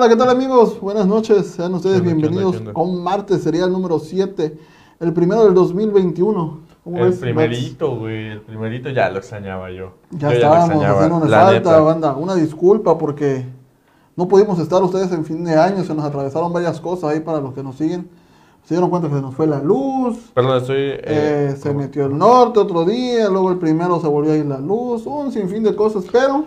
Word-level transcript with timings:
Hola, 0.00 0.08
¿qué 0.08 0.16
tal 0.16 0.30
amigos? 0.30 0.80
Buenas 0.80 1.06
noches, 1.06 1.46
sean 1.48 1.74
ustedes 1.74 2.00
¿Qué 2.00 2.08
onda, 2.08 2.22
qué 2.22 2.26
onda, 2.26 2.40
bienvenidos 2.40 2.74
a 2.74 2.80
un 2.80 3.04
martes, 3.04 3.42
sería 3.42 3.66
el 3.66 3.70
número 3.70 3.98
7, 3.98 4.56
el 4.98 5.12
primero 5.12 5.44
del 5.44 5.52
2021. 5.52 6.60
¿Cómo 6.82 6.96
El 6.96 7.10
ves, 7.10 7.18
primerito, 7.18 7.96
güey, 7.98 8.28
el 8.28 8.40
primerito 8.40 8.88
ya 8.88 9.10
lo 9.10 9.18
extrañaba 9.18 9.70
yo. 9.70 9.92
Ya 10.12 10.30
Yo 10.30 10.36
estábamos 10.36 10.70
haciendo 10.70 11.16
una 11.18 11.26
falta, 11.26 11.80
banda. 11.80 12.16
Una 12.16 12.34
disculpa 12.34 12.96
porque 12.96 13.44
no 14.16 14.26
pudimos 14.26 14.58
estar 14.58 14.82
ustedes 14.82 15.12
en 15.12 15.22
fin 15.22 15.44
de 15.44 15.54
año, 15.54 15.84
se 15.84 15.94
nos 15.94 16.06
atravesaron 16.06 16.50
varias 16.50 16.80
cosas 16.80 17.10
ahí 17.10 17.20
para 17.20 17.42
los 17.42 17.52
que 17.52 17.62
nos 17.62 17.76
siguen. 17.76 18.08
Se 18.64 18.72
dieron 18.72 18.88
cuenta 18.88 19.06
que 19.06 19.16
se 19.16 19.20
nos 19.20 19.34
fue 19.34 19.46
la 19.46 19.62
luz, 19.62 20.16
Perdón, 20.32 20.62
estoy... 20.62 20.78
eh, 20.78 21.02
eh, 21.04 21.56
se 21.60 21.74
metió 21.74 22.06
el 22.06 22.16
norte 22.16 22.58
otro 22.58 22.86
día, 22.86 23.28
luego 23.28 23.50
el 23.50 23.58
primero 23.58 24.00
se 24.00 24.08
volvió 24.08 24.32
a 24.32 24.36
ir 24.38 24.46
la 24.46 24.60
luz, 24.60 25.04
un 25.04 25.30
sinfín 25.30 25.62
de 25.62 25.76
cosas, 25.76 26.06
pero 26.10 26.46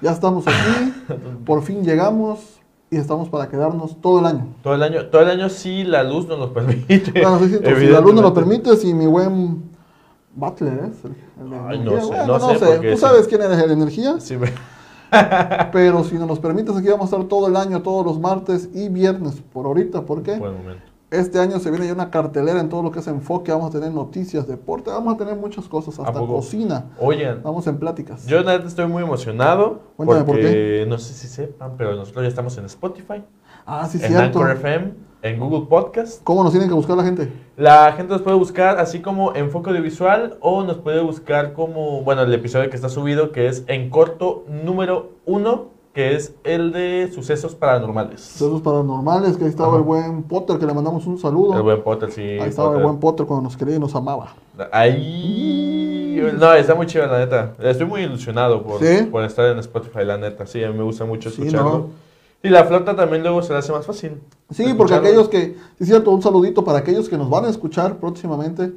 ya 0.00 0.12
estamos 0.12 0.44
aquí, 0.46 0.94
por 1.44 1.62
fin 1.62 1.82
llegamos 1.82 2.61
y 2.92 2.96
estamos 2.98 3.28
para 3.30 3.48
quedarnos 3.48 4.00
todo 4.00 4.20
el 4.20 4.26
año. 4.26 4.46
Todo 4.62 4.74
el 4.74 4.82
año, 4.82 5.06
todo 5.06 5.22
el 5.22 5.30
año 5.30 5.48
sí 5.48 5.82
la 5.82 6.02
luz 6.04 6.26
nos 6.28 6.38
lo 6.38 6.52
permite. 6.52 7.10
Bueno, 7.10 7.38
sí, 7.40 7.48
sí, 7.48 7.58
pues, 7.62 7.78
si 7.78 7.86
la 7.86 8.00
luz 8.00 8.12
nos 8.14 8.22
lo 8.22 8.34
permite, 8.34 8.76
si 8.76 8.92
mi 8.94 9.06
buen 9.06 9.62
Butler 10.34 10.90
es 10.92 11.04
el, 11.04 11.10
el 11.12 11.54
Ay, 11.68 11.78
no 11.80 11.90
sé, 12.00 12.06
bueno, 12.06 12.26
no 12.26 12.38
no 12.38 12.48
sé, 12.52 12.58
sé, 12.58 12.78
tú 12.78 12.94
sí. 12.94 12.96
sabes 12.98 13.26
quién 13.26 13.42
eres 13.42 13.58
el 13.58 13.70
energía, 13.72 14.20
Sí, 14.20 14.36
me- 14.38 14.52
pero 15.72 16.04
si 16.04 16.14
nos 16.16 16.28
los 16.28 16.38
permites, 16.38 16.76
aquí 16.76 16.88
vamos 16.88 17.12
a 17.12 17.16
estar 17.16 17.28
todo 17.28 17.48
el 17.48 17.56
año, 17.56 17.82
todos 17.82 18.04
los 18.04 18.20
martes 18.20 18.68
y 18.74 18.88
viernes, 18.88 19.42
por 19.52 19.66
ahorita, 19.66 20.02
porque 20.02 20.36
Buen 20.38 20.54
momento. 20.56 20.82
Este 21.12 21.38
año 21.38 21.58
se 21.58 21.70
viene 21.70 21.86
ya 21.86 21.92
una 21.92 22.10
cartelera 22.10 22.58
en 22.58 22.68
todo 22.68 22.82
lo 22.82 22.90
que 22.90 23.00
es 23.00 23.06
enfoque, 23.06 23.52
vamos 23.52 23.68
a 23.68 23.78
tener 23.78 23.92
noticias, 23.92 24.46
deporte, 24.46 24.90
vamos 24.90 25.14
a 25.14 25.16
tener 25.18 25.36
muchas 25.36 25.68
cosas, 25.68 25.98
hasta 25.98 26.18
cocina, 26.20 26.86
Oigan, 26.98 27.42
vamos 27.42 27.66
en 27.66 27.78
pláticas. 27.78 28.26
yo 28.26 28.40
estoy 28.40 28.86
muy 28.86 29.02
emocionado. 29.02 29.80
Cuéntame, 29.96 30.24
¿por 30.24 30.36
porque 30.36 30.86
no 30.88 30.98
sé 30.98 31.12
si 31.12 31.28
sepan, 31.28 31.72
pero 31.76 31.94
nosotros 31.94 32.24
ya 32.24 32.28
estamos 32.28 32.56
en 32.56 32.64
Spotify, 32.64 33.22
ah, 33.66 33.86
sí, 33.86 33.98
en 34.02 34.08
cierto. 34.08 34.40
Anchor 34.40 34.50
FM, 34.52 34.92
en 35.22 35.38
Google 35.38 35.66
Podcast. 35.68 36.22
¿Cómo 36.24 36.42
nos 36.42 36.52
tienen 36.52 36.68
que 36.68 36.74
buscar 36.74 36.96
la 36.96 37.04
gente? 37.04 37.30
La 37.56 37.92
gente 37.92 38.12
nos 38.12 38.22
puede 38.22 38.36
buscar 38.36 38.78
así 38.78 39.00
como 39.00 39.34
Enfoque 39.34 39.70
Audiovisual 39.70 40.38
o 40.40 40.64
nos 40.64 40.78
puede 40.78 41.02
buscar 41.02 41.52
como, 41.52 42.02
bueno, 42.02 42.22
el 42.22 42.32
episodio 42.32 42.70
que 42.70 42.76
está 42.76 42.88
subido 42.88 43.32
que 43.32 43.48
es 43.48 43.64
en 43.66 43.90
corto 43.90 44.44
número 44.48 45.12
uno, 45.26 45.68
que 45.92 46.14
es 46.16 46.34
el 46.44 46.72
de 46.72 47.10
sucesos 47.14 47.54
paranormales. 47.54 48.20
Sucesos 48.20 48.62
paranormales, 48.62 49.36
que 49.36 49.44
ahí 49.44 49.50
estaba 49.50 49.68
Ajá. 49.70 49.78
el 49.78 49.82
buen 49.82 50.22
Potter, 50.22 50.58
que 50.58 50.64
le 50.64 50.72
mandamos 50.72 51.06
un 51.06 51.18
saludo. 51.18 51.54
El 51.54 51.62
buen 51.62 51.82
Potter, 51.82 52.10
sí. 52.10 52.22
ahí 52.22 52.48
estaba 52.48 52.76
el 52.76 52.82
buen 52.82 52.98
Potter 52.98 53.26
cuando 53.26 53.42
nos 53.44 53.56
quería 53.56 53.76
y 53.76 53.78
nos 53.78 53.94
amaba. 53.94 54.34
Ahí. 54.70 56.22
No, 56.38 56.52
está 56.54 56.74
muy 56.74 56.86
chido, 56.86 57.06
la 57.06 57.18
neta. 57.18 57.52
Estoy 57.60 57.86
muy 57.86 58.02
ilusionado 58.02 58.62
por, 58.62 58.80
¿Sí? 58.80 59.04
por 59.04 59.22
estar 59.24 59.46
en 59.46 59.58
Spotify, 59.58 60.04
la 60.04 60.16
neta. 60.16 60.46
Sí, 60.46 60.64
a 60.64 60.70
mí 60.70 60.78
me 60.78 60.84
gusta 60.84 61.04
mucho 61.04 61.30
Sí, 61.30 61.42
escucharlo. 61.42 61.70
¿no? 61.70 61.86
Y 62.42 62.48
la 62.48 62.64
flota 62.64 62.96
también 62.96 63.22
luego 63.22 63.42
se 63.42 63.52
le 63.52 63.58
hace 63.58 63.72
más 63.72 63.84
fácil. 63.86 64.20
Sí, 64.50 64.74
porque 64.76 64.94
aquellos 64.94 65.28
que, 65.28 65.56
sí 65.76 65.80
es 65.80 65.88
cierto, 65.88 66.10
un 66.10 66.22
saludito 66.22 66.64
para 66.64 66.78
aquellos 66.78 67.08
que 67.08 67.18
nos 67.18 67.28
van 67.28 67.44
a 67.44 67.48
escuchar 67.50 67.98
próximamente 67.98 68.72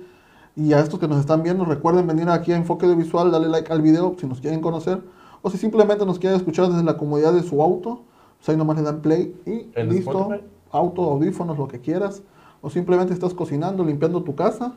y 0.55 0.73
a 0.73 0.79
estos 0.79 0.99
que 0.99 1.07
nos 1.07 1.19
están 1.19 1.43
viendo, 1.43 1.65
recuerden 1.65 2.05
venir 2.07 2.29
aquí 2.29 2.51
a 2.51 2.57
Enfoque 2.57 2.87
de 2.87 2.95
Visual, 2.95 3.31
darle 3.31 3.47
like 3.49 3.71
al 3.71 3.81
video 3.81 4.15
si 4.19 4.27
nos 4.27 4.39
quieren 4.39 4.61
conocer 4.61 4.99
o 5.45 5.49
si 5.51 5.59
simplemente 5.59 6.03
nos 6.07 6.17
quieren 6.17 6.37
escuchar 6.39 6.69
desde 6.69 6.83
la 6.83 6.97
comodidad 6.97 7.31
de 7.31 7.43
su 7.43 7.61
auto, 7.61 8.01
pues 8.39 8.49
ahí 8.49 8.57
nomás 8.57 8.77
le 8.77 8.81
dan 8.81 8.99
play 9.01 9.35
y 9.45 9.69
¿En 9.79 9.89
listo, 9.89 10.21
Spotify? 10.21 10.43
auto, 10.71 11.03
audífonos, 11.03 11.55
lo 11.55 11.67
que 11.67 11.79
quieras, 11.79 12.23
o 12.61 12.71
simplemente 12.71 13.13
estás 13.13 13.35
cocinando, 13.35 13.85
limpiando 13.85 14.23
tu 14.23 14.33
casa, 14.33 14.73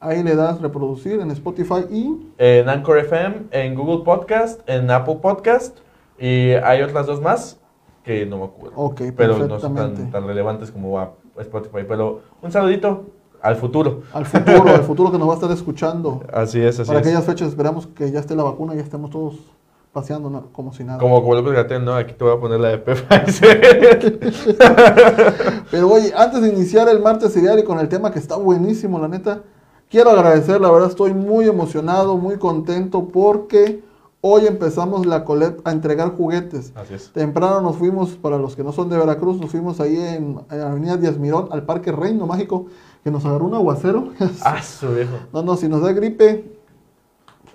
ahí 0.00 0.22
le 0.22 0.34
das 0.34 0.62
reproducir 0.62 1.20
en 1.20 1.30
Spotify 1.32 1.84
y 1.90 2.16
En 2.38 2.66
Anchor 2.70 2.96
FM, 3.00 3.48
en 3.50 3.74
Google 3.74 4.04
Podcast, 4.06 4.62
en 4.66 4.90
Apple 4.90 5.16
Podcast. 5.20 5.76
Y 6.18 6.52
hay 6.52 6.80
otras 6.80 7.06
dos 7.06 7.20
más 7.20 7.60
que 8.02 8.24
no 8.24 8.38
me 8.38 8.44
acuerdo. 8.44 8.74
Ok, 8.74 9.02
pero 9.14 9.46
no 9.46 9.60
son 9.60 9.74
tan, 9.74 10.10
tan 10.10 10.26
relevantes 10.26 10.70
como 10.70 10.98
a 10.98 11.12
Spotify. 11.40 11.84
Pero 11.86 12.22
un 12.40 12.50
saludito 12.50 13.04
al 13.42 13.56
futuro. 13.56 14.00
al 14.14 14.24
futuro, 14.24 14.62
al 14.74 14.82
futuro 14.82 15.12
que 15.12 15.18
nos 15.18 15.28
va 15.28 15.32
a 15.32 15.36
estar 15.36 15.50
escuchando. 15.50 16.22
Así 16.32 16.58
es, 16.58 16.80
así 16.80 16.88
Para 16.88 17.00
es. 17.00 17.06
aquellas 17.06 17.26
fechas 17.26 17.48
esperamos 17.48 17.86
que 17.86 18.10
ya 18.10 18.20
esté 18.20 18.34
la 18.34 18.44
vacuna 18.44 18.72
y 18.72 18.78
ya 18.78 18.82
estemos 18.82 19.10
todos 19.10 19.36
paseando 19.96 20.28
¿no? 20.28 20.52
como 20.52 20.74
si 20.74 20.84
nada. 20.84 20.98
Como 20.98 21.34
López 21.34 21.54
Gatel, 21.54 21.82
¿no? 21.82 21.94
Aquí 21.94 22.12
te 22.12 22.22
voy 22.22 22.34
a 22.34 22.38
poner 22.38 22.60
la 22.60 22.68
de 22.68 22.76
Pfizer. 22.76 24.34
Pero 25.70 25.90
oye, 25.90 26.12
antes 26.14 26.42
de 26.42 26.50
iniciar 26.50 26.86
el 26.90 27.00
martes 27.00 27.32
serial 27.32 27.58
y 27.58 27.64
con 27.64 27.78
el 27.78 27.88
tema 27.88 28.10
que 28.10 28.18
está 28.18 28.36
buenísimo, 28.36 28.98
la 28.98 29.08
neta, 29.08 29.40
quiero 29.88 30.10
agradecer, 30.10 30.60
la 30.60 30.70
verdad 30.70 30.90
estoy 30.90 31.14
muy 31.14 31.46
emocionado, 31.46 32.18
muy 32.18 32.36
contento 32.36 33.08
porque 33.08 33.82
hoy 34.20 34.46
empezamos 34.46 35.06
la 35.06 35.24
colecta 35.24 35.70
a 35.70 35.72
entregar 35.72 36.14
juguetes. 36.14 36.72
Así 36.74 36.92
es. 36.92 37.10
Temprano 37.12 37.62
nos 37.62 37.76
fuimos, 37.76 38.16
para 38.16 38.36
los 38.36 38.54
que 38.54 38.62
no 38.62 38.72
son 38.72 38.90
de 38.90 38.98
Veracruz, 38.98 39.40
nos 39.40 39.50
fuimos 39.50 39.80
ahí 39.80 39.96
en, 39.96 40.40
en 40.50 40.60
Avenida 40.60 40.98
Díaz 40.98 41.16
Mirón 41.16 41.48
al 41.52 41.62
Parque 41.62 41.90
Reino 41.90 42.26
Mágico, 42.26 42.66
que 43.02 43.10
nos 43.10 43.24
agarró 43.24 43.46
un 43.46 43.54
aguacero. 43.54 44.10
Ah, 44.44 44.62
su 44.62 44.88
viejo. 44.88 45.16
No, 45.32 45.42
no, 45.42 45.56
si 45.56 45.70
nos 45.70 45.80
da 45.80 45.92
gripe, 45.92 46.55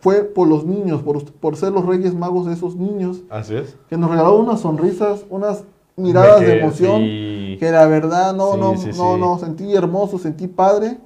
fue 0.01 0.23
por 0.23 0.47
los 0.47 0.65
niños, 0.65 1.01
por, 1.01 1.23
por 1.31 1.55
ser 1.55 1.71
los 1.71 1.85
reyes 1.85 2.13
magos 2.13 2.45
de 2.47 2.53
esos 2.53 2.75
niños, 2.75 3.21
Así 3.29 3.55
es. 3.55 3.77
que 3.89 3.97
nos 3.97 4.09
regalaron 4.09 4.41
unas 4.41 4.59
sonrisas, 4.59 5.25
unas 5.29 5.63
miradas 5.95 6.41
De 6.41 6.59
emoción, 6.59 6.97
sí. 7.01 7.57
que 7.59 7.69
la 7.71 7.85
verdad 7.85 8.33
no, 8.35 8.53
Sí, 8.53 8.59
no, 8.59 8.77
sí, 8.77 8.89
no, 8.97 9.17
no, 9.17 9.37
sentí 9.39 9.73
hermoso, 9.73 10.17
sentí 10.17 10.47
padre 10.47 10.97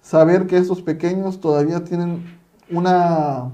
saber 0.00 0.46
que 0.46 0.56
estos 0.56 0.80
pequeños 0.82 1.40
todavía 1.40 1.82
tienen 1.84 2.22
una 2.70 3.50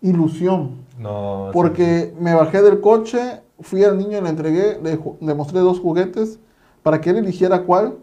ilusión. 0.00 0.82
No. 0.98 1.50
Porque 1.52 2.14
me 2.20 2.34
bajé 2.34 2.62
del 2.62 2.80
coche, 2.80 3.42
fui 3.60 3.84
al 3.84 3.96
niño, 3.98 4.20
le 4.20 4.28
entregué, 4.28 4.78
le, 5.20 5.34
mostré 5.34 5.60
dos 5.60 5.80
juguetes 5.80 6.38
para 6.82 7.00
que 7.00 7.10
él 7.10 7.16
eligiera 7.18 7.62
cuál. 7.64 7.96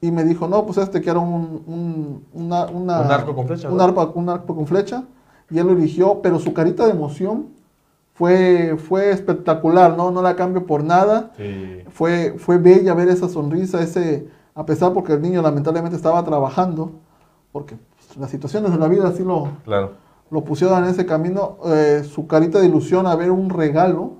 Y 0.00 0.10
me 0.10 0.24
dijo, 0.24 0.48
no, 0.48 0.64
pues 0.66 0.78
este 0.78 1.00
que 1.00 1.10
era 1.10 1.20
un, 1.20 1.62
un, 1.66 2.24
una- 2.32 2.66
una- 2.66 3.00
Un 3.02 3.10
arco 3.12 3.34
con 3.34 3.46
flecha, 3.46 3.68
Un, 3.68 3.74
un 3.74 4.28
arco 4.28 4.54
con 4.56 4.66
flecha. 4.66 5.04
Y 5.52 5.58
él 5.58 5.66
lo 5.66 5.72
eligió, 5.72 6.20
pero 6.22 6.38
su 6.38 6.52
carita 6.54 6.84
de 6.86 6.92
emoción 6.92 7.48
fue, 8.14 8.76
fue 8.78 9.10
espectacular, 9.10 9.96
¿no? 9.96 10.10
No 10.10 10.22
la 10.22 10.36
cambio 10.36 10.66
por 10.66 10.82
nada. 10.84 11.32
Sí. 11.36 11.80
Fue, 11.90 12.34
fue 12.38 12.58
bella 12.58 12.94
ver 12.94 13.08
esa 13.08 13.28
sonrisa, 13.28 13.82
ese, 13.82 14.26
a 14.54 14.64
pesar 14.66 14.92
porque 14.92 15.12
el 15.14 15.22
niño 15.22 15.42
lamentablemente 15.42 15.96
estaba 15.96 16.24
trabajando, 16.24 16.92
porque 17.52 17.76
pues, 17.96 18.16
las 18.18 18.30
situaciones 18.30 18.72
de 18.72 18.78
la 18.78 18.88
vida 18.88 19.08
así 19.08 19.22
lo, 19.24 19.48
Claro. 19.64 19.92
lo 20.30 20.42
pusieron 20.44 20.82
en 20.84 20.90
ese 20.90 21.04
camino, 21.06 21.58
eh, 21.66 22.02
su 22.04 22.26
carita 22.26 22.60
de 22.60 22.66
ilusión 22.66 23.06
a 23.06 23.14
ver 23.16 23.30
un 23.30 23.50
regalo 23.50 24.12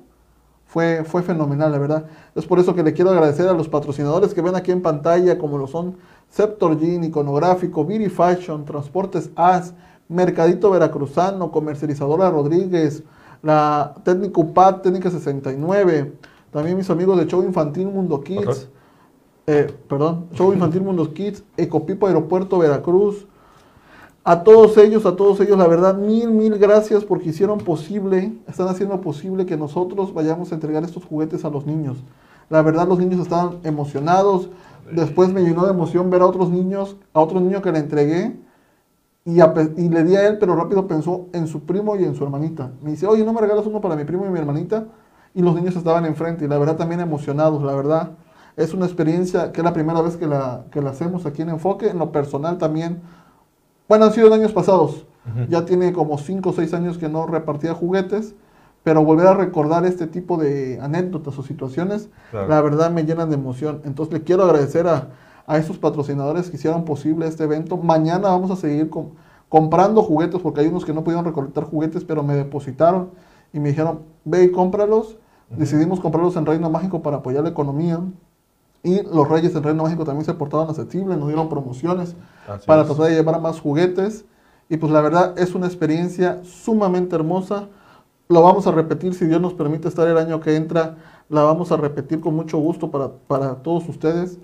fue, 0.67 1.05
fue 1.05 1.23
fenomenal, 1.23 1.71
la 1.73 1.79
verdad. 1.79 2.05
Es 2.35 2.47
por 2.47 2.59
eso 2.59 2.75
que 2.75 2.83
le 2.83 2.95
quiero 2.95 3.11
agradecer 3.11 3.47
a 3.49 3.53
los 3.53 3.69
patrocinadores 3.69 4.33
que 4.33 4.41
ven 4.41 4.55
aquí 4.57 4.71
en 4.73 4.81
pantalla, 4.81 5.37
como 5.39 5.59
lo 5.59 5.67
son 5.67 5.97
Sceptor 6.31 6.79
Jean, 6.79 7.05
Iconográfico, 7.05 7.85
Beauty 7.85 8.09
Fashion, 8.09 8.65
Transportes 8.65 9.31
AS, 9.37 9.75
Mercadito 10.09 10.71
Veracruzano, 10.71 11.51
Comercializadora 11.51 12.31
Rodríguez, 12.31 13.03
la 13.43 13.95
Técnico 14.05 14.43
UPAD, 14.43 14.83
Técnica 14.83 15.11
69, 15.11 16.13
también 16.51 16.77
mis 16.77 16.91
amigos 16.91 17.19
de 17.19 17.27
Show 17.27 17.43
Infantil 17.43 17.89
Mundo 17.89 18.21
Kids, 18.23 18.69
eh, 19.47 19.75
perdón, 19.89 20.27
Show 20.35 20.53
Infantil 20.53 20.83
Mundo 20.83 21.13
Kids, 21.13 21.43
Ecopipo 21.57 22.07
Aeropuerto 22.07 22.59
Veracruz, 22.59 23.27
a 24.25 24.45
todos 24.45 24.79
ellos, 24.79 25.05
a 25.05 25.17
todos 25.17 25.41
ellos, 25.41 25.59
la 25.59 25.67
verdad, 25.67 25.97
mil, 25.97 26.31
mil 26.31 26.57
gracias 26.57 27.05
porque 27.05 27.31
hicieron 27.31 27.59
posible, 27.59 28.33
están 28.47 28.69
haciendo 28.69 29.01
posible 29.01 29.47
que 29.47 29.57
nosotros 29.57 30.15
vayamos 30.15 30.53
a 30.53 30.55
entregar 30.55 30.85
estos 30.85 31.05
juguetes 31.05 31.45
a 31.45 31.51
los 31.51 31.67
niños. 31.67 31.97
La 32.49 32.63
verdad, 32.63 32.87
los 32.87 33.01
niños 33.01 33.21
estaban 33.21 33.59
emocionados. 33.65 34.49
Después 34.93 35.33
me 35.33 35.43
llenó 35.43 35.65
de 35.65 35.71
emoción 35.71 36.09
ver 36.11 36.23
a 36.23 36.27
otros 36.27 36.51
niños, 36.51 36.97
a 37.13 37.21
otro 37.21 37.41
niño 37.41 37.63
que 37.63 37.73
le 37.73 37.81
entregué 37.81 38.37
y, 39.25 39.41
a 39.41 39.55
pe- 39.55 39.73
y 39.77 39.89
le 39.89 40.05
di 40.05 40.17
a 40.17 40.27
él, 40.27 40.39
pero 40.39 40.57
rápido 40.57 40.87
pensó 40.87 41.27
en 41.33 41.47
su 41.47 41.61
primo 41.61 41.97
y 41.97 42.05
en 42.05 42.15
su 42.15 42.25
hermanita. 42.25 42.73
Me 42.83 42.91
dice, 42.91 43.07
oye, 43.07 43.25
¿no 43.25 43.33
me 43.33 43.41
regalas 43.41 43.67
uno 43.67 43.81
para 43.81 43.97
mi 43.97 44.05
primo 44.05 44.27
y 44.27 44.31
mi 44.31 44.39
hermanita? 44.39 44.87
Y 45.35 45.43
los 45.43 45.55
niños 45.55 45.77
estaban 45.77 46.05
enfrente 46.07 46.45
y 46.45 46.49
la 46.49 46.59
verdad 46.59 46.77
también 46.77 47.01
emocionados, 47.01 47.63
la 47.63 47.75
verdad. 47.75 48.11
Es 48.57 48.75
una 48.75 48.85
experiencia 48.87 49.53
que 49.53 49.61
es 49.61 49.65
la 49.65 49.73
primera 49.73 50.01
vez 50.03 50.17
que 50.17 50.27
la, 50.27 50.65
que 50.71 50.83
la 50.83 50.91
hacemos 50.91 51.25
aquí 51.25 51.43
en 51.43 51.49
Enfoque. 51.51 51.89
En 51.89 51.99
lo 51.99 52.13
personal 52.13 52.59
también 52.59 53.01
bueno, 53.89 54.07
han 54.07 54.13
sido 54.13 54.29
en 54.29 54.35
años 54.35 54.53
pasados. 54.53 55.07
Ya 55.49 55.65
tiene 55.65 55.93
como 55.93 56.19
5 56.19 56.51
o 56.51 56.53
6 56.53 56.75
años 56.75 56.99
que 56.99 57.09
no 57.09 57.27
repartía 57.29 57.75
juguetes, 57.75 58.35
pero 58.83 59.05
volver 59.05 59.29
a 59.29 59.35
recordar 59.35 59.85
este 59.87 60.09
tipo 60.09 60.37
de 60.37 60.81
anécdotas 60.83 61.39
o 61.39 61.43
situaciones, 61.45 62.09
Claro. 62.33 62.49
la 62.49 62.61
verdad 62.61 62.91
me 62.91 63.05
llenan 63.05 63.29
de 63.31 63.37
emoción. 63.37 63.83
Entonces 63.85 64.13
le 64.13 64.23
quiero 64.25 64.43
agradecer 64.43 64.89
a, 64.89 65.11
a 65.47 65.59
esos 65.59 65.79
patrocinadores 65.79 66.51
que 66.51 66.57
hicieron 66.57 66.85
posible 66.85 67.27
este 67.27 67.45
evento. 67.45 67.77
Mañana 67.77 68.29
vamos 68.29 68.51
a 68.51 68.57
seguir 68.57 68.89
com- 68.91 69.11
comprando 69.49 70.03
juguetes, 70.03 70.41
porque 70.41 70.61
hay 70.61 70.69
unos 70.69 70.85
que 70.85 70.93
no 70.93 71.03
pudieron 71.05 71.25
recolectar 71.25 71.65
juguetes, 71.65 72.05
pero 72.05 72.23
me 72.23 72.35
depositaron 72.35 73.11
y 73.53 73.61
me 73.61 73.71
dijeron, 73.71 74.01
ve 74.25 74.45
y 74.45 74.51
cómpralos. 74.53 75.17
Decidimos 75.51 76.01
comprarlos 76.01 76.37
en 76.37 76.47
Reino 76.47 76.71
Mágico 76.71 77.03
para 77.03 77.19
apoyar 77.19 77.43
la 77.45 77.51
economía. 77.51 78.01
Y 78.83 79.03
los 79.03 79.29
Reyes 79.29 79.55
en 79.55 79.63
Reino 79.63 79.83
Mágico 79.83 80.05
también 80.05 80.25
se 80.25 80.35
portaron 80.35 80.69
accesibles, 80.71 81.19
nos 81.19 81.29
dieron 81.29 81.49
promociones 81.49 82.17
Así 82.49 82.67
para 82.67 82.83
es. 82.83 82.89
tratar 82.89 83.07
de 83.07 83.15
llevar 83.15 83.41
más 83.41 83.61
juguetes. 83.61 84.25
Y 84.69 84.79
pues 84.79 84.91
la 84.91 85.03
verdad 85.03 85.39
es 85.39 85.55
una 85.55 85.67
experiencia 85.67 86.41
sumamente 86.45 87.15
hermosa. 87.15 87.69
Lo 88.29 88.43
vamos 88.43 88.67
a 88.67 88.71
repetir 88.71 89.13
si 89.13 89.27
Dios 89.27 89.41
nos 89.41 89.53
permite 89.53 89.87
estar 89.89 90.09
el 90.09 90.17
año 90.17 90.41
que 90.41 90.57
entra 90.57 90.97
la 91.29 91.43
vamos 91.43 91.73
a 91.73 91.77
repetir 91.77 92.21
con 92.21 92.35
mucho 92.35 92.59
gusto 92.59 92.91
para, 92.91 93.11
para 93.27 93.57
todos 93.57 93.89
ustedes. 93.89 94.39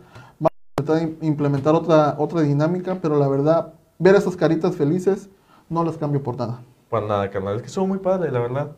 Intentar 0.88 1.26
implementar 1.26 1.74
otra, 1.74 2.16
otra 2.18 2.40
dinámica, 2.40 2.98
pero 3.00 3.18
la 3.18 3.28
verdad, 3.28 3.74
ver 3.98 4.14
esas 4.14 4.36
caritas 4.36 4.74
felices 4.74 5.28
no 5.68 5.84
las 5.84 5.98
cambio 5.98 6.22
por 6.22 6.36
nada. 6.38 6.62
Para 6.88 7.06
nada, 7.06 7.30
carnal. 7.30 7.56
Es 7.56 7.62
que 7.62 7.68
estuvo 7.68 7.86
muy 7.86 7.98
padre, 7.98 8.32
la 8.32 8.40
verdad. 8.40 8.70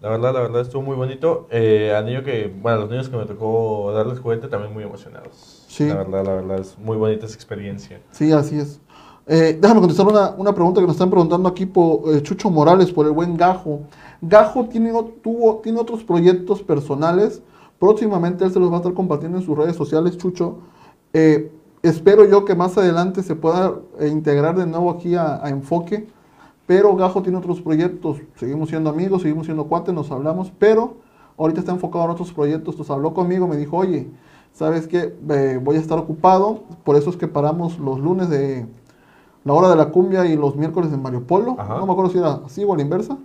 La 0.00 0.08
verdad, 0.08 0.32
la 0.32 0.40
verdad, 0.40 0.62
estuvo 0.62 0.80
muy 0.80 0.96
bonito. 0.96 1.46
Eh, 1.50 1.94
a 1.94 2.00
niño 2.00 2.24
que, 2.24 2.52
bueno, 2.62 2.78
a 2.78 2.80
los 2.80 2.90
niños 2.90 3.08
que 3.10 3.16
me 3.18 3.26
tocó 3.26 3.92
darles 3.92 4.18
juguete 4.18 4.48
también 4.48 4.72
muy 4.72 4.82
emocionados. 4.82 5.66
Sí. 5.68 5.88
La 5.88 5.96
verdad, 5.96 6.24
la 6.24 6.34
verdad, 6.34 6.60
es 6.60 6.78
muy 6.78 6.96
bonita 6.96 7.26
esa 7.26 7.34
experiencia. 7.34 8.00
Sí, 8.12 8.32
así 8.32 8.58
es. 8.58 8.80
Eh, 9.26 9.58
déjame 9.60 9.80
contestar 9.80 10.06
una, 10.06 10.30
una, 10.30 10.54
pregunta 10.54 10.80
que 10.80 10.86
nos 10.86 10.96
están 10.96 11.10
preguntando 11.10 11.48
aquí 11.48 11.66
por 11.66 12.14
eh, 12.14 12.22
Chucho 12.22 12.50
Morales, 12.50 12.90
por 12.90 13.06
el 13.06 13.12
buen 13.12 13.36
Gajo. 13.36 13.80
Gajo 14.22 14.64
tiene, 14.66 14.90
tuvo, 15.22 15.60
tiene 15.62 15.78
otros 15.78 16.02
proyectos 16.02 16.62
personales. 16.62 17.42
Próximamente 17.78 18.44
él 18.44 18.52
se 18.52 18.58
los 18.58 18.70
va 18.70 18.76
a 18.76 18.78
estar 18.78 18.94
compartiendo 18.94 19.38
en 19.38 19.44
sus 19.44 19.56
redes 19.56 19.76
sociales, 19.76 20.16
Chucho. 20.16 20.58
Eh, 21.12 21.52
espero 21.82 22.24
yo 22.24 22.44
que 22.44 22.54
más 22.54 22.76
adelante 22.78 23.22
se 23.22 23.36
pueda 23.36 23.74
eh, 23.98 24.08
integrar 24.08 24.56
de 24.56 24.66
nuevo 24.66 24.90
aquí 24.90 25.14
a, 25.14 25.44
a, 25.44 25.50
Enfoque. 25.50 26.06
Pero 26.66 26.94
Gajo 26.96 27.22
tiene 27.22 27.38
otros 27.38 27.60
proyectos. 27.60 28.18
Seguimos 28.36 28.68
siendo 28.68 28.90
amigos, 28.90 29.22
seguimos 29.22 29.46
siendo 29.46 29.64
cuates, 29.64 29.94
nos 29.94 30.10
hablamos. 30.10 30.52
Pero 30.58 30.94
ahorita 31.36 31.60
está 31.60 31.72
enfocado 31.72 32.04
en 32.04 32.10
otros 32.10 32.32
proyectos. 32.32 32.74
Entonces 32.74 32.90
habló 32.90 33.12
conmigo, 33.14 33.46
me 33.46 33.56
dijo, 33.56 33.76
oye, 33.76 34.08
¿sabes 34.52 34.86
qué? 34.86 35.14
Eh, 35.30 35.60
voy 35.62 35.76
a 35.76 35.80
estar 35.80 35.98
ocupado. 35.98 36.62
Por 36.84 36.96
eso 36.96 37.10
es 37.10 37.16
que 37.16 37.28
paramos 37.28 37.78
los 37.78 37.98
lunes 37.98 38.28
de 38.28 38.66
la 39.44 39.52
hora 39.52 39.68
de 39.68 39.76
la 39.76 39.90
cumbia 39.90 40.24
y 40.26 40.36
los 40.36 40.56
miércoles 40.56 40.90
de 40.90 40.96
Mario 40.96 41.26
Polo. 41.26 41.56
Ajá. 41.58 41.76
No 41.78 41.86
me 41.86 41.92
acuerdo 41.92 42.10
si 42.10 42.18
era 42.18 42.40
así 42.46 42.64
o 42.64 42.72
a 42.72 42.76
la 42.76 42.82
inversa. 42.82 43.18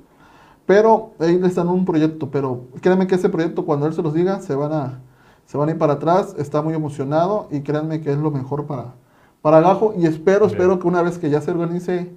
Pero 0.66 1.12
ahí 1.20 1.40
está 1.44 1.62
en 1.62 1.70
un 1.70 1.86
proyecto. 1.86 2.30
Pero 2.30 2.62
créanme 2.82 3.08
que 3.08 3.16
ese 3.16 3.30
proyecto, 3.30 3.66
cuando 3.66 3.86
él 3.86 3.94
se 3.94 4.02
los 4.02 4.14
diga, 4.14 4.42
se 4.42 4.56
van 4.56 4.74
a, 4.74 5.00
se 5.48 5.58
van 5.58 5.70
a 5.70 5.72
ir 5.72 5.78
para 5.80 5.94
atrás. 5.94 6.36
Está 6.38 6.62
muy 6.62 6.76
emocionado 6.76 7.48
y 7.50 7.62
créanme 7.62 8.02
que 8.02 8.12
es 8.12 8.18
lo 8.18 8.30
mejor 8.30 8.68
para, 8.68 8.94
para 9.42 9.62
Gajo. 9.62 9.96
Y 9.98 10.06
espero, 10.06 10.46
Bien. 10.46 10.52
espero 10.52 10.80
que 10.80 10.88
una 10.88 11.02
vez 11.02 11.18
que 11.18 11.32
ya 11.32 11.42
se 11.42 11.50
organice 11.50 12.12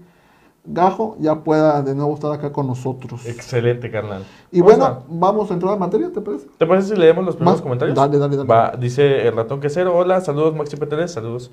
Gajo, 0.65 1.17
ya 1.19 1.37
pueda 1.37 1.81
de 1.81 1.95
nuevo 1.95 2.13
estar 2.15 2.31
acá 2.33 2.53
con 2.53 2.67
nosotros. 2.67 3.25
Excelente, 3.25 3.91
carnal. 3.91 4.25
Y 4.53 4.61
bueno, 4.61 4.85
a... 4.85 5.03
vamos 5.09 5.51
a 5.51 5.55
entrar 5.55 5.73
en 5.73 5.79
materia, 5.81 6.13
¿te 6.13 6.21
parece? 6.21 6.49
¿Te 6.59 6.67
parece 6.67 6.95
si 6.95 7.01
leemos 7.01 7.25
los 7.25 7.37
primeros 7.37 7.57
Más, 7.57 7.63
comentarios? 7.63 7.97
Dale, 7.97 8.19
dale, 8.19 8.37
dale. 8.37 8.49
Va, 8.49 8.77
dice 8.79 9.27
el 9.27 9.35
ratón 9.35 9.61
quesero, 9.61 9.97
hola, 9.97 10.21
saludos 10.21 10.55
Maxi 10.55 10.77
P3, 10.77 11.07
saludos. 11.07 11.51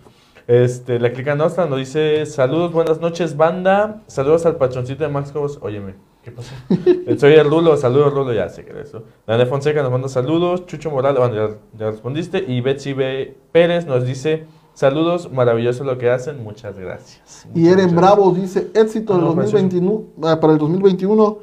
Este, 0.47 0.99
la 0.99 1.11
clica 1.11 1.35
nostra 1.35 1.65
nos 1.67 1.77
dice, 1.77 2.25
saludos, 2.25 2.73
buenas 2.73 2.99
noches, 2.99 3.37
banda. 3.37 4.01
Saludos 4.07 4.45
al 4.45 4.55
patroncito 4.57 5.03
de 5.03 5.09
Max 5.09 5.31
Cobos. 5.31 5.59
Óyeme, 5.61 5.95
Soy 7.17 7.33
el 7.33 7.49
Rulo, 7.49 7.77
saludos 7.77 8.13
Rulo, 8.13 8.33
ya 8.33 8.49
sé 8.49 8.63
que 8.63 8.71
era 8.71 8.81
eso. 8.81 9.03
Daniel 9.25 9.47
Fonseca 9.47 9.81
nos 9.81 9.91
manda 9.91 10.09
saludos. 10.09 10.65
Chucho 10.65 10.91
Morales, 10.91 11.19
bueno, 11.19 11.35
ya, 11.35 11.55
ya 11.77 11.91
respondiste. 11.91 12.43
Y 12.47 12.61
Betsy 12.61 12.93
B. 12.93 13.37
Pérez 13.51 13.85
nos 13.85 14.05
dice, 14.05 14.45
saludos, 14.73 15.31
maravilloso 15.31 15.83
lo 15.83 15.97
que 15.97 16.09
hacen, 16.09 16.43
muchas 16.43 16.77
gracias. 16.77 17.47
Y 17.55 17.67
Eren 17.67 17.95
Bravo 17.95 18.31
dice, 18.31 18.69
éxito 18.73 19.13
Ah, 19.13 19.17
del 19.17 19.25
no, 19.25 19.33
2021, 19.35 20.03
para 20.39 20.53
el 20.53 20.59
2021. 20.59 21.39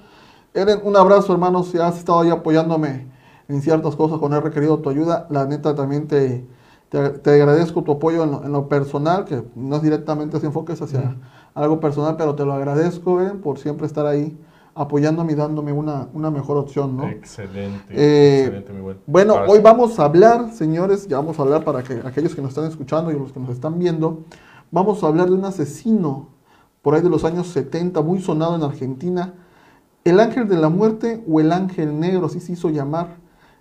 Eren, 0.54 0.81
un 0.84 0.96
abrazo 0.96 1.32
hermano, 1.32 1.64
si 1.64 1.78
has 1.78 1.98
estado 1.98 2.20
ahí 2.20 2.31
apoyándome 2.31 3.06
en 3.48 3.60
ciertas 3.60 3.96
cosas 3.96 4.19
cuando 4.19 4.36
he 4.36 4.40
requerido 4.40 4.78
tu 4.78 4.90
ayuda. 4.90 5.26
La 5.31 5.46
neta 5.46 5.75
también 5.75 6.06
te, 6.06 6.44
te, 6.88 7.10
te 7.10 7.31
agradezco 7.31 7.82
tu 7.82 7.92
apoyo 7.92 8.22
en 8.25 8.31
lo, 8.31 8.44
en 8.44 8.52
lo, 8.52 8.69
personal, 8.69 9.25
que 9.25 9.42
no 9.54 9.76
es 9.76 9.82
directamente 9.82 10.38
se 10.38 10.46
enfoques 10.46 10.81
hacia 10.81 11.00
Ujú. 11.00 11.08
algo 11.54 11.81
personal, 11.81 12.16
pero 12.16 12.34
te 12.34 12.44
lo 12.44 12.52
agradezco, 12.52 13.20
Eren, 13.20 13.40
por 13.40 13.58
siempre 13.58 13.86
estar 13.86 14.06
ahí 14.06 14.36
apoyándome 14.74 15.32
y 15.32 15.36
dándome 15.36 15.72
una, 15.72 16.08
una 16.14 16.30
mejor 16.30 16.56
opción, 16.56 16.96
¿no? 16.96 17.08
Excelente, 17.08 17.84
Eh, 17.90 18.44
excelente, 18.46 18.72
buen. 18.80 18.98
Bueno, 19.06 19.34
Ahora 19.34 19.46
hoy 19.50 19.58
sí. 19.58 19.62
vamos 19.62 19.98
a 19.98 20.04
hablar, 20.04 20.52
señores, 20.52 21.06
ya 21.06 21.16
vamos 21.18 21.38
a 21.38 21.42
hablar 21.42 21.64
para 21.64 21.82
que 21.82 22.00
aquellos 22.04 22.34
que 22.34 22.42
nos 22.42 22.50
están 22.50 22.66
escuchando 22.66 23.10
y 23.12 23.18
los 23.18 23.32
que 23.32 23.40
nos 23.40 23.50
están 23.50 23.78
viendo, 23.78 24.24
vamos 24.70 25.02
a 25.04 25.06
hablar 25.06 25.28
de 25.28 25.34
un 25.34 25.44
asesino 25.44 26.28
por 26.82 26.94
ahí 26.94 27.02
de 27.02 27.08
los 27.10 27.24
años 27.24 27.46
70, 27.48 28.02
muy 28.02 28.20
sonado 28.20 28.56
en 28.56 28.62
Argentina, 28.62 29.34
el 30.04 30.20
ángel 30.20 30.48
de 30.48 30.56
la 30.56 30.68
muerte 30.68 31.24
o 31.28 31.40
el 31.40 31.50
ángel 31.52 31.98
negro, 31.98 32.26
así 32.26 32.40
se 32.40 32.52
hizo 32.52 32.68
llamar 32.68 33.16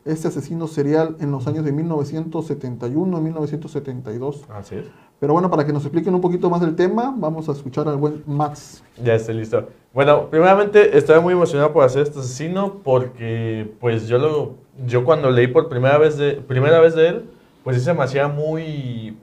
este 0.06 0.28
asesino 0.28 0.68
serial 0.68 1.16
en 1.22 1.32
los 1.32 1.48
años 1.48 1.64
de 1.64 1.72
1971 1.72 3.22
1972. 3.22 4.44
Así 4.50 4.76
es. 4.76 4.86
Pero 5.24 5.32
bueno, 5.32 5.50
para 5.50 5.66
que 5.66 5.72
nos 5.72 5.84
expliquen 5.84 6.14
un 6.14 6.20
poquito 6.20 6.50
más 6.50 6.60
del 6.60 6.76
tema, 6.76 7.16
vamos 7.18 7.48
a 7.48 7.54
escuchar 7.54 7.88
al 7.88 7.96
buen 7.96 8.22
Max. 8.28 8.84
Ya 9.02 9.14
estoy 9.16 9.36
listo. 9.36 9.70
Bueno, 9.94 10.30
primeramente 10.30 10.98
estaba 10.98 11.22
muy 11.22 11.32
emocionado 11.32 11.72
por 11.72 11.86
hacer 11.86 12.02
este 12.02 12.20
asesino 12.20 12.82
porque 12.84 13.72
pues 13.80 14.10
yo 14.10 14.18
lo 14.18 14.56
yo 14.86 15.06
cuando 15.06 15.32
leí 15.32 15.48
por 15.48 15.70
primera 15.70 15.98
vez 15.98 16.18
de 16.18 16.34
primera 16.34 16.82
vez 16.82 16.94
de 16.94 17.08
él, 17.08 17.30
pues 17.64 17.78
sí 17.78 17.84
se 17.86 17.94
me 17.94 18.04
hacía 18.04 18.28
muy 18.28 19.16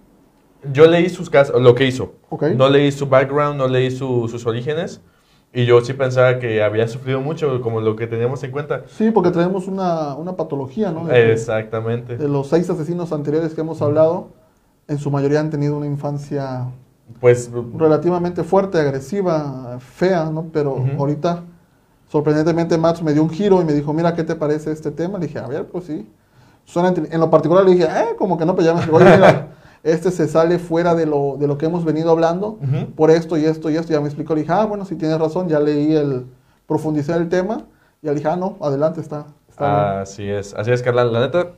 yo 0.72 0.86
leí 0.86 1.10
sus 1.10 1.28
casos, 1.28 1.60
lo 1.60 1.74
que 1.74 1.84
hizo. 1.84 2.14
Ok. 2.30 2.44
No 2.56 2.70
leí 2.70 2.90
su 2.92 3.06
background, 3.06 3.58
no 3.58 3.68
leí 3.68 3.90
su- 3.90 4.26
sus 4.26 4.46
orígenes 4.46 5.02
y 5.52 5.66
yo 5.66 5.82
sí 5.82 5.92
pensaba 5.92 6.38
que 6.38 6.62
había 6.62 6.88
sufrido 6.88 7.20
mucho 7.20 7.60
como 7.60 7.82
lo 7.82 7.94
que 7.94 8.06
teníamos 8.06 8.42
en 8.42 8.52
cuenta. 8.52 8.84
Sí, 8.86 9.10
porque 9.10 9.32
tenemos 9.32 9.68
una, 9.68 10.14
una 10.14 10.34
patología, 10.34 10.92
¿no? 10.92 11.04
De 11.08 11.30
Exactamente. 11.30 12.16
de 12.16 12.26
los 12.26 12.46
seis 12.46 12.70
asesinos 12.70 13.12
anteriores 13.12 13.52
que 13.52 13.60
hemos 13.60 13.82
hablado, 13.82 14.28
en 14.90 14.98
su 14.98 15.10
mayoría 15.10 15.38
han 15.38 15.50
tenido 15.50 15.76
una 15.76 15.86
infancia 15.86 16.66
Pues 17.20 17.48
relativamente 17.78 18.42
fuerte, 18.42 18.78
agresiva, 18.80 19.78
fea, 19.78 20.24
¿no? 20.30 20.46
Pero 20.52 20.74
Ujú. 20.74 20.90
ahorita, 20.98 21.44
sorprendentemente, 22.08 22.76
Max 22.76 23.00
me 23.00 23.12
dio 23.12 23.22
un 23.22 23.30
giro 23.30 23.62
y 23.62 23.64
me 23.64 23.72
dijo, 23.72 23.92
mira, 23.92 24.14
¿qué 24.14 24.24
te 24.24 24.34
parece 24.34 24.72
este 24.72 24.90
tema? 24.90 25.18
Le 25.18 25.28
dije, 25.28 25.38
a 25.38 25.46
ver, 25.46 25.68
pues 25.68 25.84
sí. 25.84 26.10
Suena 26.64 26.92
en 26.96 27.20
lo 27.20 27.30
particular 27.30 27.64
le 27.64 27.70
dije, 27.72 27.84
eh, 27.84 28.16
como 28.18 28.36
que 28.36 28.44
no, 28.44 28.56
pero 28.56 28.66
ya 28.66 28.74
me 28.74 28.80
dijo, 28.80 28.96
oye, 28.96 29.04
mira, 29.04 29.48
este 29.84 30.10
se 30.10 30.26
sale 30.26 30.58
fuera 30.58 30.96
de 30.96 31.06
lo, 31.06 31.36
de 31.38 31.46
lo 31.46 31.56
que 31.56 31.66
hemos 31.66 31.84
venido 31.84 32.10
hablando, 32.10 32.58
Ujú. 32.60 32.92
por 32.96 33.12
esto 33.12 33.38
y 33.38 33.44
esto 33.44 33.70
y 33.70 33.76
esto. 33.76 33.92
Ya 33.92 34.00
me 34.00 34.06
explicó, 34.08 34.34
le 34.34 34.40
dije, 34.40 34.52
ah, 34.52 34.64
bueno, 34.64 34.84
si 34.84 34.96
tienes 34.96 35.20
razón, 35.20 35.48
ya 35.48 35.60
leí 35.60 35.94
el, 35.94 36.26
profundicé 36.66 37.12
el 37.14 37.28
tema. 37.28 37.66
Y 38.02 38.06
le 38.06 38.14
dije, 38.14 38.26
ah, 38.26 38.36
no, 38.36 38.56
adelante, 38.60 39.00
está, 39.00 39.26
está 39.48 39.64
bien. 39.66 40.00
Así 40.02 40.28
es, 40.28 40.52
así 40.54 40.72
es, 40.72 40.82
Carla. 40.82 41.04
La 41.04 41.20
neta, 41.20 41.52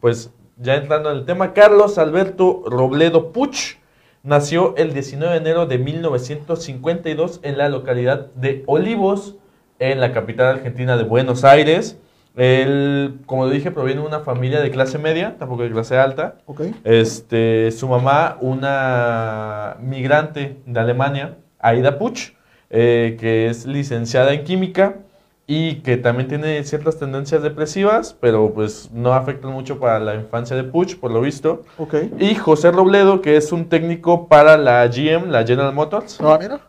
pues 0.00 0.30
ya 0.56 0.76
entrando 0.76 1.10
en 1.10 1.18
el 1.18 1.24
tema, 1.24 1.52
Carlos 1.52 1.98
Alberto 1.98 2.62
Robledo 2.66 3.32
Puch 3.32 3.76
nació 4.22 4.76
el 4.76 4.92
19 4.92 5.32
de 5.32 5.40
enero 5.40 5.66
de 5.66 5.78
1952 5.78 7.40
en 7.42 7.58
la 7.58 7.68
localidad 7.68 8.26
de 8.34 8.62
Olivos, 8.66 9.36
en 9.78 10.00
la 10.00 10.12
capital 10.12 10.56
argentina 10.56 10.96
de 10.96 11.04
Buenos 11.04 11.44
Aires. 11.44 11.98
Él, 12.36 13.18
como 13.26 13.48
dije, 13.48 13.70
proviene 13.70 14.00
de 14.00 14.06
una 14.06 14.20
familia 14.20 14.60
de 14.60 14.70
clase 14.70 14.98
media, 14.98 15.36
tampoco 15.38 15.64
de 15.64 15.70
clase 15.70 15.98
alta. 15.98 16.36
Este, 16.84 17.70
su 17.72 17.88
mamá, 17.88 18.38
una 18.40 19.76
migrante 19.80 20.56
de 20.64 20.80
Alemania, 20.80 21.36
Aida 21.58 21.98
Puch, 21.98 22.32
eh, 22.70 23.16
que 23.20 23.48
es 23.48 23.66
licenciada 23.66 24.32
en 24.32 24.44
química 24.44 24.96
y 25.46 25.76
que 25.76 25.96
también 25.96 26.28
tiene 26.28 26.62
ciertas 26.64 26.98
tendencias 26.98 27.42
depresivas, 27.42 28.16
pero 28.20 28.52
pues 28.54 28.90
no 28.92 29.12
afectan 29.12 29.52
mucho 29.52 29.78
para 29.78 29.98
la 29.98 30.14
infancia 30.14 30.56
de 30.56 30.64
Puch, 30.64 30.96
por 30.96 31.10
lo 31.10 31.20
visto. 31.20 31.62
ok. 31.78 31.94
Y 32.18 32.34
José 32.36 32.70
Robledo, 32.70 33.20
que 33.20 33.36
es 33.36 33.52
un 33.52 33.66
técnico 33.66 34.28
para 34.28 34.56
la 34.56 34.86
GM, 34.86 35.30
la 35.30 35.44
General 35.44 35.74
Motors. 35.74 36.18
Ah, 36.20 36.38
mira. 36.40 36.60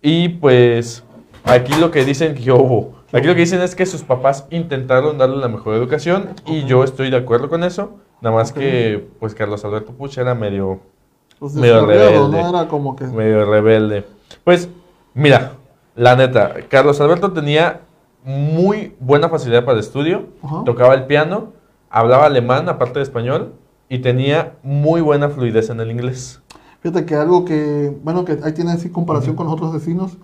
Y 0.00 0.30
pues 0.30 1.04
aquí 1.44 1.74
lo 1.78 1.90
que 1.90 2.04
dicen 2.04 2.34
que 2.34 2.50
hubo. 2.50 2.94
Aquí 3.12 3.26
lo 3.26 3.34
que 3.34 3.40
dicen 3.40 3.60
es 3.60 3.74
que 3.74 3.84
sus 3.84 4.02
papás 4.02 4.46
intentaron 4.50 5.18
darle 5.18 5.36
la 5.36 5.48
mejor 5.48 5.74
educación 5.76 6.30
y 6.46 6.64
yo 6.64 6.82
estoy 6.82 7.10
de 7.10 7.18
acuerdo 7.18 7.48
con 7.50 7.62
eso. 7.62 7.98
Nada 8.22 8.34
más 8.34 8.52
que 8.52 9.06
pues 9.20 9.34
Carlos 9.34 9.64
Alberto 9.64 9.92
Puch 9.92 10.16
era 10.16 10.34
medio, 10.34 10.80
Pues 11.38 11.52
Medio 11.54 11.84
rebelde. 11.84 12.18
¿no? 12.30 12.48
Era 12.48 12.68
como 12.68 12.96
que... 12.96 13.04
medio 13.04 13.44
rebelde. 13.44 14.06
Pues 14.44 14.68
mira, 15.12 15.52
la 15.94 16.16
neta, 16.16 16.54
Carlos 16.68 17.00
Alberto 17.02 17.32
tenía 17.32 17.80
muy 18.24 18.94
buena 19.00 19.28
facilidad 19.28 19.64
para 19.64 19.74
el 19.78 19.80
estudio, 19.84 20.26
Ajá. 20.42 20.62
tocaba 20.64 20.94
el 20.94 21.06
piano, 21.06 21.52
hablaba 21.90 22.26
alemán 22.26 22.68
aparte 22.68 22.98
de 22.98 23.02
español 23.04 23.54
y 23.88 23.98
tenía 23.98 24.54
muy 24.62 25.00
buena 25.00 25.28
fluidez 25.28 25.70
en 25.70 25.80
el 25.80 25.90
inglés. 25.90 26.40
Fíjate 26.80 27.04
que 27.06 27.14
algo 27.14 27.44
que, 27.44 27.96
bueno, 28.02 28.24
que 28.24 28.38
ahí 28.42 28.52
tiene 28.52 28.72
así 28.72 28.88
comparación 28.90 29.36
con 29.36 29.46
los 29.46 29.54
otros 29.54 29.74
asesinos, 29.74 30.18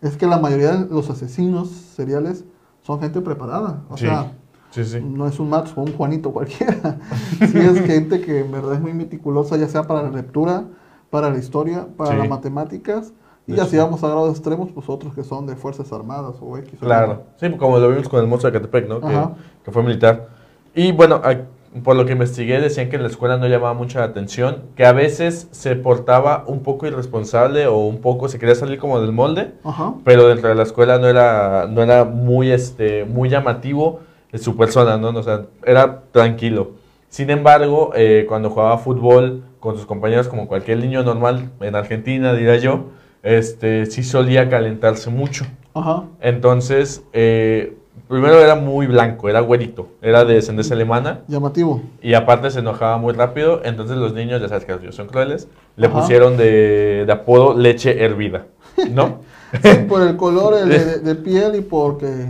es 0.00 0.16
que 0.16 0.26
la 0.26 0.38
mayoría 0.38 0.72
de 0.76 0.94
los 0.94 1.08
asesinos 1.10 1.68
seriales 1.70 2.44
son 2.82 3.00
gente 3.00 3.20
preparada. 3.20 3.82
O 3.88 3.96
Sí, 3.96 4.06
sea, 4.06 4.32
sí, 4.72 4.84
sí. 4.84 5.00
no 5.00 5.26
es 5.26 5.38
un 5.38 5.48
Max 5.48 5.72
o 5.76 5.80
un 5.82 5.92
Juanito 5.92 6.32
cualquiera. 6.32 6.98
sí 7.38 7.58
es 7.58 7.80
gente 7.86 8.20
que 8.20 8.40
en 8.40 8.50
verdad 8.50 8.74
es 8.74 8.80
muy 8.80 8.92
meticulosa, 8.92 9.56
ya 9.56 9.68
sea 9.68 9.84
para 9.84 10.02
la 10.02 10.10
lectura, 10.10 10.64
para 11.08 11.30
la 11.30 11.38
historia, 11.38 11.86
para 11.96 12.14
las 12.16 12.28
matemáticas. 12.28 13.12
Y 13.46 13.54
ya 13.54 13.64
si 13.66 13.76
vamos 13.76 14.02
a 14.04 14.08
grados 14.08 14.30
extremos, 14.30 14.70
pues 14.72 14.88
otros 14.88 15.14
que 15.14 15.24
son 15.24 15.46
de 15.46 15.56
Fuerzas 15.56 15.92
Armadas 15.92 16.36
o 16.40 16.56
X. 16.58 16.74
o. 16.80 16.84
Claro, 16.86 17.22
sí, 17.40 17.50
como 17.50 17.78
lo 17.78 17.88
vimos 17.88 18.08
con 18.08 18.20
el 18.20 18.26
monstruo 18.26 18.52
de 18.52 18.58
Catepec, 18.58 18.88
¿no? 18.88 19.00
Que, 19.00 19.18
que 19.64 19.70
fue 19.72 19.82
militar. 19.82 20.28
Y 20.74 20.92
bueno, 20.92 21.20
a- 21.24 21.36
por 21.82 21.96
lo 21.96 22.04
que 22.04 22.12
investigué, 22.12 22.60
decían 22.60 22.90
que 22.90 22.96
en 22.96 23.02
la 23.02 23.08
escuela 23.08 23.38
no 23.38 23.46
llamaba 23.48 23.72
mucha 23.72 24.00
la 24.00 24.04
atención, 24.04 24.58
que 24.76 24.84
a 24.84 24.92
veces 24.92 25.48
se 25.52 25.74
portaba 25.74 26.44
un 26.46 26.60
poco 26.62 26.86
irresponsable 26.86 27.66
o 27.66 27.78
un 27.78 28.02
poco 28.02 28.28
se 28.28 28.38
quería 28.38 28.54
salir 28.54 28.78
como 28.78 29.00
del 29.00 29.10
molde, 29.12 29.54
Ajá. 29.64 29.94
pero 30.04 30.28
dentro 30.28 30.50
de 30.50 30.54
la 30.54 30.64
escuela 30.64 30.98
no 30.98 31.08
era, 31.08 31.66
no 31.70 31.82
era 31.82 32.04
muy, 32.04 32.50
este, 32.52 33.06
muy 33.06 33.30
llamativo 33.30 34.00
su 34.34 34.54
persona, 34.56 34.98
¿no? 34.98 35.08
O 35.18 35.22
sea, 35.22 35.46
era 35.64 36.02
tranquilo. 36.12 36.72
Sin 37.08 37.28
embargo, 37.30 37.92
eh, 37.94 38.24
cuando 38.28 38.50
jugaba 38.50 38.76
fútbol 38.78 39.42
con 39.58 39.76
sus 39.76 39.86
compañeros, 39.86 40.28
como 40.28 40.46
cualquier 40.48 40.78
niño 40.78 41.02
normal 41.02 41.50
en 41.60 41.74
Argentina, 41.74 42.32
diría 42.34 42.56
yo, 42.56 42.84
este, 43.22 43.86
sí 43.86 44.02
solía 44.02 44.48
calentarse 44.48 45.10
mucho. 45.10 45.44
Ajá. 45.74 46.04
Entonces, 46.20 47.02
eh, 47.12 47.76
primero 48.08 48.40
era 48.40 48.54
muy 48.56 48.86
blanco, 48.86 49.28
era 49.28 49.40
güerito, 49.40 49.88
era 50.02 50.24
de 50.24 50.34
descendencia 50.34 50.74
alemana. 50.74 51.20
Llamativo. 51.28 51.82
Y 52.02 52.14
aparte 52.14 52.50
se 52.50 52.58
enojaba 52.58 52.98
muy 52.98 53.14
rápido, 53.14 53.62
entonces 53.64 53.96
los 53.96 54.12
niños, 54.12 54.40
ya 54.40 54.48
sabes 54.48 54.64
que 54.64 54.72
los 54.72 54.80
niños 54.80 54.96
son 54.96 55.06
crueles, 55.06 55.48
le 55.76 55.86
Ajá. 55.86 56.00
pusieron 56.00 56.36
de, 56.36 57.04
de 57.06 57.12
apodo 57.12 57.56
leche 57.56 58.04
hervida, 58.04 58.46
¿no? 58.90 59.20
Sí, 59.62 59.68
por 59.86 60.00
el 60.00 60.16
color 60.16 60.54
el 60.54 60.70
de, 60.70 60.98
de 61.00 61.14
piel 61.14 61.56
y 61.56 61.60
porque, 61.60 62.26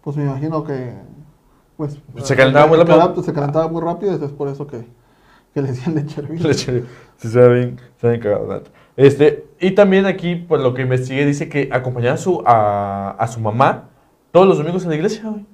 pues 0.00 0.16
me 0.16 0.22
imagino 0.22 0.62
que, 0.62 0.92
pues... 1.76 1.98
Se 2.22 2.36
calentaba 2.36 2.68
muy 2.68 2.78
rápido. 2.78 3.20
Se 3.20 3.32
calentaba 3.32 3.66
muy 3.66 3.82
rápido 3.82 4.14
es 4.14 4.30
por 4.30 4.46
eso 4.46 4.64
que, 4.64 4.86
que 5.52 5.60
le 5.60 5.68
decían 5.68 5.96
leche 5.96 6.20
hervida. 6.20 6.42
Leche, 6.48 6.84
sí, 7.16 7.28
se 7.28 7.40
ve 7.40 7.54
bien, 7.54 7.80
se 8.00 8.06
ve 8.06 8.12
bien 8.12 8.22
cagado, 8.22 8.46
la 8.46 8.54
neta. 8.58 8.70
Este, 8.96 9.44
y 9.66 9.70
también 9.72 10.06
aquí, 10.06 10.36
por 10.36 10.60
lo 10.60 10.74
que 10.74 10.82
investigué, 10.82 11.24
dice 11.26 11.48
que 11.48 11.68
acompañaba 11.72 12.14
a 12.14 12.18
su, 12.18 12.42
a, 12.46 13.10
a 13.18 13.26
su 13.28 13.40
mamá 13.40 13.84
todos 14.30 14.46
los 14.46 14.58
domingos 14.58 14.82
en 14.84 14.90
la 14.90 14.96
iglesia, 14.96 15.28
güey. 15.28 15.46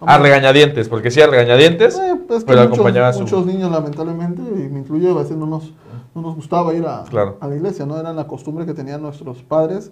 A 0.00 0.18
regañadientes, 0.18 0.88
porque 0.90 1.10
sí, 1.10 1.22
a 1.22 1.26
regañadientes, 1.26 1.96
Eh, 1.98 2.16
pues 2.28 2.40
que 2.44 2.48
pero 2.48 2.60
muchos, 2.62 2.74
acompañaba 2.78 3.08
a 3.08 3.12
su... 3.14 3.20
muchos 3.20 3.46
niños, 3.46 3.70
lamentablemente, 3.70 4.42
y 4.42 4.68
me 4.68 4.80
incluyo, 4.80 5.12
a 5.12 5.22
veces 5.22 5.36
no 5.38 5.46
nos, 5.46 5.72
no 6.14 6.20
nos 6.22 6.34
gustaba 6.34 6.74
ir 6.74 6.84
a, 6.86 7.04
Claro. 7.04 7.38
a 7.40 7.48
la 7.48 7.56
iglesia, 7.56 7.86
¿no? 7.86 7.98
Era 7.98 8.12
la 8.12 8.26
costumbre 8.26 8.66
que 8.66 8.74
tenían 8.74 9.00
nuestros 9.00 9.42
padres 9.42 9.90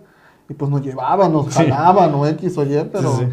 y 0.48 0.52
pues 0.54 0.70
nos 0.70 0.82
llevaban, 0.82 1.32
nos 1.32 1.46
Sí. 1.46 1.62
jalaban 1.64 2.12
o 2.14 2.26
X 2.26 2.58
o 2.58 2.64
Y, 2.64 2.84
pero, 2.92 3.12
sí. 3.16 3.24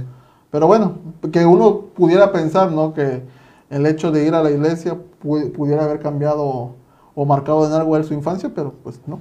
pero 0.49 0.67
bueno, 0.67 0.93
que 1.31 1.45
uno 1.45 1.81
pudiera 1.93 2.31
pensar, 2.31 2.71
¿no? 2.71 2.93
Que 2.93 3.21
el 3.69 3.85
hecho 3.85 4.11
de 4.11 4.25
ir 4.25 4.33
a 4.33 4.41
la 4.41 4.49
iglesia 4.51 4.95
pu- 5.21 5.51
pudiera 5.51 5.83
haber 5.83 5.99
cambiado 5.99 6.75
o 7.13 7.25
marcado 7.25 7.67
en 7.67 7.73
algo 7.73 7.97
él 7.97 8.05
su 8.05 8.13
infancia, 8.13 8.49
pero 8.55 8.73
pues 8.81 9.01
no. 9.07 9.19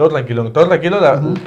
Todo 0.00 0.08
tranquilo, 0.08 0.50
todo 0.50 0.66
tranquilo 0.66 0.98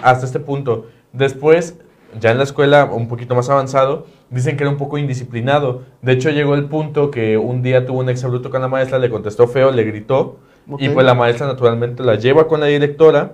hasta 0.03 0.27
este 0.27 0.39
punto. 0.39 0.85
Después, 1.11 1.79
ya 2.19 2.29
en 2.29 2.37
la 2.37 2.43
escuela, 2.43 2.85
un 2.85 3.07
poquito 3.07 3.33
más 3.33 3.49
avanzado, 3.49 4.05
dicen 4.29 4.57
que 4.57 4.63
era 4.63 4.69
un 4.69 4.77
poco 4.77 4.99
indisciplinado. 4.99 5.81
De 6.03 6.11
hecho, 6.11 6.29
llegó 6.29 6.53
el 6.53 6.65
punto 6.65 7.09
que 7.09 7.35
un 7.35 7.63
día 7.63 7.87
tuvo 7.87 8.01
un 8.01 8.09
exabruto 8.09 8.51
con 8.51 8.61
la 8.61 8.67
maestra, 8.67 8.99
le 8.99 9.09
contestó 9.09 9.47
feo, 9.47 9.71
le 9.71 9.83
gritó, 9.85 10.37
y 10.77 10.89
pues 10.89 11.03
la 11.03 11.15
maestra 11.15 11.47
naturalmente 11.47 12.03
la 12.03 12.13
lleva 12.13 12.47
con 12.47 12.59
la 12.59 12.67
directora, 12.67 13.31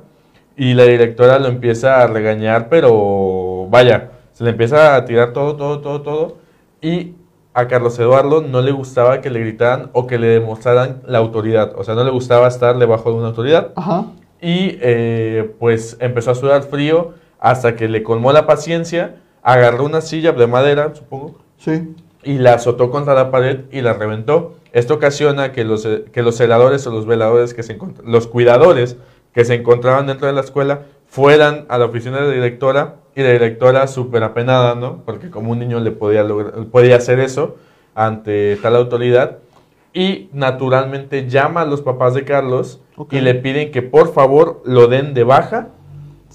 y 0.56 0.74
la 0.74 0.86
directora 0.86 1.38
lo 1.38 1.50
empieza 1.50 2.02
a 2.02 2.08
regañar, 2.08 2.70
pero 2.70 3.68
vaya, 3.70 4.12
se 4.32 4.46
le 4.46 4.52
empieza 4.52 4.96
a 4.96 5.04
tirar 5.04 5.34
todo, 5.34 5.58
todo, 5.58 5.82
todo, 5.82 6.02
todo, 6.02 6.38
y 6.82 7.16
a 7.54 7.68
Carlos 7.68 8.00
Eduardo 8.00 8.42
no 8.42 8.62
le 8.62 8.72
gustaba 8.72 9.20
que 9.20 9.30
le 9.30 9.42
gritaran 9.42 9.90
o 9.92 10.08
que 10.08 10.18
le 10.18 10.28
demostraran 10.28 11.02
la 11.06 11.18
autoridad, 11.18 11.74
o 11.76 11.84
sea, 11.84 11.94
no 11.94 12.06
le 12.06 12.12
gustaba 12.12 12.48
estar 12.48 12.78
debajo 12.78 13.12
de 13.12 13.18
una 13.18 13.28
autoridad. 13.28 13.74
Ajá. 13.76 14.06
Y 14.42 14.78
eh, 14.82 15.52
pues 15.60 15.98
empezó 16.00 16.32
a 16.32 16.36
sudar 16.36 16.64
frío 16.64 17.14
hasta 17.40 17.76
que 17.76 17.88
le 17.90 18.04
colmó 18.04 18.32
la 18.32 18.46
paciencia, 18.46 19.16
agarró 19.44 19.86
una 19.86 20.02
silla 20.02 20.32
de 20.32 20.48
madera, 20.48 20.94
supongo, 20.94 21.40
Sí. 21.58 21.94
y 22.24 22.38
la 22.38 22.54
azotó 22.56 22.90
contra 22.92 23.14
la 23.14 23.32
pared 23.32 23.62
y 23.72 23.82
la 23.82 23.94
reventó. 23.94 24.56
Esto 24.72 24.94
ocasiona 24.96 25.52
que 25.52 25.64
los, 25.64 25.86
eh, 25.86 26.06
que 26.12 26.22
los 26.22 26.36
celadores 26.38 26.86
o 26.88 26.92
los 26.92 27.06
veladores, 27.06 27.54
que 27.54 27.64
se 27.64 27.78
los 28.06 28.28
cuidadores 28.28 28.98
que 29.34 29.46
se 29.46 29.56
encontraban 29.56 30.08
dentro 30.08 30.28
de 30.28 30.34
la 30.34 30.42
escuela, 30.42 30.82
fueran 31.08 31.66
a 31.70 31.78
la 31.78 31.86
oficina 31.86 32.18
de 32.22 32.28
la 32.28 32.34
directora 32.34 32.96
y 33.16 33.24
la 33.24 33.32
directora 33.32 33.88
súper 33.88 34.24
apenada, 34.24 34.76
¿no? 34.76 35.02
Porque 35.06 35.30
como 35.30 35.52
un 35.52 35.60
niño 35.60 35.80
le 35.80 35.92
podía, 35.92 36.24
lograr- 36.24 36.66
podía 36.72 36.98
hacer 36.98 37.20
eso 37.20 37.58
ante 37.96 38.58
tal 38.62 38.76
autoridad. 38.76 39.38
Y 40.00 40.30
naturalmente 40.32 41.30
llama 41.30 41.62
a 41.62 41.66
los 41.66 41.82
papás 41.82 42.14
de 42.14 42.24
Carlos 42.24 42.80
Ok. 42.96 43.14
y 43.14 43.20
le 43.22 43.36
piden 43.36 43.72
que 43.72 43.82
por 43.82 44.14
favor 44.14 44.62
lo 44.66 44.88
den 44.88 45.14
de 45.14 45.24
baja 45.26 45.70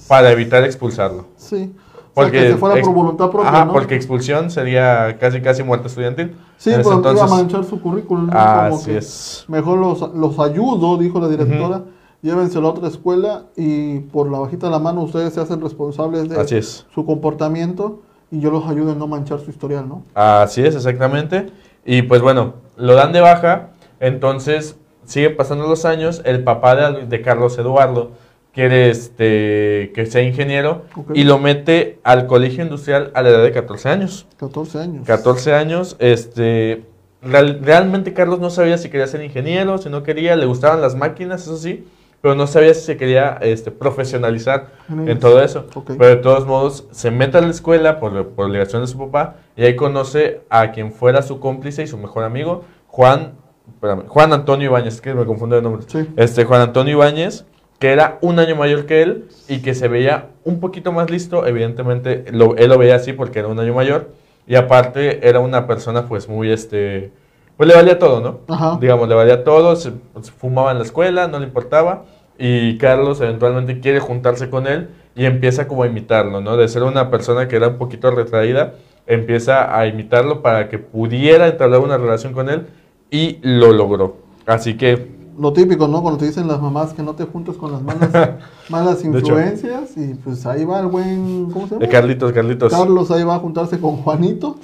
para 0.09 0.31
evitar 0.33 0.65
expulsarlo. 0.65 1.27
Sí. 1.37 1.73
Porque 2.13 2.37
o 2.37 2.41
sea, 2.41 2.43
que 2.49 2.53
se 2.53 2.59
fuera 2.59 2.81
por 2.83 2.95
voluntad 2.95 3.31
propia, 3.31 3.49
Ajá, 3.51 3.65
¿no? 3.65 3.73
porque 3.73 3.95
expulsión 3.97 4.51
sería 4.51 5.17
casi 5.19 5.41
casi 5.41 5.63
muerte 5.63 5.89
estudiantil. 5.89 6.37
Sí, 6.59 6.71
En 6.71 6.81
ese 6.81 6.85
porque 6.91 7.01
iba 7.01 7.09
a 7.09 7.13
entonces- 7.15 7.37
manchar 7.39 7.65
su 7.65 7.81
currículum. 7.81 8.27
¿no? 8.27 8.33
Como 8.33 8.77
Así 8.77 8.85
que 8.91 8.99
es. 8.99 9.45
Mejor 9.49 9.79
los, 9.79 10.15
los 10.15 10.39
ayudo, 10.39 10.97
dijo 10.99 11.19
la 11.21 11.29
directora. 11.29 11.83
Llévenselo 12.23 12.69
a 12.69 12.71
otra 12.71 12.89
escuela 12.89 13.45
y 13.57 13.99
por 14.01 14.31
la 14.31 14.39
bajita 14.39 14.67
de 14.67 14.73
la 14.73 14.79
mano 14.79 15.03
ustedes 15.03 15.35
se 15.35 15.41
hacen 15.41 15.61
responsables 15.61 16.29
de 16.29 16.41
Así 16.41 16.55
es. 16.57 16.87
su 16.95 17.05
comportamiento 17.05 18.01
y 18.31 18.41
yo 18.41 18.51
los 18.51 18.67
ayudo 18.67 18.93
en 18.93 18.99
no 18.99 19.07
manchar 19.07 19.41
su 19.41 19.51
historial, 19.51 19.87
¿no? 19.89 20.03
Así 20.15 20.63
es, 20.65 20.75
exactamente. 20.75 21.51
Y 21.85 22.03
pues 22.03 22.23
bueno, 22.23 22.55
lo 22.77 22.95
dan 22.95 23.13
de 23.13 23.21
baja, 23.21 23.71
entonces 24.01 24.77
siguen 25.05 25.37
pasando 25.37 25.67
los 25.67 25.85
años, 25.85 26.23
el 26.25 26.43
papá 26.45 26.77
de, 26.77 27.07
de 27.07 27.23
Carlos 27.23 27.57
Eduardo 27.59 28.13
quiere 28.53 28.89
este, 28.91 29.91
que 29.95 30.07
sea 30.07 30.23
ingeniero 30.23 30.83
y 31.13 31.25
lo 31.25 31.39
mete 31.39 31.99
al 32.05 32.27
colegio 32.27 32.63
industrial 32.63 33.11
a 33.15 33.23
la 33.23 33.31
edad 33.31 33.43
de 33.43 33.51
14 33.53 33.89
años. 33.89 34.27
14 34.39 34.79
años. 34.79 35.07
14 35.07 35.55
años, 35.55 35.97
este, 35.99 36.85
real- 37.21 37.59
realmente 37.63 38.13
Carlos 38.15 38.39
no 38.39 38.51
sabía 38.51 38.79
si 38.79 38.91
quería 38.91 39.07
ser 39.09 39.23
ingeniero, 39.25 39.79
si 39.79 39.89
no 39.91 40.03
quería, 40.05 40.37
le 40.37 40.47
gustaban 40.47 40.81
las 40.81 40.95
máquinas, 40.95 41.43
eso 41.43 41.57
sí, 41.57 41.85
pero 42.21 42.35
no 42.37 42.47
sabía 42.47 42.73
si 42.75 42.83
se 42.83 42.97
quería 42.97 43.39
este, 43.43 43.71
profesionalizar 43.73 44.69
En 45.11 45.19
todo 45.19 45.43
eso. 45.43 45.67
Pero 45.99 46.11
de 46.11 46.23
todos 46.23 46.47
modos, 46.47 46.87
se 46.93 47.11
mete 47.11 47.39
a 47.39 47.41
la 47.41 47.51
escuela 47.51 47.99
por, 48.01 48.29
por 48.31 48.47
obligación 48.47 48.83
de 48.83 48.87
su 48.89 48.97
papá 48.99 49.37
y 49.57 49.65
ahí 49.65 49.77
conoce 49.77 50.41
a 50.51 50.73
quien 50.73 50.93
fuera 50.93 51.23
su 51.23 51.41
cómplice 51.41 51.83
y 51.83 51.87
su 51.87 51.97
mejor 51.99 52.25
amigo, 52.25 52.65
Juan, 52.89 53.35
espérame, 53.75 54.07
Juan 54.09 54.33
Antonio 54.33 54.67
Ibáñez, 54.69 55.01
que 55.01 55.15
me 55.15 55.25
confundo 55.25 55.57
de 55.57 55.63
nombre. 55.63 55.83
Sí. 55.87 56.07
Este, 56.17 56.45
Juan 56.45 56.61
Antonio 56.61 56.95
Ibáñez, 56.95 57.45
que 57.79 57.93
era 57.93 58.19
un 58.21 58.39
año 58.39 58.57
mayor 58.57 58.87
que 58.87 59.03
él 59.03 59.29
y 59.49 59.59
que 59.61 59.75
se 59.75 59.89
veía 59.89 60.29
un 60.45 60.61
poquito 60.61 60.93
más 60.93 61.11
listo, 61.11 61.47
evidentemente 61.47 62.25
lo- 62.33 62.57
él 62.57 62.69
lo 62.69 62.79
veía 62.79 62.97
así 62.97 63.13
porque 63.13 63.41
era 63.41 63.49
un 63.49 63.59
año 63.59 63.75
mayor 63.75 64.11
y 64.47 64.55
aparte 64.57 65.27
era 65.29 65.41
una 65.41 65.67
persona 65.67 66.07
pues 66.07 66.29
muy, 66.29 66.51
este, 66.51 67.11
pues 67.57 67.69
le 67.69 67.75
valía 67.75 67.99
todo, 67.99 68.21
¿no? 68.21 68.41
Ajá. 68.55 68.79
Digamos, 68.81 69.09
le 69.09 69.15
valía 69.15 69.43
todo, 69.45 69.75
se, 69.77 69.91
se 70.21 70.33
fumaba 70.33 70.71
en 70.73 70.79
la 70.79 70.85
escuela, 70.85 71.29
no 71.29 71.39
le 71.39 71.47
importaba 71.47 72.05
y 72.39 72.79
Carlos 72.79 73.21
eventualmente 73.21 73.81
quiere 73.81 74.01
juntarse 74.01 74.51
con 74.51 74.67
él 74.67 74.89
y 75.17 75.25
empieza 75.27 75.69
como 75.69 75.83
a 75.85 75.87
imitarlo, 75.87 76.41
¿no? 76.41 76.57
De 76.57 76.67
ser 76.69 76.83
una 76.83 77.11
persona 77.11 77.47
que 77.49 77.57
era 77.57 77.69
un 77.69 77.79
poquito 77.79 78.11
retraída, 78.11 78.75
empieza 79.07 79.77
a 79.79 79.87
imitarlo 79.87 80.43
para 80.43 80.69
que 80.69 80.79
pudiera 80.79 81.49
entablar 81.49 81.81
una 81.81 81.97
relación 81.99 82.33
con 82.33 82.49
él 82.49 82.67
y 83.11 83.39
lo 83.43 83.73
logró. 83.73 84.17
Así 84.47 84.77
que 84.77 85.13
Lo 85.39 85.53
típico, 85.53 85.89
¿no? 85.89 86.01
Cuando 86.01 86.19
te 86.19 86.27
dicen 86.27 86.47
las 86.47 86.61
mamás 86.61 86.93
que 86.95 87.03
no 87.03 87.15
te 87.15 87.25
juntes 87.25 87.57
con 87.57 87.73
las 87.73 87.83
malas, 87.83 88.11
malas 88.69 89.05
influencias 89.05 89.97
y 89.97 90.15
pues 90.15 90.47
ahí 90.47 90.65
va 90.65 90.79
el 90.81 90.87
buen, 90.87 91.51
¿cómo 91.53 91.67
se 91.67 91.75
Eh, 91.75 91.79
llama? 91.81 91.93
Carlitos, 91.93 92.33
Carlitos. 92.33 92.73
Carlos 92.73 93.11
ahí 93.11 93.25
va 93.25 93.35
a 93.35 93.39
juntarse 93.41 93.81
con 93.81 93.97
Juanito, 93.97 94.57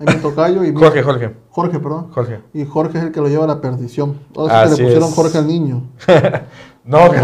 ahí 0.00 0.14
mi 0.16 0.20
tocayo 0.20 0.64
y 0.64 0.74
Jorge, 0.74 1.02
Jorge, 1.04 1.30
Jorge, 1.50 1.78
perdón. 1.78 2.08
Jorge. 2.10 2.40
Y 2.54 2.64
Jorge 2.64 2.98
es 2.98 3.04
el 3.04 3.12
que 3.12 3.20
lo 3.20 3.28
lleva 3.28 3.44
a 3.44 3.46
la 3.46 3.60
perdición. 3.60 4.18
Ahora 4.36 4.62
Así 4.62 4.76
le 4.76 4.82
pusieron 4.88 5.08
es. 5.10 5.14
Jorge 5.14 5.38
al 5.38 5.46
niño. 5.46 5.82
No, 6.84 6.98
pasó 7.08 7.16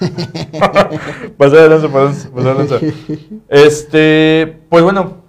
pasó 1.38 1.56
de 1.56 1.68
lanza. 1.68 2.76
Este, 3.48 4.60
pues 4.68 4.82
bueno, 4.84 5.19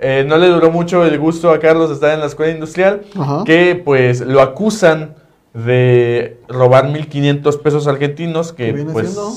eh, 0.00 0.24
no 0.26 0.38
le 0.38 0.48
duró 0.48 0.70
mucho 0.70 1.04
el 1.04 1.18
gusto 1.18 1.50
a 1.50 1.58
Carlos 1.60 1.90
estar 1.90 2.12
en 2.14 2.20
la 2.20 2.26
escuela 2.26 2.52
industrial, 2.52 3.02
Ajá. 3.16 3.44
que 3.44 3.80
pues 3.84 4.20
lo 4.20 4.40
acusan 4.40 5.14
de 5.54 6.38
robar 6.48 6.86
1.500 6.88 7.60
pesos 7.60 7.86
argentinos, 7.86 8.52
que 8.52 8.66
¿Qué 8.66 8.72
viene 8.72 8.92
pues 8.92 9.12
siendo? 9.12 9.32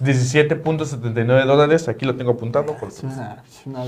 17.79 0.00 1.44
dólares, 1.46 1.88
aquí 1.88 2.06
lo 2.06 2.16
tengo 2.16 2.32
apuntado. 2.32 2.76
porque- 2.78 2.94
Es 2.94 3.02
una, 3.02 3.42
es 3.48 3.66
una. 3.66 3.84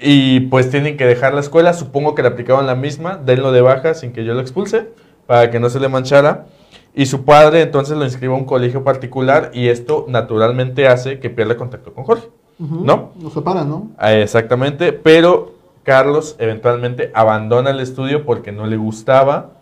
Y 0.00 0.40
pues 0.40 0.70
tienen 0.70 0.96
que 0.96 1.04
dejar 1.06 1.34
la 1.34 1.40
escuela, 1.40 1.72
supongo 1.74 2.14
que 2.14 2.22
le 2.22 2.28
aplicaban 2.28 2.66
la 2.66 2.74
misma, 2.74 3.16
denlo 3.16 3.50
de 3.52 3.60
baja 3.60 3.94
sin 3.94 4.12
que 4.12 4.24
yo 4.24 4.34
lo 4.34 4.40
expulse, 4.40 4.88
para 5.26 5.50
que 5.50 5.58
no 5.58 5.70
se 5.70 5.80
le 5.80 5.88
manchara. 5.88 6.46
Y 6.94 7.06
su 7.06 7.24
padre 7.24 7.62
entonces 7.62 7.96
lo 7.96 8.04
inscribe 8.04 8.32
a 8.32 8.36
un 8.36 8.44
colegio 8.44 8.82
particular 8.84 9.50
y 9.54 9.68
esto 9.68 10.06
naturalmente 10.08 10.88
hace 10.88 11.18
que 11.20 11.30
pierda 11.30 11.56
contacto 11.56 11.92
con 11.94 12.04
Jorge. 12.04 12.28
¿No? 12.58 13.10
Lo 13.22 13.30
separan, 13.30 13.68
¿no? 13.68 13.90
Ah, 13.98 14.12
Exactamente, 14.14 14.92
pero 14.92 15.54
Carlos 15.84 16.36
eventualmente 16.38 17.10
abandona 17.14 17.70
el 17.70 17.80
estudio 17.80 18.24
porque 18.26 18.52
no 18.52 18.66
le 18.66 18.76
gustaba 18.76 19.52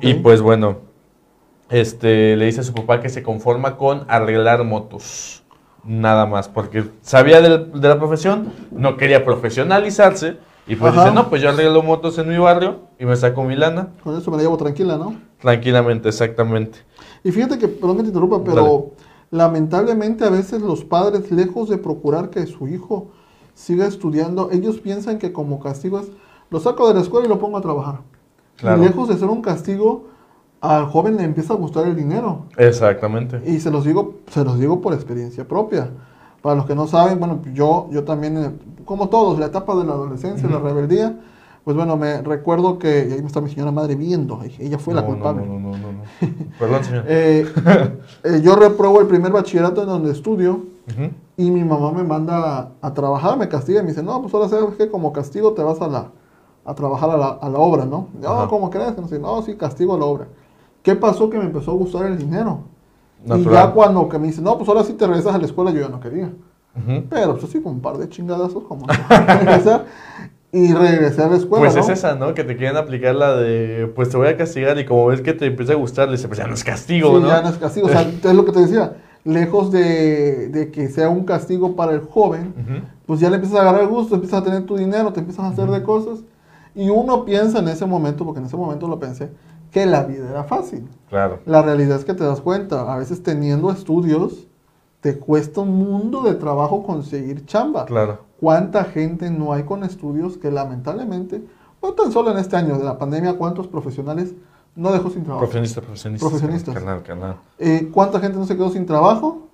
y 0.00 0.14
pues 0.14 0.42
bueno, 0.42 0.76
este, 1.70 2.36
le 2.36 2.44
dice 2.46 2.60
a 2.60 2.64
su 2.64 2.74
papá 2.74 3.00
que 3.00 3.08
se 3.08 3.22
conforma 3.22 3.76
con 3.76 4.04
arreglar 4.08 4.64
motos. 4.64 5.42
Nada 5.84 6.26
más, 6.26 6.48
porque 6.48 6.84
sabía 7.00 7.40
del- 7.40 7.72
de, 7.72 7.88
la 7.88 7.98
profesión, 7.98 8.52
no 8.70 8.96
quería 8.96 9.24
profesionalizarse 9.24 10.36
y 10.68 10.76
pues 10.76 10.92
Ajá. 10.92 11.02
dice, 11.02 11.14
no, 11.14 11.28
pues 11.28 11.42
yo 11.42 11.48
arreglo 11.48 11.82
motos 11.82 12.18
en 12.18 12.28
mi 12.28 12.38
barrio 12.38 12.82
y 13.00 13.04
me 13.04 13.16
saco 13.16 13.42
mi 13.42 13.56
lana. 13.56 13.88
Con 14.04 14.16
eso 14.16 14.30
me 14.30 14.36
la 14.36 14.44
llevo 14.44 14.56
tranquila, 14.56 14.96
¿no? 14.96 15.16
Tranquilamente, 15.40 16.08
exactamente. 16.08 16.78
Y 17.24 17.32
fíjate 17.32 17.58
que, 17.58 17.66
perdón 17.66 17.96
que 17.96 18.02
te 18.04 18.08
interrumpa, 18.10 18.44
pero 18.44 18.92
lamentablemente 19.32 20.24
a 20.24 20.30
veces 20.30 20.60
los 20.60 20.84
padres, 20.84 21.32
lejos 21.32 21.68
de 21.70 21.78
procurar 21.78 22.30
que 22.30 22.46
su 22.46 22.68
hijo 22.68 23.08
siga 23.54 23.86
estudiando, 23.86 24.50
ellos 24.52 24.78
piensan 24.78 25.18
que 25.18 25.32
como 25.32 25.58
castigo 25.58 25.98
es, 25.98 26.08
lo 26.50 26.60
saco 26.60 26.86
de 26.86 26.94
la 26.94 27.00
escuela 27.00 27.26
y 27.26 27.28
lo 27.30 27.38
pongo 27.38 27.56
a 27.56 27.62
trabajar. 27.62 28.00
Claro. 28.56 28.80
Y 28.80 28.86
lejos 28.86 29.08
de 29.08 29.16
ser 29.16 29.28
un 29.28 29.40
castigo, 29.40 30.04
al 30.60 30.84
joven 30.84 31.16
le 31.16 31.24
empieza 31.24 31.54
a 31.54 31.56
gustar 31.56 31.86
el 31.88 31.96
dinero. 31.96 32.44
Exactamente. 32.58 33.42
Y 33.46 33.58
se 33.58 33.70
los 33.70 33.86
digo, 33.86 34.16
se 34.30 34.44
los 34.44 34.58
digo 34.60 34.82
por 34.82 34.92
experiencia 34.92 35.48
propia. 35.48 35.90
Para 36.42 36.56
los 36.56 36.66
que 36.66 36.74
no 36.74 36.86
saben, 36.86 37.18
bueno, 37.18 37.40
yo, 37.54 37.88
yo 37.90 38.04
también, 38.04 38.36
eh, 38.36 38.50
como 38.84 39.08
todos, 39.08 39.38
la 39.38 39.46
etapa 39.46 39.74
de 39.76 39.84
la 39.84 39.94
adolescencia, 39.94 40.46
la 40.46 40.58
rebeldía, 40.58 41.18
pues 41.64 41.76
bueno, 41.76 41.96
me 41.96 42.22
recuerdo 42.22 42.78
que, 42.78 43.06
y 43.08 43.12
ahí 43.12 43.20
me 43.20 43.26
está 43.28 43.40
mi 43.40 43.48
señora 43.50 43.70
madre 43.70 43.94
viendo, 43.94 44.40
ella 44.58 44.78
fue 44.78 44.94
la 44.94 45.02
No, 45.02 45.06
culpable. 45.08 45.46
No, 45.46 45.58
no, 45.60 45.70
no, 45.70 45.78
no, 45.78 45.92
no. 45.92 46.02
Perdón, 46.58 46.84
señor. 46.84 47.04
Eh, 47.06 47.46
eh, 48.24 48.40
yo 48.42 48.56
repruebo 48.56 49.00
el 49.00 49.06
primer 49.06 49.30
bachillerato 49.32 49.82
en 49.82 49.88
donde 49.88 50.10
estudio 50.12 50.66
y 51.36 51.50
mi 51.50 51.62
mamá 51.64 51.92
me 51.92 52.02
manda 52.02 52.58
a, 52.58 52.68
a 52.80 52.94
trabajar, 52.94 53.38
me 53.38 53.48
castiga 53.48 53.80
y 53.80 53.82
me 53.82 53.90
dice, 53.90 54.02
no, 54.02 54.20
pues 54.20 54.34
ahora 54.34 54.48
sabes 54.48 54.74
que 54.76 54.90
como 54.90 55.12
castigo 55.12 55.52
te 55.52 55.62
vas 55.62 55.80
a 55.80 55.88
la 55.88 56.10
a 56.64 56.74
trabajar 56.74 57.10
a 57.10 57.16
la, 57.16 57.28
a 57.28 57.48
la 57.48 57.58
obra, 57.58 57.84
¿no? 57.84 58.08
No, 58.20 58.28
Ajá. 58.28 58.48
¿cómo 58.48 58.70
crees? 58.70 58.94
No, 58.96 59.18
no, 59.18 59.42
sí, 59.42 59.56
castigo 59.56 59.94
a 59.94 59.98
la 59.98 60.04
obra. 60.04 60.28
¿Qué 60.82 60.94
pasó? 60.94 61.28
Que 61.28 61.38
me 61.38 61.44
empezó 61.44 61.72
a 61.72 61.74
gustar 61.74 62.06
el 62.06 62.18
dinero. 62.18 62.60
Y 63.24 63.28
Natural. 63.28 63.52
ya 63.68 63.72
cuando 63.72 64.08
que 64.08 64.18
me 64.18 64.28
dice, 64.28 64.40
no, 64.42 64.56
pues 64.56 64.68
ahora 64.68 64.84
sí 64.84 64.92
te 64.94 65.06
regresas 65.06 65.34
a 65.34 65.38
la 65.38 65.46
escuela, 65.46 65.70
yo 65.72 65.80
ya 65.80 65.88
no 65.88 65.98
quería. 66.00 66.32
Pero 67.10 67.32
pues 67.32 67.44
así 67.44 67.60
con 67.60 67.74
un 67.74 67.80
par 67.80 67.98
de 67.98 68.08
chingadazos, 68.08 68.64
como 68.64 68.86
no 68.86 68.92
regresar. 69.26 69.86
Y 70.54 70.74
regresé 70.74 71.22
a 71.22 71.28
la 71.28 71.36
escuela, 71.36 71.64
Pues 71.64 71.74
¿no? 71.74 71.80
es 71.80 71.88
esa, 71.88 72.14
¿no? 72.14 72.34
Que 72.34 72.44
te 72.44 72.56
quieren 72.58 72.76
aplicar 72.76 73.14
la 73.14 73.34
de, 73.36 73.90
pues 73.94 74.10
te 74.10 74.18
voy 74.18 74.28
a 74.28 74.36
castigar 74.36 74.78
y 74.78 74.84
como 74.84 75.06
ves 75.06 75.22
que 75.22 75.32
te 75.32 75.46
empieza 75.46 75.72
a 75.72 75.76
gustar, 75.76 76.08
le 76.08 76.12
dices, 76.12 76.26
pues 76.26 76.38
ya 76.38 76.46
no 76.46 76.52
es 76.52 76.62
castigo, 76.62 77.16
Sí, 77.16 77.22
¿no? 77.22 77.28
ya 77.28 77.40
no 77.40 77.48
es 77.48 77.56
castigo. 77.56 77.86
O 77.86 77.90
sea, 77.90 78.02
es 78.22 78.34
lo 78.34 78.44
que 78.44 78.52
te 78.52 78.60
decía. 78.60 78.96
Lejos 79.24 79.70
de, 79.72 80.48
de 80.48 80.70
que 80.70 80.88
sea 80.88 81.08
un 81.08 81.24
castigo 81.24 81.74
para 81.74 81.92
el 81.92 82.00
joven, 82.00 82.52
pues 83.06 83.20
ya 83.20 83.30
le 83.30 83.36
empiezas 83.36 83.58
a 83.58 83.62
agarrar 83.62 83.86
gusto, 83.86 84.14
empiezas 84.16 84.40
a 84.42 84.44
tener 84.44 84.66
tu 84.66 84.76
dinero, 84.76 85.12
te 85.12 85.20
empiezas 85.20 85.44
a 85.44 85.48
hacer 85.48 85.70
de 85.70 85.82
cosas. 85.82 86.18
Y 86.74 86.90
uno 86.90 87.24
piensa 87.24 87.60
en 87.60 87.68
ese 87.68 87.86
momento, 87.86 88.24
porque 88.24 88.40
en 88.40 88.46
ese 88.46 88.56
momento 88.56 88.88
lo 88.88 88.98
pensé, 88.98 89.30
que 89.70 89.86
la 89.86 90.02
vida 90.02 90.28
era 90.28 90.44
fácil. 90.44 90.88
Claro. 91.08 91.38
La 91.46 91.62
realidad 91.62 91.98
es 91.98 92.04
que 92.04 92.14
te 92.14 92.24
das 92.24 92.40
cuenta, 92.40 92.92
a 92.92 92.98
veces 92.98 93.22
teniendo 93.22 93.70
estudios, 93.70 94.48
te 95.02 95.18
cuesta 95.18 95.60
un 95.60 95.76
mundo 95.76 96.22
de 96.22 96.34
trabajo 96.34 96.84
conseguir 96.84 97.44
chamba. 97.44 97.84
Claro. 97.86 98.20
¿Cuánta 98.40 98.84
gente 98.84 99.30
no 99.30 99.52
hay 99.52 99.64
con 99.64 99.82
estudios 99.82 100.38
que 100.38 100.52
lamentablemente, 100.52 101.42
no 101.82 101.92
tan 101.92 102.12
solo 102.12 102.30
en 102.30 102.38
este 102.38 102.56
año 102.56 102.78
de 102.78 102.84
la 102.84 102.98
pandemia, 102.98 103.34
cuántos 103.34 103.66
profesionales 103.66 104.32
no 104.76 104.92
dejó 104.92 105.10
sin 105.10 105.24
trabajo? 105.24 105.40
Profesionista, 105.40 105.80
profesionista. 105.80 106.24
Profesionistas. 106.28 106.74
Canal, 106.76 107.02
canal. 107.02 107.36
Eh, 107.58 107.90
¿Cuánta 107.92 108.20
gente 108.20 108.38
no 108.38 108.46
se 108.46 108.54
quedó 108.54 108.70
sin 108.70 108.86
trabajo? 108.86 109.48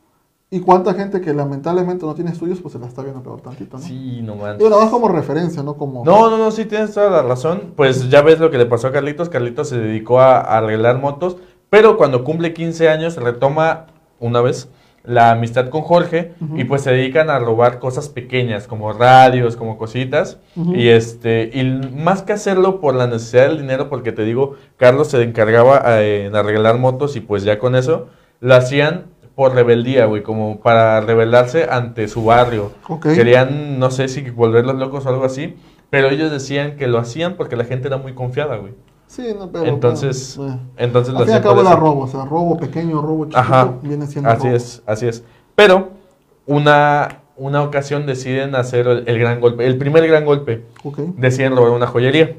¿Y 0.51 0.61
cuánta 0.61 0.93
gente 0.93 1.23
que 1.23 1.33
lamentablemente 1.33 2.05
no 2.05 2.15
tiene 2.15 2.31
estudios, 2.31 2.61
pues 2.61 2.73
se 2.73 2.79
la 2.79 2.87
está 2.87 3.03
viendo 3.03 3.23
peor 3.23 3.41
tantito, 3.41 3.79
¿no? 3.79 3.83
Sí, 3.83 4.21
no 4.23 4.35
manches. 4.35 4.59
Digo, 4.59 4.69
nada 4.69 4.91
como 4.91 5.09
referencia, 5.09 5.63
¿no? 5.63 5.79
Como... 5.79 6.05
No, 6.05 6.29
no, 6.29 6.37
no, 6.37 6.51
sí 6.51 6.67
tienes 6.67 6.93
toda 6.93 7.09
la 7.09 7.23
razón. 7.23 7.73
Pues 7.75 8.11
ya 8.11 8.21
ves 8.21 8.39
lo 8.39 8.51
que 8.51 8.59
le 8.59 8.67
pasó 8.67 8.89
a 8.89 8.93
Carlitos. 8.93 9.31
Carlitos 9.31 9.71
se 9.71 9.79
dedicó 9.79 10.21
a, 10.21 10.41
a 10.41 10.59
arreglar 10.59 10.99
motos, 10.99 11.39
pero 11.71 11.97
cuando 11.97 12.23
cumple 12.23 12.53
15 12.53 12.91
años 12.91 13.17
retoma 13.17 13.87
una 14.21 14.43
vez 14.43 14.69
la 15.05 15.31
amistad 15.31 15.69
con 15.71 15.83
Jorge 15.83 16.33
y 16.55 16.65
pues 16.65 16.83
se 16.83 16.91
dedican 16.91 17.31
a 17.31 17.39
robar 17.39 17.79
cosas 17.79 18.09
pequeñas 18.09 18.67
como 18.67 18.93
radios, 18.93 19.57
como 19.57 19.79
cositas. 19.79 20.39
Y 20.75 20.89
este, 20.89 21.51
y 21.53 21.65
más 21.97 22.23
que 22.23 22.33
hacerlo 22.33 22.81
por 22.81 22.95
la 22.95 23.07
necesidad 23.07 23.49
del 23.49 23.59
dinero, 23.59 23.89
porque 23.89 24.13
te 24.13 24.25
digo, 24.25 24.57
Carlos 24.77 25.09
se 25.09 25.23
encargaba 25.23 25.83
eh, 26.01 26.27
en 26.27 26.37
arreglar 26.37 26.79
motos 26.79 27.17
y 27.17 27.21
pues 27.21 27.43
ya 27.45 27.59
con 27.59 27.75
eso 27.75 28.09
lo 28.41 28.55
hacían 28.55 29.07
por 29.35 29.55
rebeldía, 29.55 30.07
güey, 30.07 30.25
como 30.25 30.59
para 30.61 31.01
rebelarse 31.01 31.69
ante 31.71 32.09
su 32.09 32.25
barrio. 32.25 32.73
Querían, 33.01 33.79
no 33.79 33.91
sé 33.93 34.09
si 34.09 34.29
volverlos 34.31 34.77
locos 34.77 35.07
o 35.07 35.09
algo 35.11 35.25
así, 35.25 35.55
pero 35.91 36.11
ellos 36.11 36.31
decían 36.31 36.77
que 36.77 36.89
lo 36.89 36.99
hacían 36.99 37.35
porque 37.37 37.55
la 37.55 37.65
gente 37.65 37.87
era 37.87 37.99
muy 37.99 38.15
confiada, 38.15 38.57
güey. 38.57 38.73
Sí, 39.09 39.35
no, 39.37 39.51
pero... 39.51 39.65
Entonces, 39.67 40.39
eh. 40.39 40.57
entonces 40.77 41.15
Al 41.15 41.25
fin 41.25 41.37
y 41.37 41.41
cabo 41.41 41.63
eso. 41.63 41.77
robo, 41.77 42.03
o 42.03 42.07
sea, 42.09 42.25
robo 42.27 42.57
pequeño, 42.59 43.01
robo 43.01 43.25
chiquito, 43.25 43.39
Ajá, 43.41 43.75
viene 43.83 44.07
siendo 44.07 44.31
así 44.31 44.45
robo. 44.45 44.57
es, 44.57 44.83
así 44.87 45.09
es. 45.09 45.25
Pero 45.57 45.89
una, 46.47 47.23
una 47.37 47.63
ocasión 47.63 48.07
deciden 48.07 48.55
hacer 48.55 48.87
el, 48.87 49.05
el 49.09 49.19
gran 49.19 49.41
golpe, 49.41 49.67
el 49.67 49.79
primer 49.79 50.07
gran 50.07 50.25
golpe. 50.27 50.65
Ok. 50.85 50.99
Deciden 51.17 51.57
robar 51.57 51.73
una 51.73 51.87
joyería. 51.87 52.37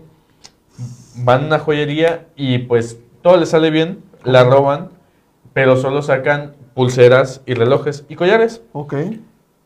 Van 1.16 1.44
a 1.44 1.48
una 1.48 1.60
joyería 1.60 2.28
y 2.36 2.60
pues 2.60 3.00
todo 3.24 3.36
les 3.38 3.50
sale 3.50 3.72
bien, 3.72 4.04
la 4.24 4.44
roban, 4.44 4.90
pero 5.54 5.76
solo 5.76 6.02
sacan 6.04 6.54
pulseras 6.76 7.42
y 7.48 7.56
relojes 7.56 8.06
y 8.08 8.16
collares. 8.16 8.62
Ok. 8.74 8.94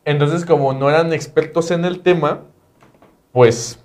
Entonces, 0.06 0.44
como 0.44 0.72
no 0.72 0.88
eran 0.88 1.12
expertos 1.12 1.70
en 1.70 1.84
el 1.84 2.00
tema, 2.00 2.40
pues 3.30 3.78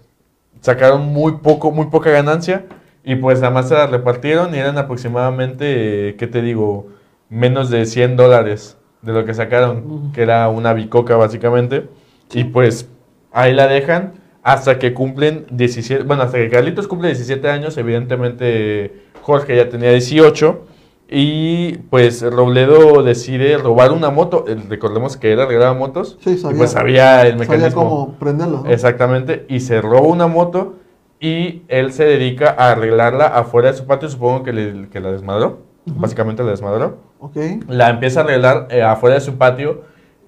sacaron 0.62 1.06
muy 1.08 1.34
poco, 1.34 1.72
muy 1.72 1.88
poca 1.88 2.10
ganancia 2.12 2.66
y 3.12 3.16
pues 3.16 3.40
nada 3.42 3.52
más 3.54 3.68
se 3.70 3.74
la 3.74 3.88
repartieron 3.88 4.54
y 4.54 4.58
eran 4.60 4.78
aproximadamente, 4.78 6.16
¿qué 6.18 6.28
te 6.28 6.42
digo? 6.42 6.88
Menos 7.30 7.70
de 7.70 7.86
100 7.86 8.16
dólares 8.16 8.78
de 9.02 9.14
lo 9.14 9.26
que 9.26 9.34
sacaron, 9.34 10.12
que 10.14 10.22
era 10.22 10.48
una 10.50 10.74
bicoca 10.74 11.16
básicamente. 11.16 11.88
Y 12.34 12.44
pues 12.46 12.90
ahí 13.32 13.54
la 13.54 13.68
dejan 13.68 14.14
hasta 14.44 14.78
que 14.80 14.94
cumplen 14.94 15.46
17, 15.52 16.04
bueno, 16.04 16.24
hasta 16.24 16.38
que 16.38 16.50
Carlitos 16.50 16.88
cumple 16.88 17.08
17 17.10 17.50
años, 17.50 17.78
evidentemente 17.78 18.94
Jorge 19.22 19.56
ya 19.56 19.70
tenía 19.70 19.92
18. 19.92 20.66
Y 21.12 21.78
pues 21.90 22.22
Robledo 22.22 23.02
decide 23.02 23.58
robar 23.58 23.92
una 23.92 24.12
moto. 24.12 24.46
Recordemos 24.70 25.18
que 25.18 25.34
él 25.34 25.40
arreglaba 25.40 25.74
motos. 25.74 26.20
Sí, 26.24 26.32
Y 26.32 26.38
sabía. 26.38 26.58
pues 26.60 26.72
sabía 26.72 27.22
el 27.24 27.32
Sabía 27.40 27.40
mecanismo. 27.58 27.82
cómo 27.84 28.14
prenderlo, 28.20 28.62
¿no? 28.64 28.70
Exactamente. 28.70 29.46
Y 29.50 29.62
se 29.62 29.82
roba 29.82 30.02
una 30.02 30.28
moto 30.28 30.76
y 31.20 31.64
él 31.68 31.92
se 31.92 32.06
dedica 32.06 32.56
a 32.58 32.72
arreglarla 32.72 33.26
afuera 33.28 33.72
de 33.72 33.78
su 33.78 33.86
patio. 33.86 34.10
Supongo 34.10 34.44
que, 34.44 34.54
le- 34.54 34.90
que 34.90 35.00
la 35.00 35.12
desmadró. 35.12 35.60
Básicamente 35.86 36.44
la 36.44 36.52
desmadró. 36.52 36.98
Ok. 37.20 37.36
La 37.68 37.90
empieza 37.90 38.22
a 38.22 38.24
arreglar 38.24 38.68
eh, 38.70 38.82
afuera 38.84 39.16
de 39.16 39.22
su 39.22 39.36
patio. 39.38 39.82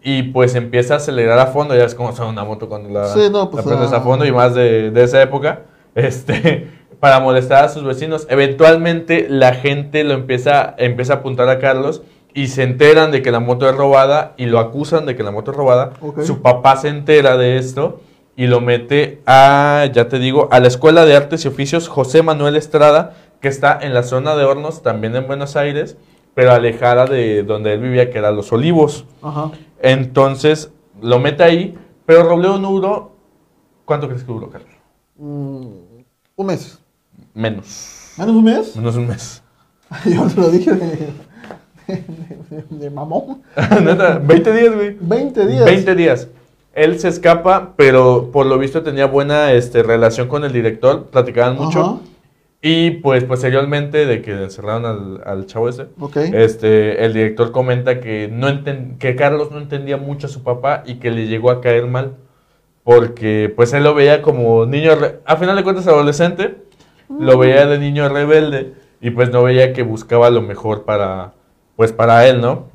Y 0.03 0.23
pues 0.23 0.55
empieza 0.55 0.95
a 0.95 0.97
acelerar 0.97 1.37
a 1.39 1.47
fondo. 1.47 1.75
Ya 1.75 1.85
es 1.85 1.93
como 1.95 2.11
son 2.13 2.27
una 2.29 2.43
moto 2.43 2.67
cuando 2.67 2.89
la, 2.89 3.07
Sí, 3.07 3.29
no, 3.31 3.49
pues, 3.51 3.63
la 3.63 3.71
prendes 3.71 3.93
ah. 3.93 3.97
a 3.97 4.01
fondo 4.01 4.25
y 4.25 4.31
más 4.31 4.55
de, 4.55 4.89
de 4.91 5.03
esa 5.03 5.21
época. 5.21 5.61
Este. 5.95 6.67
Para 6.99 7.19
molestar 7.19 7.63
a 7.65 7.69
sus 7.69 7.83
vecinos. 7.83 8.25
Eventualmente 8.29 9.27
la 9.29 9.53
gente 9.53 10.03
lo 10.03 10.13
empieza, 10.13 10.73
empieza 10.77 11.13
a 11.13 11.15
apuntar 11.17 11.47
a 11.49 11.59
Carlos. 11.59 12.01
Y 12.33 12.47
se 12.47 12.63
enteran 12.63 13.11
de 13.11 13.21
que 13.21 13.31
la 13.31 13.39
moto 13.39 13.69
es 13.69 13.75
robada. 13.75 14.33
Y 14.37 14.45
lo 14.47 14.59
acusan 14.59 15.05
de 15.05 15.15
que 15.15 15.23
la 15.23 15.31
moto 15.31 15.51
es 15.51 15.57
robada. 15.57 15.91
Su 16.23 16.41
papá 16.41 16.77
se 16.77 16.87
entera 16.89 17.37
de 17.37 17.57
esto. 17.57 18.01
Y 18.35 18.47
lo 18.47 18.61
mete 18.61 19.21
a, 19.25 19.87
ya 19.93 20.07
te 20.07 20.17
digo, 20.19 20.47
a 20.51 20.59
la 20.59 20.67
Escuela 20.67 21.05
de 21.05 21.15
Artes 21.15 21.43
y 21.45 21.47
Oficios 21.47 21.87
José 21.87 22.23
Manuel 22.23 22.55
Estrada. 22.55 23.13
Que 23.41 23.47
está 23.47 23.77
en 23.81 23.93
la 23.93 24.03
zona 24.03 24.35
de 24.35 24.43
Hornos, 24.45 24.83
también 24.83 25.15
en 25.15 25.27
Buenos 25.27 25.55
Aires. 25.55 25.97
Pero 26.33 26.51
alejada 26.51 27.05
de 27.05 27.43
donde 27.43 27.73
él 27.73 27.81
vivía, 27.81 28.09
que 28.09 28.17
era 28.19 28.31
Los 28.31 28.51
Olivos. 28.53 29.05
Ajá. 29.21 29.51
Entonces 29.81 30.71
lo 31.01 31.19
mete 31.19 31.43
ahí, 31.43 31.77
pero 32.05 32.23
Robledo 32.23 32.57
no 32.59 32.69
duró. 32.71 33.11
¿Cuánto 33.85 34.07
crees 34.07 34.23
que 34.23 34.31
duró, 34.31 34.49
Carlos? 34.49 34.69
Mm, 35.17 35.67
un 36.37 36.45
mes. 36.45 36.79
Menos. 37.33 38.13
¿Menos 38.17 38.35
un 38.35 38.43
mes? 38.43 38.75
Menos 38.77 38.95
un 38.95 39.07
mes. 39.07 39.41
Yo 40.05 40.25
te 40.27 40.39
lo 40.39 40.49
dije 40.49 40.71
de, 40.73 40.87
de, 41.87 42.03
de- 42.49 42.63
de 42.69 42.89
mamón. 42.89 43.41
Neta, 43.83 44.19
20 44.19 44.53
días, 44.53 44.75
güey. 44.75 44.97
20 45.01 45.47
días. 45.47 45.65
20 45.65 45.95
días. 45.95 46.27
Él 46.73 46.99
se 46.99 47.09
escapa, 47.09 47.73
pero 47.75 48.29
por 48.31 48.45
lo 48.45 48.57
visto 48.57 48.81
tenía 48.83 49.05
buena 49.05 49.51
este, 49.51 49.83
relación 49.83 50.27
con 50.27 50.43
el 50.45 50.53
director, 50.53 51.05
platicaban 51.07 51.57
mucho. 51.57 51.79
Ajá. 51.81 51.95
Y 52.63 52.91
pues 52.91 53.23
posteriormente 53.23 54.05
de 54.05 54.21
que 54.21 54.31
encerraron 54.43 54.85
al, 54.85 55.21
al 55.25 55.45
chavo 55.47 55.67
ese, 55.67 55.87
este, 56.33 57.03
el 57.03 57.13
director 57.13 57.51
comenta 57.51 57.99
que, 57.99 58.29
no 58.31 58.47
enten- 58.49 58.99
que 58.99 59.15
Carlos 59.15 59.49
no 59.51 59.57
entendía 59.57 59.97
mucho 59.97 60.27
a 60.27 60.29
su 60.29 60.43
papá 60.43 60.83
y 60.85 60.95
que 60.95 61.09
le 61.09 61.25
llegó 61.27 61.49
a 61.49 61.59
caer 61.59 61.87
mal. 61.87 62.17
Porque 62.83 63.51
pues 63.55 63.73
él 63.73 63.83
lo 63.83 63.93
veía 63.93 64.21
como 64.21 64.65
niño, 64.65 64.95
re- 64.95 65.19
a 65.25 65.35
final 65.37 65.55
de 65.55 65.63
cuentas 65.63 65.87
adolescente, 65.87 66.55
lo 67.09 67.37
veía 67.37 67.65
de 67.65 67.77
niño 67.79 68.07
rebelde 68.09 68.73
y 69.01 69.09
pues 69.11 69.29
no 69.31 69.43
veía 69.43 69.73
que 69.73 69.83
buscaba 69.83 70.29
lo 70.29 70.41
mejor 70.41 70.83
para, 70.85 71.33
pues 71.81 71.93
para 71.93 72.27
él, 72.27 72.41
¿no? 72.41 72.65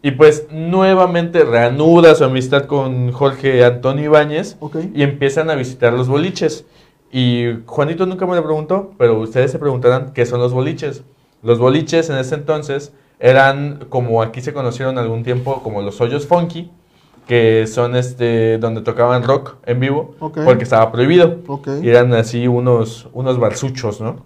Y 0.00 0.12
pues 0.12 0.46
nuevamente 0.50 1.44
reanuda 1.44 2.14
su 2.14 2.24
amistad 2.24 2.64
con 2.64 3.12
Jorge 3.12 3.62
Antonio 3.62 4.06
Ibáñez 4.06 4.56
y 4.94 5.02
empiezan 5.02 5.50
a 5.50 5.56
visitar 5.56 5.92
los 5.92 6.08
boliches. 6.08 6.64
Y 7.12 7.58
Juanito 7.66 8.06
nunca 8.06 8.24
me 8.24 8.36
lo 8.36 8.42
preguntó, 8.42 8.94
pero 8.96 9.20
ustedes 9.20 9.50
se 9.50 9.58
preguntarán 9.58 10.14
qué 10.14 10.24
son 10.24 10.40
los 10.40 10.54
boliches. 10.54 11.04
Los 11.42 11.58
boliches 11.58 12.08
en 12.08 12.16
ese 12.16 12.34
entonces 12.34 12.94
eran 13.18 13.84
como 13.90 14.22
aquí 14.22 14.40
se 14.40 14.54
conocieron 14.54 14.96
algún 14.96 15.22
tiempo 15.22 15.62
como 15.62 15.82
los 15.82 16.00
hoyos 16.00 16.26
funky, 16.26 16.70
que 17.30 17.68
son 17.68 17.94
este 17.94 18.58
donde 18.58 18.80
tocaban 18.80 19.22
rock 19.22 19.54
en 19.64 19.78
vivo, 19.78 20.16
porque 20.18 20.64
estaba 20.64 20.90
prohibido. 20.90 21.36
Y 21.80 21.88
eran 21.88 22.12
así 22.12 22.48
unos, 22.48 23.06
unos 23.12 23.38
barsuchos, 23.38 24.00
¿no? 24.00 24.24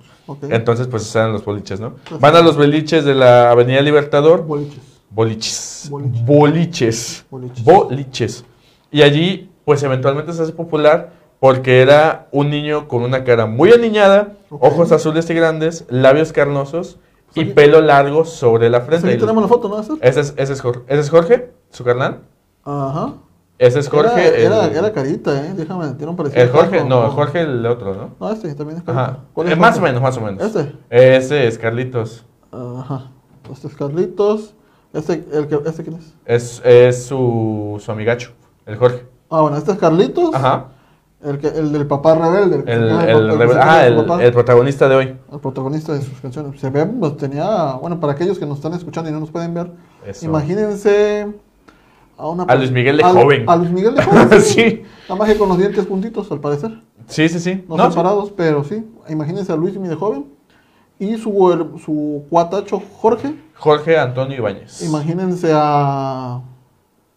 Entonces, 0.49 0.87
pues 0.87 1.15
eran 1.15 1.35
los 1.35 1.45
boliches, 1.45 1.81
¿no? 1.81 1.97
Pues 2.09 2.19
Van 2.19 2.35
a 2.35 2.41
los 2.41 2.57
boliches 2.57 3.05
de 3.05 3.15
la 3.15 3.51
Avenida 3.51 3.83
Libertador. 3.83 4.47
Boliches. 4.47 4.81
Boliches. 5.11 5.89
Boliches. 5.91 6.25
Boliches. 6.25 7.25
Boliches. 7.29 7.65
Boliches. 7.65 8.45
Y 8.91 9.03
allí, 9.03 9.51
pues 9.67 9.83
eventualmente 9.83 10.33
se 10.33 10.43
hace 10.43 10.53
popular 10.53 11.13
porque 11.41 11.83
era 11.83 12.29
un 12.31 12.49
niño 12.49 12.89
con 12.89 13.03
una 13.03 13.23
cara 13.23 13.45
muy 13.45 13.71
aniñada, 13.71 14.33
ojos 14.49 14.93
azules 14.93 15.29
y 15.29 15.35
grandes, 15.35 15.85
labios 15.91 16.33
carnosos 16.33 16.97
y 17.35 17.45
pelo 17.45 17.83
largo 17.83 18.25
sobre 18.25 18.71
la 18.71 18.81
frente. 18.81 19.09
aquí 19.09 19.19
tenemos 19.19 19.43
la 19.43 19.49
foto, 19.49 19.69
¿no? 19.69 19.79
¿Esa? 19.79 19.93
Ese 20.01 20.21
es, 20.21 20.35
ese 20.39 20.53
es 20.55 20.63
Jorge, 20.63 20.81
ese 20.87 21.01
es 21.01 21.11
Jorge, 21.11 21.51
su 21.69 21.85
carnal. 21.85 22.21
Ajá. 22.65 23.15
Ese 23.59 23.79
es 23.79 23.89
Jorge. 23.89 24.27
Era, 24.45 24.65
el, 24.65 24.73
era, 24.73 24.79
era 24.79 24.93
carita, 24.93 25.33
¿eh? 25.47 25.55
Déjame, 25.57 25.93
tiene 25.93 26.11
un 26.11 26.17
parecido. 26.17 26.43
el 26.43 26.51
Jorge, 26.51 26.85
no, 26.85 27.03
con- 27.03 27.11
Jorge 27.13 27.41
el 27.43 27.65
otro, 27.67 27.95
¿no? 27.95 28.11
No, 28.19 28.33
este 28.33 28.53
también 28.55 28.79
es 28.79 28.85
carita. 28.85 29.03
Ajá. 29.05 29.19
¿Cuál 29.33 29.49
Eh, 29.49 29.53
es 29.53 29.59
más 29.59 29.79
o 29.79 29.81
menos, 29.81 30.03
más 30.03 30.17
o 30.17 30.21
menos. 30.21 30.43
Este. 30.43 30.75
Ese 30.91 31.47
es 31.47 31.57
Carlitos. 31.59 32.25
Ajá. 32.51 33.11
Este 33.53 33.69
es 33.69 33.75
Carlitos. 33.77 34.55
Este, 34.93 35.25
el 35.33 35.47
que, 35.49 35.61
¿este 35.67 35.83
quién 35.83 35.97
es? 35.97 36.15
Es, 36.25 36.63
es 36.65 37.05
su, 37.07 37.81
su 37.85 37.91
amigacho, 37.93 38.31
el 38.67 38.77
Jorge. 38.77 39.05
Ah, 39.31 39.41
bueno, 39.43 39.57
este 39.57 39.73
es 39.73 39.79
Carlitos. 39.79 40.35
Ajá. 40.35 40.67
El, 41.23 41.39
que, 41.39 41.49
el 41.49 41.73
del 41.73 41.87
papá 41.87 42.15
rebelde. 42.17 42.57
El, 42.71 42.83
el, 42.83 42.89
se 42.91 43.59
ah, 43.59 43.87
el, 43.87 44.21
el 44.21 44.33
protagonista 44.33 44.89
de 44.89 44.95
hoy. 44.97 45.17
el 45.33 45.41
protagonista 45.41 45.93
de 45.95 46.03
sus 46.03 46.21
canciones. 46.21 46.61
Se 46.61 46.71
ve, 46.71 46.85
pues 46.87 47.17
tenía, 47.17 47.75
bueno, 47.75 47.99
para 47.99 48.13
aquellos 48.13 48.39
que 48.39 48.47
nos 48.47 48.59
están 48.59 48.75
escuchando 48.75 49.09
y 49.09 49.13
no 49.13 49.21
nos 49.21 49.31
pueden 49.31 49.55
ver, 49.55 49.73
Eso. 50.07 50.27
imagínense 50.27 51.27
a 52.17 52.29
una 52.29 52.45
A 52.45 52.55
Luis 52.55 52.71
Miguel 52.71 52.97
de 52.99 53.05
a- 53.05 53.09
joven. 53.13 53.45
A 53.49 53.57
Luis 53.57 53.71
Miguel 53.71 53.95
de 53.95 54.03
joven. 54.03 54.29
Sí. 54.41 54.83
Nada 55.09 55.17
más 55.19 55.29
que 55.29 55.37
con 55.39 55.49
los 55.49 55.59
dientes 55.59 55.85
puntitos, 55.87 56.31
al 56.33 56.41
parecer. 56.41 56.81
Sí, 57.07 57.29
sí, 57.29 57.39
sí. 57.41 57.65
No, 57.69 57.77
No, 57.77 57.85
sí. 57.87 57.91
separados, 57.91 58.33
pero 58.37 58.65
sí. 58.65 58.85
Imagínense 59.09 59.53
a 59.53 59.57
Luis 59.57 59.75
Miguel 59.75 59.91
de 59.91 59.97
joven. 59.97 60.27
Y 60.99 61.17
su, 61.17 61.81
su 61.85 62.23
cuatacho 62.31 62.81
Jorge. 63.01 63.35
Jorge 63.57 63.99
Antonio 63.99 64.37
Ibáñez. 64.39 64.81
Imagínense 64.83 65.51
a. 65.53 66.41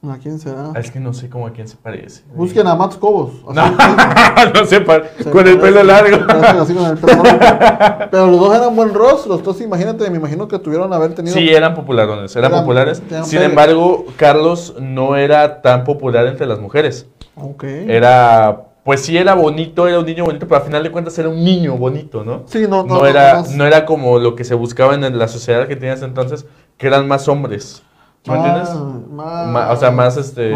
¿A 0.03 0.17
quién 0.19 0.37
será? 0.39 0.71
Ah, 0.75 0.79
Es 0.79 0.91
que 0.91 0.99
no 0.99 1.11
sé 1.11 1.27
cómo 1.27 1.47
a 1.47 1.51
quién 1.51 1.67
se 1.67 1.75
parece. 1.75 2.23
Busquen 2.35 2.67
a 2.67 2.75
Max 2.75 2.95
Cobos. 2.97 3.31
No, 3.51 3.53
no 4.53 4.65
sé, 4.65 4.79
pa- 4.81 5.01
se 5.21 5.29
con 5.31 5.45
el 5.47 5.59
pelo 5.59 5.83
largo. 5.83 6.25
parece 6.27 6.45
así 6.59 6.73
con 6.75 6.85
el 6.85 6.97
pelo 6.97 7.23
largo. 7.23 8.07
Pero 8.11 8.27
los 8.27 8.39
dos 8.39 8.55
eran 8.55 8.75
buen 8.75 8.93
rostro. 8.93 9.35
Entonces, 9.35 9.65
imagínate, 9.65 10.09
me 10.11 10.17
imagino 10.17 10.47
que 10.47 10.59
tuvieron 10.59 10.93
haber 10.93 11.15
tenido. 11.15 11.35
Sí, 11.35 11.49
eran 11.49 11.73
popularones, 11.73 12.33
eran, 12.35 12.51
Eran- 12.51 12.63
populares. 12.63 13.01
eran 13.09 13.25
Sin 13.25 13.39
pegue. 13.39 13.49
embargo, 13.49 14.05
Carlos 14.17 14.75
no 14.79 15.15
era 15.15 15.61
tan 15.63 15.83
popular 15.83 16.27
entre 16.27 16.45
las 16.45 16.59
mujeres. 16.59 17.07
Ok. 17.35 17.63
Era, 17.63 18.65
pues 18.83 19.01
sí 19.01 19.17
era 19.17 19.33
bonito, 19.33 19.87
era 19.87 19.99
un 19.99 20.05
niño 20.05 20.25
bonito, 20.25 20.47
pero 20.47 20.59
al 20.61 20.65
final 20.67 20.83
de 20.83 20.91
cuentas 20.91 21.17
era 21.17 21.27
un 21.29 21.43
niño 21.43 21.75
bonito, 21.75 22.23
¿no? 22.23 22.43
Sí, 22.45 22.61
no, 22.69 22.83
no, 22.83 22.95
No 22.95 22.95
no, 22.99 23.05
era, 23.07 23.33
más- 23.37 23.51
no 23.55 23.65
era 23.65 23.85
como 23.85 24.19
lo 24.19 24.35
que 24.35 24.43
se 24.43 24.53
buscaba 24.53 24.93
en 24.93 25.17
la 25.17 25.27
sociedad 25.27 25.67
de 25.67 25.91
ese 25.91 26.05
entonces, 26.05 26.45
que 26.77 26.85
eran 26.85 27.07
más 27.07 27.27
hombres. 27.27 27.81
¿Me 28.27 28.35
entiendes? 28.35 28.69
Más, 29.11 29.47
Ma- 29.47 29.71
o 29.71 29.75
sea, 29.77 29.91
más 29.91 30.17
este. 30.17 30.53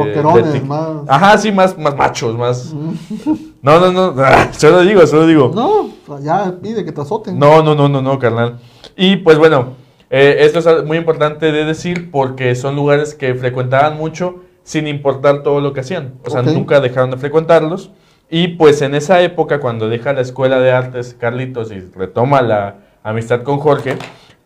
Más. 0.65 0.87
Ajá, 1.07 1.37
sí, 1.37 1.51
más, 1.51 1.77
más 1.77 1.95
machos, 1.95 2.37
más. 2.37 2.73
Mm. 2.73 3.33
No, 3.61 3.79
no, 3.79 3.91
no. 3.91 4.15
Solo 4.53 4.81
digo, 4.81 5.05
solo 5.07 5.27
digo. 5.27 5.51
No, 5.53 6.19
ya 6.19 6.55
pide 6.61 6.83
que 6.83 6.91
te 6.91 7.01
azoten. 7.01 7.37
No, 7.37 7.61
no, 7.63 7.75
no, 7.75 7.87
no, 7.89 8.01
no, 8.01 8.19
carnal. 8.19 8.59
Y 8.95 9.17
pues 9.17 9.37
bueno, 9.37 9.73
eh, 10.09 10.37
esto 10.39 10.59
es 10.59 10.85
muy 10.85 10.97
importante 10.97 11.51
de 11.51 11.65
decir 11.65 12.11
porque 12.11 12.55
son 12.55 12.75
lugares 12.75 13.13
que 13.15 13.33
frecuentaban 13.35 13.97
mucho 13.97 14.37
sin 14.63 14.87
importar 14.87 15.43
todo 15.43 15.59
lo 15.61 15.73
que 15.73 15.81
hacían. 15.81 16.15
O 16.25 16.29
sea, 16.29 16.41
Ok. 16.41 16.47
nunca 16.47 16.79
dejaron 16.79 17.11
de 17.11 17.17
frecuentarlos. 17.17 17.91
Y 18.29 18.49
pues 18.49 18.81
en 18.81 18.95
esa 18.95 19.21
época, 19.21 19.59
cuando 19.59 19.89
deja 19.89 20.13
la 20.13 20.21
escuela 20.21 20.59
de 20.59 20.71
artes 20.71 21.15
Carlitos 21.19 21.71
y 21.71 21.79
retoma 21.79 22.41
la 22.41 22.75
amistad 23.03 23.41
con 23.43 23.57
Jorge, 23.59 23.97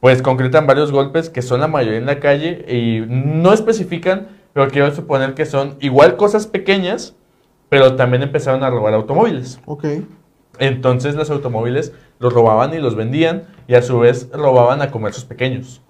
pues 0.06 0.22
concretan 0.22 0.68
varios 0.68 0.92
golpes 0.92 1.32
que 1.32 1.42
son 1.42 1.62
la 1.62 1.68
mayoría 1.68 1.98
en 1.98 2.06
la 2.06 2.20
calle 2.20 2.64
y 2.72 3.04
no 3.10 3.54
especifican, 3.54 4.28
pero 4.54 4.70
quiero 4.70 4.94
suponer 4.94 5.34
que 5.34 5.48
son 5.48 5.78
igual 5.80 6.16
cosas 6.16 6.46
pequeñas, 6.46 7.16
pero 7.70 7.96
también 7.96 8.22
empezaron 8.22 8.64
a 8.64 8.70
robar 8.70 8.94
automóviles. 8.94 9.60
Ok. 9.66 9.86
Entonces 10.60 11.16
los 11.16 11.32
automóviles 11.32 11.92
los 12.20 12.32
robaban 12.32 12.72
y 12.76 12.78
los 12.78 12.94
vendían 12.94 13.46
y 13.68 13.74
a 13.74 13.82
su 13.82 13.98
vez 13.98 14.30
robaban 14.32 14.84
a 14.84 14.92
comercios 14.92 15.26
pequeños. 15.26 15.82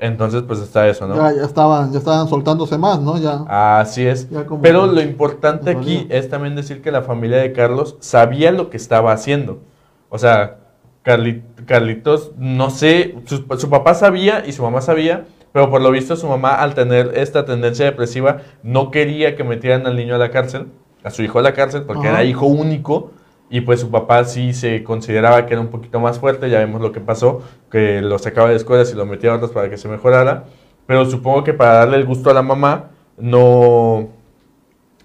Entonces 0.00 0.42
pues 0.42 0.58
está 0.58 0.88
eso, 0.88 1.06
¿no? 1.06 1.14
Ya, 1.14 1.32
ya 1.32 1.44
estaban, 1.44 1.92
ya 1.92 1.98
estaban 1.98 2.26
soltándose 2.26 2.76
más, 2.76 2.98
¿no? 3.00 3.18
Ya. 3.18 3.44
Así 3.78 4.04
es. 4.04 4.28
Ya 4.30 4.44
Pero 4.60 4.88
lo 4.88 5.00
importante 5.00 5.70
aquí 5.70 6.08
es 6.10 6.28
también 6.28 6.56
decir 6.56 6.82
que 6.82 6.90
la 6.90 7.02
familia 7.02 7.36
de 7.36 7.52
Carlos 7.52 7.96
sabía 8.00 8.50
lo 8.50 8.68
que 8.68 8.78
estaba 8.78 9.12
haciendo. 9.12 9.60
O 10.08 10.18
sea, 10.18 10.56
Carli- 11.04 11.42
Carlitos, 11.66 12.32
no 12.36 12.70
sé, 12.70 13.14
su, 13.26 13.44
su 13.58 13.70
papá 13.70 13.94
sabía 13.94 14.44
y 14.46 14.52
su 14.52 14.62
mamá 14.62 14.80
sabía, 14.80 15.24
pero 15.52 15.70
por 15.70 15.80
lo 15.80 15.90
visto 15.90 16.14
su 16.16 16.28
mamá 16.28 16.54
al 16.56 16.74
tener 16.74 17.12
esta 17.16 17.44
tendencia 17.44 17.84
depresiva 17.86 18.38
no 18.62 18.90
quería 18.90 19.34
que 19.36 19.42
metieran 19.44 19.86
al 19.86 19.96
niño 19.96 20.14
a 20.14 20.18
la 20.18 20.30
cárcel, 20.30 20.66
a 21.02 21.10
su 21.10 21.22
hijo 21.22 21.38
a 21.38 21.42
la 21.42 21.54
cárcel, 21.54 21.82
porque 21.82 22.06
Ajá. 22.08 22.18
era 22.20 22.24
hijo 22.24 22.46
único. 22.46 23.12
Y 23.52 23.62
pues 23.62 23.80
su 23.80 23.90
papá 23.90 24.22
sí 24.26 24.52
se 24.54 24.84
consideraba 24.84 25.44
que 25.46 25.54
era 25.54 25.60
un 25.60 25.70
poquito 25.70 25.98
más 25.98 26.20
fuerte, 26.20 26.48
ya 26.48 26.60
vemos 26.60 26.80
lo 26.80 26.92
que 26.92 27.00
pasó, 27.00 27.42
que 27.68 28.00
lo 28.00 28.16
sacaba 28.20 28.48
de 28.50 28.54
escuelas 28.54 28.92
y 28.92 28.94
lo 28.94 29.06
metía 29.06 29.32
a 29.32 29.36
otras 29.36 29.50
para 29.50 29.68
que 29.68 29.76
se 29.76 29.88
mejorara. 29.88 30.44
Pero 30.86 31.04
supongo 31.06 31.42
que 31.42 31.52
para 31.52 31.72
darle 31.74 31.96
el 31.96 32.04
gusto 32.04 32.30
a 32.30 32.34
la 32.34 32.42
mamá, 32.42 32.90
no, 33.18 34.08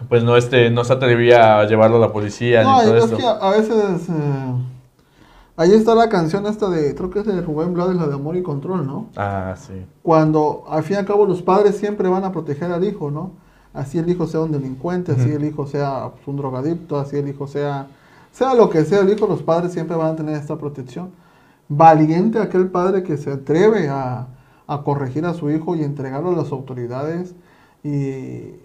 pues 0.10 0.23
no, 0.23 0.38
este, 0.38 0.69
no 0.69 0.84
se 0.84 0.93
atrevía 0.93 1.60
a 1.60 1.65
llevarlo 1.65 1.97
a 1.97 2.01
la 2.01 2.12
policía 2.13 2.62
No, 2.63 2.77
ni 2.77 2.84
todo 2.86 2.97
es 2.97 3.03
esto. 3.05 3.17
que 3.17 3.25
a, 3.25 3.31
a 3.31 3.49
veces. 3.49 4.10
eh, 4.10 4.53
ahí 5.58 5.72
está 5.74 5.96
la 5.96 6.10
canción 6.10 6.46
esta 6.46 6.70
de. 6.70 6.96
Creo 6.96 7.10
que 7.10 7.20
es 7.20 7.26
de 7.26 7.41
Rubén 7.41 7.74
Blades, 7.74 7.96
la 7.96 8.08
de 8.08 8.15
Amor 8.15 8.36
y 8.36 8.44
Control, 8.44 8.86
¿no? 8.86 9.08
Ah, 9.15 9.56
sí. 9.58 9.86
Cuando 10.04 10.63
al 10.70 10.84
fin 10.84 10.96
y 10.96 11.00
al 11.00 11.06
cabo 11.06 11.26
los 11.26 11.41
padres 11.41 11.78
siempre 11.78 12.08
van 12.10 12.24
a 12.24 12.32
proteger 12.32 12.72
al 12.72 12.84
hijo, 12.84 13.12
¿no? 13.12 13.32
Así 13.74 13.98
el 13.98 14.10
hijo 14.10 14.26
sea 14.26 14.39
un 14.39 14.52
delincuente, 14.52 15.12
así 15.12 15.30
el 15.32 15.44
hijo 15.44 15.68
sea 15.68 16.12
pues, 16.13 16.26
un 16.28 16.38
drogadicto, 16.38 16.98
así 16.98 17.18
el 17.18 17.28
hijo 17.28 17.48
sea. 17.48 17.88
Sea 18.32 18.54
lo 18.54 18.70
que 18.70 18.84
sea 18.84 19.00
el 19.00 19.10
hijo, 19.10 19.28
los 19.28 19.44
padres 19.44 19.72
siempre 19.72 19.96
van 19.96 20.13
a 20.13 20.15
tener 20.15 20.36
esta 20.36 20.58
protección. 20.58 21.12
Valiente 21.68 22.39
aquel 22.39 22.70
padre 22.70 23.04
que 23.04 23.18
se 23.18 23.32
atreve 23.32 23.89
a, 23.89 24.28
a 24.68 24.84
corregir 24.84 25.26
a 25.26 25.34
su 25.34 25.50
hijo 25.50 25.76
y 25.76 25.84
entregarlo 25.84 26.32
a 26.32 26.36
las 26.36 26.52
autoridades 26.52 27.34
y, 27.84 28.56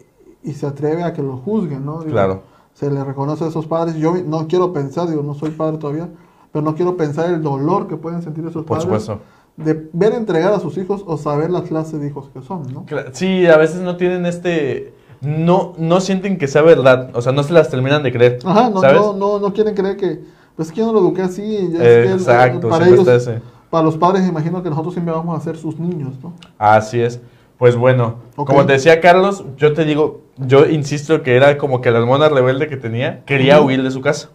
y 0.42 0.52
se 0.54 0.66
atreve 0.66 1.02
a 1.04 1.12
que 1.12 1.22
lo 1.22 1.36
juzguen, 1.38 1.84
¿no? 1.84 2.00
Digo, 2.00 2.12
Claro. 2.12 2.42
Se 2.74 2.90
le 2.90 3.02
reconoce 3.04 3.44
a 3.44 3.48
esos 3.48 3.66
padres. 3.66 3.96
Yo 3.96 4.14
no 4.24 4.46
quiero 4.48 4.72
pensar, 4.72 5.08
digo, 5.08 5.22
no 5.22 5.34
soy 5.34 5.50
padre 5.50 5.78
todavía, 5.78 6.08
pero 6.52 6.64
no 6.64 6.74
quiero 6.74 6.96
pensar 6.96 7.30
el 7.30 7.42
dolor 7.42 7.88
que 7.88 7.96
pueden 7.96 8.22
sentir 8.22 8.44
esos 8.44 8.64
Por 8.64 8.78
padres 8.78 9.02
supuesto. 9.04 9.20
de 9.56 9.88
ver 9.92 10.12
entregar 10.14 10.52
a 10.52 10.60
sus 10.60 10.76
hijos 10.78 11.02
o 11.06 11.16
saber 11.16 11.50
la 11.50 11.62
clase 11.62 11.98
de 11.98 12.08
hijos 12.08 12.28
que 12.32 12.42
son, 12.42 12.72
¿no? 12.72 12.86
Sí, 13.12 13.46
a 13.46 13.56
veces 13.56 13.80
no 13.80 13.96
tienen 13.96 14.26
este... 14.26 14.94
No, 15.20 15.74
no 15.76 16.00
sienten 16.00 16.38
que 16.38 16.48
sea 16.48 16.62
verdad, 16.62 17.10
o 17.12 17.20
sea, 17.20 17.32
no 17.32 17.42
se 17.42 17.52
las 17.52 17.68
terminan 17.68 18.02
de 18.02 18.10
creer. 18.10 18.38
Ajá, 18.42 18.70
no, 18.70 18.80
¿sabes? 18.80 19.00
no, 19.02 19.12
no, 19.12 19.38
no 19.38 19.52
quieren 19.52 19.74
creer 19.74 19.98
que, 19.98 20.22
pues 20.56 20.68
es 20.68 20.74
que 20.74 20.80
yo 20.80 20.86
no 20.86 20.94
lo 20.94 21.00
eduqué 21.00 21.20
así. 21.20 21.68
ya 21.72 21.84
es 21.84 22.06
que, 22.06 22.12
Exacto, 22.14 22.70
para 22.70 22.86
ellos, 22.86 23.00
está 23.00 23.16
ese. 23.16 23.42
para 23.68 23.84
los 23.84 23.98
padres, 23.98 24.26
imagino 24.26 24.62
que 24.62 24.70
nosotros 24.70 24.94
siempre 24.94 25.14
vamos 25.14 25.38
a 25.38 25.44
ser 25.44 25.58
sus 25.58 25.78
niños, 25.78 26.14
¿no? 26.22 26.32
Así 26.56 27.02
es. 27.02 27.20
Pues 27.58 27.76
bueno, 27.76 28.14
como 28.34 28.64
te 28.64 28.72
decía 28.72 29.02
Carlos, 29.02 29.44
yo 29.58 29.74
te 29.74 29.84
digo, 29.84 30.22
yo 30.38 30.64
insisto 30.64 31.22
que 31.22 31.36
era 31.36 31.58
como 31.58 31.82
que 31.82 31.90
la 31.90 31.98
hormona 31.98 32.30
rebelde 32.30 32.68
que 32.68 32.78
tenía, 32.78 33.22
quería 33.26 33.60
huir 33.60 33.82
de 33.82 33.90
su 33.90 34.00
casa. 34.00 34.30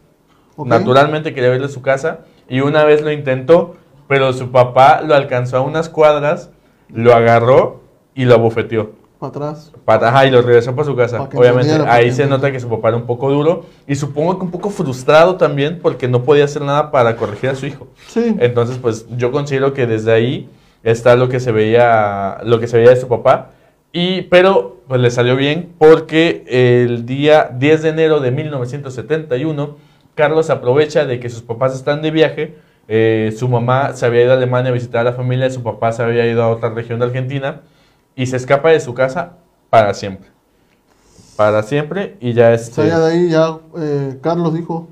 Naturalmente 0.58 1.34
quería 1.34 1.52
de 1.52 1.68
su 1.68 1.82
casa 1.82 2.20
y 2.48 2.62
una 2.62 2.84
vez 2.84 3.02
lo 3.02 3.12
intentó, 3.12 3.76
pero 4.08 4.32
su 4.34 4.52
papá 4.52 5.02
lo 5.02 5.16
alcanzó 5.16 5.58
a 5.58 5.62
unas 5.62 5.90
cuadras, 5.90 6.50
lo 6.90 7.14
agarró 7.14 7.82
y 8.14 8.26
lo 8.26 8.36
abofeteó. 8.36 8.92
Para 9.20 9.30
atrás. 9.30 9.72
Para, 9.86 10.10
ajá, 10.10 10.26
y 10.26 10.32
lo 10.32 10.42
regresó 10.42 10.76
para 10.76 10.86
su 10.86 10.96
casa. 10.96 11.30
Pa' 11.30 11.38
Obviamente, 11.38 11.74
ahí 11.88 12.12
se 12.12 12.26
nota 12.28 12.52
que 12.52 12.60
su 12.60 12.70
papá 12.70 12.90
era 12.90 12.98
un 12.98 13.06
poco 13.06 13.32
duro 13.32 13.66
y 13.88 13.96
supongo 13.96 14.38
que 14.38 14.46
un 14.46 14.52
poco 14.52 14.70
frustrado 14.70 15.36
también 15.36 15.80
porque 15.82 16.08
no 16.08 16.24
podía 16.24 16.46
hacer 16.46 16.62
nada 16.62 16.92
para 16.92 17.16
corregir 17.16 17.50
a 17.50 17.56
su 17.56 17.66
hijo. 17.66 17.88
Sí. 18.08 18.36
Entonces, 18.40 18.78
pues 18.78 19.06
yo 19.18 19.32
considero 19.32 19.74
que 19.74 19.88
desde 19.88 20.12
ahí 20.12 20.50
está 20.84 21.16
lo 21.16 21.30
que 21.30 21.40
se 21.40 21.52
veía, 21.52 22.40
lo 22.44 22.60
que 22.60 22.68
se 22.68 22.78
veía 22.78 22.92
de 22.92 22.98
su 22.98 23.08
papá. 23.08 23.52
Y, 23.92 24.24
pero 24.24 24.82
pues 24.88 25.00
le 25.00 25.10
salió 25.10 25.36
bien 25.36 25.74
porque 25.78 26.44
el 26.48 27.06
día 27.06 27.50
10 27.58 27.82
de 27.82 27.90
enero 27.90 28.20
de 28.20 28.32
1971, 28.32 29.78
Carlos 30.16 30.50
aprovecha 30.50 31.06
de 31.06 31.20
que 31.20 31.30
sus 31.30 31.42
papás 31.42 31.76
están 31.76 32.02
de 32.02 32.12
viaje. 32.12 32.58
eh, 32.88 33.34
su 33.38 33.50
mamá 33.50 33.94
se 33.94 34.06
había 34.06 34.22
ido 34.24 34.32
a 34.32 34.36
Alemania 34.36 34.70
a 34.70 34.74
visitar 34.74 35.02
a 35.02 35.10
la 35.10 35.14
familia, 35.14 35.50
su 35.50 35.64
papá 35.64 35.92
se 35.92 36.04
había 36.04 36.26
ido 36.28 36.44
a 36.44 36.50
otra 36.50 36.70
región 36.70 37.00
de 37.00 37.06
Argentina 37.08 37.62
y 38.16 38.28
se 38.28 38.38
escapa 38.38 38.70
de 38.70 38.80
su 38.80 38.94
casa 38.94 39.38
para 39.72 39.94
siempre. 39.94 40.30
Para 41.36 41.64
siempre 41.64 42.16
y 42.22 42.34
ya 42.34 42.50
O 42.50 42.54
este, 42.54 42.76
sea, 42.76 42.86
ya 42.86 43.00
de 43.00 43.12
ahí 43.12 43.30
ya 43.30 43.58
eh, 43.78 44.20
Carlos 44.22 44.54
dijo, 44.54 44.88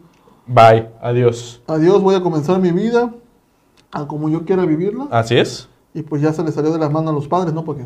bye, 0.47 0.89
adiós. 1.01 1.61
adiós, 1.67 2.01
voy 2.01 2.15
a 2.15 2.21
comenzar 2.21 2.59
mi 2.59 2.71
vida 2.71 3.13
a 3.91 4.07
como 4.07 4.27
yo 4.27 4.43
quiera 4.43 4.65
vivirla. 4.65 5.07
Así 5.11 5.37
es. 5.37 5.69
Y 5.93 6.01
pues 6.01 6.21
ya 6.21 6.33
se 6.33 6.43
le 6.43 6.51
salió 6.51 6.71
de 6.73 6.79
las 6.79 6.91
manos 6.91 7.11
a 7.11 7.13
los 7.13 7.27
padres, 7.27 7.53
¿no? 7.53 7.63
Porque 7.63 7.85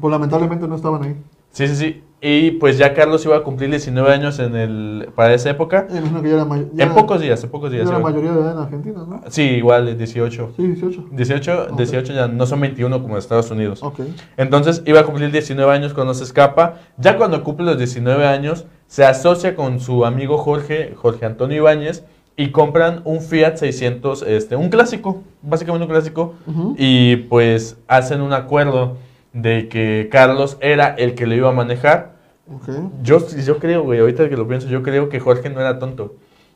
pues 0.00 0.10
lamentablemente 0.10 0.68
no 0.68 0.76
estaban 0.76 1.02
ahí. 1.02 1.16
Sí, 1.56 1.66
sí, 1.68 1.74
sí. 1.76 2.02
Y 2.20 2.50
pues 2.52 2.76
ya 2.76 2.92
Carlos 2.92 3.24
iba 3.24 3.36
a 3.36 3.42
cumplir 3.42 3.70
19 3.70 4.10
años 4.12 4.38
en 4.40 4.54
el, 4.56 5.08
para 5.14 5.32
esa 5.32 5.48
época. 5.50 5.86
Imagino 5.90 6.20
que 6.22 6.28
ya 6.28 6.34
era, 6.34 6.44
may- 6.44 6.66
ya 6.74 6.84
En 6.84 6.92
pocos 6.94 7.20
días, 7.20 7.42
en 7.44 7.50
pocos 7.50 7.70
ya 7.70 7.76
días. 7.76 7.88
era 7.88 7.98
iba. 7.98 8.10
mayoría 8.10 8.32
de 8.32 8.40
edad 8.40 8.52
en 8.52 8.58
Argentina, 8.58 9.04
¿no? 9.08 9.22
Sí, 9.28 9.42
igual, 9.42 9.88
eh, 9.88 9.94
18. 9.94 10.52
Sí, 10.56 10.66
18. 10.66 11.04
18, 11.12 11.66
Ok. 11.70 11.76
18 11.78 12.12
ya 12.12 12.26
no 12.28 12.44
son 12.46 12.60
21 12.60 13.00
como 13.00 13.14
en 13.14 13.18
Estados 13.18 13.50
Unidos. 13.50 13.82
Ok. 13.82 14.00
Entonces 14.36 14.82
iba 14.86 15.00
a 15.00 15.04
cumplir 15.04 15.30
19 15.30 15.70
años 15.72 15.94
cuando 15.94 16.12
se 16.14 16.24
escapa. 16.24 16.80
Ya 16.98 17.16
cuando 17.16 17.42
cumple 17.44 17.64
los 17.66 17.78
19 17.78 18.26
años, 18.26 18.66
se 18.86 19.04
asocia 19.04 19.54
con 19.54 19.80
su 19.80 20.04
amigo 20.04 20.36
Jorge, 20.36 20.94
Jorge 20.96 21.24
Antonio 21.26 21.56
Ibáñez, 21.58 22.04
y 22.36 22.50
compran 22.50 23.00
un 23.04 23.20
Fiat 23.22 23.56
600, 23.56 24.22
este, 24.22 24.56
un 24.56 24.68
clásico, 24.68 25.22
básicamente 25.42 25.84
un 25.86 25.90
clásico, 25.90 26.34
y 26.76 27.16
pues 27.16 27.78
hacen 27.88 28.20
un 28.20 28.32
acuerdo 28.34 28.96
de 29.36 29.68
que 29.68 30.08
Carlos 30.10 30.56
era 30.60 30.94
el 30.94 31.14
que 31.14 31.26
lo 31.26 31.34
iba 31.34 31.48
a 31.50 31.52
manejar. 31.52 32.16
Ok. 32.52 32.68
Yo, 33.02 33.18
yo 33.28 33.58
creo, 33.58 33.82
güey, 33.82 34.00
ahorita 34.00 34.28
que 34.28 34.36
lo 34.36 34.46
pienso, 34.48 34.68
yo 34.68 34.82
creo 34.82 35.08
que 35.08 35.20
Jorge 35.20 35.50
no 35.50 35.60
era 35.60 35.78
tonto, 35.78 36.14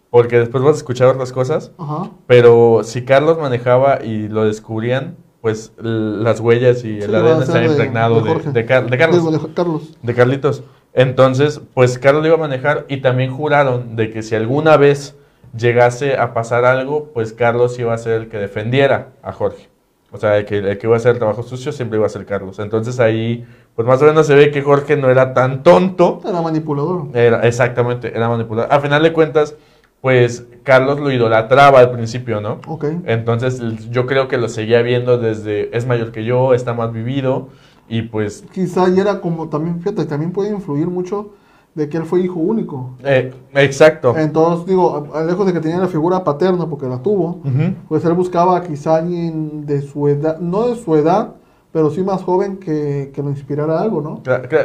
porque 0.09 0.39
después 0.39 0.63
vas 0.63 0.75
a 0.75 0.77
escuchar 0.79 1.09
otras 1.09 1.33
cosas, 1.33 1.73
Ajá. 1.79 2.11
pero 2.27 2.81
si 2.85 3.05
Carlos 3.05 3.39
manejaba 3.39 4.03
y 4.05 4.29
lo 4.29 4.45
descubrían, 4.45 5.17
pues 5.41 5.73
las 5.79 6.39
huellas 6.41 6.85
y 6.85 6.99
el 6.99 7.11
Sí, 7.11 7.15
a 7.15 7.19
ADN 7.19 7.53
de- 7.61 7.67
impregnados 7.67 8.25
de 8.25 8.35
de, 8.35 8.53
de 8.53 8.67
Car- 8.67 8.91
de 8.91 8.99
Carlos. 8.99 9.33
De 9.33 9.55
Carlos. 9.55 9.83
De 10.03 10.15
Carlitos. 10.15 10.63
Entonces, 10.93 11.61
pues 11.73 11.99
Carlos 11.99 12.23
lo 12.23 12.27
iba 12.29 12.37
a 12.37 12.41
manejar 12.41 12.85
y 12.89 12.99
también 12.99 13.31
juraron 13.35 13.97
de 13.97 14.11
que 14.11 14.23
si 14.23 14.35
alguna 14.35 14.77
vez 14.77 15.17
llegase 15.57 16.17
a 16.19 16.35
pasar 16.35 16.65
algo, 16.67 17.11
pues 17.15 17.33
Carlos 17.33 17.79
iba 17.79 17.95
a 17.95 17.99
ser 17.99 18.21
el 18.21 18.29
que 18.29 18.37
defendiera 18.37 19.13
a 19.23 19.33
Jorge. 19.33 19.70
O 20.13 20.19
sea, 20.19 20.39
el 20.39 20.45
que, 20.45 20.59
el 20.59 20.79
que 20.79 20.87
iba 20.87 20.97
a 20.97 20.99
hacer 20.99 21.13
el 21.13 21.19
trabajo 21.19 21.43
sucio 21.43 21.73
siempre 21.73 21.99
iba 21.99 22.07
a 22.07 22.11
ser 22.11 22.27
Carlos. 22.27 22.59
Entonces 22.59 22.99
ahí, 22.99 23.47
pues 23.77 23.87
más 23.87 24.03
o 24.03 24.07
menos 24.07 24.27
se 24.27 24.35
ve 24.35 24.51
que 24.51 24.63
Jorge 24.63 24.97
no 24.97 25.09
era 25.09 25.35
tan 25.35 25.63
tonto. 25.63 26.21
Era 26.27 26.43
manipulador. 26.43 27.09
Era, 27.15 27.47
exactamente, 27.47 28.15
era 28.15 28.29
manipulador. 28.29 28.73
A 28.73 28.81
final 28.81 29.03
de 29.03 29.13
cuentas, 29.13 29.55
pues 30.01 30.47
Carlos 30.65 30.99
lo 30.99 31.13
idolatraba 31.13 31.79
al 31.79 31.91
principio, 31.93 32.41
¿no? 32.41 32.61
Ok. 32.67 32.87
Entonces 33.07 33.61
yo 33.91 34.07
creo 34.07 34.29
que 34.29 34.39
lo 34.39 34.49
seguía 34.49 34.83
viendo 34.83 35.19
desde, 35.19 35.77
es 35.77 35.87
mayor 35.87 36.11
que 36.11 36.25
yo, 36.25 36.55
está 36.55 36.75
más 36.75 36.93
vivido 36.93 37.49
y 37.89 38.03
pues 38.03 38.45
Quizá 38.53 38.89
y 38.89 38.99
era 38.99 39.21
como 39.21 39.49
también, 39.49 39.81
fíjate, 39.81 40.07
también 40.07 40.33
puede 40.33 40.51
influir 40.51 40.87
mucho 40.87 41.35
de 41.75 41.89
que 41.89 41.97
él 41.99 42.05
fue 42.05 42.21
hijo 42.21 42.41
único. 42.41 42.91
Eh, 43.05 43.33
exacto. 43.55 44.17
Entonces, 44.17 44.67
digo, 44.67 45.09
lejos 45.27 45.47
de 45.47 45.53
que 45.53 45.61
tenía 45.61 45.79
la 45.79 45.89
figura 45.89 46.25
paterna, 46.25 46.67
porque 46.69 46.87
la 46.87 46.99
tuvo, 47.03 47.41
pues 47.89 48.05
él 48.05 48.13
buscaba 48.15 48.63
quizá 48.63 48.97
alguien 48.97 49.67
de 49.67 49.83
su 49.83 50.09
edad, 50.09 50.39
no 50.41 50.69
de 50.69 50.77
su 50.77 50.95
edad, 50.97 51.35
pero 51.73 51.89
sí 51.91 52.03
más 52.03 52.25
joven 52.25 52.57
que, 52.57 53.13
que 53.15 53.23
lo 53.23 53.31
inspirara 53.31 53.81
algo, 53.81 54.01
¿no? 54.01 54.23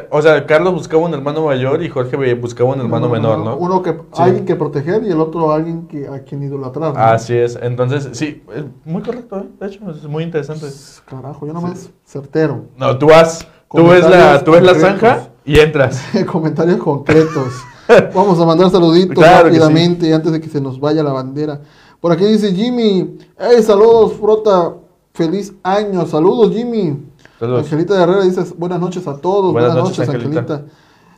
O 0.09 0.21
sea, 0.23 0.45
Carlos 0.47 0.73
buscaba 0.73 1.03
un 1.03 1.13
hermano 1.13 1.45
mayor 1.45 1.83
y 1.83 1.89
Jorge 1.89 2.33
buscaba 2.33 2.71
un 2.73 2.79
hermano 2.81 3.07
menor, 3.07 3.37
¿no? 3.39 3.55
Uno 3.57 3.83
que, 3.83 3.91
Sí. 3.91 4.23
alguien 4.23 4.45
que 4.45 4.55
proteger 4.55 5.03
y 5.03 5.11
el 5.11 5.19
otro 5.21 5.51
alguien 5.51 5.85
que, 5.85 6.07
a 6.07 6.23
quien 6.23 6.41
idolatrar. 6.41 6.95
¿no? 6.95 6.99
Así 6.99 7.35
es. 7.35 7.59
Entonces, 7.61 8.09
sí, 8.13 8.43
es 8.55 8.63
muy 8.83 9.03
correcto, 9.03 9.37
¿eh? 9.37 9.45
De 9.59 9.67
hecho, 9.67 9.91
es 9.91 10.07
muy 10.07 10.23
interesante. 10.23 10.65
Carajo, 11.05 11.45
yo 11.45 11.53
nomás 11.53 11.91
certero. 12.03 12.63
No, 12.75 12.97
tú 12.97 13.05
vas, 13.07 13.47
tú 13.71 13.85
ves 13.87 14.09
la, 14.09 14.43
tú 14.43 14.53
ves 14.53 14.63
la 14.63 14.73
zanja 14.73 15.29
y 15.45 15.59
entras. 15.59 16.01
Comentarios 16.31 16.77
concretos. 16.77 17.53
Vamos 18.13 18.39
a 18.39 18.45
mandar 18.45 18.69
saluditos 18.71 19.15
Claro 19.15 19.47
rápidamente 19.47 20.13
antes 20.13 20.31
de 20.31 20.41
que 20.41 20.49
se 20.49 20.59
nos 20.59 20.79
vaya 20.79 21.03
la 21.03 21.11
bandera. 21.11 21.61
Por 22.01 22.11
aquí 22.11 22.25
dice 22.25 22.53
Jimmy. 22.53 23.17
Hey, 23.37 23.61
saludos, 23.61 24.13
Frota. 24.13 24.73
Feliz 25.13 25.53
año. 25.63 26.05
Saludos, 26.07 26.51
Jimmy. 26.51 26.97
Saludos. 27.39 27.63
Angelita 27.63 28.01
Herrera 28.01 28.23
dice 28.23 28.43
buenas 28.57 28.79
noches 28.79 29.07
a 29.07 29.17
todos. 29.17 29.53
Buenas 29.53 29.73
Buenas, 29.73 29.89
noches, 29.89 30.07
noches, 30.07 30.25
Angelita. 30.25 30.53
Angelita. 30.53 30.75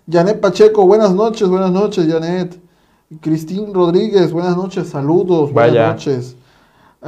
Janet 0.09 0.39
Pacheco, 0.39 0.85
buenas 0.85 1.13
noches, 1.13 1.49
buenas 1.49 1.71
noches, 1.71 2.07
Janet. 2.09 2.57
Cristín 3.21 3.73
Rodríguez, 3.73 4.31
buenas 4.31 4.55
noches, 4.55 4.87
saludos, 4.87 5.53
Vaya. 5.53 5.71
buenas 5.71 5.95
noches. 5.95 6.35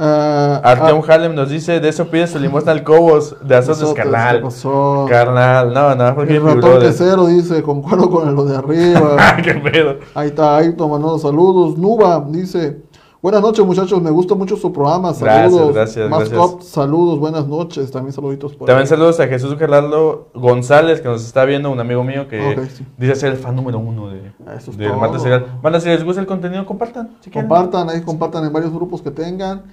Ah, 0.02 0.62
Arteum 0.64 1.02
ah, 1.06 1.12
Halem 1.12 1.34
nos 1.34 1.50
dice, 1.50 1.78
de 1.78 1.86
eso 1.90 2.06
pide 2.08 2.26
su 2.26 2.38
limosna 2.38 2.72
al 2.72 2.82
Cobos, 2.84 3.36
de 3.42 3.54
azotes, 3.54 3.82
nosotros, 3.82 3.94
¿qué 4.06 4.10
carnal. 4.10 4.40
pasó? 4.40 5.04
Carnal, 5.10 5.74
no, 5.74 5.94
no, 5.94 6.14
porque 6.14 6.36
El 6.36 6.42
ratón 6.42 6.80
quesero 6.80 7.26
dice, 7.26 7.62
concuerdo 7.62 8.08
con 8.08 8.34
lo 8.34 8.46
de 8.46 8.56
arriba. 8.56 9.36
qué 9.44 9.52
pedo. 9.56 9.96
Ahí 10.14 10.28
está 10.28 10.56
Ayrton 10.56 10.90
mandando 10.90 11.18
saludos. 11.18 11.76
Nuba 11.76 12.24
dice, 12.30 12.80
buenas 13.20 13.42
noches 13.42 13.62
muchachos, 13.62 14.00
me 14.00 14.10
gusta 14.10 14.34
mucho 14.34 14.56
su 14.56 14.72
programa. 14.72 15.08
Gracias, 15.08 15.52
Saludos. 15.52 15.74
gracias, 15.74 16.08
Mascot, 16.08 16.50
gracias. 16.52 16.72
saludos, 16.72 17.18
buenas 17.18 17.46
noches. 17.46 17.90
También 17.90 18.14
saluditos 18.14 18.54
por 18.54 18.68
También 18.68 18.84
ahí. 18.84 18.88
saludos 18.88 19.20
a 19.20 19.26
Jesús 19.26 19.54
Gerardo 19.58 20.28
González, 20.32 21.02
que 21.02 21.08
nos 21.08 21.22
está 21.26 21.44
viendo, 21.44 21.70
un 21.70 21.78
amigo 21.78 22.02
mío 22.04 22.26
que 22.26 22.68
sí. 22.74 22.86
dice 22.96 23.16
ser 23.16 23.32
el 23.32 23.38
fan 23.38 23.54
número 23.54 23.78
uno 23.78 24.08
de, 24.08 24.32
Eso 24.56 24.70
es 24.70 25.22
Serial. 25.22 25.44
Banda, 25.60 25.78
si 25.78 25.90
les 25.90 26.02
gusta 26.02 26.22
el 26.22 26.26
contenido, 26.26 26.64
compartan. 26.64 27.18
Si. 27.20 27.30
Compartan, 27.30 27.90
ahí 27.90 28.00
compartan 28.00 28.46
en 28.46 28.52
varios 28.54 28.72
grupos 28.72 29.02
que 29.02 29.10
tengan. 29.10 29.64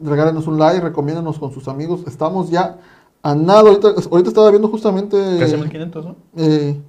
Regálenos 0.00 0.46
un 0.46 0.58
like, 0.58 0.80
recomiéndanos 0.80 1.38
con 1.38 1.52
sus 1.52 1.68
amigos. 1.68 2.02
Estamos 2.06 2.50
ya 2.50 2.78
a 3.22 3.34
nada. 3.34 3.60
Ahorita, 3.60 3.88
ahorita 4.10 4.28
estaba 4.28 4.50
viendo 4.50 4.68
justamente 4.68 5.16
Casi 5.38 5.56
1500, 5.56 6.04
¿no? 6.04 6.16
eh, 6.36 6.80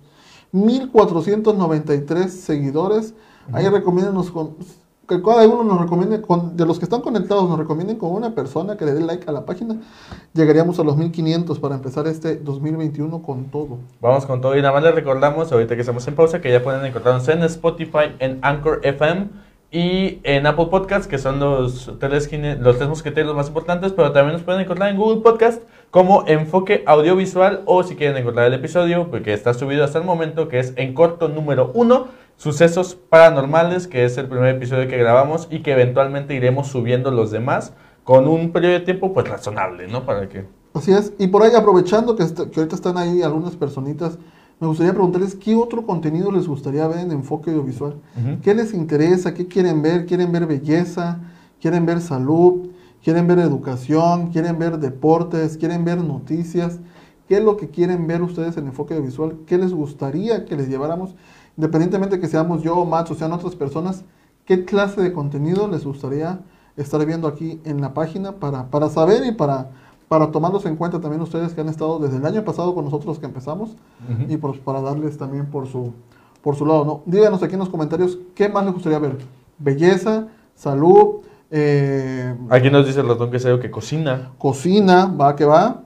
1493 0.52 2.34
seguidores. 2.34 3.13
Ahí 3.52 3.68
recomiéndanos 3.68 4.32
con. 4.32 4.56
Que 5.08 5.22
cada 5.22 5.48
uno 5.48 5.63
nos 5.63 5.80
recomiende, 5.80 6.20
con, 6.20 6.58
de 6.58 6.65
los 6.65 6.80
que 6.80 6.86
están 6.86 7.02
conectados, 7.02 7.48
nos 7.48 7.60
recomienden 7.60 7.98
con 7.98 8.12
una 8.12 8.34
persona 8.34 8.76
que 8.76 8.86
le 8.86 8.94
dé 8.96 9.02
like 9.02 9.30
a 9.30 9.32
la 9.32 9.46
página. 9.46 9.80
Llegaríamos 10.34 10.80
a 10.80 10.84
los 10.84 10.98
1500 10.98 11.60
para 11.60 11.76
empezar 11.76 12.08
este 12.08 12.38
2021 12.38 13.22
con 13.22 13.46
todo. 13.52 13.78
Vamos 14.02 14.26
con 14.26 14.41
todo 14.41 14.58
y 14.58 14.63
nada 14.63 14.74
más 14.74 14.82
les 14.82 14.96
recordamos, 14.96 15.52
ahorita 15.52 15.76
que 15.76 15.82
estamos 15.82 16.08
en 16.08 16.15
pausa, 16.15 16.41
que 16.41 16.52
ya 16.52 16.63
pueden 16.63 16.84
encontrarnos 16.84 17.28
en 17.28 17.44
Spotify, 17.44 18.15
en 18.18 18.39
Anchor 18.41 18.80
FM 18.82 19.30
y 19.76 20.22
en 20.24 20.48
Apple 20.48 20.68
Podcast, 20.68 21.10
que 21.10 21.18
son 21.18 21.38
los 21.42 21.92
tres, 22.00 22.32
los 22.62 22.78
tres 22.78 22.88
mosqueteros 22.88 23.36
más 23.36 23.50
importantes, 23.50 23.92
pero 23.92 24.14
también 24.14 24.32
nos 24.32 24.44
pueden 24.44 24.62
encontrar 24.62 24.90
en 24.90 24.96
Google 24.96 25.22
Podcast 25.22 25.64
como 25.92 26.24
Enfoque 26.28 26.86
Audiovisual 26.88 27.62
o 27.66 27.84
si 27.84 27.98
quieren 27.98 28.16
encontrar 28.16 28.48
el 28.48 28.54
episodio, 28.54 29.12
porque 29.12 29.34
está 29.34 29.54
subido 29.54 29.84
hasta 29.84 30.00
el 30.00 30.06
momento, 30.06 30.48
que 30.48 30.60
es 30.60 30.72
en 30.78 30.94
corto 30.94 31.28
número 31.28 31.72
uno, 31.74 32.08
Sucesos 32.38 32.96
Paranormales, 32.96 33.90
que 33.90 34.06
es 34.06 34.18
el 34.18 34.30
primer 34.30 34.56
episodio 34.56 34.88
que 34.88 34.96
grabamos 34.96 35.50
y 35.52 35.60
que 35.60 35.74
eventualmente 35.74 36.36
iremos 36.36 36.68
subiendo 36.68 37.12
los 37.12 37.32
demás 37.32 37.74
con 38.06 38.30
un 38.30 38.54
periodo 38.54 38.76
de 38.76 38.80
tiempo 38.80 39.14
pues 39.14 39.28
razonable, 39.28 39.90
¿no? 39.90 40.06
Para 40.06 40.30
que... 40.30 40.46
Así 40.74 40.94
es. 40.94 41.12
Y 41.20 41.28
por 41.28 41.44
ahí, 41.44 41.52
aprovechando 41.54 42.16
que 42.16 42.24
ahorita 42.24 42.76
están 42.76 42.98
ahí 42.98 43.22
algunas 43.24 43.58
personitas, 43.58 44.20
me 44.60 44.68
gustaría 44.68 44.94
preguntarles 44.94 45.36
qué 45.36 45.56
otro 45.56 45.86
contenido 45.86 46.32
les 46.32 46.48
gustaría 46.48 46.88
ver 46.88 47.00
en 47.00 47.12
enfoque 47.12 47.52
audiovisual. 47.52 47.96
¿Qué 48.41 48.56
les 48.56 48.74
interesa? 48.74 49.34
¿Qué 49.34 49.48
quieren 49.48 49.82
ver? 49.82 50.06
¿Quieren 50.06 50.32
ver 50.32 50.46
belleza? 50.46 51.20
¿Quieren 51.60 51.86
ver 51.86 52.00
salud? 52.00 52.70
¿Quieren 53.04 53.28
ver 53.28 53.39
educación? 53.39 54.32
¿Quieren 54.32 54.58
ver 54.58 54.80
deportes? 54.80 55.58
¿Quieren 55.58 55.84
ver 55.84 55.98
noticias? 56.02 56.80
¿Qué 57.28 57.38
es 57.38 57.44
lo 57.44 57.58
que 57.58 57.70
quieren 57.70 58.08
ver 58.08 58.22
ustedes 58.22 58.56
en 58.56 58.68
enfoque 58.68 58.94
audiovisual? 58.94 59.39
¿Qué 59.46 59.58
les 59.58 59.74
gustaría 59.74 60.46
que 60.46 60.56
les 60.56 60.70
lleváramos? 60.70 61.15
Independientemente 61.58 62.20
que 62.20 62.28
seamos 62.28 62.63
yo, 62.63 62.86
Max 62.86 63.12
o 63.12 63.15
sean 63.15 63.34
otras 63.34 63.56
personas, 63.56 64.04
¿qué 64.46 64.63
clase 64.63 65.02
de 65.02 65.12
contenido 65.12 65.68
les 65.68 65.86
gustaría 65.86 66.39
estar 66.78 67.06
viendo 67.06 67.28
aquí 67.28 67.60
en 67.63 67.82
la 67.82 67.94
página 67.94 68.34
para, 68.34 68.70
para 68.70 68.89
saber 68.89 69.26
y 69.26 69.32
para, 69.32 69.72
para 70.08 70.32
tomarlos 70.32 70.65
en 70.65 70.76
cuenta 70.76 71.02
también 71.02 71.22
ustedes 71.22 71.54
que 71.54 71.62
han 71.62 71.70
estado 71.70 72.00
desde 72.00 72.18
el 72.18 72.26
año 72.26 72.44
pasado 72.44 72.74
con 72.76 72.86
nosotros 72.86 73.20
que 73.20 73.26
empezamos? 73.26 73.76
Y 74.30 74.38
pues 74.38 74.60
para 74.60 74.82
darles 74.82 75.18
también 75.18 75.48
por 75.48 75.68
su 75.68 75.94
por 76.41 76.56
su 76.56 76.65
lado, 76.65 76.86
¿no? 76.86 77.02
Díganos 77.08 77.41
aquí 77.41 77.54
en 77.54 77.60
los 77.60 77.70
comentarios 77.70 78.20
qué 78.36 78.48
más 78.50 78.65
les 78.65 78.74
gustaría 78.74 79.00
ver. 79.00 79.18
Belleza, 79.58 80.28
salud, 80.54 81.22
eh, 81.52 82.36
Aquí 82.50 82.70
nos 82.70 82.86
dice 82.86 83.02
el 83.02 83.08
ratón 83.08 83.32
que 83.32 83.39
que 83.39 83.72
cocina. 83.72 84.32
cocina, 84.38 85.06
va 85.06 85.36
que 85.36 85.46
va, 85.46 85.84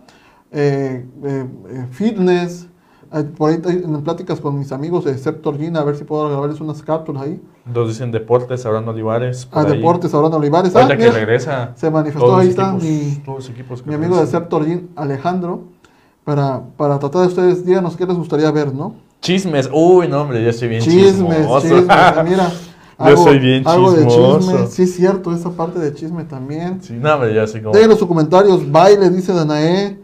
eh, 0.51 1.05
eh, 1.23 1.87
fitness. 1.91 2.68
Eh, 3.13 3.23
por 3.23 3.49
ahí 3.49 3.55
estoy 3.57 3.73
en 3.83 4.01
pláticas 4.03 4.39
con 4.39 4.57
mis 4.59 4.71
amigos 4.71 5.05
de 5.05 5.17
Septor 5.17 5.57
Gina, 5.57 5.79
a 5.79 5.83
ver 5.83 5.95
si 5.95 6.03
puedo 6.03 6.27
grabarles 6.29 6.59
unas 6.61 6.81
cápsulas 6.83 7.23
ahí. 7.23 7.41
Nos 7.65 7.87
dicen 7.87 8.11
deportes, 8.11 8.65
Abraham 8.65 8.89
Olivares. 8.89 9.45
por 9.45 9.65
A 9.65 9.69
ahí. 9.69 9.77
Deportes, 9.77 10.13
Abraham 10.13 10.33
Olivares. 10.35 10.75
Ah, 10.75 10.81
Ahorita 10.81 10.97
que 10.97 11.03
mira, 11.05 11.15
regresa. 11.19 11.71
se 11.75 11.89
manifestó, 11.91 12.35
ahí 12.37 12.49
está 12.49 12.75
equipos- 12.75 13.83
mi, 13.85 13.89
mi 13.89 13.93
amigo 13.95 14.19
de. 14.19 14.27
Septor 14.27 14.65
Gin, 14.65 14.89
Alejandro, 14.95 15.63
para, 16.23 16.61
para 16.77 16.99
tratar 16.99 17.21
de 17.21 17.27
ustedes, 17.27 17.65
díganos 17.65 17.95
qué 17.97 18.05
les 18.05 18.15
gustaría 18.17 18.51
ver, 18.51 18.73
¿no? 18.73 18.95
Chismes. 19.21 19.69
Uy, 19.73 20.07
no, 20.07 20.21
hombre, 20.21 20.43
yo 20.43 20.53
soy 20.53 20.67
bien 20.69 20.81
Chismes, 20.81 21.37
chismoso. 21.37 21.61
chismes, 21.61 21.87
mira. 22.25 22.51
Yo 23.07 23.15
soy 23.15 23.39
bien 23.39 23.65
algo 23.65 23.93
de 23.93 24.05
chismoso. 24.05 24.39
chisme, 24.51 24.67
sí 24.67 24.81
es 24.83 24.93
cierto, 24.97 25.33
esa 25.33 25.51
parte 25.51 25.79
de 25.79 25.93
chisme 25.93 26.25
también. 26.25 26.83
Sí, 26.83 26.91
no, 26.99 27.13
hombre, 27.13 27.33
yo 27.33 27.47
soy 27.47 27.61
como... 27.61 27.73
Déjenos 27.73 27.97
sus 27.97 28.05
comentarios, 28.09 28.69
baile, 28.69 29.09
dice 29.09 29.31
Danae, 29.31 29.97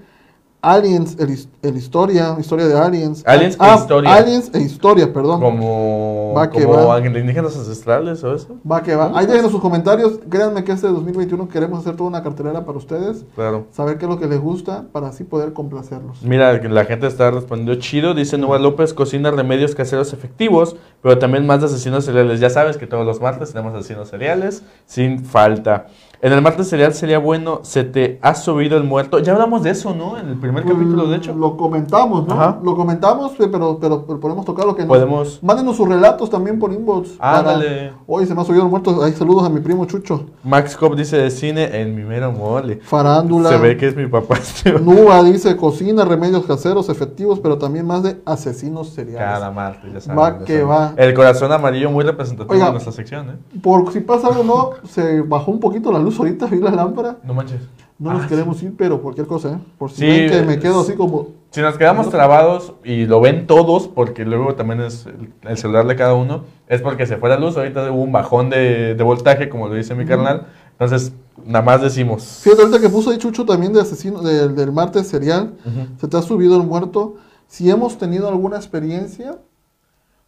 Aliens, 0.74 1.16
el, 1.20 1.38
el 1.62 1.78
historia, 1.78 2.36
historia 2.40 2.66
de 2.68 2.78
Aliens. 2.80 3.24
Aliens 3.26 3.56
Ah, 3.60 3.76
e 3.78 3.80
historia. 3.82 4.14
Aliens 4.16 4.52
e 4.54 4.60
historia, 4.62 5.14
perdón. 5.14 5.40
Como... 5.42 6.34
Va 6.36 6.50
que 6.50 6.64
como 6.64 6.88
va. 6.88 6.96
alienígenas 6.96 7.56
ancestrales 7.56 8.24
o 8.24 8.34
eso. 8.34 8.56
Va 8.70 8.82
que 8.84 8.96
va. 8.96 9.12
Ahí 9.14 9.26
déjenos 9.26 9.52
sus 9.52 9.62
comentarios, 9.62 10.20
créanme 10.30 10.64
que 10.64 10.72
este 10.72 10.88
2021 10.88 11.48
queremos 11.50 11.80
hacer 11.80 11.96
toda 11.96 12.10
una 12.10 12.24
cartelera 12.24 12.66
para 12.66 12.78
ustedes, 12.78 13.24
Claro. 13.36 13.68
saber 13.72 13.98
qué 13.98 14.06
es 14.06 14.10
lo 14.12 14.20
que 14.20 14.28
les 14.28 14.40
gusta 14.40 14.86
para 14.92 15.08
así 15.10 15.24
poder 15.24 15.54
complacerlos. 15.54 16.22
Mira, 16.24 16.54
la 16.62 16.86
gente 16.86 17.08
está 17.08 17.32
respondiendo 17.32 17.76
chido. 17.76 18.14
Dice 18.14 18.38
Nueva 18.38 18.60
López, 18.60 18.94
cocina 18.94 19.32
remedios 19.32 19.76
caseros 19.76 20.14
efectivos, 20.14 20.76
pero 21.02 21.18
también 21.20 21.46
más 21.46 21.60
de 21.62 21.68
asesinos 21.68 22.06
seriales. 22.06 22.40
Ya 22.40 22.50
sabes 22.50 22.78
que 22.78 22.88
todos 22.88 23.06
los 23.06 23.22
martes 23.22 23.52
tenemos 23.54 23.74
asesinos 23.76 24.10
seriales, 24.10 24.64
sin 24.86 25.24
falta. 25.24 25.88
En 26.26 26.34
el 26.34 26.42
martes 26.42 26.68
serial 26.70 26.92
sería 26.96 27.20
bueno, 27.20 27.60
se 27.62 27.84
te 27.84 28.18
ha 28.24 28.34
subido 28.34 28.78
el 28.78 28.84
muerto. 28.84 29.20
Ya 29.20 29.34
hablamos 29.34 29.62
de 29.62 29.70
eso, 29.70 29.94
¿no? 29.94 30.18
En 30.18 30.28
el 30.28 30.38
primer 30.38 30.64
primer 30.64 30.80
capítulo, 30.80 31.08
de 31.08 31.18
hecho. 31.18 31.36
Lo 31.36 31.56
comentamos, 31.56 32.28
¿no? 32.28 32.34
Ajá. 32.34 32.60
Lo 32.64 32.76
comentamos, 32.76 33.34
eh, 33.34 33.48
pero, 33.52 33.78
pero, 33.80 34.04
pero 34.08 34.20
podemos 34.20 34.44
tocar 34.44 34.66
lo 34.66 34.76
que 34.76 34.82
nos... 34.82 34.90
Podemos. 34.90 35.44
Mándenos 35.44 35.78
sus 35.78 35.88
relatos 35.88 36.32
también 36.32 36.58
por 36.58 36.74
inbox. 36.74 37.12
Ándale. 37.20 37.90
para- 37.90 38.00
Hoy 38.08 38.26
se 38.26 38.34
me 38.34 38.42
ha 38.42 38.44
subido 38.44 38.64
el 38.64 38.70
muerto. 38.72 39.04
Ay, 39.04 39.12
saludos 39.14 39.44
a 39.46 39.50
mi 39.50 39.60
primo 39.60 39.86
Chucho. 39.86 40.26
Max 40.44 40.76
Cop 40.76 40.96
dice 40.96 41.16
de 41.16 41.30
cine 41.30 41.80
en 41.80 41.94
mi 41.94 42.02
mero 42.02 42.32
mole. 42.32 42.78
Farándula. 42.82 43.50
Se 43.50 43.58
ve 43.60 43.78
que 43.78 43.86
es 43.90 43.96
mi 43.96 44.08
papá. 44.08 44.40
Nuba 44.82 45.22
dice 45.22 45.56
cocina, 45.56 46.06
remedios 46.06 46.48
caseros, 46.48 46.90
efectivos, 46.90 47.40
pero 47.40 47.60
también 47.60 47.86
más 47.86 48.02
de 48.02 48.20
asesinos 48.26 48.90
seriales. 48.90 49.28
Cada 49.28 49.52
martes, 49.52 49.94
ya 49.94 50.02
saben. 50.02 50.18
Va 50.24 50.40
que 50.44 50.54
saben. 50.62 50.70
va. 50.72 50.94
El 50.98 51.14
corazón 51.14 51.52
amarillo 51.52 51.92
muy 51.92 52.04
representativo 52.04 52.52
Oiga. 52.52 52.66
de 52.66 52.72
nuestra 52.72 52.92
sección, 52.94 53.30
¿eh? 53.30 53.60
Por 53.62 53.94
si 53.94 54.00
pasa 54.00 54.30
algo, 54.30 54.44
no, 54.44 54.88
se 54.88 55.22
bajó 55.22 55.52
un 55.52 55.60
poquito 55.60 55.92
la 55.92 56.00
luz 56.00 56.15
ahorita, 56.20 56.46
vi 56.48 56.60
la 56.60 56.72
lámpara. 56.72 57.18
No 57.24 57.34
manches. 57.34 57.62
No 57.98 58.10
Ah, 58.12 58.16
nos 58.16 58.26
queremos 58.28 58.62
ir, 58.62 58.74
pero 58.78 59.02
cualquier 59.02 59.26
cosa, 59.26 59.54
¿eh? 59.54 59.58
Por 59.78 59.90
si 59.90 60.02
Sí, 60.02 60.06
ven 60.06 60.30
que 60.30 60.42
me 60.44 60.60
quedo 60.60 60.82
así 60.82 60.94
como... 60.96 61.28
Si 61.52 61.62
nos 61.62 61.78
quedamos 61.78 62.10
trabados 62.10 62.74
y 62.84 63.06
lo 63.06 63.22
ven 63.22 63.48
todos, 63.48 63.88
porque 63.88 64.26
luego 64.26 64.56
también 64.56 64.82
es 64.82 65.06
el, 65.06 65.32
el 65.50 65.58
celular 65.58 65.88
de 65.88 65.96
cada 65.96 66.14
uno, 66.14 66.44
es 66.68 66.82
porque 66.82 67.06
se 67.06 67.16
fue 67.16 67.30
la 67.30 67.38
luz. 67.40 67.56
Ahorita 67.56 67.90
hubo 67.92 68.02
un 68.04 68.12
bajón 68.12 68.50
de, 68.50 68.96
de 68.96 69.04
voltaje, 69.04 69.48
como 69.48 69.70
lo 69.70 69.76
dice 69.76 69.96
mi 69.96 70.06
carnal. 70.06 70.48
Entonces, 70.74 71.14
nada 71.46 71.64
más 71.64 71.82
decimos. 71.82 72.42
Fíjate, 72.44 72.64
ahorita 72.64 72.82
que 72.82 72.90
puso 72.90 73.12
ahí 73.12 73.18
Chucho 73.18 73.46
también 73.46 73.72
de 73.72 73.80
asesino, 73.80 74.22
del, 74.22 74.54
del 74.54 74.74
martes 74.74 75.08
serial, 75.08 75.54
se 75.98 76.08
te 76.10 76.18
ha 76.18 76.22
subido 76.22 76.58
el 76.58 76.68
muerto. 76.68 77.16
Si 77.48 77.70
hemos 77.70 77.98
tenido 77.98 78.28
alguna 78.28 78.58
experiencia, 78.58 79.38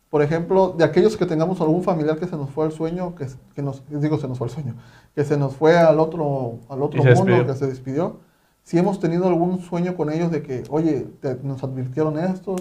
por 0.10 0.22
ejemplo, 0.22 0.74
de 0.78 0.84
aquellos 0.86 1.18
que 1.18 1.26
tengamos 1.26 1.60
algún 1.62 1.84
familiar 1.84 2.18
que 2.18 2.28
se 2.28 2.36
nos 2.38 2.50
fue 2.50 2.66
al 2.66 2.72
sueño, 2.72 3.14
que, 3.16 3.28
que 3.56 3.62
nos, 3.62 3.84
digo 3.90 4.18
se 4.18 4.28
nos 4.28 4.38
fue 4.38 4.48
al 4.48 4.52
sueño, 4.52 4.76
que 5.14 5.24
se 5.26 5.38
nos 5.38 5.56
fue 5.56 5.78
al 5.78 6.00
otro, 6.00 6.60
al 6.70 6.82
otro 6.82 7.02
mundo, 7.04 7.26
despidió. 7.26 7.46
que 7.54 7.60
se 7.60 7.68
despidió. 7.68 8.18
Si 8.64 8.78
hemos 8.78 9.00
tenido 9.00 9.28
algún 9.28 9.60
sueño 9.60 9.96
con 9.96 10.12
ellos 10.12 10.30
de 10.30 10.42
que, 10.44 10.64
oye, 10.70 11.08
te- 11.22 11.40
nos 11.44 11.64
advirtieron 11.64 12.20
esto, 12.20 12.56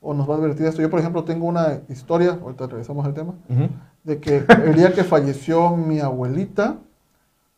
o 0.00 0.12
nos 0.14 0.28
va 0.28 0.34
a 0.34 0.38
advertir 0.38 0.66
esto. 0.66 0.82
Yo, 0.82 0.90
por 0.90 1.00
ejemplo, 1.00 1.24
tengo 1.24 1.46
una 1.46 1.80
historia, 1.88 2.38
ahorita 2.42 2.66
regresamos 2.66 3.04
al 3.06 3.14
tema, 3.14 3.34
de 4.04 4.18
que 4.20 4.44
el 4.64 4.74
día 4.74 4.92
que 4.92 5.04
falleció 5.04 5.74
mi 5.76 6.00
abuelita, 6.00 6.76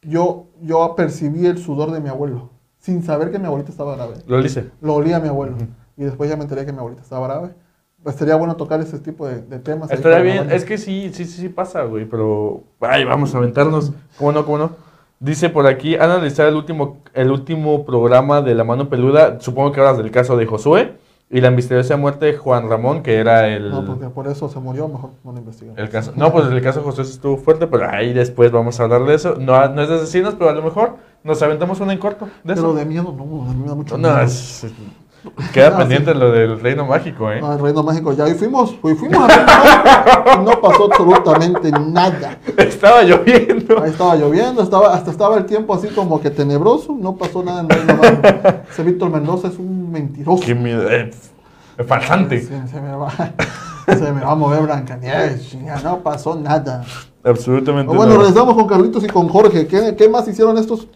yo, 0.03 0.47
yo 0.62 0.95
percibí 0.97 1.47
el 1.47 1.59
sudor 1.59 1.90
de 1.93 2.01
mi 2.01 2.09
abuelo, 2.09 2.51
sin 2.79 3.03
saber 3.03 3.31
que 3.31 3.38
mi 3.38 3.47
abuelita 3.47 3.71
estaba 3.71 3.95
grave. 3.97 4.14
Lo 4.27 4.40
dice. 4.43 4.71
Lo 4.81 4.95
olía 4.95 5.19
mi 5.21 5.29
abuelo. 5.29 5.57
Y 5.97 6.05
después 6.05 6.31
ya 6.31 6.37
me 6.37 6.45
enteré 6.45 6.64
que 6.64 6.73
mi 6.73 6.79
abuelita 6.79 7.03
estaba 7.03 7.27
grave. 7.27 7.55
Pues 8.03 8.17
sería 8.17 8.35
bueno 8.37 8.57
tocar 8.57 8.81
ese 8.81 8.99
tipo 8.99 9.27
de, 9.27 9.43
de 9.43 9.59
temas. 9.59 9.91
Estaría 9.91 10.21
bien, 10.21 10.51
es 10.51 10.65
que 10.65 10.79
sí, 10.79 11.11
sí, 11.13 11.25
sí, 11.27 11.43
sí 11.43 11.49
pasa, 11.51 11.83
güey, 11.83 12.07
pero... 12.07 12.63
Ay, 12.81 13.05
vamos 13.05 13.35
a 13.35 13.39
aventarnos. 13.39 13.93
¿Cómo 14.17 14.33
no, 14.33 14.45
cómo 14.47 14.57
no? 14.59 14.71
Dice 15.19 15.51
por 15.51 15.67
aquí, 15.67 15.97
han 15.97 16.11
analizado 16.11 16.49
el 16.49 16.55
último, 16.57 17.03
el 17.13 17.31
último 17.31 17.85
programa 17.85 18.41
de 18.41 18.55
La 18.55 18.65
Mano 18.65 18.89
Peluda, 18.89 19.39
supongo 19.41 19.71
que 19.73 19.81
hablas 19.81 19.99
del 19.99 20.11
caso 20.11 20.35
de 20.39 20.47
Josué, 20.47 20.95
y 21.29 21.43
la 21.43 21.51
misteriosa 21.51 21.99
muerte 21.99 22.25
de 22.25 22.37
Juan 22.39 22.71
Ramón, 22.71 23.03
que 23.03 23.17
era 23.17 23.47
el... 23.49 23.71
No, 23.71 23.85
porque 23.85 24.09
por 24.09 24.27
eso 24.29 24.49
se 24.49 24.59
murió, 24.59 24.89
mejor 24.89 25.11
no 25.23 25.33
lo 25.33 25.39
investigamos. 25.39 25.79
El 25.79 25.91
caso, 25.91 26.13
no, 26.17 26.33
pues 26.33 26.47
el 26.47 26.61
caso 26.63 26.79
de 26.81 26.87
José 26.87 27.05
sí 27.05 27.13
estuvo 27.13 27.37
fuerte, 27.37 27.67
pero 27.67 27.89
ahí 27.89 28.15
después 28.15 28.51
vamos 28.51 28.81
a 28.81 28.85
hablar 28.85 29.05
de 29.05 29.15
eso. 29.15 29.37
No, 29.39 29.69
no 29.69 29.83
es 29.83 29.89
de 29.91 29.97
asesinos, 29.97 30.35
pero 30.37 30.49
a 30.51 30.55
lo 30.55 30.63
mejor 30.63 30.97
nos 31.23 31.41
aventamos 31.43 31.79
una 31.81 31.93
en 31.93 31.99
corto 31.99 32.25
de 32.25 32.31
Pero 32.55 32.61
eso. 32.71 32.75
de 32.75 32.87
miedo, 32.87 33.15
no, 33.17 33.27
me 33.55 33.69
da 33.69 33.75
mucho 33.75 33.99
No, 33.99 34.09
miedo. 34.09 34.23
es- 34.23 34.65
queda 35.52 35.68
Ah, 35.74 35.78
pendiente 35.78 36.12
sí. 36.12 36.18
lo 36.18 36.30
del 36.33 36.61
reino 36.61 36.87
mágico, 36.87 37.30
¿eh? 37.30 37.40
Ah, 37.42 37.54
el 37.54 37.61
Reino 37.61 37.83
Mágico, 37.83 38.12
ya 38.12 38.28
y 38.28 38.35
fuimos, 38.35 38.74
fui- 38.76 38.94
fuimos 38.94 39.18
a 39.28 40.35
y 40.40 40.44
no 40.44 40.61
pasó 40.61 40.85
absolutamente 40.90 41.70
nada. 41.72 42.38
Estaba 42.56 43.02
lloviendo. 43.02 43.83
Ahí 43.83 43.90
estaba 43.90 44.16
lloviendo, 44.16 44.62
estaba, 44.62 44.94
hasta 44.94 45.11
estaba 45.11 45.37
el 45.37 45.44
tiempo 45.46 45.74
así 45.74 45.88
como 45.88 46.20
que 46.20 46.30
tenebroso, 46.30 46.96
no 46.98 47.16
pasó 47.16 47.42
nada 47.42 47.61
en 47.61 47.68
Reino 47.68 47.94
Mágico. 47.96 48.28
Ese 48.70 48.83
Víctor 48.83 49.11
Mendoza 49.11 49.48
es 49.48 49.59
un 49.59 49.90
mentiroso. 49.92 50.42
Qué 50.44 50.54
miedo. 50.54 50.88
eh, 50.90 51.11
pf, 51.76 51.85
farsante. 51.87 52.40
Se, 52.40 52.68
se 52.68 52.80
me 52.80 52.94
va, 52.96 53.11
se 53.87 54.12
me 54.12 54.20
va 54.22 54.33
a 54.33 54.35
mover 54.35 54.62
Blancanieves, 54.62 55.54
no 55.85 55.98
pasó 56.00 56.35
nada. 56.35 56.83
Absolutamente 57.22 57.94
bueno, 57.94 58.14
no. 58.14 58.20
regresamos 58.20 58.54
con 58.54 58.66
Carlitos 58.66 59.04
y 59.04 59.09
con 59.09 59.28
Jorge. 59.28 59.66
¿Qué, 59.66 59.94
qué 59.96 60.09
más 60.09 60.26
hicieron 60.26 60.56
estos? 60.56 60.88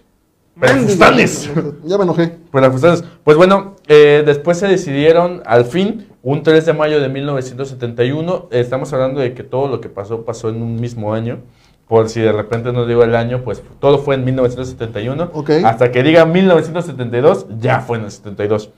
Pelafustanes. 0.59 1.51
Ya 1.85 1.99
me 1.99 2.05
enojé. 2.05 2.39
Pues, 2.51 2.63
las 2.63 2.73
fustanes. 2.73 3.05
Pues 3.25 3.37
bueno, 3.37 3.77
eh, 3.89 4.23
después 4.25 4.59
se 4.59 4.67
decidieron 4.67 5.43
al 5.47 5.65
fin, 5.65 6.09
un 6.23 6.43
3 6.43 6.65
de 6.67 6.73
mayo 6.73 7.01
de 7.01 7.09
1971. 7.09 8.49
eh, 8.51 8.61
estamos 8.61 8.93
hablando 8.93 9.21
de 9.21 9.35
que 9.35 9.43
todo 9.43 9.69
lo 9.69 9.81
que 9.81 9.89
pasó 9.89 10.25
pasó 10.25 10.49
en 10.49 10.63
un 10.63 10.77
mismo 10.81 11.15
año. 11.15 11.41
Por 11.89 12.09
si 12.09 12.21
de 12.21 12.33
repente 12.33 12.73
no 12.73 12.87
digo 12.87 13.05
el 13.05 13.15
año, 13.15 13.43
pues 13.45 13.63
todo 13.79 13.99
fue 13.99 14.15
en 14.15 14.25
1971. 14.25 15.31
Ok. 15.35 15.51
Hasta 15.65 15.91
que 15.91 16.03
diga 16.03 16.25
1972, 16.25 17.47
ya 17.59 17.81
fue 17.81 17.99
en 17.99 18.05
el 18.05 18.11
72. 18.11 18.71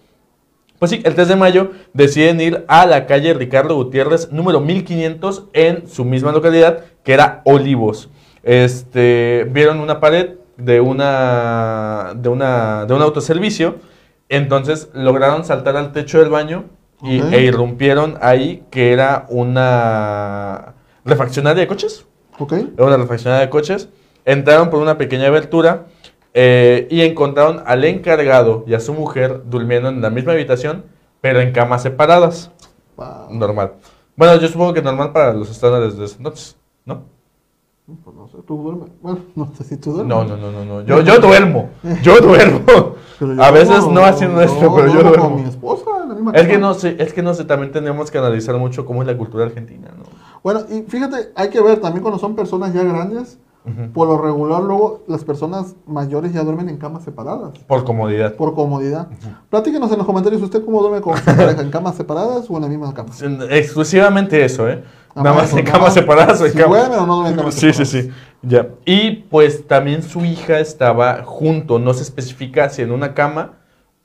Pues 0.78 0.90
sí, 0.90 1.00
el 1.04 1.14
3 1.14 1.28
de 1.28 1.36
mayo 1.36 1.70
deciden 1.94 2.40
ir 2.40 2.64
a 2.68 2.84
la 2.84 3.06
calle 3.06 3.32
Ricardo 3.32 3.76
Gutiérrez, 3.76 4.32
número 4.32 4.60
1500, 4.60 5.44
en 5.52 5.86
su 5.86 6.04
misma 6.04 6.32
localidad, 6.32 6.84
que 7.04 7.14
era 7.14 7.42
Olivos. 7.44 8.10
Este, 8.42 9.48
vieron 9.50 9.80
una 9.80 10.00
pared 10.00 10.34
de, 10.56 10.80
una, 10.80 12.12
de, 12.16 12.28
una, 12.28 12.86
de 12.86 12.94
un 12.94 13.02
autoservicio, 13.02 13.76
entonces 14.28 14.88
lograron 14.94 15.44
saltar 15.44 15.76
al 15.76 15.92
techo 15.92 16.18
del 16.18 16.30
baño 16.30 16.64
y, 17.02 17.20
e 17.20 17.42
irrumpieron 17.42 18.18
ahí, 18.20 18.64
que 18.70 18.92
era 18.92 19.26
una 19.28 20.74
refaccionaria 21.04 21.60
de 21.60 21.68
coches. 21.68 22.06
¿Ok? 22.38 22.52
Era 22.52 22.86
una 22.86 22.96
refaccionaria 22.96 23.46
de 23.46 23.50
coches. 23.50 23.88
Entraron 24.24 24.70
por 24.70 24.80
una 24.80 24.98
pequeña 24.98 25.28
abertura 25.28 25.86
eh, 26.34 26.88
y 26.90 27.02
encontraron 27.02 27.62
al 27.66 27.84
encargado 27.84 28.64
y 28.66 28.74
a 28.74 28.80
su 28.80 28.92
mujer 28.92 29.42
durmiendo 29.46 29.88
en 29.88 30.02
la 30.02 30.10
misma 30.10 30.32
habitación, 30.32 30.84
pero 31.20 31.40
en 31.40 31.52
camas 31.52 31.82
separadas. 31.82 32.50
Wow. 32.96 33.28
Normal. 33.30 33.72
Bueno, 34.16 34.36
yo 34.40 34.48
supongo 34.48 34.72
que 34.72 34.82
normal 34.82 35.12
para 35.12 35.32
los 35.32 35.50
estándares 35.50 35.96
de 35.96 36.06
ese 36.06 36.16
entonces, 36.16 36.56
¿no? 36.84 37.04
Pues 37.86 38.16
no 38.16 38.26
sé, 38.26 38.38
tú 38.44 38.56
duermes. 38.60 38.88
Bueno, 39.00 39.18
no 39.36 39.48
sé 39.56 39.62
si 39.64 39.76
tú 39.76 39.92
duermes. 39.92 40.08
No, 40.16 40.24
no, 40.24 40.36
no, 40.36 40.50
no, 40.50 40.64
no. 40.64 40.80
Yo, 40.82 41.00
yo 41.02 41.20
duermo. 41.20 41.70
Yo 42.02 42.20
duermo. 42.20 42.60
Yo 43.20 43.42
A 43.42 43.50
veces 43.52 43.68
duermo- 43.80 43.92
no 43.92 44.04
haciendo 44.04 44.40
esto, 44.40 44.74
pero 44.74 44.88
yo 44.92 45.02
duermo 45.04 45.30
con 45.30 45.42
mi 45.42 45.48
esposa 45.48 45.84
la 46.06 46.14
misma 46.14 46.32
Es 46.32 46.48
que 46.48 46.58
no 46.58 46.74
sé, 46.74 46.96
es 46.98 47.12
que 47.12 47.22
no 47.22 47.32
sé, 47.32 47.44
también 47.44 47.72
tenemos 47.72 48.10
que 48.10 48.18
analizar 48.18 48.56
mucho 48.58 48.84
cómo 48.84 49.02
es 49.02 49.06
la 49.08 49.16
cultura 49.16 49.44
argentina, 49.44 49.88
¿no? 49.96 50.02
Bueno, 50.42 50.60
y 50.68 50.82
fíjate, 50.82 51.32
hay 51.34 51.48
que 51.48 51.60
ver 51.60 51.80
también 51.80 52.02
cuando 52.02 52.18
son 52.18 52.34
personas 52.36 52.72
ya 52.74 52.82
grandes, 52.82 53.38
Ujú. 53.64 53.90
por 53.92 54.06
lo 54.08 54.18
regular 54.18 54.62
luego 54.62 55.02
las 55.08 55.24
personas 55.24 55.74
mayores 55.86 56.32
ya 56.32 56.42
duermen 56.44 56.68
en 56.68 56.76
camas 56.78 57.04
separadas. 57.04 57.58
Por 57.66 57.84
comodidad. 57.84 58.34
Por 58.34 58.54
comodidad. 58.54 59.08
Platíquenos 59.48 59.90
en 59.92 59.98
los 59.98 60.06
comentarios, 60.06 60.42
¿usted 60.42 60.64
cómo 60.64 60.82
duerme 60.82 61.00
con 61.00 61.16
su 61.16 61.24
pareja? 61.24 61.62
¿En 61.62 61.70
camas 61.70 61.94
separadas 61.96 62.46
o 62.50 62.56
en 62.56 62.62
la 62.62 62.68
misma 62.68 62.92
cama? 62.94 63.10
Exclusivamente 63.50 64.44
eso, 64.44 64.68
¿eh? 64.68 64.82
Nada 65.16 65.34
más 65.36 65.52
en 65.52 65.64
camas 65.64 65.94
separadas 65.94 66.38
Si 66.38 66.50
camas. 66.56 66.68
duerme 66.88 66.96
o 66.96 67.06
no 67.06 67.14
duerme 67.16 67.30
en 67.30 67.36
camas 67.36 67.54
Sí, 67.54 67.72
sí, 67.72 67.84
separadas. 67.84 67.88
sí. 67.88 68.22
Ya. 68.42 68.68
Y 68.84 69.10
pues 69.30 69.66
también 69.66 70.02
su 70.02 70.24
hija 70.24 70.60
estaba 70.60 71.22
junto, 71.24 71.78
no 71.78 71.94
se 71.94 72.02
especifica 72.02 72.68
si 72.68 72.82
en 72.82 72.92
una 72.92 73.14
cama 73.14 73.54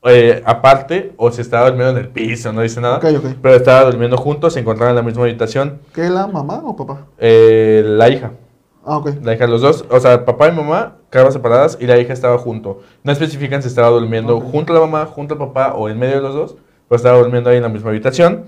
eh, 0.03 0.41
aparte 0.45 1.13
o 1.17 1.29
si 1.31 1.41
estaba 1.41 1.67
durmiendo 1.69 1.99
en 1.99 2.05
el 2.05 2.09
piso, 2.11 2.51
no 2.51 2.61
dice 2.61 2.81
nada. 2.81 2.97
Ok, 2.97 3.05
ok. 3.17 3.25
Pero 3.41 3.55
estaba 3.55 3.83
durmiendo 3.83 4.17
juntos, 4.17 4.53
se 4.53 4.59
encontraban 4.59 4.91
en 4.91 4.95
la 4.95 5.01
misma 5.03 5.23
habitación. 5.23 5.79
¿Qué 5.93 6.09
la 6.09 6.25
mamá 6.25 6.61
o 6.65 6.75
papá? 6.75 7.05
Eh, 7.19 7.83
la 7.85 8.09
hija, 8.09 8.31
Ah, 8.83 8.97
ok. 8.97 9.11
la 9.21 9.35
hija, 9.35 9.45
los 9.45 9.61
dos, 9.61 9.85
o 9.91 9.99
sea, 9.99 10.25
papá 10.25 10.47
y 10.47 10.53
mamá, 10.53 10.95
camas 11.11 11.33
separadas 11.33 11.77
y 11.79 11.85
la 11.85 11.99
hija 11.99 12.13
estaba 12.13 12.39
junto. 12.39 12.79
No 13.03 13.11
especifican 13.11 13.61
si 13.61 13.67
estaba 13.67 13.89
durmiendo 13.89 14.39
junto 14.41 14.73
a 14.73 14.79
la 14.79 14.81
mamá, 14.87 15.05
junto 15.05 15.35
al 15.35 15.39
papá 15.39 15.73
o 15.75 15.87
en 15.87 15.99
medio 15.99 16.15
de 16.15 16.21
los 16.21 16.33
dos, 16.33 16.55
pero 16.89 16.95
estaba 16.97 17.19
durmiendo 17.19 17.51
ahí 17.51 17.57
en 17.57 17.63
la 17.63 17.69
misma 17.69 17.91
habitación. 17.91 18.45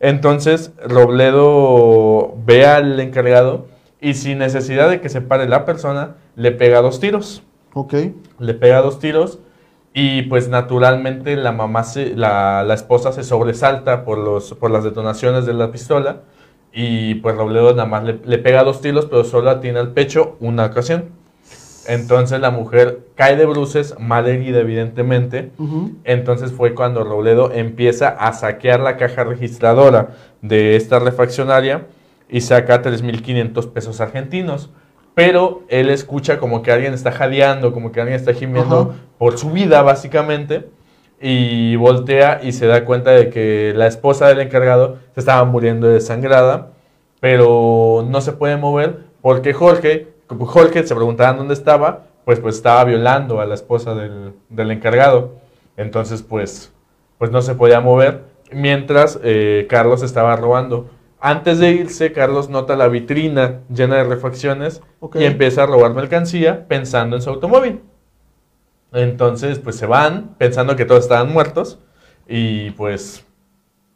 Entonces 0.00 0.72
Robledo 0.86 2.34
ve 2.44 2.66
al 2.66 2.98
encargado 3.00 3.66
y 4.00 4.14
sin 4.14 4.38
necesidad 4.38 4.90
de 4.90 5.00
que 5.00 5.08
se 5.08 5.20
pare 5.20 5.48
la 5.48 5.64
persona, 5.64 6.16
le 6.36 6.52
pega 6.52 6.82
dos 6.82 7.00
tiros. 7.00 7.42
Ok. 7.72 7.94
Le 8.38 8.54
pega 8.54 8.82
dos 8.82 8.98
tiros 8.98 9.38
y 9.94 10.22
pues 10.22 10.48
naturalmente 10.48 11.36
la 11.36 11.52
mamá, 11.52 11.84
se, 11.84 12.14
la, 12.16 12.64
la 12.64 12.74
esposa 12.74 13.12
se 13.12 13.22
sobresalta 13.22 14.04
por, 14.04 14.18
los, 14.18 14.52
por 14.54 14.70
las 14.70 14.84
detonaciones 14.84 15.46
de 15.46 15.54
la 15.54 15.70
pistola 15.70 16.22
y 16.72 17.14
pues 17.16 17.36
Robledo 17.36 17.70
nada 17.70 17.86
más 17.86 18.02
le, 18.04 18.18
le 18.24 18.38
pega 18.38 18.64
dos 18.64 18.80
tiros 18.80 19.06
pero 19.06 19.22
solo 19.22 19.50
atiene 19.50 19.78
al 19.78 19.92
pecho 19.92 20.36
una 20.40 20.66
ocasión. 20.66 21.10
Entonces 21.86 22.40
la 22.40 22.50
mujer 22.50 23.00
cae 23.14 23.36
de 23.36 23.46
bruces, 23.46 23.94
mal 23.98 24.26
herida 24.26 24.60
evidentemente. 24.60 25.50
Entonces 26.04 26.52
fue 26.52 26.74
cuando 26.74 27.04
Robledo 27.04 27.52
empieza 27.52 28.08
a 28.08 28.32
saquear 28.32 28.80
la 28.80 28.96
caja 28.96 29.24
registradora 29.24 30.10
de 30.42 30.76
esta 30.76 30.98
refaccionaria 30.98 31.86
y 32.28 32.40
saca 32.40 32.82
3.500 32.82 33.72
pesos 33.72 34.00
argentinos. 34.00 34.70
Pero 35.14 35.62
él 35.68 35.90
escucha 35.90 36.38
como 36.38 36.62
que 36.62 36.72
alguien 36.72 36.92
está 36.92 37.12
jadeando, 37.12 37.72
como 37.72 37.92
que 37.92 38.00
alguien 38.00 38.18
está 38.18 38.34
gimiendo 38.34 38.94
por 39.18 39.38
su 39.38 39.50
vida 39.50 39.82
básicamente. 39.82 40.68
Y 41.20 41.76
voltea 41.76 42.40
y 42.42 42.52
se 42.52 42.66
da 42.66 42.84
cuenta 42.84 43.12
de 43.12 43.30
que 43.30 43.72
la 43.74 43.86
esposa 43.86 44.26
del 44.26 44.40
encargado 44.40 44.98
se 45.14 45.20
estaba 45.20 45.44
muriendo 45.44 45.88
desangrada, 45.88 46.72
pero 47.20 48.04
no 48.06 48.20
se 48.20 48.32
puede 48.32 48.56
mover 48.56 49.04
porque 49.24 49.54
Jorge, 49.54 50.08
como 50.26 50.50
se 50.50 50.94
preguntaba 50.94 51.36
dónde 51.36 51.54
estaba, 51.54 52.06
pues, 52.24 52.40
pues 52.40 52.56
estaba 52.56 52.84
violando 52.84 53.40
a 53.40 53.46
la 53.46 53.54
esposa 53.54 53.94
del, 53.94 54.34
del 54.48 54.70
encargado. 54.70 55.32
Entonces, 55.76 56.22
pues, 56.22 56.72
pues 57.18 57.30
no 57.30 57.42
se 57.42 57.54
podía 57.54 57.80
mover 57.80 58.22
mientras 58.52 59.18
eh, 59.22 59.66
Carlos 59.68 60.02
estaba 60.02 60.36
robando. 60.36 60.88
Antes 61.20 61.58
de 61.58 61.70
irse, 61.72 62.12
Carlos 62.12 62.48
nota 62.50 62.76
la 62.76 62.88
vitrina 62.88 63.60
llena 63.74 63.96
de 63.96 64.04
refacciones 64.04 64.82
y 65.14 65.24
empieza 65.24 65.62
a 65.62 65.66
robar 65.66 65.94
mercancía 65.94 66.68
pensando 66.68 67.16
en 67.16 67.22
su 67.22 67.30
automóvil. 67.30 67.80
Entonces, 68.92 69.58
pues 69.58 69.76
se 69.76 69.86
van 69.86 70.34
pensando 70.38 70.76
que 70.76 70.84
todos 70.84 71.04
estaban 71.04 71.32
muertos 71.32 71.78
y 72.28 72.70
pues 72.72 73.24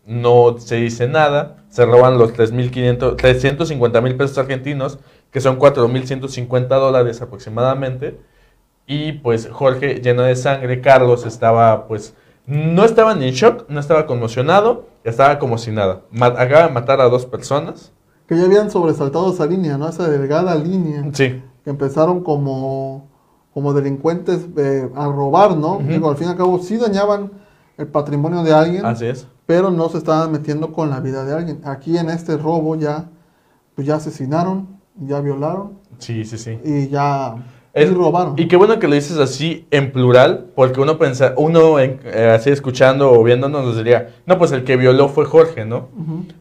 no 0.07 0.57
se 0.59 0.77
dice 0.77 1.07
nada. 1.07 1.65
Se 1.69 1.85
roban 1.85 2.19
los 2.19 2.33
3.500, 2.33 3.17
350 3.17 4.01
mil 4.01 4.17
pesos 4.17 4.39
argentinos, 4.39 4.99
que 5.31 5.41
son 5.41 5.59
4.150 5.59 6.69
dólares 6.69 7.21
aproximadamente. 7.23 8.19
Y 8.87 9.13
pues 9.13 9.49
Jorge, 9.51 10.01
lleno 10.01 10.23
de 10.23 10.35
sangre, 10.37 10.81
Carlos 10.81 11.27
estaba 11.27 11.87
pues, 11.87 12.15
no 12.47 12.85
estaba 12.85 13.15
ni 13.15 13.29
en 13.29 13.35
shock, 13.35 13.67
no 13.69 13.79
estaba 13.81 14.07
conmocionado, 14.07 14.87
estaba 15.05 15.39
como 15.39 15.59
si 15.59 15.71
nada. 15.71 16.03
Acaba 16.19 16.67
de 16.69 16.73
matar 16.73 17.01
a 17.01 17.09
dos 17.09 17.27
personas. 17.27 17.93
Que 18.27 18.37
ya 18.37 18.45
habían 18.45 18.71
sobresaltado 18.71 19.33
esa 19.33 19.45
línea, 19.47 19.77
¿no? 19.77 19.89
Esa 19.89 20.09
delgada 20.09 20.55
línea. 20.55 21.05
Sí, 21.13 21.43
Que 21.65 21.71
empezaron 21.71 22.23
como, 22.23 23.07
como 23.53 23.75
delincuentes 23.75 24.47
eh, 24.57 24.89
a 24.95 25.07
robar, 25.07 25.57
¿no? 25.57 25.81
Digo, 25.87 26.09
al 26.09 26.17
fin 26.17 26.29
y 26.29 26.31
al 26.31 26.37
cabo 26.37 26.59
sí 26.59 26.79
dañaban 26.79 27.31
el 27.77 27.87
patrimonio 27.87 28.43
de 28.43 28.53
alguien, 28.55 28.85
así 28.85 29.07
es. 29.07 29.27
pero 29.47 29.71
no 29.71 29.89
se 29.89 29.99
estaban 29.99 30.33
metiendo 30.33 30.73
con 30.73 30.89
la 30.91 31.01
vida 31.01 31.25
de 31.25 31.35
alguien. 31.35 31.61
Aquí 31.65 31.97
en 31.99 32.09
este 32.11 32.37
robo 32.39 32.77
ya, 32.77 33.11
pues 33.75 33.87
ya 33.87 33.97
asesinaron, 33.97 34.78
ya 35.01 35.21
violaron 35.21 35.73
Sí, 35.99 36.25
sí, 36.25 36.39
sí. 36.39 36.59
y 36.65 36.89
ya 36.89 37.35
Es- 37.75 37.91
y 37.91 37.95
robaron. 37.95 38.35
Y 38.37 38.49
qué 38.49 38.57
bueno 38.57 38.79
que 38.79 38.89
lo 38.89 38.95
dices 38.95 39.19
así 39.19 39.67
en 39.71 39.93
plural, 39.93 40.47
porque 40.57 40.81
uno 40.81 40.99
pensa, 40.99 41.35
uno 41.37 41.79
en- 41.79 42.01
eh, 42.05 42.33
así 42.35 42.51
escuchando 42.51 43.13
o 43.13 43.23
viéndonos 43.23 43.65
nos 43.65 43.77
diría, 43.77 44.09
no, 44.27 44.39
pues 44.39 44.51
el 44.53 44.65
que 44.65 44.77
violó 44.77 45.09
fue 45.09 45.25
Jorge, 45.27 45.65
¿no? 45.65 45.89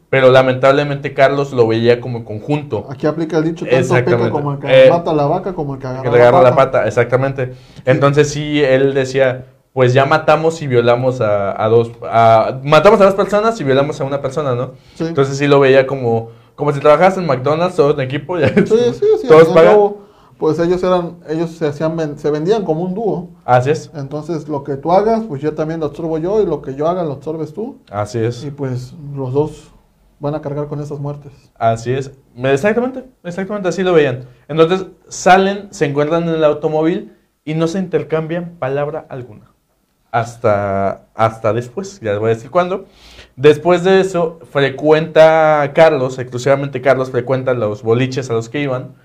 Pero 0.10 0.32
lamentablemente 0.32 1.14
Carlos 1.14 1.52
lo 1.54 1.68
veía 1.68 2.00
como 2.00 2.24
conjunto. 2.24 2.88
Aquí 2.90 3.06
aplica 3.06 3.38
el 3.38 3.44
dicho, 3.44 3.66
tanto 3.70 3.94
peca 3.94 4.30
como 4.32 4.54
el 4.54 4.60
que 4.60 4.86
Eh, 4.86 4.90
mata 4.90 5.12
a 5.12 5.14
la 5.14 5.26
vaca 5.26 5.54
como 5.54 5.76
el 5.76 5.80
que 5.82 5.88
agarra, 5.88 6.04
Que 6.04 6.10
le 6.16 6.22
agarra 6.22 6.42
la 6.42 6.56
pata, 6.56 6.88
exactamente. 6.88 7.54
Entonces 7.86 8.30
sí, 8.30 8.62
él 8.64 8.94
decía, 8.94 9.46
pues 9.74 9.94
ya 9.94 10.06
matamos 10.06 10.62
y 10.64 10.68
violamos 10.68 11.20
a, 11.22 11.62
a 11.62 11.68
dos, 11.68 11.92
a- 12.10 12.58
matamos 12.64 13.00
a 13.02 13.06
dos 13.06 13.16
personas 13.16 13.60
y 13.62 13.64
violamos 13.64 14.00
a 14.02 14.06
una 14.06 14.22
persona, 14.22 14.56
¿no? 14.56 14.72
Sí. 14.96 15.04
Entonces 15.06 15.38
sí 15.38 15.46
lo 15.46 15.60
veía 15.60 15.86
como, 15.86 16.30
como 16.58 16.74
si 16.74 16.82
trabajas 16.82 17.18
en 17.18 17.26
McDonald's, 17.26 17.78
todos 17.78 17.94
en 17.94 18.02
equipo, 18.02 18.38
ya 18.38 18.50
Sí, 18.50 18.66
sí, 18.66 19.06
sí. 19.22 19.28
todos 19.30 19.48
pagan. 19.50 19.94
pues 20.38 20.60
ellos 20.60 20.84
eran, 20.84 21.18
ellos 21.30 21.52
se 21.52 21.68
hacían, 21.68 22.18
se 22.18 22.30
vendían 22.32 22.66
como 22.66 22.82
un 22.82 22.94
dúo. 22.94 23.30
Así 23.46 23.70
es, 23.70 23.90
Entonces 23.96 24.50
lo 24.50 24.64
que 24.64 24.76
tú 24.76 24.92
hagas, 24.92 25.24
pues 25.30 25.42
yo 25.42 25.54
también 25.54 25.80
lo 25.80 25.86
absorbo 25.86 26.18
yo 26.18 26.42
y 26.42 26.46
lo 26.46 26.62
que 26.62 26.76
yo 26.76 26.88
haga 26.90 27.04
lo 27.04 27.14
absorbes 27.14 27.54
tú. 27.54 27.78
así 27.90 28.20
es. 28.20 28.44
Y 28.44 28.52
pues 28.52 28.94
los 29.16 29.32
dos 29.32 29.72
van 30.20 30.34
a 30.34 30.42
cargar 30.42 30.68
con 30.68 30.82
esas 30.82 31.00
muertes. 31.00 31.32
Así 31.60 31.94
es. 31.94 32.12
Exactamente, 32.36 33.06
exactamente 33.24 33.70
así 33.70 33.84
lo 33.84 33.94
veían. 33.94 34.26
Entonces 34.48 34.88
salen, 35.08 35.68
se 35.72 35.86
encuentran 35.86 36.24
en 36.24 36.30
el 36.30 36.44
automóvil 36.44 37.14
y 37.46 37.54
no 37.54 37.68
se 37.68 37.78
intercambian 37.80 38.56
palabra 38.60 39.06
alguna. 39.10 39.52
Hasta, 40.12 41.06
hasta 41.14 41.54
después, 41.54 42.00
ya 42.00 42.12
les 42.12 42.20
voy 42.20 42.32
a 42.32 42.34
decir 42.34 42.50
cuándo. 42.50 42.86
Después 43.38 43.84
de 43.84 44.02
eso, 44.02 44.40
frecuenta 44.52 45.72
Carlos, 45.76 46.18
exclusivamente 46.18 46.82
Carlos 46.82 47.12
frecuenta 47.12 47.54
los 47.54 47.84
boliches 47.84 48.30
a 48.32 48.34
los 48.34 48.50
que 48.50 48.62
iban, 48.62 48.96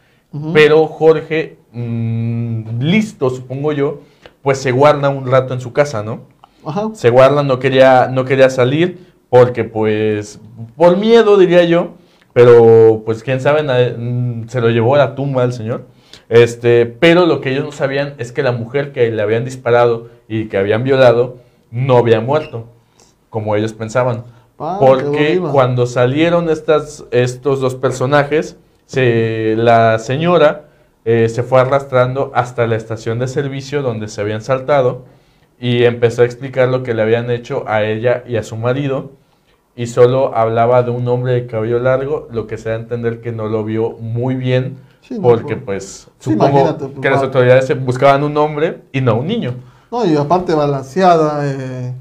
pero 0.54 0.86
Jorge, 0.86 1.58
mm, 1.72 2.80
listo 2.80 3.28
supongo 3.28 3.72
yo, 3.72 4.00
pues 4.40 4.56
se 4.56 4.72
guarda 4.72 5.10
un 5.10 5.30
rato 5.30 5.52
en 5.52 5.60
su 5.60 5.74
casa, 5.74 6.02
¿no? 6.02 6.32
Ajá. 6.64 6.90
se 6.94 7.10
guarda, 7.10 7.42
no 7.42 7.58
quería, 7.58 8.08
no 8.08 8.24
quería 8.24 8.48
salir 8.48 9.12
porque 9.28 9.64
pues 9.64 10.40
por 10.76 10.96
miedo 10.96 11.36
diría 11.36 11.64
yo, 11.64 11.94
pero 12.32 13.02
pues 13.04 13.22
quién 13.22 13.40
sabe, 13.40 13.62
mm, 13.62 14.48
se 14.48 14.60
lo 14.62 14.70
llevó 14.70 14.94
a 14.94 14.98
la 14.98 15.14
tumba 15.14 15.44
el 15.44 15.52
señor. 15.52 15.86
Este, 16.30 16.86
pero 16.86 17.26
lo 17.26 17.42
que 17.42 17.50
ellos 17.50 17.64
no 17.64 17.72
sabían 17.72 18.14
es 18.16 18.32
que 18.32 18.42
la 18.42 18.52
mujer 18.52 18.92
que 18.92 19.10
le 19.10 19.20
habían 19.20 19.44
disparado 19.44 20.08
y 20.26 20.46
que 20.46 20.56
habían 20.56 20.84
violado 20.84 21.36
no 21.70 21.98
había 21.98 22.20
muerto, 22.20 22.68
como 23.32 23.56
ellos 23.56 23.72
pensaban. 23.72 24.24
Ah, 24.58 24.76
Porque 24.78 25.40
cuando 25.50 25.86
salieron 25.86 26.50
estas, 26.50 27.04
estos 27.10 27.60
dos 27.60 27.74
personajes, 27.74 28.58
se, 28.84 29.54
la 29.56 29.98
señora 29.98 30.66
eh, 31.06 31.28
se 31.30 31.42
fue 31.42 31.60
arrastrando 31.62 32.30
hasta 32.34 32.66
la 32.66 32.76
estación 32.76 33.18
de 33.18 33.26
servicio 33.26 33.80
donde 33.82 34.06
se 34.06 34.20
habían 34.20 34.42
saltado 34.42 35.06
y 35.58 35.84
empezó 35.84 36.22
a 36.22 36.26
explicar 36.26 36.68
lo 36.68 36.82
que 36.82 36.92
le 36.92 37.00
habían 37.02 37.30
hecho 37.30 37.64
a 37.66 37.82
ella 37.82 38.22
y 38.28 38.36
a 38.36 38.42
su 38.42 38.56
marido 38.56 39.12
y 39.74 39.86
solo 39.86 40.36
hablaba 40.36 40.82
de 40.82 40.90
un 40.90 41.08
hombre 41.08 41.32
de 41.32 41.46
cabello 41.46 41.78
largo, 41.78 42.28
lo 42.30 42.46
que 42.46 42.58
se 42.58 42.68
da 42.68 42.74
a 42.76 42.78
entender 42.78 43.22
que 43.22 43.32
no 43.32 43.46
lo 43.48 43.64
vio 43.64 43.92
muy 43.92 44.34
bien 44.34 44.76
Sí, 45.00 45.18
porque 45.20 45.56
por- 45.56 45.64
pues 45.64 46.08
Sí, 46.18 46.30
supongo 46.32 46.50
imagínate, 46.60 46.84
pues, 46.86 47.00
que 47.00 47.10
las 47.10 47.22
autoridades 47.22 47.84
buscaban 47.84 48.22
un 48.22 48.36
hombre 48.36 48.82
y 48.92 49.00
no 49.00 49.16
un 49.16 49.26
niño. 49.26 49.54
No, 49.90 50.04
y 50.04 50.14
aparte 50.16 50.54
balanceada, 50.54 51.40
eh, 51.50 51.94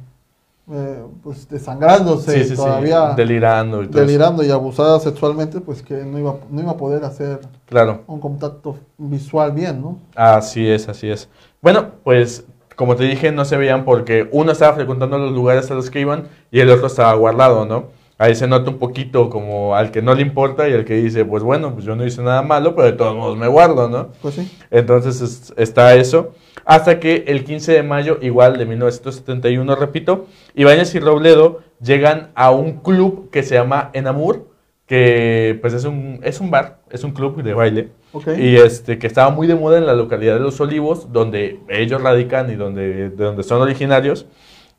eh, 0.73 1.03
pues 1.23 1.47
desangrándose, 1.49 2.31
Sí, 2.31 2.43
sí, 2.43 2.49
sí, 2.51 2.55
todavía 2.55 3.13
delirando 3.15 3.83
y 3.83 3.87
todo 3.87 3.99
eso. 4.01 4.07
delirando 4.07 4.43
y 4.43 4.51
abusada 4.51 4.99
sexualmente, 4.99 5.59
pues 5.61 5.81
que 5.81 5.95
no 6.05 6.17
iba, 6.19 6.35
no 6.49 6.61
iba 6.61 6.71
a 6.71 6.77
poder 6.77 7.03
hacer 7.03 7.39
Claro. 7.65 8.01
un 8.07 8.19
contacto 8.19 8.77
visual 8.97 9.51
bien, 9.51 9.81
¿no? 9.81 9.99
Así 10.15 10.67
es, 10.69 10.87
así 10.89 11.09
es. 11.09 11.29
Bueno, 11.61 11.87
pues 12.03 12.45
como 12.75 12.95
te 12.95 13.03
dije, 13.03 13.31
no 13.31 13.45
se 13.45 13.57
veían 13.57 13.85
porque 13.85 14.27
uno 14.31 14.51
estaba 14.53 14.73
frecuentando 14.73 15.17
los 15.17 15.31
lugares 15.33 15.69
a 15.69 15.73
los 15.75 15.89
que 15.89 15.99
iban 15.99 16.27
y 16.51 16.59
el 16.61 16.69
otro 16.69 16.87
estaba 16.87 17.13
guardado, 17.13 17.65
¿no? 17.65 17.85
Ahí 18.17 18.35
se 18.35 18.47
nota 18.47 18.69
un 18.69 18.77
poquito 18.77 19.29
como 19.31 19.75
al 19.75 19.89
que 19.91 20.01
no 20.03 20.13
le 20.13 20.21
importa 20.21 20.69
y 20.69 20.73
al 20.73 20.85
que 20.85 20.93
dice, 20.93 21.25
pues 21.25 21.41
bueno, 21.43 21.73
pues 21.73 21.85
yo 21.85 21.95
no 21.95 22.05
hice 22.05 22.21
nada 22.21 22.43
malo, 22.43 22.75
pero 22.75 22.85
de 22.91 22.93
todos 22.93 23.15
modos 23.15 23.35
me 23.37 23.47
guardo, 23.47 23.89
¿no? 23.89 24.09
Pues 24.21 24.35
sí. 24.35 24.59
Entonces 24.69 25.21
es- 25.21 25.53
está 25.57 25.95
eso. 25.95 26.29
Hasta 26.65 26.99
que 26.99 27.25
el 27.27 27.43
15 27.43 27.73
de 27.73 27.83
mayo, 27.83 28.19
igual 28.21 28.57
de 28.57 28.65
1971, 28.65 29.75
repito, 29.75 30.27
Ibáñez 30.55 30.93
y 30.95 30.99
Robledo 30.99 31.61
llegan 31.81 32.31
a 32.35 32.51
un 32.51 32.73
club 32.79 33.29
que 33.31 33.43
se 33.43 33.55
llama 33.55 33.89
Enamur, 33.93 34.47
que 34.85 35.57
pues 35.61 35.73
es 35.73 35.85
un, 35.85 36.19
es 36.23 36.39
un 36.39 36.51
bar, 36.51 36.79
es 36.89 37.03
un 37.03 37.11
club 37.11 37.41
de 37.41 37.53
baile. 37.53 37.89
Y 38.37 38.57
este, 38.57 38.99
que 38.99 39.07
estaba 39.07 39.29
muy 39.29 39.47
de 39.47 39.55
moda 39.55 39.77
en 39.77 39.85
la 39.85 39.93
localidad 39.93 40.33
de 40.33 40.41
Los 40.41 40.59
Olivos, 40.59 41.13
donde 41.13 41.59
ellos 41.69 42.01
radican 42.01 42.51
y 42.51 42.55
donde, 42.55 43.09
de 43.09 43.23
donde 43.23 43.43
son 43.43 43.61
originarios. 43.61 44.25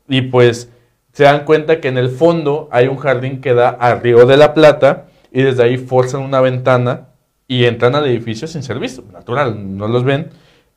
Y 0.07 0.21
pues 0.21 0.69
se 1.13 1.23
dan 1.23 1.45
cuenta 1.45 1.79
que 1.79 1.87
en 1.87 1.97
el 1.97 2.09
fondo 2.09 2.69
hay 2.71 2.87
un 2.87 2.97
jardín 2.97 3.41
que 3.41 3.53
da 3.53 3.69
al 3.69 4.01
Río 4.01 4.25
de 4.25 4.37
la 4.37 4.53
Plata 4.53 5.07
y 5.31 5.41
desde 5.41 5.63
ahí 5.63 5.77
forzan 5.77 6.21
una 6.21 6.41
ventana 6.41 7.07
y 7.47 7.65
entran 7.65 7.95
al 7.95 8.05
edificio 8.05 8.47
sin 8.47 8.63
ser 8.63 8.79
vistos. 8.79 9.05
Natural, 9.11 9.77
no 9.77 9.87
los 9.87 10.03
ven. 10.03 10.29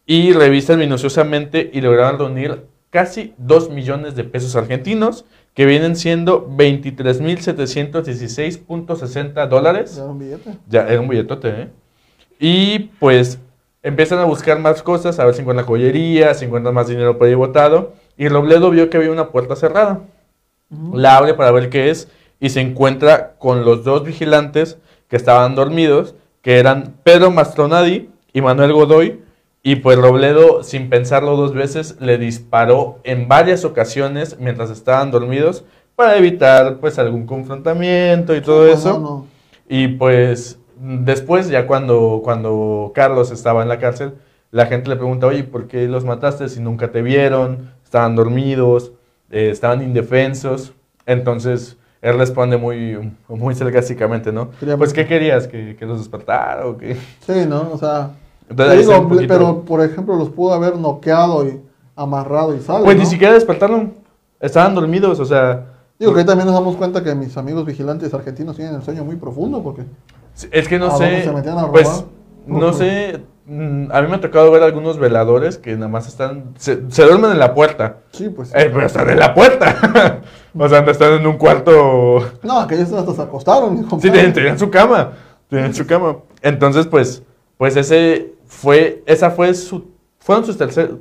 Y 0.06 0.32
revisan 0.32 0.78
minuciosamente 0.78 1.68
y 1.72 1.80
lograron 1.80 2.18
reunir 2.18 2.66
casi 2.90 3.34
2 3.38 3.70
millones 3.70 4.14
de 4.14 4.24
pesos 4.24 4.54
argentinos, 4.56 5.24
que 5.52 5.66
vienen 5.66 5.96
siendo 5.96 6.48
23.716.60 6.48 9.48
dólares. 9.48 9.96
Ya 9.96 10.02
era 10.02 10.10
un 10.10 10.18
billete. 10.18 10.58
Ya, 10.68 10.86
era 10.86 11.00
un 11.00 11.08
billetote, 11.08 11.48
¿eh? 11.48 11.68
Y 12.38 12.90
pues 13.00 13.40
empiezan 13.82 14.18
a 14.18 14.24
buscar 14.24 14.60
más 14.60 14.82
cosas, 14.82 15.18
a 15.18 15.24
ver 15.24 15.34
si 15.34 15.40
encuentran 15.40 15.66
joyería, 15.66 16.34
si 16.34 16.44
encuentran 16.44 16.74
más 16.74 16.88
dinero 16.88 17.16
por 17.16 17.26
ahí 17.26 17.34
botado. 17.34 17.94
Y 18.16 18.28
Robledo 18.28 18.70
vio 18.70 18.90
que 18.90 18.98
había 18.98 19.10
una 19.10 19.30
puerta 19.30 19.56
cerrada. 19.56 20.02
Ujú. 20.70 20.96
La 20.96 21.16
abre 21.16 21.34
para 21.34 21.50
ver 21.50 21.70
qué 21.70 21.90
es 21.90 22.08
y 22.38 22.50
se 22.50 22.60
encuentra 22.60 23.34
con 23.38 23.64
los 23.64 23.84
dos 23.84 24.04
vigilantes 24.04 24.78
que 25.08 25.16
estaban 25.16 25.54
dormidos, 25.54 26.14
que 26.42 26.58
eran 26.58 26.94
Pedro 27.02 27.30
Mastronadi 27.30 28.10
y 28.32 28.40
Manuel 28.40 28.72
Godoy. 28.72 29.20
Y 29.68 29.74
pues 29.76 29.98
Robledo, 29.98 30.62
sin 30.62 30.88
pensarlo 30.88 31.34
dos 31.34 31.52
veces, 31.52 31.96
le 32.00 32.18
disparó 32.18 33.00
en 33.02 33.26
varias 33.26 33.64
ocasiones 33.64 34.36
mientras 34.38 34.70
estaban 34.70 35.10
dormidos 35.10 35.64
para 35.96 36.16
evitar 36.18 36.76
pues 36.78 37.00
algún 37.00 37.26
confrontamiento 37.26 38.36
y 38.36 38.42
todo 38.42 38.64
No, 38.64 38.72
eso. 38.72 38.92
no, 38.92 39.00
no. 39.00 39.26
Y 39.68 39.88
pues 39.88 40.60
después, 40.78 41.48
ya 41.48 41.66
cuando, 41.66 42.20
cuando 42.22 42.92
Carlos 42.94 43.32
estaba 43.32 43.62
en 43.62 43.68
la 43.68 43.80
cárcel, 43.80 44.14
la 44.52 44.66
gente 44.66 44.88
le 44.88 44.94
pregunta, 44.94 45.26
oye, 45.26 45.42
¿por 45.42 45.66
qué 45.66 45.88
los 45.88 46.04
mataste 46.04 46.48
si 46.48 46.60
nunca 46.60 46.92
te 46.92 47.02
vieron? 47.02 47.72
Estaban 47.82 48.14
dormidos, 48.14 48.92
eh, 49.32 49.50
estaban 49.50 49.82
indefensos. 49.82 50.74
Entonces, 51.06 51.76
él 52.02 52.16
responde 52.16 52.56
muy, 52.56 53.12
muy 53.26 53.52
sarcásticamente, 53.56 54.30
¿no? 54.30 54.52
Quería- 54.60 54.76
Pues, 54.76 54.92
¿qué 54.92 55.06
querías? 55.08 55.48
¿Que, 55.48 55.74
que 55.76 55.86
los 55.86 55.98
despertara 55.98 56.66
o 56.68 56.76
qué? 56.78 56.94
Sí, 57.26 57.44
¿no? 57.48 57.70
O 57.72 57.78
sea, 57.78 58.10
Entonces, 58.48 58.86
digo, 58.86 59.08
poquito- 59.08 59.26
pero 59.34 59.60
por 59.62 59.82
ejemplo 59.82 60.16
los 60.16 60.30
pudo 60.30 60.54
haber 60.54 60.76
noqueado 60.76 61.46
y 61.46 61.60
amarrado 61.96 62.54
y 62.54 62.60
sale, 62.60 62.84
Pues 62.84 62.96
¿no? 62.96 63.02
ni 63.02 63.08
siquiera 63.08 63.34
despertaron. 63.34 63.94
Estaban 64.40 64.74
dormidos, 64.74 65.18
o 65.20 65.24
sea... 65.24 65.72
Digo 65.98 66.12
que 66.12 66.20
ahí 66.20 66.26
también 66.26 66.46
nos 66.46 66.54
damos 66.54 66.76
cuenta 66.76 67.02
que 67.02 67.14
mis 67.14 67.36
amigos 67.38 67.64
vigilantes 67.64 68.12
argentinos 68.12 68.54
tienen 68.56 68.74
el 68.74 68.82
sueño 68.82 69.02
muy 69.04 69.16
profundo 69.16 69.62
porque 69.62 69.82
Es 70.50 70.68
que 70.68 70.78
no 70.78 70.86
¿A 70.86 70.90
dónde 70.90 71.18
sé. 71.20 71.24
se 71.24 71.32
metían 71.32 71.56
a 71.56 71.62
robar? 71.62 71.72
pues 71.72 72.04
no 72.46 72.72
sé. 72.74 73.22
mm, 73.46 73.90
a 73.90 74.02
mí 74.02 74.08
me 74.08 74.16
ha 74.16 74.20
tocado 74.20 74.50
ver 74.52 74.62
algunos 74.62 74.98
veladores 74.98 75.56
que 75.56 75.74
nada 75.74 75.88
más 75.88 76.06
están, 76.06 76.52
se, 76.58 76.82
se 76.90 77.02
duermen 77.04 77.30
en 77.32 77.38
la 77.38 77.54
puerta. 77.54 78.00
Sí, 78.12 78.28
pues. 78.28 78.50
Eh, 78.50 78.70
pero 78.72 78.84
están 78.86 79.08
en 79.10 79.18
la 79.18 79.34
puerta. 79.34 80.20
o 80.56 80.68
sea, 80.68 80.82
no 80.82 80.90
están 80.92 81.14
en 81.14 81.26
un 81.26 81.38
cuarto. 81.38 82.18
No, 82.42 82.60
aquellos 82.60 82.92
hasta 82.92 83.14
se 83.14 83.22
acostaron. 83.22 83.88
Sí, 84.00 84.10
tenían, 84.10 84.32
tenían 84.34 84.58
su 84.58 84.70
cama. 84.70 85.12
Tenían 85.48 85.74
su 85.74 85.86
cama. 85.86 86.18
Entonces, 86.42 86.86
pues, 86.86 87.22
pues 87.56 87.74
ese 87.76 88.34
fue, 88.46 89.02
esa 89.06 89.30
fue 89.30 89.52
su, 89.54 89.84
fueron 90.18 90.44
sus 90.44 90.56
tercer, 90.56 90.94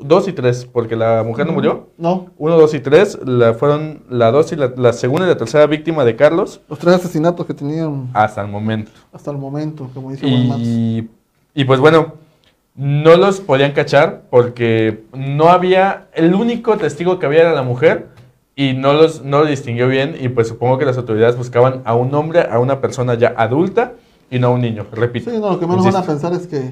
dos 0.00 0.26
y 0.28 0.32
tres, 0.32 0.64
porque 0.64 0.96
la 0.96 1.22
mujer 1.24 1.46
no 1.46 1.52
murió. 1.52 1.88
No, 1.98 2.26
Uno, 2.36 2.58
dos 2.58 2.74
y 2.74 2.80
tres, 2.80 3.18
la, 3.24 3.54
fueron 3.54 4.02
la 4.08 4.30
dos 4.30 4.52
y 4.52 4.56
la, 4.56 4.72
la 4.76 4.92
segunda 4.92 5.26
y 5.26 5.28
la 5.28 5.36
tercera 5.36 5.66
víctima 5.66 6.04
de 6.04 6.16
Carlos 6.16 6.60
los 6.68 6.78
tres 6.78 6.94
asesinatos 6.96 7.46
que 7.46 7.54
tenían 7.54 8.10
hasta 8.12 8.40
el 8.42 8.48
momento. 8.48 8.90
hasta 9.12 9.30
el 9.30 9.38
momento, 9.38 9.88
como 9.94 10.10
dice. 10.10 10.26
Y, 10.26 11.08
y 11.54 11.64
pues 11.64 11.80
bueno, 11.80 12.14
no 12.74 13.16
los 13.16 13.40
podían 13.40 13.72
cachar 13.72 14.22
porque 14.30 15.04
no 15.14 15.50
había, 15.50 16.08
el 16.14 16.34
único 16.34 16.76
testigo 16.76 17.18
que 17.18 17.26
había 17.26 17.40
era 17.42 17.52
la 17.52 17.62
mujer 17.62 18.08
y 18.56 18.72
no 18.74 18.92
los 18.92 19.22
no 19.24 19.40
lo 19.40 19.46
distinguió 19.46 19.88
bien 19.88 20.16
y 20.20 20.28
pues 20.28 20.48
supongo 20.48 20.78
que 20.78 20.84
las 20.84 20.96
autoridades 20.98 21.36
buscaban 21.36 21.82
a 21.84 21.94
un 21.94 22.14
hombre, 22.14 22.46
a 22.50 22.58
una 22.58 22.80
persona 22.80 23.14
ya 23.14 23.34
adulta 23.36 23.92
y 24.30 24.38
no 24.38 24.48
a 24.48 24.50
un 24.50 24.62
niño, 24.62 24.86
repito. 24.92 25.30
Sí, 25.30 25.38
no, 25.38 25.50
lo 25.50 25.60
que 25.60 25.66
menos 25.66 25.84
van 25.84 25.96
a 25.96 26.02
pensar 26.02 26.32
es 26.32 26.46
que, 26.46 26.70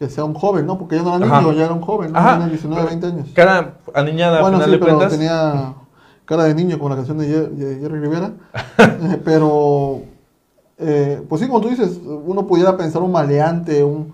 que 0.00 0.08
sea 0.08 0.24
un 0.24 0.32
joven, 0.32 0.64
¿no? 0.66 0.78
Porque 0.78 0.96
ya 0.96 1.02
no 1.02 1.14
era 1.14 1.26
Ajá. 1.26 1.42
niño, 1.42 1.52
ya 1.52 1.64
era 1.66 1.74
un 1.74 1.82
joven, 1.82 2.10
¿no? 2.12 2.18
Ajá. 2.18 2.36
Tiene 2.38 2.50
19, 2.52 2.84
20 2.86 3.06
años. 3.06 3.28
Cara 3.34 3.74
aniñada 3.94 4.40
Bueno, 4.40 4.56
a 4.56 4.60
sí, 4.60 4.64
final 4.64 4.80
de 4.80 4.86
pero 4.86 4.96
cuentas. 4.96 5.18
tenía 5.18 5.74
cara 6.24 6.44
de 6.44 6.54
niño 6.54 6.78
como 6.78 6.88
la 6.88 6.96
canción 6.96 7.18
de 7.18 7.26
Jerry 7.28 8.00
Rivera. 8.00 8.32
Eh, 9.02 9.20
pero, 9.24 10.00
eh, 10.78 11.22
pues 11.28 11.42
sí, 11.42 11.48
como 11.48 11.60
tú 11.60 11.68
dices, 11.68 12.00
uno 12.02 12.46
pudiera 12.46 12.76
pensar 12.78 13.02
un 13.02 13.12
maleante, 13.12 13.84
un, 13.84 14.12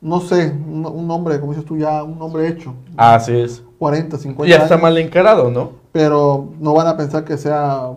no 0.00 0.20
sé, 0.20 0.52
un, 0.68 0.84
un 0.86 1.08
hombre, 1.10 1.38
como 1.38 1.52
dices 1.52 1.64
tú, 1.66 1.76
ya 1.76 2.02
un 2.02 2.20
hombre 2.20 2.48
hecho, 2.48 2.74
Así 2.96 3.36
es. 3.38 3.62
40, 3.78 4.16
50 4.18 4.48
Ya 4.50 4.62
está 4.62 4.74
años, 4.74 4.82
mal 4.82 4.98
encarado, 4.98 5.50
¿no? 5.52 5.70
pero 5.92 6.48
no 6.60 6.74
van 6.74 6.88
a 6.88 6.96
pensar 6.96 7.24
que 7.24 7.36
sea 7.38 7.90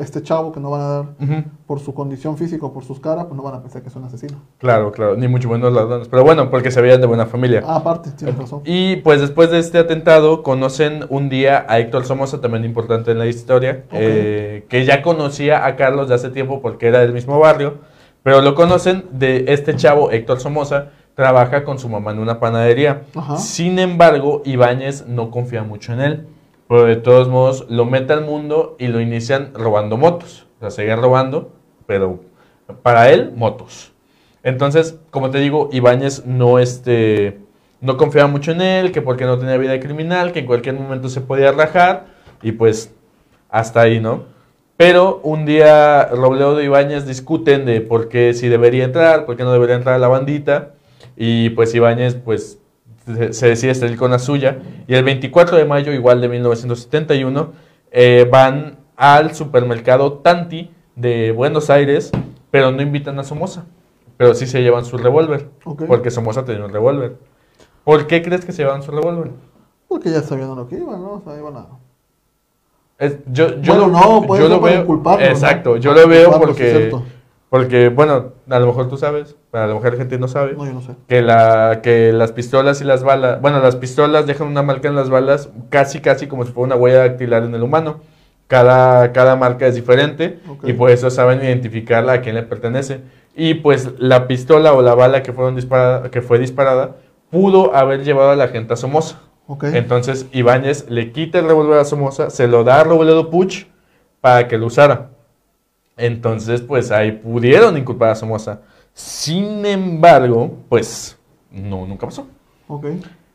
este 0.00 0.22
chavo 0.22 0.52
que 0.52 0.60
no 0.60 0.70
van 0.70 0.80
a 0.80 0.88
dar 0.88 1.06
por 1.66 1.80
su 1.80 1.94
condición 1.94 2.36
física 2.36 2.66
o 2.66 2.72
por 2.72 2.84
sus 2.84 3.00
caras, 3.00 3.26
pues 3.26 3.36
no 3.36 3.42
van 3.42 3.54
a 3.54 3.62
pensar 3.62 3.82
que 3.82 3.88
es 3.88 3.96
un 3.96 4.04
asesino. 4.04 4.38
Claro, 4.58 4.92
claro, 4.92 5.16
ni 5.16 5.28
mucho 5.28 5.48
menos 5.48 5.72
ladrones. 5.72 6.08
Pero 6.08 6.24
bueno, 6.24 6.50
porque 6.50 6.70
se 6.70 6.80
veían 6.80 7.00
de 7.00 7.06
buena 7.06 7.26
familia. 7.26 7.62
Ah, 7.66 7.76
aparte, 7.76 8.10
tienes 8.12 8.36
razón. 8.36 8.62
Y 8.64 8.96
pues 8.96 9.20
después 9.20 9.50
de 9.50 9.58
este 9.58 9.78
atentado 9.78 10.42
conocen 10.42 11.04
un 11.08 11.28
día 11.28 11.66
a 11.68 11.78
Héctor 11.78 12.04
Somoza, 12.04 12.40
también 12.40 12.64
importante 12.64 13.10
en 13.10 13.18
la 13.18 13.26
historia, 13.26 13.84
eh, 13.92 14.66
que 14.68 14.84
ya 14.84 15.02
conocía 15.02 15.66
a 15.66 15.76
Carlos 15.76 16.08
de 16.08 16.14
hace 16.14 16.30
tiempo 16.30 16.60
porque 16.60 16.88
era 16.88 17.00
del 17.00 17.12
mismo 17.12 17.38
barrio, 17.38 17.78
pero 18.22 18.42
lo 18.42 18.54
conocen 18.54 19.06
de 19.12 19.46
este 19.48 19.76
chavo, 19.76 20.10
Héctor 20.10 20.40
Somoza, 20.40 20.90
trabaja 21.14 21.64
con 21.64 21.78
su 21.78 21.88
mamá 21.88 22.12
en 22.12 22.20
una 22.20 22.38
panadería. 22.38 23.02
Ajá. 23.14 23.36
Sin 23.38 23.78
embargo, 23.78 24.42
Ibáñez 24.44 25.06
no 25.06 25.30
confía 25.30 25.62
mucho 25.62 25.92
en 25.92 26.00
él, 26.00 26.28
pero 26.68 26.84
de 26.84 26.96
todos 26.96 27.28
modos 27.28 27.66
lo 27.68 27.84
mete 27.84 28.12
al 28.12 28.24
mundo 28.24 28.76
y 28.78 28.88
lo 28.88 29.00
inician 29.00 29.52
robando 29.54 29.96
motos. 29.96 30.46
O 30.58 30.60
sea, 30.60 30.70
seguían 30.70 31.00
robando, 31.00 31.52
pero 31.86 32.20
para 32.82 33.10
él, 33.10 33.32
motos. 33.34 33.92
Entonces, 34.42 34.98
como 35.10 35.30
te 35.30 35.38
digo, 35.38 35.68
Ibáñez 35.72 36.26
no, 36.26 36.58
este, 36.58 37.38
no 37.80 37.96
confiaba 37.96 38.28
mucho 38.28 38.52
en 38.52 38.60
él, 38.60 38.92
que 38.92 39.02
porque 39.02 39.24
no 39.24 39.38
tenía 39.38 39.56
vida 39.56 39.78
criminal, 39.80 40.32
que 40.32 40.40
en 40.40 40.46
cualquier 40.46 40.74
momento 40.74 41.08
se 41.08 41.20
podía 41.20 41.52
rajar, 41.52 42.06
y 42.42 42.52
pues 42.52 42.94
hasta 43.48 43.80
ahí, 43.80 44.00
¿no? 44.00 44.24
Pero 44.76 45.20
un 45.24 45.44
día 45.44 46.06
Robledo 46.06 46.54
de 46.54 46.64
Ibáñez 46.64 47.06
discuten 47.06 47.64
de 47.66 47.80
por 47.80 48.08
qué 48.08 48.32
si 48.32 48.48
debería 48.48 48.84
entrar, 48.84 49.26
por 49.26 49.36
qué 49.36 49.42
no 49.42 49.52
debería 49.52 49.74
entrar 49.74 49.98
la 49.98 50.08
bandita, 50.08 50.74
y 51.16 51.50
pues 51.50 51.74
Ibáñez 51.74 52.14
pues 52.14 52.57
se, 53.32 53.46
decide 53.48 53.74
salir 53.74 53.96
con 53.96 54.10
la 54.10 54.18
suya, 54.18 54.58
y 54.86 54.94
el 54.94 55.04
24 55.04 55.56
de 55.56 55.64
mayo, 55.64 55.92
igual 55.92 56.20
de 56.20 56.28
1971, 56.28 57.52
eh, 57.90 58.28
van 58.30 58.76
al 58.96 59.34
supermercado 59.34 60.14
Tanti 60.14 60.70
de 60.96 61.32
Buenos 61.32 61.70
Aires, 61.70 62.10
pero 62.50 62.70
no 62.72 62.82
invitan 62.82 63.18
a 63.18 63.24
Somoza, 63.24 63.64
pero 64.16 64.34
sí 64.34 64.46
se 64.46 64.62
llevan 64.62 64.84
su 64.84 64.98
revólver, 64.98 65.48
porque 65.86 66.10
Somoza 66.10 66.44
tenía 66.44 66.64
un 66.64 66.72
revólver. 66.72 67.16
¿Por 67.84 68.06
qué 68.06 68.22
crees 68.22 68.44
que 68.44 68.52
se 68.52 68.62
llevan 68.62 68.82
su 68.82 68.90
revólver? 68.90 69.30
Porque 69.88 70.10
ya 70.10 70.20
sabían 70.22 70.50
a 70.50 70.54
lo 70.54 70.68
que 70.68 70.76
iban, 70.76 71.00
¿no? 71.02 71.12
O 71.14 71.22
sea, 71.24 71.38
iban 71.38 71.56
a... 71.56 71.66
Es- 72.98 73.18
yo, 73.30 73.60
yo 73.60 73.74
Bueno, 73.74 73.86
lo, 73.88 74.22
no, 74.22 74.36
yo 74.36 74.48
lo 74.48 74.60
veo. 74.60 74.82
inculparlo, 74.82 75.24
¿no? 75.24 75.30
Exacto, 75.30 75.76
yo 75.76 75.94
lo 75.94 76.06
veo 76.08 76.38
porque. 76.38 76.90
Porque, 77.50 77.88
bueno, 77.88 78.32
a 78.50 78.58
lo 78.58 78.66
mejor 78.66 78.88
tú 78.88 78.98
sabes, 78.98 79.36
a 79.52 79.66
lo 79.66 79.76
mejor 79.76 79.92
la 79.92 79.98
gente 79.98 80.18
no 80.18 80.28
sabe, 80.28 80.52
No, 80.52 80.66
yo 80.66 80.72
no 80.72 80.82
sé. 80.82 80.92
que, 81.06 81.22
la, 81.22 81.80
que 81.82 82.12
las 82.12 82.32
pistolas 82.32 82.80
y 82.82 82.84
las 82.84 83.02
balas, 83.02 83.40
bueno, 83.40 83.60
las 83.60 83.76
pistolas 83.76 84.26
dejan 84.26 84.48
una 84.48 84.62
marca 84.62 84.88
en 84.88 84.94
las 84.94 85.08
balas 85.08 85.48
casi, 85.70 86.00
casi 86.00 86.26
como 86.26 86.44
si 86.44 86.52
fuera 86.52 86.66
una 86.66 86.76
huella 86.76 86.98
dactilar 86.98 87.44
en 87.44 87.54
el 87.54 87.62
humano. 87.62 88.00
Cada, 88.48 89.12
cada 89.12 89.36
marca 89.36 89.66
es 89.66 89.74
diferente 89.74 90.40
y 90.62 90.72
por 90.72 90.90
eso 90.90 91.10
saben 91.10 91.42
identificarla 91.42 92.14
a 92.14 92.20
quién 92.22 92.34
le 92.34 92.42
pertenece. 92.42 93.02
Y 93.36 93.54
pues 93.54 93.90
la 93.98 94.26
pistola 94.26 94.72
o 94.72 94.80
la 94.80 94.94
bala 94.94 95.22
que, 95.22 95.34
fueron 95.34 95.54
disparada, 95.54 96.10
que 96.10 96.22
fue 96.22 96.38
disparada 96.38 96.96
pudo 97.30 97.74
haber 97.74 98.04
llevado 98.04 98.30
a 98.30 98.36
la 98.36 98.48
gente 98.48 98.72
a 98.72 98.76
Somoza. 98.76 99.20
Ok. 99.46 99.64
Entonces 99.64 100.26
Ibáñez 100.32 100.88
le 100.88 101.12
quita 101.12 101.38
el 101.38 101.46
revólver 101.46 101.78
a 101.78 101.84
Somoza, 101.84 102.30
se 102.30 102.48
lo 102.48 102.64
da 102.64 102.80
a 102.80 102.84
Robledo 102.84 103.28
Puch 103.30 103.66
para 104.22 104.48
que 104.48 104.56
lo 104.56 104.66
usara. 104.66 105.10
Entonces, 105.98 106.62
pues 106.62 106.90
ahí 106.90 107.12
pudieron 107.12 107.76
inculpar 107.76 108.10
a 108.10 108.14
Somoza. 108.14 108.60
Sin 108.94 109.66
embargo, 109.66 110.56
pues 110.68 111.18
no, 111.50 111.86
nunca 111.86 112.06
pasó. 112.06 112.26
Ok. 112.68 112.86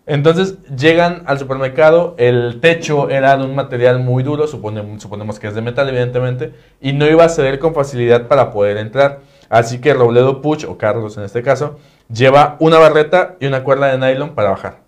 Entonces 0.06 0.58
llegan 0.76 1.24
al 1.28 1.40
supermercado, 1.40 2.16
el 2.18 2.60
techo 2.60 3.10
era 3.10 3.38
de 3.38 3.46
un 3.46 3.56
material 3.56 4.00
muy 4.00 4.22
duro, 4.22 4.48
supone- 4.48 5.00
suponemos 5.00 5.40
que 5.40 5.48
es 5.48 5.56
de 5.56 5.62
metal 5.62 5.88
evidentemente, 5.88 6.54
y 6.82 6.92
no 6.92 7.06
iba 7.08 7.24
a 7.24 7.30
ceder 7.30 7.58
con 7.58 7.74
facilidad 7.74 8.28
para 8.28 8.52
poder 8.52 8.76
entrar. 8.78 9.22
Así 9.48 9.80
que 9.80 9.94
Robledo 9.94 10.42
Puch, 10.42 10.66
o 10.66 10.78
Carlos 10.78 11.16
en 11.18 11.24
este 11.24 11.42
caso, 11.42 11.78
lleva 12.12 12.58
una 12.60 12.80
barreta 12.80 13.38
y 13.40 13.46
una 13.46 13.64
cuerda 13.64 13.96
de 13.96 13.98
nylon 13.98 14.36
para 14.36 14.50
bajar. 14.50 14.82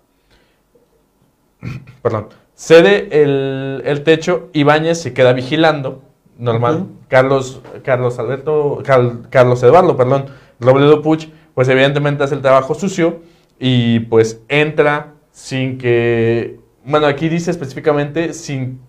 Perdón. 2.02 2.28
Cede 2.54 3.22
el, 3.22 3.82
el 3.84 4.02
techo, 4.02 4.48
Ibáñez 4.54 5.00
se 5.00 5.12
queda 5.12 5.32
vigilando, 5.34 6.02
normal. 6.38 6.86
Carlos, 7.08 7.60
Carlos 7.84 8.18
Alberto, 8.18 8.82
Cal- 8.84 9.28
Carlos 9.30 9.62
Eduardo, 9.62 9.96
perdón, 9.96 10.26
Robledo 10.60 11.02
Puch, 11.02 11.28
pues 11.54 11.68
evidentemente 11.68 12.24
hace 12.24 12.34
el 12.34 12.42
trabajo 12.42 12.74
sucio 12.74 13.20
y 13.58 14.00
pues 14.00 14.40
entra 14.48 15.14
sin 15.30 15.78
que, 15.78 16.60
bueno, 16.84 17.06
aquí 17.06 17.28
dice 17.28 17.50
específicamente 17.50 18.32
sin 18.34 18.80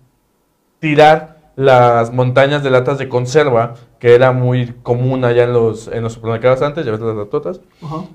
tirar 0.78 1.38
las 1.56 2.12
montañas 2.12 2.62
de 2.62 2.70
latas 2.70 2.98
de 2.98 3.08
conserva, 3.08 3.74
que 3.98 4.14
era 4.14 4.32
muy 4.32 4.74
común 4.82 5.24
allá 5.24 5.44
en 5.44 5.52
los, 5.52 5.88
en 5.88 6.04
los 6.04 6.12
supermercados 6.12 6.62
antes, 6.62 6.86
ya 6.86 6.92
ves 6.92 7.00
las 7.00 7.16
latotas, 7.16 7.60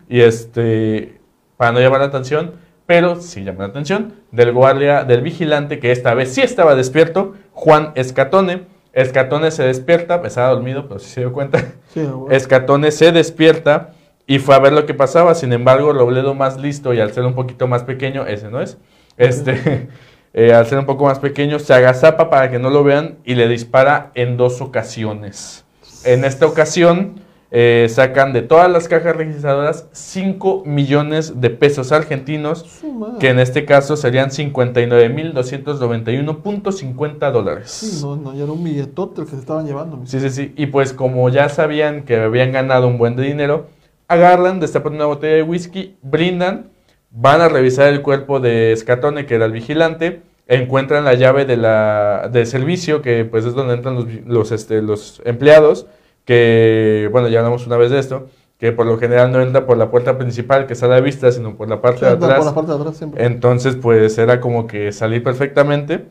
y 0.08 0.22
este, 0.22 1.20
para 1.58 1.74
no 1.74 1.80
llamar 1.82 2.00
la 2.00 2.06
atención, 2.06 2.54
pero 2.86 3.18
sí 3.20 3.44
llamar 3.44 3.62
la 3.62 3.68
atención, 3.68 4.14
del 4.32 4.54
guardia, 4.54 5.04
del 5.04 5.22
vigilante, 5.22 5.80
que 5.80 5.92
esta 5.92 6.14
vez 6.14 6.34
sí 6.34 6.42
estaba 6.42 6.76
despierto, 6.76 7.34
Juan 7.52 7.92
Escatone. 7.96 8.72
Escatone 8.94 9.50
se 9.50 9.64
despierta, 9.64 10.22
estaba 10.24 10.50
dormido, 10.50 10.88
pero 10.88 11.00
sí 11.00 11.10
se 11.10 11.22
dio 11.22 11.34
cuenta. 11.34 11.60
Sí, 11.94 12.02
bueno. 12.02 12.28
Escatone 12.30 12.92
se 12.92 13.12
despierta 13.12 13.94
y 14.28 14.40
fue 14.40 14.56
a 14.56 14.60
ver 14.60 14.74
lo 14.74 14.86
que 14.86 14.94
pasaba. 14.94 15.34
Sin 15.36 15.52
embargo, 15.52 15.94
Robledo 15.94 16.36
más 16.36 16.60
listo 16.60 16.94
y 16.94 17.00
al 17.00 17.12
ser 17.12 17.26
un 17.26 17.34
poquito 17.34 17.68
más 17.68 17.84
pequeño, 17.84 18.26
ese 18.28 18.50
no 18.50 18.62
es, 18.62 18.78
este, 19.18 19.90
eh, 20.34 20.54
al 20.54 20.68
ser 20.68 20.78
un 20.80 20.86
poco 20.86 21.06
más 21.06 21.20
pequeño, 21.20 21.60
se 21.60 21.74
agazapa 21.74 22.30
para 22.30 22.52
que 22.52 22.60
no 22.60 22.70
lo 22.70 22.84
vean 22.84 23.18
y 23.26 23.36
le 23.36 23.48
dispara 23.48 24.12
en 24.14 24.38
dos 24.38 24.62
ocasiones. 24.62 25.66
En 26.06 26.24
esta 26.24 26.46
ocasión, 26.46 27.22
eh, 27.56 27.88
sacan 27.88 28.34
de 28.34 28.42
todas 28.42 28.72
las 28.72 28.88
cajas 28.88 29.16
registradoras 29.16 29.88
5 29.92 30.64
millones 30.66 31.40
de 31.40 31.52
pesos 31.52 31.92
argentinos, 31.92 32.82
que 33.20 33.30
en 33.30 33.38
este 33.38 33.64
caso 33.64 33.96
serían 33.96 34.32
59.291.50 34.32 37.32
dólares. 37.32 37.70
Sí, 37.70 38.00
no, 38.02 38.16
no, 38.16 38.34
ya 38.34 38.46
era 38.46 38.52
un 38.52 38.64
billetote 38.64 39.22
el 39.22 39.28
que 39.28 39.34
se 39.34 39.40
estaban 39.42 39.68
llevando. 39.68 40.02
Sí, 40.06 40.20
sí, 40.20 40.32
sí. 40.32 40.52
Y 40.58 40.66
pues 40.66 40.94
como 40.94 41.30
ya 41.30 41.48
sabían 41.48 42.06
que 42.06 42.16
habían 42.16 42.52
ganado 42.52 42.88
un 42.88 42.98
buen 42.98 43.16
de 43.16 43.22
dinero, 43.22 43.68
agarran, 44.08 44.60
destapan 44.60 44.96
una 44.96 45.06
botella 45.06 45.36
de 45.36 45.44
whisky, 45.44 45.96
brindan, 46.02 46.72
van 47.12 47.40
a 47.40 47.50
revisar 47.50 47.94
el 47.94 48.02
cuerpo 48.02 48.40
de 48.40 48.74
Scatone, 48.76 49.28
que 49.28 49.36
era 49.36 49.46
el 49.46 49.52
vigilante, 49.52 50.24
encuentran 50.48 51.06
la 51.06 51.14
llave 51.14 51.46
de 51.46 51.58
la, 51.58 52.32
del 52.34 52.48
servicio, 52.48 53.04
que 53.04 53.26
pues 53.26 53.46
es 53.46 53.54
donde 53.54 53.76
entran 53.76 53.94
los, 53.94 54.08
los, 54.26 54.52
este, 54.52 54.82
los 54.82 55.22
empleados, 55.24 55.86
que, 56.26 57.10
bueno, 57.12 57.28
ya 57.28 57.40
hablamos 57.40 57.66
una 57.68 57.78
vez 57.78 57.92
de 57.92 58.00
esto, 58.00 58.28
que 58.58 58.72
por 58.72 58.86
lo 58.86 58.98
general 58.98 59.32
no 59.32 59.42
entra 59.42 59.66
por 59.66 59.78
la 59.78 59.92
puerta 59.92 60.18
principal 60.18 60.68
que 60.68 60.74
está 60.74 60.86
a 60.86 60.90
la 60.90 61.02
vista, 61.02 61.32
sino 61.32 61.56
por 61.56 61.68
la 61.70 61.82
parte 61.82 62.00
Sí, 62.00 62.06
de 62.06 62.16
por 62.18 62.30
atrás. 62.32 62.46
la 62.46 62.56
parte 62.56 62.72
de 62.72 62.78
atrás 62.78 62.98
siempre. 62.98 63.26
Entonces, 63.26 63.76
pues 63.76 64.18
era 64.18 64.40
como 64.40 64.68
que 64.68 64.92
salí 64.92 65.20
perfectamente. 65.20 66.06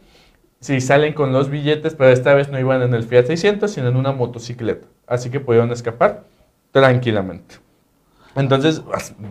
Sí, 0.60 0.80
salen 0.80 1.12
con 1.14 1.32
los 1.32 1.48
billetes, 1.50 1.94
pero 1.94 2.10
esta 2.10 2.34
vez 2.34 2.48
no 2.50 2.60
iban 2.60 2.82
en 2.82 2.94
el 2.94 3.02
Fiat 3.04 3.26
600, 3.26 3.70
sino 3.70 3.88
en 3.88 3.96
una 3.96 4.12
motocicleta. 4.12 4.86
Así 5.06 5.28
que 5.30 5.40
pudieron 5.40 5.72
escapar 5.72 6.24
tranquilamente. 6.70 7.56
Entonces, 8.36 8.82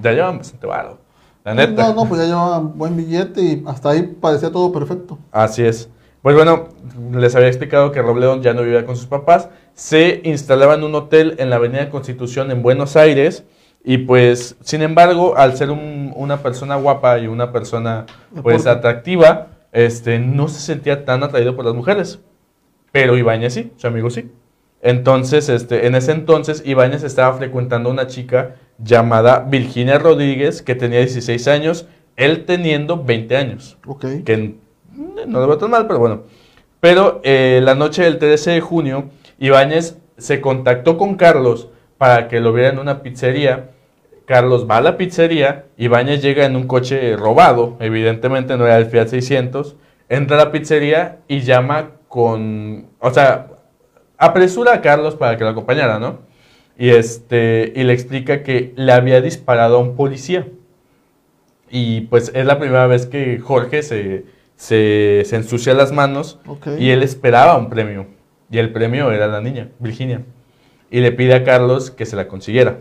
ya 0.01 0.11
llevan 0.11 0.39
bastante 0.39 0.67
varo. 0.67 0.97
La 1.43 1.53
neta. 1.55 1.88
No, 1.89 2.03
no, 2.03 2.05
pues 2.09 2.21
ya 2.21 2.27
llevaba 2.27 2.59
buen 2.59 2.95
billete 2.97 3.41
y 3.41 3.63
hasta 3.65 3.89
ahí 3.91 4.03
parecía 4.19 4.51
todo 4.51 4.71
perfecto. 4.71 5.17
Así 5.32 5.63
es. 5.63 5.89
Pues 6.22 6.36
bueno, 6.36 6.69
les 7.13 7.36
había 7.36 7.47
explicado 7.47 7.91
que 7.91 8.01
Robledo 8.01 8.39
ya 8.41 8.53
no 8.53 8.61
vivía 8.61 8.86
con 8.86 8.95
sus 8.95 9.07
papás. 9.07 9.49
Se 9.74 10.22
instalaba 10.24 10.76
en 10.76 10.84
un 10.84 10.93
hotel 10.93 11.36
en 11.39 11.49
la 11.49 11.55
Avenida 11.55 11.89
Constitución 11.89 12.51
en 12.51 12.61
Buenos 12.61 12.95
Aires. 12.95 13.43
Y 13.84 13.99
pues, 13.99 14.55
sin 14.61 14.84
embargo, 14.84 15.36
al 15.36 15.57
ser 15.57 15.72
un- 15.72 16.13
una 16.15 16.38
persona 16.43 16.76
guapa 16.76 17.17
y 17.17 17.26
una 17.26 17.51
persona 17.51 18.05
pues 18.43 18.67
atractiva, 18.67 19.47
este, 19.72 20.19
no 20.19 20.47
se 20.47 20.59
sentía 20.59 21.05
tan 21.05 21.24
atraído 21.24 21.55
por 21.55 21.65
las 21.65 21.74
mujeres. 21.74 22.19
Pero 22.91 23.17
Ibáñez 23.17 23.53
sí, 23.55 23.72
su 23.78 23.88
amigo 23.88 24.11
sí. 24.11 24.30
Entonces, 24.84 25.49
este, 25.49 25.88
en 25.88 25.95
ese 25.95 26.11
entonces, 26.11 26.61
Ibáñez 26.65 27.03
estaba 27.03 27.36
frecuentando 27.36 27.89
a 27.89 27.93
una 27.93 28.05
chica 28.07 28.55
llamada 28.78 29.39
Virginia 29.49 29.97
Rodríguez, 29.97 30.61
que 30.61 30.76
tenía 30.76 30.99
16 30.99 31.47
años, 31.47 31.88
él 32.15 32.45
teniendo 32.45 33.03
20 33.03 33.38
años 33.38 33.78
Ok. 33.88 34.05
que 34.26 34.55
no 34.96 35.39
lo 35.39 35.48
veo 35.48 35.58
tan 35.58 35.72
mal, 35.72 35.88
pero 35.88 36.00
bueno. 36.00 36.24
Pero 36.80 37.22
eh, 37.24 37.62
la 37.64 37.76
noche 37.76 38.04
del 38.04 38.18
13 38.18 38.52
de 38.52 38.62
junio, 38.62 39.10
Ibáñez 39.39 39.98
se 40.18 40.42
contactó 40.42 40.98
con 40.98 41.16
Carlos 41.16 41.70
para 41.98 42.28
que 42.28 42.39
lo 42.39 42.54
viera 42.54 42.70
en 42.70 42.80
una 42.80 43.04
pizzería. 43.04 43.70
Carlos 44.26 44.68
va 44.70 44.78
a 44.78 44.82
la 44.82 44.98
pizzería, 44.98 45.66
Ibáñez 45.78 46.22
llega 46.22 46.46
en 46.46 46.56
un 46.56 46.66
coche 46.68 47.16
robado, 47.18 47.78
evidentemente 47.80 48.58
no 48.58 48.66
era 48.66 48.78
el 48.78 48.86
Fiat 48.86 49.08
600, 49.08 49.76
entra 50.10 50.38
a 50.38 50.46
la 50.46 50.52
pizzería 50.52 51.20
y 51.28 51.42
llama 51.42 51.92
con, 52.08 52.88
o 53.00 53.12
sea, 53.12 53.48
apresura 54.18 54.74
a 54.74 54.82
Carlos 54.82 55.16
para 55.16 55.38
que 55.38 55.44
lo 55.44 55.50
acompañara, 55.50 56.00
¿no? 56.00 56.20
Y, 56.78 56.89
este, 56.89 57.74
y 57.76 57.84
le 57.84 57.94
explica 57.94 58.44
que 58.44 58.74
le 58.76 58.92
había 58.92 59.22
disparado 59.22 59.78
a 59.78 59.80
un 59.80 59.96
policía. 59.96 60.48
Y 61.70 62.02
pues 62.02 62.32
es 62.34 62.46
la 62.46 62.60
primera 62.60 62.88
vez 62.88 63.06
que 63.06 63.39
Jorge 63.39 63.84
se, 63.84 64.26
se, 64.62 65.24
se 65.26 65.38
ensucia 65.38 65.74
las 65.74 65.91
manos 65.91 66.39
y 66.78 66.91
él 66.91 67.01
esperaba 67.01 67.57
un 67.57 67.68
premio. 67.68 68.05
Y 68.51 68.59
el 68.59 68.72
premio 68.72 69.12
era 69.12 69.26
la 69.26 69.41
niña, 69.41 69.70
Virginia. 69.80 70.22
Y 70.91 70.99
le 70.99 71.12
pide 71.12 71.34
a 71.34 71.43
Carlos 71.43 71.89
que 71.89 72.05
se 72.05 72.16
la 72.16 72.28
consiguiera. 72.28 72.78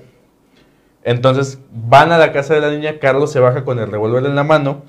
Entonces 1.05 1.59
van 1.73 2.13
a 2.13 2.19
la 2.19 2.33
casa 2.33 2.53
de 2.53 2.61
la 2.61 2.71
niña, 2.71 2.99
Carlos 2.99 3.33
se 3.33 3.41
baja 3.41 3.65
con 3.65 3.79
el 3.79 3.91
revólver 3.91 4.27
en 4.27 4.35
la 4.35 4.45
mano 4.45 4.83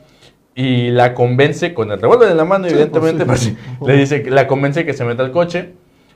y 0.53 0.89
la 0.89 1.13
convence 1.13 1.73
con 1.73 1.93
el 1.93 2.01
revólver 2.01 2.29
en 2.29 2.35
la 2.35 2.43
mano, 2.43 2.67
Sí, 2.67 2.73
evidentemente, 2.73 3.25
pues, 3.25 3.39
pues, 3.39 3.55
sí. 3.55 3.57
sí, 3.79 3.85
le 3.87 3.95
dice, 3.95 4.21
que 4.21 4.29
la 4.29 4.47
convence 4.47 4.85
que 4.85 4.91
se 4.91 5.05
meta 5.05 5.23
al 5.23 5.31
coche, 5.31 5.71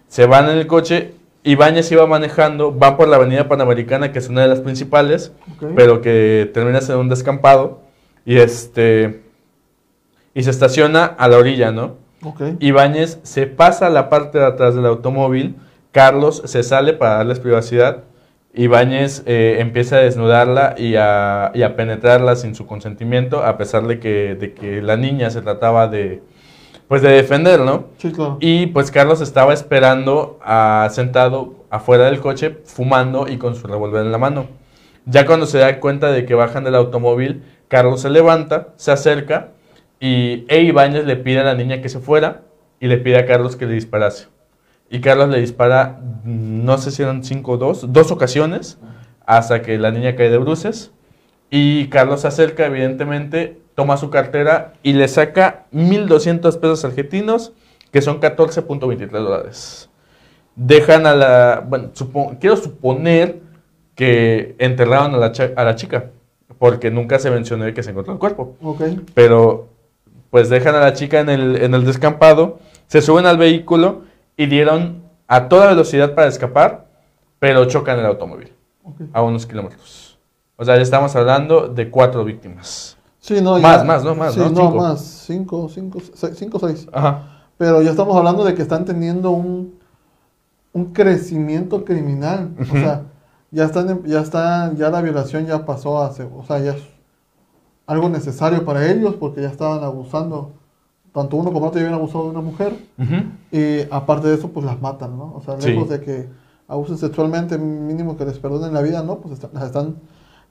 se 0.10 0.26
van 0.26 0.50
en 0.50 0.58
el 0.58 0.68
coche, 0.68 1.14
Ibáñez 1.44 1.90
iba 1.94 2.06
manejando, 2.06 2.74
van 2.74 2.98
por 2.98 3.08
la 3.08 3.16
avenida 3.16 3.48
Panamericana, 3.48 4.12
que 4.12 4.20
es 4.20 4.28
una 4.28 4.42
de 4.42 4.50
las 4.50 4.60
principales, 4.60 5.32
pero 5.78 6.02
que 6.02 6.52
termina 6.54 6.82
siendo 6.82 7.00
un 7.00 7.08
descampado, 7.08 7.80
y 8.26 8.40
este, 8.40 9.22
y 10.36 10.44
se 10.44 10.52
estaciona 10.52 11.06
a 11.06 11.28
la 11.28 11.38
orilla, 11.38 11.72
¿no? 11.72 11.96
Ok. 12.24 12.42
Ibáñez 12.60 13.20
se 13.24 13.48
pasa 13.48 13.88
a 13.88 13.90
la 13.90 14.10
parte 14.10 14.38
de 14.38 14.46
atrás 14.46 14.76
del 14.76 14.86
automóvil, 14.86 15.56
Carlos 15.92 16.44
se 16.46 16.62
sale 16.62 16.94
para 16.94 17.16
darles 17.16 17.40
privacidad, 17.40 18.04
Ibáñez 18.54 19.24
eh, 19.26 19.58
empieza 19.60 19.96
a 19.96 20.00
desnudarla 20.00 20.76
y 20.78 20.96
a, 20.98 21.52
y 21.54 21.64
a 21.64 21.76
penetrarla 21.76 22.36
sin 22.36 22.54
su 22.54 22.68
consentimiento, 22.68 23.44
a 23.44 23.58
pesar 23.58 23.88
de 23.88 24.00
que, 24.00 24.36
de 24.36 24.54
que 24.54 24.82
la 24.82 24.98
niña 24.98 25.30
se 25.30 25.42
trataba 25.42 25.88
de, 25.88 26.22
pues 26.88 27.02
de 27.02 27.10
defender, 27.10 27.62
¿no? 27.62 27.86
Sí, 27.98 28.12
claro. 28.12 28.38
Y 28.40 28.68
pues 28.68 28.92
Carlos 28.92 29.22
estaba 29.22 29.54
esperando 29.54 30.40
ah, 30.44 30.88
sentado 30.92 31.66
afuera 31.70 32.06
del 32.06 32.20
coche, 32.20 32.58
fumando 32.66 33.28
y 33.28 33.38
con 33.38 33.56
su 33.56 33.68
revólver 33.68 34.06
en 34.06 34.12
la 34.12 34.18
mano. 34.18 34.48
Ya 35.06 35.26
cuando 35.26 35.46
se 35.46 35.60
da 35.60 35.80
cuenta 35.80 36.12
de 36.12 36.26
que 36.26 36.34
bajan 36.34 36.64
del 36.64 36.76
automóvil, 36.76 37.44
Carlos 37.68 38.02
se 38.02 38.10
levanta, 38.10 38.70
se 38.78 38.92
acerca 38.92 39.52
y 40.00 40.46
e 40.50 40.62
Ibáñez 40.62 41.06
le 41.06 41.16
pide 41.16 41.40
a 41.40 41.44
la 41.44 41.56
niña 41.56 41.82
que 41.82 41.90
se 41.90 42.00
fuera 42.00 42.42
y 42.80 42.88
le 42.88 42.98
pide 42.98 43.18
a 43.18 43.26
Carlos 43.26 43.56
que 43.56 43.66
le 43.66 43.74
disparase. 43.74 44.28
Y 44.90 45.02
Carlos 45.02 45.30
le 45.30 45.40
dispara, 45.40 46.00
no 46.24 46.78
sé 46.78 46.92
si 46.92 47.02
eran 47.02 47.24
cinco 47.24 47.54
o 47.54 47.58
dos, 47.58 47.92
dos 47.92 48.12
ocasiones, 48.12 48.78
hasta 49.26 49.62
que 49.62 49.78
la 49.80 49.92
niña 49.92 50.16
cae 50.16 50.30
de 50.30 50.38
bruces. 50.38 50.92
Y 51.50 51.88
Carlos 51.90 52.22
se 52.22 52.28
acerca, 52.28 52.66
evidentemente, 52.68 53.60
toma 53.76 53.98
su 53.98 54.10
cartera 54.10 54.74
y 54.84 54.94
le 54.94 55.08
saca 55.08 55.66
1.200 55.72 56.60
pesos 56.60 56.86
argentinos, 56.86 57.54
que 57.92 58.02
son 58.02 58.20
14.23 58.20 59.10
dólares. 59.10 59.90
Dejan 60.56 61.06
a 61.08 61.16
la... 61.16 61.64
Bueno, 61.68 61.90
supo- 61.94 62.38
quiero 62.40 62.56
suponer 62.58 63.40
que 63.96 64.56
enterraron 64.60 65.16
a 65.16 65.18
la, 65.18 65.32
a 65.56 65.64
la 65.64 65.76
chica, 65.76 66.12
porque 66.60 66.92
nunca 66.92 67.20
se 67.20 67.32
mencionó 67.32 67.72
que 67.74 67.84
se 67.84 67.92
encontró 67.92 68.14
el 68.14 68.20
cuerpo. 68.20 68.56
Ok. 68.62 68.82
Pero, 69.14 69.70
pues 70.30 70.50
dejan 70.50 70.76
a 70.76 70.80
la 70.80 70.94
chica 70.94 71.20
en 71.20 71.30
el, 71.30 71.56
en 71.62 71.74
el 71.74 71.86
descampado, 71.86 72.60
se 72.88 73.02
suben 73.02 73.26
al 73.26 73.38
vehículo 73.38 74.04
y 74.38 74.48
dieron 74.48 75.04
a 75.28 75.48
toda 75.48 75.68
velocidad 75.68 76.14
para 76.14 76.28
escapar, 76.28 76.88
pero 77.40 77.66
chocan 77.66 78.00
el 78.00 78.06
automóvil 78.06 78.52
ok. 78.84 79.02
a 79.14 79.22
unos 79.22 79.46
kilómetros. 79.46 80.20
O 80.58 80.64
sea, 80.64 80.76
ya 80.76 80.82
estamos 80.82 81.16
hablando 81.16 81.68
de 81.68 81.90
cuatro 81.90 82.24
víctimas. 82.24 82.98
Sí, 83.20 83.42
no, 83.42 83.58
Más, 83.60 83.80
ya- 83.80 83.84
más, 83.84 84.04
¿no? 84.04 84.16
Más, 84.16 84.34
sí, 84.34 84.40
¿no? 84.40 84.48
Cinco. 84.50 84.72
más. 84.72 85.02
Cinco, 85.02 85.70
cinco, 85.70 86.00
seis, 86.14 86.36
cinco, 86.38 86.60
seis. 86.60 86.88
Ajá. 86.94 87.48
Pero 87.58 87.82
ya 87.82 87.90
estamos 87.92 88.16
hablando 88.16 88.44
de 88.44 88.54
que 88.54 88.62
están 88.62 88.86
teniendo 88.86 89.32
un, 89.32 89.80
un 90.74 90.94
crecimiento 90.94 91.84
criminal. 91.84 92.52
O 92.60 92.66
sea, 92.74 93.04
ya 93.52 93.66
están, 93.66 94.04
ya 94.04 94.20
están, 94.20 94.76
ya 94.76 94.90
la 94.90 95.02
violación 95.02 95.46
ya 95.46 95.66
pasó 95.66 96.12
ser, 96.12 96.28
o 96.36 96.44
sea, 96.46 96.60
ya 96.60 96.76
algo 97.88 98.10
necesario 98.10 98.66
para 98.66 98.90
ellos 98.92 99.16
porque 99.20 99.42
ya 99.42 99.50
estaban 99.50 99.84
abusando. 99.84 100.52
Tanto 101.14 101.38
uno 101.38 101.54
como 101.54 101.68
otro 101.68 101.80
ya 101.80 101.86
habían 101.86 101.98
abusado 102.00 102.26
de 102.26 102.30
una 102.32 102.42
mujer. 102.42 102.74
Y 103.52 103.82
aparte 103.90 104.28
de 104.28 104.36
eso, 104.36 104.50
pues 104.50 104.66
las 104.66 104.82
matan, 104.82 105.18
¿no? 105.18 105.34
O 105.36 105.42
sea, 105.42 105.60
Sí. 105.62 105.70
lejos 105.70 105.90
de 105.90 106.02
que 106.02 106.28
abusen 106.68 106.98
sexualmente, 106.98 107.58
mínimo 107.58 108.18
que 108.18 108.26
les 108.26 108.38
perdonen 108.40 108.74
la 108.74 108.82
vida, 108.82 109.02
¿no? 109.02 109.20
Pues 109.20 109.42
las 109.54 109.64
están, 109.64 109.96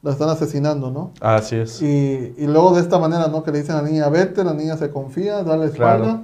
las 0.03 0.15
están 0.15 0.29
asesinando, 0.31 0.91
¿no? 0.91 1.11
Así 1.21 1.57
es. 1.57 1.83
Y, 1.83 2.35
y 2.39 2.47
luego 2.47 2.75
de 2.75 2.81
esta 2.81 2.99
manera, 2.99 3.27
¿no? 3.29 3.43
Que 3.43 3.51
le 3.53 3.59
dicen 3.61 3.77
a 3.77 3.83
la 3.83 3.89
niña, 3.89 4.09
vete, 4.09 4.43
la 4.45 4.55
niña 4.55 4.77
se 4.79 4.91
confía, 4.91 5.43
dale 5.43 5.67
espalda. 5.67 6.05
Claro. 6.05 6.21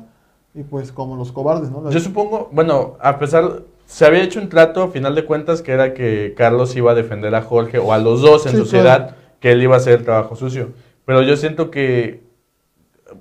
Y 0.55 0.63
pues 0.63 0.91
como 0.91 1.17
los 1.17 1.33
cobardes, 1.33 1.71
¿no? 1.71 1.91
Yo 1.91 2.01
supongo, 2.01 2.49
bueno, 2.53 2.95
a 3.01 3.19
pesar, 3.19 3.63
se 3.87 4.07
había 4.07 4.23
hecho 4.23 4.41
un 4.41 4.49
trato, 4.49 4.83
a 4.85 4.89
final 4.89 5.15
de 5.15 5.25
cuentas, 5.27 5.61
que 5.63 5.73
era 5.73 5.93
que 5.93 6.35
Carlos 6.37 6.75
iba 6.77 6.93
a 6.93 6.95
defender 6.95 7.35
a 7.35 7.43
Jorge 7.43 7.79
o 7.79 7.93
a 7.93 7.99
los 7.99 8.23
dos 8.23 8.47
en 8.47 8.53
Sí, 8.53 8.59
sociedad, 8.59 8.97
claro. 9.09 9.15
que 9.39 9.53
él 9.53 9.63
iba 9.63 9.75
a 9.75 9.79
hacer 9.79 9.99
el 9.99 10.05
trabajo 10.05 10.35
sucio. 10.35 10.71
Pero 11.11 11.23
yo 11.23 11.37
siento 11.37 11.73
que, 11.73 12.21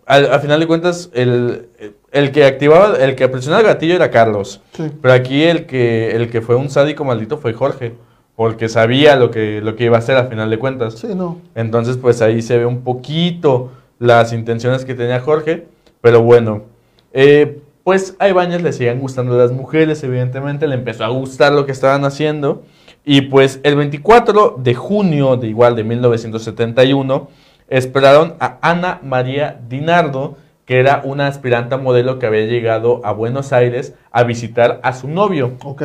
al, 0.05 0.31
a 0.31 0.37
final 0.37 0.59
de 0.59 0.67
cuentas, 0.67 1.09
el, 1.15 1.69
el 2.11 2.31
que 2.31 2.45
activaba, 2.45 2.95
el 2.97 3.15
que 3.15 3.27
presionaba 3.27 3.61
el 3.61 3.67
gatillo 3.67 3.95
era 3.95 4.11
Carlos. 4.11 4.61
Sí. 4.73 4.91
Pero 5.01 5.11
aquí 5.11 5.41
el 5.41 5.65
que, 5.65 6.11
el 6.11 6.29
que 6.29 6.41
fue 6.41 6.55
un 6.55 6.69
sádico 6.69 7.03
maldito 7.03 7.39
fue 7.39 7.51
Jorge, 7.53 7.95
porque 8.35 8.69
sabía 8.69 9.15
lo 9.15 9.31
que, 9.31 9.59
lo 9.61 9.75
que 9.75 9.85
iba 9.85 9.95
a 9.95 10.01
hacer 10.01 10.17
a 10.17 10.25
final 10.25 10.51
de 10.51 10.59
cuentas. 10.59 10.99
Sí, 10.99 11.07
no. 11.15 11.39
Entonces, 11.55 11.97
pues 11.97 12.21
ahí 12.21 12.43
se 12.43 12.59
ve 12.59 12.67
un 12.67 12.81
poquito 12.81 13.71
las 13.97 14.33
intenciones 14.33 14.85
que 14.85 14.93
tenía 14.93 15.19
Jorge, 15.19 15.65
pero 15.99 16.21
bueno, 16.21 16.65
eh, 17.11 17.59
pues 17.83 18.15
a 18.19 18.29
Ibáñez 18.29 18.61
le 18.61 18.71
siguen 18.71 18.99
gustando 18.99 19.35
las 19.35 19.51
mujeres, 19.51 20.03
evidentemente, 20.03 20.67
le 20.67 20.75
empezó 20.75 21.05
a 21.05 21.07
gustar 21.07 21.53
lo 21.53 21.65
que 21.65 21.71
estaban 21.71 22.05
haciendo, 22.05 22.61
y 23.03 23.21
pues 23.21 23.59
el 23.63 23.75
24 23.75 24.57
de 24.59 24.75
junio 24.75 25.37
de 25.37 25.47
igual 25.47 25.75
de 25.75 25.83
1971, 25.83 27.29
esperaron 27.69 28.35
a 28.39 28.57
Ana 28.61 28.99
María 29.03 29.59
Dinardo, 29.69 30.37
que 30.65 30.79
era 30.79 31.01
una 31.03 31.27
aspirante 31.27 31.75
a 31.75 31.77
modelo 31.77 32.19
que 32.19 32.27
había 32.27 32.45
llegado 32.45 33.01
a 33.03 33.11
Buenos 33.11 33.53
Aires 33.53 33.95
a 34.11 34.23
visitar 34.23 34.79
a 34.83 34.93
su 34.93 35.07
novio. 35.07 35.53
Ok. 35.63 35.83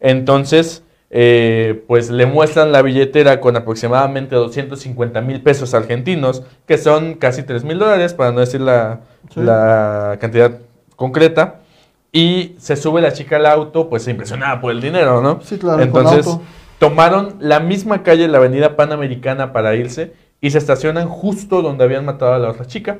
Entonces, 0.00 0.82
eh, 1.10 1.84
pues 1.86 2.10
le 2.10 2.26
muestran 2.26 2.72
la 2.72 2.82
billetera 2.82 3.40
con 3.40 3.56
aproximadamente 3.56 4.34
250 4.34 5.20
mil 5.20 5.40
pesos 5.40 5.72
argentinos, 5.74 6.42
que 6.66 6.78
son 6.78 7.14
casi 7.14 7.42
3 7.44 7.64
mil 7.64 7.78
dólares, 7.78 8.14
para 8.14 8.32
no 8.32 8.40
decir 8.40 8.60
la, 8.60 9.00
Sí. 9.32 9.40
la 9.40 10.18
cantidad 10.20 10.58
concreta. 10.96 11.60
Y 12.12 12.54
se 12.58 12.76
sube 12.76 13.00
la 13.00 13.12
chica 13.12 13.36
al 13.36 13.46
auto, 13.46 13.88
pues 13.88 14.06
impresionada 14.06 14.60
por 14.60 14.70
el 14.70 14.80
dinero, 14.80 15.20
¿no? 15.20 15.40
Sí, 15.42 15.58
claro, 15.58 15.78
con 15.78 15.86
Entonces, 16.02 16.26
auto. 16.26 16.42
tomaron 16.78 17.36
la 17.40 17.58
misma 17.60 18.02
calle, 18.04 18.28
la 18.28 18.38
avenida 18.38 18.76
Panamericana, 18.76 19.52
para 19.52 19.74
irse 19.74 20.12
y 20.44 20.50
se 20.50 20.58
estacionan 20.58 21.08
justo 21.08 21.62
donde 21.62 21.84
habían 21.84 22.04
matado 22.04 22.34
a 22.34 22.38
la 22.38 22.50
otra 22.50 22.66
chica. 22.66 22.98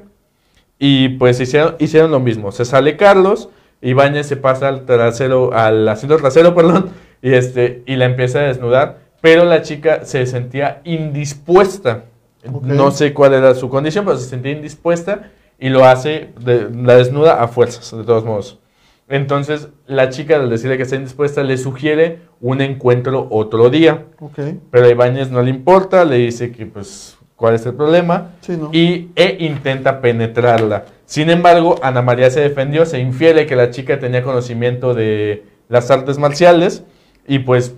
Y 0.79 1.11
pues 1.11 1.39
hicieron, 1.41 1.77
hicieron 1.79 2.11
lo 2.11 2.19
mismo. 2.19 2.53
Se 2.53 2.65
sale 2.65 2.97
Carlos, 2.97 3.51
Ibáñez 3.83 4.27
se 4.27 4.37
pasa 4.37 4.69
al 4.69 4.87
trasero, 4.87 5.53
al 5.53 5.87
asiento 5.87 6.17
trasero, 6.17 6.55
perdón, 6.59 6.89
y 7.21 7.35
este, 7.35 7.83
y 7.85 7.97
la 7.97 8.07
empieza 8.07 8.39
a 8.39 8.43
desnudar, 8.45 9.01
pero 9.21 9.45
la 9.45 9.61
chica 9.61 10.07
se 10.07 10.25
sentía 10.25 10.81
indispuesta. 10.85 12.05
Ok. 12.51 12.65
No 12.65 12.91
sé 12.91 13.13
cuál 13.13 13.35
era 13.35 13.55
su 13.55 13.69
condición, 13.69 14.07
pero 14.07 14.17
se 14.17 14.27
sentía 14.29 14.53
indispuesta 14.53 15.31
y 15.59 15.69
lo 15.69 15.85
hace, 15.85 16.31
de- 16.41 16.71
la 16.75 16.97
desnuda 16.97 17.43
a 17.43 17.49
fuerzas, 17.49 17.95
de 17.95 18.05
todos 18.05 18.25
modos. 18.25 18.59
Entonces, 19.07 19.69
la 19.87 20.09
chica, 20.09 20.37
al 20.37 20.49
decirle 20.49 20.79
que 20.79 20.85
está 20.85 20.97
indispuesta, 20.97 21.43
le 21.43 21.59
sugiere 21.59 22.21
un 22.41 22.63
encuentro 22.63 23.29
otro 23.31 23.69
día. 23.69 24.07
Ok. 24.19 24.39
Pero 24.71 24.87
a 24.87 24.89
Ibáñez 24.89 25.31
no 25.31 25.43
le 25.43 25.51
importa, 25.51 26.07
le 26.07 26.17
dice 26.17 26.51
que, 26.53 26.65
pues, 26.65 27.19
cuál 27.37 27.55
es 27.55 27.67
el 27.67 27.75
problema. 27.75 28.33
Sí, 28.41 28.57
¿no? 28.57 28.71
Y 28.73 29.11
e 29.17 29.37
intenta 29.41 30.01
penetrarla. 30.01 30.85
Sin 31.07 31.31
embargo, 31.31 31.77
Ana 31.83 32.03
María 32.03 32.31
se 32.31 32.41
defendió, 32.41 32.87
se 32.87 32.99
infiere 33.01 33.47
que 33.47 33.57
la 33.57 33.71
chica 33.71 33.99
tenía 33.99 34.23
conocimiento 34.23 34.95
de 34.95 35.45
las 35.69 35.91
artes 35.91 36.19
marciales. 36.19 36.85
Y 37.27 37.41
pues, 37.41 37.75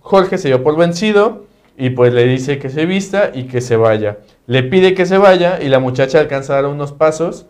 Jorge 0.00 0.38
se 0.38 0.48
dio 0.48 0.62
por 0.62 0.76
vencido 0.76 1.46
y 1.76 1.90
pues 1.90 2.12
le 2.12 2.26
dice 2.26 2.58
que 2.58 2.68
se 2.68 2.84
vista 2.84 3.30
y 3.32 3.44
que 3.44 3.60
se 3.60 3.76
vaya. 3.76 4.18
Le 4.46 4.62
pide 4.62 4.94
que 4.94 5.06
se 5.06 5.16
vaya 5.16 5.60
y 5.62 5.68
la 5.68 5.78
muchacha 5.78 6.20
alcanza 6.20 6.52
a 6.52 6.56
dar 6.56 6.66
unos 6.66 6.92
pasos 6.92 7.46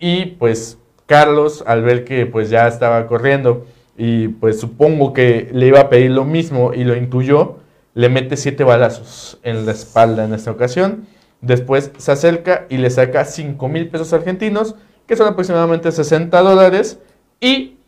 y 0.00 0.26
pues 0.26 0.78
Carlos 1.06 1.62
al 1.66 1.82
ver 1.82 2.04
que 2.04 2.26
pues 2.26 2.50
ya 2.50 2.66
estaba 2.66 3.06
corriendo 3.06 3.66
y 3.96 4.28
pues 4.28 4.60
supongo 4.60 5.12
que 5.12 5.48
le 5.52 5.66
iba 5.66 5.80
a 5.80 5.88
pedir 5.88 6.10
lo 6.10 6.24
mismo 6.24 6.72
y 6.74 6.84
lo 6.84 6.96
intuyó, 6.96 7.58
le 7.98 8.08
mete 8.08 8.36
siete 8.36 8.62
balazos 8.62 9.40
en 9.42 9.66
la 9.66 9.72
espalda 9.72 10.24
en 10.24 10.32
esta 10.32 10.52
ocasión. 10.52 11.08
Después 11.40 11.90
se 11.98 12.12
acerca 12.12 12.64
y 12.68 12.76
le 12.76 12.90
saca 12.90 13.24
5 13.24 13.66
mil 13.66 13.88
pesos 13.88 14.12
argentinos, 14.12 14.76
que 15.08 15.16
son 15.16 15.26
aproximadamente 15.26 15.90
60 15.90 16.40
dólares, 16.42 17.00
y 17.40 17.78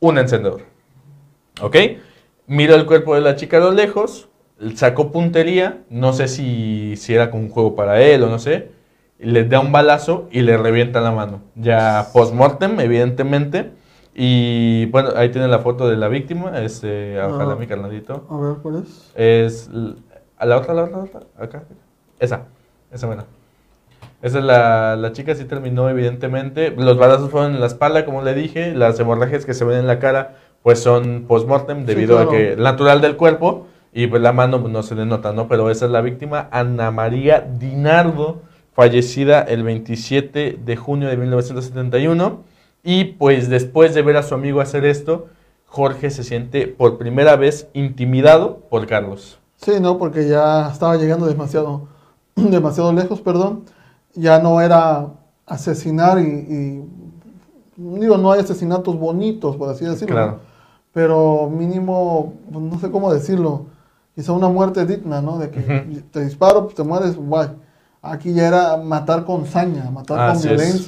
un 0.00 0.18
encendedor. 0.18 0.64
¿Ok? 1.62 1.76
Mira 2.46 2.74
el 2.74 2.84
cuerpo 2.84 3.14
de 3.14 3.22
la 3.22 3.36
chica 3.36 3.56
a 3.56 3.60
lo 3.60 3.70
lejos, 3.70 4.28
sacó 4.74 5.10
puntería, 5.10 5.78
no 5.88 6.12
sé 6.12 6.28
si, 6.28 6.96
si 6.98 7.14
era 7.14 7.30
como 7.30 7.44
un 7.44 7.48
juego 7.48 7.74
para 7.74 8.02
él 8.02 8.22
o 8.22 8.28
no 8.28 8.38
sé, 8.38 8.68
le 9.18 9.44
da 9.44 9.60
un 9.60 9.72
balazo 9.72 10.28
y 10.30 10.42
le 10.42 10.58
revienta 10.58 11.00
la 11.00 11.10
mano. 11.10 11.40
Ya 11.54 12.08
post-mortem, 12.12 12.80
evidentemente. 12.80 13.70
Y 14.14 14.86
bueno, 14.86 15.10
ahí 15.16 15.30
tiene 15.30 15.48
la 15.48 15.58
foto 15.58 15.88
de 15.88 15.96
la 15.96 16.08
víctima, 16.08 16.60
este, 16.60 17.20
ojalá 17.20 17.54
Ah. 17.54 17.56
mi 17.56 17.66
carnalito. 17.66 18.24
A 18.30 18.36
ver, 18.38 18.56
¿cuál 18.62 18.82
es? 18.84 19.10
Es 19.16 19.70
a 20.38 20.46
la 20.46 20.56
otra, 20.58 20.72
la 20.74 20.84
otra, 20.84 20.98
la 20.98 21.04
otra, 21.04 21.20
acá. 21.38 21.64
Esa, 22.20 22.42
esa 22.92 23.06
buena. 23.08 23.24
Esa 24.22 24.38
es 24.38 24.44
la, 24.44 24.96
la 24.96 25.12
chica, 25.12 25.34
sí 25.34 25.44
terminó 25.44 25.90
evidentemente. 25.90 26.70
Los 26.70 26.96
balazos 26.96 27.30
fueron 27.30 27.54
en 27.54 27.60
la 27.60 27.66
espalda, 27.66 28.04
como 28.04 28.22
le 28.22 28.34
dije. 28.34 28.74
Las 28.74 28.98
hemorragias 28.98 29.44
que 29.44 29.52
se 29.52 29.64
ven 29.64 29.78
en 29.80 29.86
la 29.86 29.98
cara, 29.98 30.36
pues 30.62 30.78
son 30.80 31.24
post-mortem 31.28 31.84
debido 31.84 32.16
claro. 32.16 32.30
a 32.30 32.32
que 32.32 32.56
natural 32.56 33.00
del 33.00 33.16
cuerpo. 33.16 33.66
Y 33.92 34.06
pues 34.06 34.22
la 34.22 34.32
mano 34.32 34.60
pues, 34.60 34.72
no 34.72 34.82
se 34.82 34.94
le 34.94 35.04
nota, 35.06 35.32
¿no? 35.32 35.46
Pero 35.46 35.70
esa 35.70 35.84
es 35.86 35.90
la 35.90 36.00
víctima, 36.00 36.48
Ana 36.52 36.90
María 36.90 37.40
Dinardo, 37.40 38.40
fallecida 38.72 39.42
el 39.42 39.62
27 39.62 40.58
de 40.64 40.76
junio 40.76 41.08
de 41.08 41.16
1971. 41.16 42.40
Y 42.84 43.04
pues 43.04 43.48
después 43.48 43.94
de 43.94 44.02
ver 44.02 44.18
a 44.18 44.22
su 44.22 44.34
amigo 44.34 44.60
hacer 44.60 44.84
esto, 44.84 45.28
Jorge 45.66 46.10
se 46.10 46.22
siente 46.22 46.68
por 46.68 46.98
primera 46.98 47.34
vez 47.36 47.68
intimidado 47.72 48.58
por 48.68 48.86
Carlos. 48.86 49.38
Sí, 49.56 49.72
no, 49.80 49.96
porque 49.98 50.28
ya 50.28 50.68
estaba 50.70 50.96
llegando 50.96 51.26
demasiado, 51.26 51.88
demasiado 52.36 52.92
lejos, 52.92 53.20
perdón. 53.22 53.64
Ya 54.14 54.38
no 54.38 54.60
era 54.60 55.08
asesinar 55.46 56.18
y, 56.20 56.22
y- 56.22 56.84
digo, 57.76 58.18
no 58.18 58.30
hay 58.32 58.40
asesinatos 58.40 58.96
bonitos, 58.98 59.56
por 59.56 59.70
así 59.70 59.84
decirlo. 59.84 60.14
Claro. 60.14 60.40
Pero 60.92 61.50
mínimo, 61.50 62.34
pues, 62.52 62.62
no 62.64 62.78
sé 62.78 62.90
cómo 62.90 63.12
decirlo, 63.12 63.66
quizá 64.14 64.32
una 64.32 64.48
muerte 64.48 64.86
digna, 64.86 65.20
¿no? 65.22 65.38
De 65.38 65.50
que 65.50 65.58
Ujú. 65.58 66.00
te 66.12 66.24
disparo, 66.24 66.64
pues, 66.64 66.76
te 66.76 66.84
mueres, 66.84 67.16
guay. 67.16 67.48
Aquí 68.02 68.32
ya 68.34 68.46
era 68.46 68.76
matar 68.76 69.24
con 69.24 69.46
saña, 69.46 69.90
matar 69.90 70.18
con 70.18 70.36
Así 70.36 70.48
es. 70.50 70.86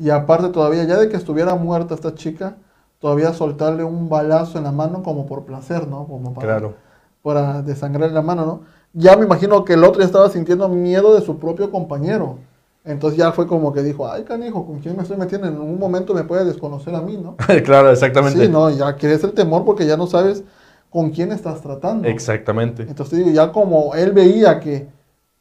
Y 0.00 0.08
aparte 0.08 0.48
todavía, 0.48 0.84
ya 0.84 0.96
de 0.96 1.10
que 1.10 1.16
estuviera 1.18 1.54
muerta 1.56 1.94
esta 1.94 2.14
chica, 2.14 2.56
todavía 3.00 3.34
soltarle 3.34 3.84
un 3.84 4.08
balazo 4.08 4.56
en 4.56 4.64
la 4.64 4.72
mano 4.72 5.02
como 5.02 5.26
por 5.26 5.44
placer, 5.44 5.86
¿no? 5.86 6.06
Como 6.06 6.32
para, 6.32 6.46
Claro. 6.46 6.74
para 7.22 7.60
desangrar 7.60 8.10
la 8.10 8.22
mano, 8.22 8.46
¿no? 8.46 8.60
Ya 8.94 9.16
me 9.16 9.26
imagino 9.26 9.62
que 9.64 9.74
el 9.74 9.84
otro 9.84 10.00
ya 10.00 10.06
estaba 10.06 10.30
sintiendo 10.30 10.68
miedo 10.70 11.14
de 11.14 11.20
su 11.20 11.38
propio 11.38 11.70
compañero. 11.70 12.38
Entonces 12.82 13.18
ya 13.18 13.30
fue 13.32 13.46
como 13.46 13.74
que 13.74 13.82
dijo, 13.82 14.10
ay 14.10 14.24
canijo, 14.24 14.64
¿con 14.64 14.78
quién 14.78 14.96
me 14.96 15.02
estoy 15.02 15.18
metiendo? 15.18 15.46
En 15.46 15.60
un 15.60 15.78
momento 15.78 16.14
me 16.14 16.24
puede 16.24 16.46
desconocer 16.46 16.94
a 16.94 17.02
mí, 17.02 17.18
¿no? 17.18 17.36
claro, 17.64 17.90
exactamente. 17.90 18.46
Sí, 18.46 18.50
no, 18.50 18.70
ya 18.70 18.94
quieres 18.96 19.22
el 19.22 19.32
temor 19.32 19.66
porque 19.66 19.86
ya 19.86 19.98
no 19.98 20.06
sabes 20.06 20.42
con 20.88 21.10
quién 21.10 21.30
estás 21.30 21.60
tratando. 21.60 22.08
Exactamente. 22.08 22.82
Entonces 22.84 23.18
digo, 23.18 23.30
ya 23.30 23.52
como 23.52 23.94
él 23.94 24.12
veía 24.12 24.58
que, 24.60 24.88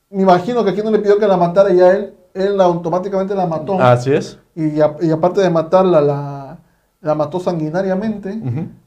me 0.10 0.24
imagino 0.24 0.66
que 0.66 0.72
aquí 0.72 0.82
no 0.84 0.92
le 0.92 1.00
pidió 1.00 1.18
que 1.18 1.28
la 1.28 1.38
matara, 1.38 1.72
ya 1.74 1.92
él, 1.94 2.14
él 2.34 2.60
automáticamente 2.60 3.34
la 3.34 3.48
mató. 3.48 3.80
Así 3.80 4.14
es. 4.14 4.38
Y, 4.62 4.82
a- 4.82 4.96
y 5.02 5.10
aparte 5.12 5.42
de 5.42 5.50
matarla, 5.50 6.02
la, 6.02 6.58
la 7.02 7.16
mató 7.16 7.40
sanguinariamente. 7.40 8.32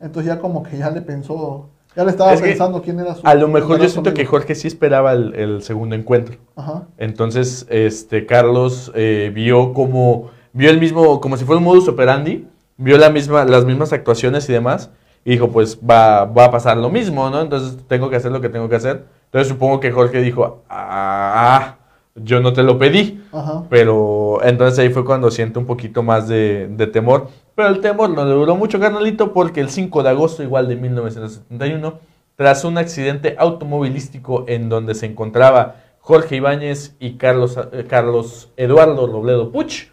Entonces 0.00 0.26
ya 0.26 0.38
como 0.38 0.62
que 0.62 0.76
ya 0.76 0.90
le 0.90 1.00
pensó, 1.00 1.68
ya 1.96 2.04
le 2.04 2.10
estaba 2.10 2.32
Es 2.34 2.40
pensando 2.42 2.82
quién 2.82 3.00
era 3.00 3.14
su... 3.14 3.26
A 3.26 3.34
lo 3.34 3.48
mejor 3.48 3.80
yo 3.80 3.88
siento 3.88 4.12
que. 4.12 4.26
Jorge 4.26 4.54
sí 4.54 4.68
esperaba 4.68 5.12
el, 5.12 5.34
el 5.34 5.62
segundo 5.62 5.94
encuentro. 5.94 6.36
Ajá. 6.56 6.82
Entonces, 6.98 7.66
este, 7.70 8.26
Carlos 8.26 8.92
eh, 8.94 9.30
vio 9.34 9.72
como, 9.72 10.30
vio 10.52 10.68
el 10.70 10.78
mismo, 10.78 11.20
como 11.20 11.36
si 11.36 11.44
fuera 11.44 11.58
un 11.58 11.64
modus 11.64 11.88
operandi, 11.88 12.46
vio 12.76 12.98
la 12.98 13.10
misma, 13.10 13.44
las 13.44 13.64
mismas 13.64 13.92
actuaciones 13.92 14.48
y 14.48 14.52
demás, 14.52 14.90
y 15.24 15.30
dijo, 15.32 15.50
pues 15.50 15.78
va, 15.78 16.24
va 16.26 16.46
a 16.46 16.50
pasar 16.50 16.76
lo 16.76 16.90
mismo, 16.90 17.30
¿no? 17.30 17.40
Entonces 17.40 17.78
tengo 17.86 18.10
que 18.10 18.16
hacer 18.16 18.32
lo 18.32 18.40
que 18.40 18.48
tengo 18.48 18.68
que 18.68 18.76
hacer. 18.76 19.04
Entonces 19.26 19.48
supongo 19.48 19.80
que 19.80 19.90
Jorge 19.92 20.20
dijo, 20.20 20.62
ah, 20.68 21.76
yo 22.14 22.40
no 22.40 22.52
te 22.52 22.62
lo 22.62 22.78
pedí. 22.78 23.22
Ajá. 23.32 23.64
Pero 23.68 24.40
entonces 24.42 24.78
ahí 24.78 24.90
fue 24.90 25.04
cuando 25.04 25.30
siente 25.30 25.58
un 25.58 25.66
poquito 25.66 26.02
más 26.02 26.28
de, 26.28 26.68
de 26.68 26.86
temor. 26.86 27.28
Pero 27.54 27.68
el 27.68 27.80
temor 27.80 28.10
no 28.10 28.24
le 28.24 28.32
duró 28.32 28.56
mucho, 28.56 28.80
carnalito, 28.80 29.32
porque 29.32 29.60
el 29.60 29.68
5 29.68 30.02
de 30.02 30.08
agosto 30.08 30.42
igual 30.42 30.68
de 30.68 30.76
1971, 30.76 31.98
tras 32.36 32.64
un 32.64 32.78
accidente 32.78 33.36
automovilístico 33.38 34.44
en 34.48 34.68
donde 34.68 34.94
se 34.94 35.06
encontraba 35.06 35.76
Jorge 36.00 36.36
Ibáñez 36.36 36.96
y 36.98 37.12
Carlos, 37.12 37.58
eh, 37.72 37.86
Carlos 37.88 38.50
Eduardo 38.56 39.06
Robledo 39.06 39.52
Puch, 39.52 39.88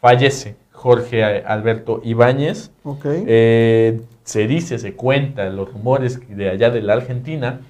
fallece 0.00 0.56
Jorge 0.72 1.24
Alberto 1.24 2.00
Ibáñez. 2.04 2.70
Eh, 3.04 4.02
se 4.24 4.46
dice, 4.46 4.78
se 4.78 4.94
cuenta, 4.94 5.48
los 5.48 5.72
rumores 5.72 6.20
de 6.28 6.50
allá 6.50 6.70
de 6.70 6.82
la 6.82 6.92
Argentina, 6.92 7.60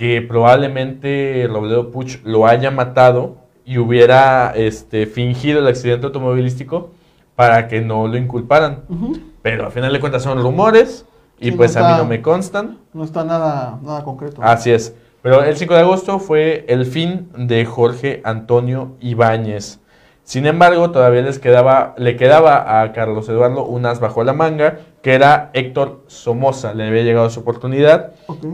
que 0.00 0.22
probablemente 0.22 1.46
Robledo 1.46 1.90
Puch 1.90 2.20
lo 2.24 2.46
haya 2.46 2.70
matado 2.70 3.36
y 3.66 3.76
hubiera 3.76 4.50
este, 4.56 5.04
fingido 5.04 5.58
el 5.58 5.66
accidente 5.66 6.06
automovilístico 6.06 6.88
para 7.36 7.68
que 7.68 7.82
no 7.82 8.08
lo 8.08 8.16
inculparan. 8.16 8.84
Pero 9.42 9.66
al 9.66 9.72
final 9.72 9.92
de 9.92 10.00
cuentas 10.00 10.22
son 10.22 10.40
rumores 10.40 11.04
y 11.38 11.50
Sí, 11.50 11.52
pues 11.52 11.76
no 11.76 11.84
a 11.84 11.92
mí 11.92 11.98
no 11.98 12.06
me 12.06 12.22
constan. 12.22 12.78
No 12.94 13.04
está 13.04 13.24
nada, 13.24 13.78
nada 13.82 14.02
concreto. 14.02 14.40
Así 14.42 14.70
es. 14.70 14.94
Pero 15.20 15.44
el 15.44 15.54
5 15.54 15.74
de 15.74 15.80
agosto 15.80 16.18
fue 16.18 16.64
el 16.66 16.86
fin 16.86 17.28
de 17.36 17.66
Jorge 17.66 18.22
Antonio 18.24 18.96
Ibáñez. 19.00 19.80
Sin 20.30 20.46
embargo, 20.46 20.92
todavía 20.92 21.22
les 21.22 21.40
quedaba, 21.40 21.92
le 21.98 22.14
quedaba 22.14 22.80
a 22.82 22.92
Carlos 22.92 23.28
Eduardo 23.28 23.64
un 23.64 23.84
as 23.84 23.98
bajo 23.98 24.22
la 24.22 24.32
manga, 24.32 24.78
que 25.02 25.14
era 25.14 25.50
Héctor 25.54 26.04
Somoza. 26.06 26.72
Le 26.72 26.86
había 26.86 27.02
llegado 27.02 27.28
su 27.30 27.40
oportunidad 27.40 28.12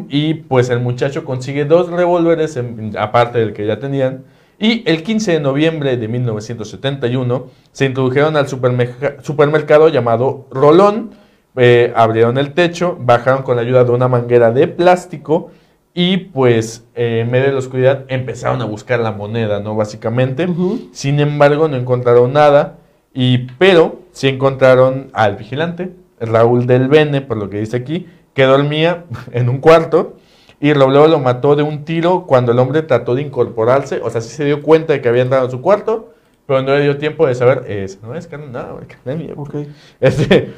y 0.09 0.33
pues 0.33 0.71
el 0.71 0.81
muchacho 0.81 1.27
consigue 1.27 1.67
dos 1.67 1.91
revólveres, 1.91 2.59
aparte 2.99 3.41
del 3.41 3.53
que 3.53 3.67
ya 3.67 3.79
tenían. 3.79 4.25
Y 4.59 4.91
el 4.91 5.03
15 5.03 5.33
de 5.33 5.41
noviembre 5.41 5.99
de 5.99 6.09
1971 6.09 7.45
se 7.73 7.85
introdujeron 7.85 8.39
al 8.39 8.49
supermerca- 8.49 9.17
supermercado 9.23 9.91
llamado 9.91 10.47
Rolón, 10.51 11.11
eh, 11.57 11.93
abrieron 11.95 12.39
el 12.39 12.55
techo, 12.55 12.97
bajaron 12.99 13.43
con 13.43 13.55
la 13.57 13.61
ayuda 13.61 13.85
de 13.85 13.91
una 13.91 14.09
manguera 14.09 14.51
de 14.51 14.67
plástico 14.67 15.51
y 15.99 16.19
pues 16.19 16.85
eh, 16.95 17.21
en 17.25 17.31
medio 17.31 17.47
de 17.47 17.53
la 17.53 17.59
oscuridad 17.59 18.05
empezaron 18.09 18.61
a 18.61 18.67
buscar 18.67 19.01
la 19.01 19.13
moneda, 19.13 19.61
¿no? 19.61 19.75
Básicamente. 19.75 20.47
Sin 20.93 21.21
embargo, 21.21 21.69
no 21.69 21.77
encontraron 21.79 22.35
nada, 22.35 22.77
y, 23.15 23.47
pero 23.59 24.03
sí 24.13 24.29
encontraron 24.29 25.09
al 25.15 25.37
vigilante, 25.37 25.95
Raúl 26.21 26.67
del 26.67 26.89
Bene, 26.89 27.23
por 27.23 27.39
lo 27.39 27.49
que 27.49 27.61
dice 27.61 27.79
aquí, 27.79 28.07
que 28.35 28.43
dormía 28.43 29.05
en 29.33 29.49
un 29.49 29.57
cuarto 29.57 30.17
y 30.61 30.75
Robledo 30.75 31.09
lo 31.09 31.19
mató 31.19 31.57
de 31.57 31.63
un 31.63 31.87
tiro 31.87 32.27
cuando 32.27 32.53
el 32.53 32.59
hombre 32.59 32.83
trató 32.83 33.15
de 33.15 33.23
incorporarse, 33.23 34.01
o 34.03 34.11
sea, 34.11 34.21
sí 34.21 34.29
se 34.29 34.45
dio 34.45 34.63
cuenta 34.63 34.93
de 34.93 35.01
que 35.01 35.09
había 35.09 35.23
entrado 35.23 35.47
en 35.47 35.51
su 35.51 35.63
cuarto, 35.63 36.13
pero 36.47 36.61
no 36.61 36.75
le 36.75 36.83
dio 36.83 36.99
tiempo 36.99 37.27
de 37.27 37.35
saber, 37.35 37.65
no 38.03 38.15
es 38.15 38.27
carne, 38.27 38.49
no, 38.53 38.81
es 38.81 38.87
carne 38.87 39.17
mía". 39.17 39.33
Ok. 39.35 39.55
Este, 40.01 40.53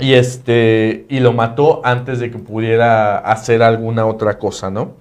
y 0.00 0.14
este, 0.14 1.06
y 1.08 1.20
lo 1.20 1.32
mató 1.32 1.80
antes 1.84 2.18
de 2.20 2.30
que 2.30 2.38
pudiera 2.38 3.18
hacer 3.18 3.62
alguna 3.62 4.06
otra 4.06 4.38
cosa, 4.38 4.70
¿no? 4.70 4.94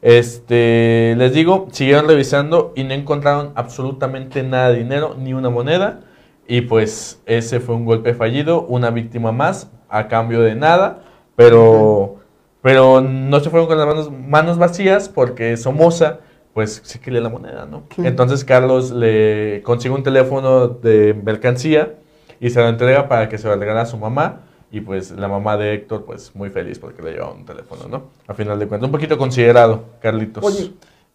Este, 0.00 1.14
les 1.16 1.32
digo, 1.32 1.68
siguieron 1.72 2.06
revisando 2.06 2.72
y 2.76 2.84
no 2.84 2.94
encontraron 2.94 3.52
absolutamente 3.56 4.42
nada 4.42 4.70
de 4.70 4.78
dinero, 4.78 5.16
ni 5.18 5.34
una 5.34 5.50
moneda. 5.50 6.00
Y 6.46 6.62
pues 6.62 7.20
ese 7.26 7.60
fue 7.60 7.74
un 7.74 7.84
golpe 7.84 8.14
fallido, 8.14 8.62
una 8.62 8.90
víctima 8.90 9.32
más 9.32 9.70
a 9.88 10.08
cambio 10.08 10.40
de 10.40 10.54
nada. 10.54 11.02
Pero, 11.36 12.16
pero 12.62 13.00
no 13.00 13.40
se 13.40 13.50
fueron 13.50 13.68
con 13.68 13.78
las 13.78 13.86
manos, 13.86 14.10
manos 14.10 14.58
vacías 14.58 15.08
porque 15.08 15.56
Somoza, 15.56 16.20
pues 16.54 16.80
sí 16.84 16.98
quería 16.98 17.20
la 17.20 17.28
moneda, 17.28 17.66
¿no? 17.66 17.82
Sí. 17.94 18.02
Entonces 18.04 18.44
Carlos 18.44 18.90
le 18.90 19.62
consigue 19.62 19.94
un 19.94 20.02
teléfono 20.02 20.68
de 20.68 21.14
mercancía 21.14 21.97
y 22.40 22.50
se 22.50 22.60
lo 22.60 22.68
entrega 22.68 23.08
para 23.08 23.28
que 23.28 23.38
se 23.38 23.48
lo 23.48 23.56
regale 23.56 23.80
a 23.80 23.86
su 23.86 23.96
mamá. 23.96 24.40
Y 24.70 24.82
pues 24.82 25.12
la 25.12 25.28
mamá 25.28 25.56
de 25.56 25.72
Héctor, 25.74 26.04
pues 26.04 26.34
muy 26.34 26.50
feliz 26.50 26.78
porque 26.78 27.00
le 27.02 27.12
lleva 27.12 27.30
un 27.30 27.44
teléfono, 27.46 27.88
¿no? 27.88 28.02
A 28.26 28.34
final 28.34 28.58
de 28.58 28.66
cuentas, 28.68 28.86
un 28.86 28.92
poquito 28.92 29.16
considerado, 29.16 29.84
Carlitos. 30.02 30.44
Oye, 30.44 30.72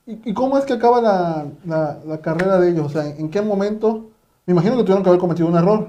¿y, 0.07 0.34
cómo 0.34 0.57
es 0.57 0.65
que 0.65 0.74
acaba 0.74 0.99
la, 1.01 1.45
la- 1.65 1.99
la 2.05 2.17
carrera 2.17 2.59
de 2.59 2.71
ellos? 2.71 2.88
O 2.88 2.89
sea, 2.89 3.05
¿en 3.05 3.30
qué 3.30 3.41
momento? 3.41 4.05
Me 4.47 4.53
imagino 4.53 4.76
que 4.76 4.82
tuvieron 4.82 5.03
que 5.03 5.09
haber 5.09 5.19
cometido 5.21 5.47
un 5.47 5.55
error. 5.55 5.88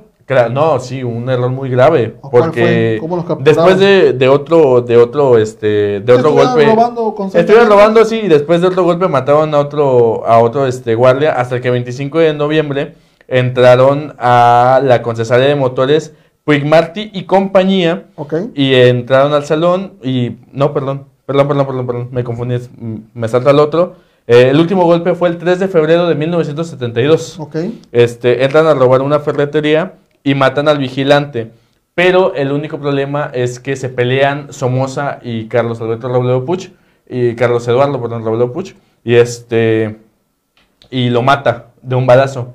No, 0.51 0.80
sí, 0.80 1.03
un 1.03 1.28
error 1.28 1.51
muy 1.51 1.68
grave. 1.68 2.16
¿O 2.22 2.30
cuál 2.30 2.45
Porque 2.45 3.01
después 3.41 3.78
de, 3.78 4.14
de 4.14 4.28
otro, 4.28 4.80
de 4.80 4.97
otro, 4.97 5.37
este, 5.39 6.01
de 6.01 6.12
otro 6.12 6.32
golpe. 6.32 6.64
robando. 6.64 7.14
Estuvieron 7.35 7.68
robando, 7.68 8.05
sí, 8.07 8.20
y 8.24 8.28
después 8.28 8.62
de 8.62 8.68
otro 8.68 8.85
golpe 8.85 9.07
mataron 9.07 9.55
a 9.55 9.59
otro, 9.59 10.26
a 10.26 10.39
otro 10.39 10.66
este, 10.66 10.95
guardia, 10.95 11.32
hasta 11.32 11.61
que 11.61 11.68
el 11.68 11.72
25 11.72 12.18
de 12.20 12.32
noviembre 12.32 12.95
entraron 13.29 14.14
a 14.18 14.81
la 14.83 15.03
concesionaria 15.03 15.49
de 15.49 15.57
motores 15.57 16.14
Puig 16.45 16.66
Martí 16.66 17.11
y 17.14 17.22
compañía, 17.25 18.05
y 18.55 18.75
entraron 18.75 19.33
al 19.33 19.45
salón, 19.47 19.95
y, 20.03 20.33
no, 20.53 20.75
perdón, 20.75 21.07
perdón, 21.25 21.49
perdón, 21.49 21.66
perdón, 21.66 21.87
perdón, 21.87 22.09
me 22.12 22.22
confundí, 22.22 22.55
es- 22.57 22.68
m- 22.79 23.01
me 23.14 23.29
salta 23.29 23.51
el 23.51 23.59
otro. 23.61 23.97
Eh, 24.27 24.49
el 24.51 24.61
último 24.61 24.85
golpe 24.85 25.14
fue 25.14 25.31
el 25.31 25.39
3 25.39 25.59
de 25.59 25.68
febrero 25.68 26.07
de 26.07 26.14
1972 26.14 27.39
Ok. 27.41 27.57
este, 27.93 28.45
entran 28.45 28.66
a 28.66 28.75
robar 28.75 29.01
una 29.03 29.20
ferretería 29.20 29.95
y 30.22 30.35
matan 30.35 30.68
al 30.68 30.79
vigilante. 30.79 31.51
Pero 31.95 32.35
el 32.35 32.51
único 32.53 32.79
problema 32.79 33.31
es 33.33 33.61
que 33.61 33.77
se 33.77 33.89
pelean 33.89 34.53
Somoza 34.53 35.20
y 35.22 35.47
Carlos 35.47 35.81
Alberto 35.81 36.09
Robledo 36.09 36.45
Puch, 36.45 36.70
y 37.09 37.35
Carlos 37.37 37.66
Eduardo, 37.68 38.01
perdón, 38.03 38.25
Robledo 38.25 38.53
Puch, 38.53 38.75
y 39.05 39.14
este, 39.14 39.97
y 40.91 41.09
lo 41.11 41.22
mata 41.22 41.66
de 41.83 41.95
un 41.95 42.07
balazo. 42.07 42.55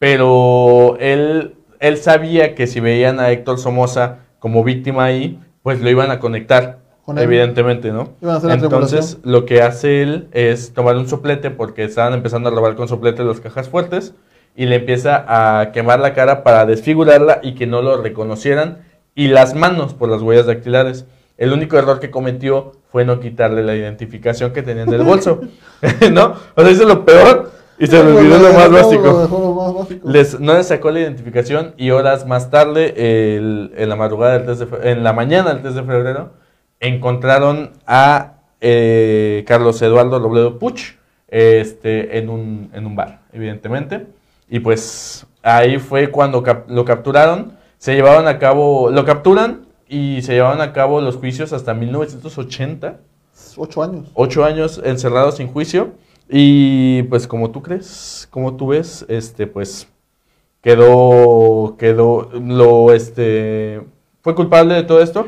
Pero 0.00 0.96
él, 0.98 1.56
él 1.78 1.98
sabía 1.98 2.54
que 2.54 2.66
si 2.66 2.80
veían 2.80 3.20
a 3.20 3.30
Héctor 3.32 3.58
Somoza 3.58 4.20
como 4.38 4.64
víctima 4.64 5.04
ahí, 5.04 5.38
pues 5.62 5.82
lo 5.82 5.90
iban 5.90 6.10
a 6.10 6.18
conectar, 6.18 6.78
Con 7.04 7.18
evidentemente, 7.18 7.92
¿no? 7.92 8.14
Iban 8.22 8.34
a 8.34 8.38
hacer 8.38 8.48
la 8.48 8.54
Entonces, 8.54 9.18
lo 9.24 9.44
que 9.44 9.60
hace 9.60 10.00
él 10.00 10.28
es 10.32 10.72
tomar 10.72 10.96
un 10.96 11.06
soplete, 11.06 11.50
porque 11.50 11.84
estaban 11.84 12.14
empezando 12.14 12.48
a 12.48 12.52
robar 12.52 12.76
con 12.76 12.88
soplete 12.88 13.22
las 13.24 13.40
cajas 13.40 13.68
fuertes, 13.68 14.14
y 14.56 14.64
le 14.64 14.76
empieza 14.76 15.22
a 15.28 15.70
quemar 15.70 16.00
la 16.00 16.14
cara 16.14 16.42
para 16.44 16.64
desfigurarla 16.64 17.40
y 17.42 17.54
que 17.54 17.66
no 17.66 17.82
lo 17.82 18.00
reconocieran, 18.00 18.78
y 19.14 19.28
las 19.28 19.54
manos 19.54 19.92
por 19.92 20.08
las 20.08 20.22
huellas 20.22 20.46
dactilares. 20.46 21.04
El 21.36 21.52
único 21.52 21.76
error 21.76 22.00
que 22.00 22.10
cometió 22.10 22.72
fue 22.90 23.04
no 23.04 23.20
quitarle 23.20 23.62
la 23.62 23.76
identificación 23.76 24.54
que 24.54 24.62
tenían 24.62 24.88
del 24.88 25.02
bolso, 25.02 25.42
¿no? 26.10 26.36
O 26.56 26.62
sea, 26.62 26.70
hizo 26.70 26.86
lo 26.86 27.04
peor 27.04 27.59
y 27.80 27.86
se 27.86 28.04
le 28.04 28.12
olvidó 28.12 28.38
lo 28.38 28.52
más 28.52 28.70
básico. 28.70 30.00
Les, 30.04 30.38
no 30.38 30.54
le 30.54 30.62
sacó 30.62 30.90
la 30.90 31.00
identificación 31.00 31.74
y 31.76 31.90
horas 31.90 32.26
más 32.26 32.50
tarde, 32.50 32.94
el- 33.36 33.72
en 33.76 33.88
la 33.88 33.96
madrugada 33.96 34.34
del 34.34 34.44
3 34.44 34.58
de 34.60 34.66
fe- 34.66 34.90
en 34.92 35.02
la 35.02 35.12
mañana 35.12 35.52
del 35.54 35.62
3 35.62 35.74
de 35.74 35.82
febrero, 35.82 36.30
encontraron 36.78 37.70
a 37.86 38.34
eh, 38.60 39.44
Carlos 39.46 39.80
Eduardo 39.82 40.18
Robledo 40.18 40.58
Puch 40.58 40.96
este, 41.28 42.18
en, 42.18 42.28
un, 42.28 42.70
en 42.74 42.86
un 42.86 42.94
bar, 42.96 43.20
evidentemente. 43.32 44.06
Y 44.48 44.60
pues 44.60 45.26
ahí 45.42 45.78
fue 45.78 46.10
cuando 46.10 46.42
cap- 46.42 46.68
lo 46.68 46.84
capturaron, 46.84 47.52
se 47.78 47.94
llevaron 47.94 48.26
a 48.28 48.38
cabo, 48.38 48.90
lo 48.90 49.04
capturan 49.04 49.62
y 49.88 50.20
se 50.22 50.34
llevaron 50.34 50.60
a 50.60 50.72
cabo 50.72 51.00
los 51.00 51.16
juicios 51.16 51.52
hasta 51.52 51.72
1980 51.74 52.98
Ocho 53.56 53.82
años. 53.82 54.08
ocho 54.14 54.44
años 54.44 54.80
encerrado 54.84 55.32
sin 55.32 55.48
juicio 55.48 55.92
y 56.30 57.02
pues 57.04 57.26
como 57.26 57.50
tú 57.50 57.62
crees, 57.62 58.28
como 58.30 58.56
tú 58.56 58.68
ves, 58.68 59.04
este 59.08 59.46
pues 59.46 59.88
quedó 60.62 61.76
quedó 61.78 62.30
lo 62.32 62.92
este 62.92 63.82
fue 64.22 64.34
culpable 64.34 64.74
de 64.74 64.82
todo 64.84 65.02
esto 65.02 65.26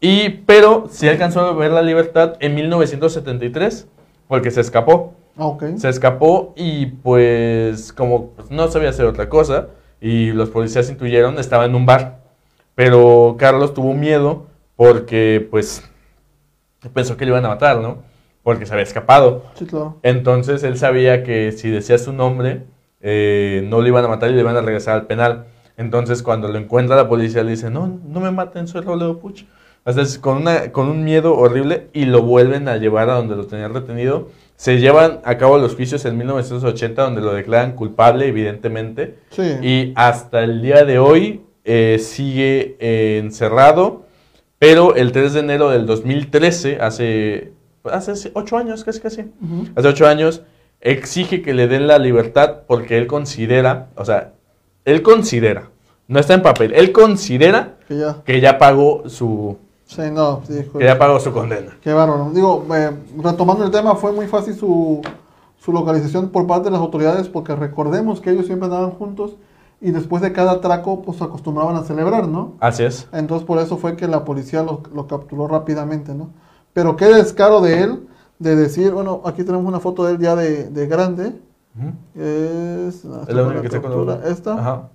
y 0.00 0.28
pero 0.46 0.86
sí 0.90 1.08
alcanzó 1.08 1.40
a 1.40 1.52
ver 1.54 1.72
la 1.72 1.82
libertad 1.82 2.34
en 2.40 2.54
1973 2.54 3.88
porque 4.28 4.50
se 4.50 4.60
escapó. 4.60 5.14
Ah. 5.36 5.56
Se 5.76 5.88
escapó 5.88 6.52
y 6.56 6.86
pues 6.86 7.92
como 7.92 8.30
pues, 8.30 8.50
no 8.50 8.68
sabía 8.68 8.90
hacer 8.90 9.06
otra 9.06 9.28
cosa 9.28 9.68
y 10.00 10.32
los 10.32 10.50
policías 10.50 10.90
intuyeron, 10.90 11.38
estaba 11.38 11.64
en 11.64 11.74
un 11.74 11.86
bar. 11.86 12.20
Pero 12.74 13.36
Carlos 13.38 13.74
tuvo 13.74 13.94
miedo 13.94 14.46
porque 14.76 15.46
pues 15.50 15.82
pensó 16.92 17.16
que 17.16 17.24
le 17.24 17.30
iban 17.30 17.44
a 17.44 17.48
matar, 17.48 17.78
¿no? 17.78 17.98
Porque 18.44 18.66
se 18.66 18.72
había 18.72 18.84
escapado. 18.84 19.42
Sí, 19.54 19.66
claro. 19.66 19.98
Entonces 20.04 20.62
él 20.62 20.78
sabía 20.78 21.24
que 21.24 21.50
si 21.50 21.70
decía 21.70 21.98
su 21.98 22.12
nombre 22.12 22.62
eh, 23.00 23.66
no 23.68 23.82
le 23.82 23.88
iban 23.88 24.04
a 24.04 24.08
matar 24.08 24.30
y 24.30 24.34
le 24.34 24.40
iban 24.40 24.56
a 24.56 24.60
regresar 24.60 24.94
al 24.94 25.06
penal. 25.06 25.46
Entonces 25.76 26.22
cuando 26.22 26.46
lo 26.46 26.58
encuentra 26.58 26.94
la 26.94 27.08
policía 27.08 27.42
le 27.42 27.50
dice, 27.50 27.68
no, 27.70 27.98
no 28.06 28.20
me 28.20 28.30
maten, 28.30 28.68
soy 28.68 28.82
Robledo 28.82 29.18
Puch. 29.18 29.44
Entonces 29.84 30.18
con, 30.18 30.38
una, 30.38 30.70
con 30.70 30.88
un 30.88 31.04
miedo 31.04 31.36
horrible 31.36 31.88
y 31.92 32.04
lo 32.04 32.22
vuelven 32.22 32.68
a 32.68 32.76
llevar 32.76 33.10
a 33.10 33.14
donde 33.14 33.34
lo 33.34 33.46
tenían 33.46 33.74
retenido. 33.74 34.28
Se 34.56 34.78
llevan 34.78 35.20
a 35.24 35.36
cabo 35.36 35.58
los 35.58 35.74
juicios 35.74 36.04
en 36.04 36.16
1980 36.16 37.02
donde 37.02 37.20
lo 37.20 37.34
declaran 37.34 37.72
culpable, 37.72 38.28
evidentemente. 38.28 39.16
Sí. 39.30 39.56
Y 39.62 39.92
hasta 39.96 40.44
el 40.44 40.62
día 40.62 40.84
de 40.84 40.98
hoy 40.98 41.42
eh, 41.64 41.98
sigue 41.98 42.76
eh, 42.78 43.18
encerrado. 43.22 44.04
Pero 44.58 44.94
el 44.94 45.12
3 45.12 45.34
de 45.34 45.40
enero 45.40 45.70
del 45.70 45.84
2013, 45.84 46.78
hace, 46.80 47.52
hace 47.92 48.30
ocho 48.34 48.56
años, 48.56 48.84
casi 48.84 49.00
casi, 49.00 49.20
Ujú. 49.22 49.68
hace 49.76 49.88
ocho 49.88 50.06
años, 50.06 50.42
exige 50.80 51.42
que 51.42 51.54
le 51.54 51.68
den 51.68 51.86
la 51.86 51.98
libertad 51.98 52.62
porque 52.66 52.98
él 52.98 53.06
considera, 53.06 53.88
o 53.96 54.04
sea, 54.04 54.32
él 54.84 55.02
considera, 55.02 55.70
no 56.08 56.18
está 56.20 56.34
en 56.34 56.42
papel, 56.42 56.72
él 56.74 56.92
considera 56.92 57.76
Que 57.88 57.98
ya. 57.98 58.22
que 58.24 58.40
ya 58.40 58.58
pagó 58.58 59.08
su, 59.08 59.56
Sí, 59.86 60.02
no. 60.10 60.40
Sí, 60.46 60.64
que 60.78 60.84
ya 60.84 60.98
pagó 60.98 61.20
su 61.20 61.30
condena. 61.30 61.76
Qué 61.82 61.92
bárbaro. 61.92 62.30
Digo, 62.34 62.66
eh, 62.74 62.90
retomando 63.22 63.64
el 63.64 63.70
tema, 63.70 63.94
fue 63.94 64.12
muy 64.12 64.26
fácil 64.26 64.54
su, 64.54 65.02
su 65.58 65.72
localización 65.72 66.30
por 66.30 66.46
parte 66.46 66.64
de 66.64 66.70
las 66.70 66.80
autoridades 66.80 67.28
porque 67.28 67.54
recordemos 67.54 68.20
que 68.22 68.30
ellos 68.30 68.46
siempre 68.46 68.64
andaban 68.66 68.92
juntos 68.92 69.36
y 69.82 69.90
después 69.90 70.22
de 70.22 70.32
cada 70.32 70.52
atraco 70.52 71.02
pues 71.02 71.20
acostumbraban 71.20 71.76
a 71.76 71.82
celebrar, 71.84 72.26
¿no? 72.26 72.54
Así 72.60 72.82
es. 72.82 73.06
Entonces 73.12 73.46
por 73.46 73.58
eso 73.58 73.76
fue 73.76 73.94
que 73.94 74.08
la 74.08 74.24
policía 74.24 74.62
lo, 74.62 74.82
lo 74.94 75.06
capturó 75.06 75.46
rápidamente, 75.48 76.14
¿no? 76.14 76.30
Pero 76.74 76.96
qué 76.96 77.06
descaro 77.06 77.62
de 77.62 77.82
él 77.82 78.06
de 78.38 78.54
decir, 78.56 78.92
bueno, 78.92 79.22
aquí 79.24 79.42
tenemos 79.44 79.66
una 79.66 79.80
foto 79.80 80.04
de 80.04 80.12
él 80.14 80.18
ya 80.18 80.36
de, 80.36 80.64
de 80.68 80.86
grande. 80.86 81.32
Ujú. 81.76 81.88
Es, 82.22 82.96
Es 82.96 83.34
la 83.34 83.42
única 83.44 83.60
que 83.62 83.66
está 83.68 83.80
con 83.80 84.06
la- 84.06 84.28
esta. 84.28 84.52
Ajá. 84.58 84.88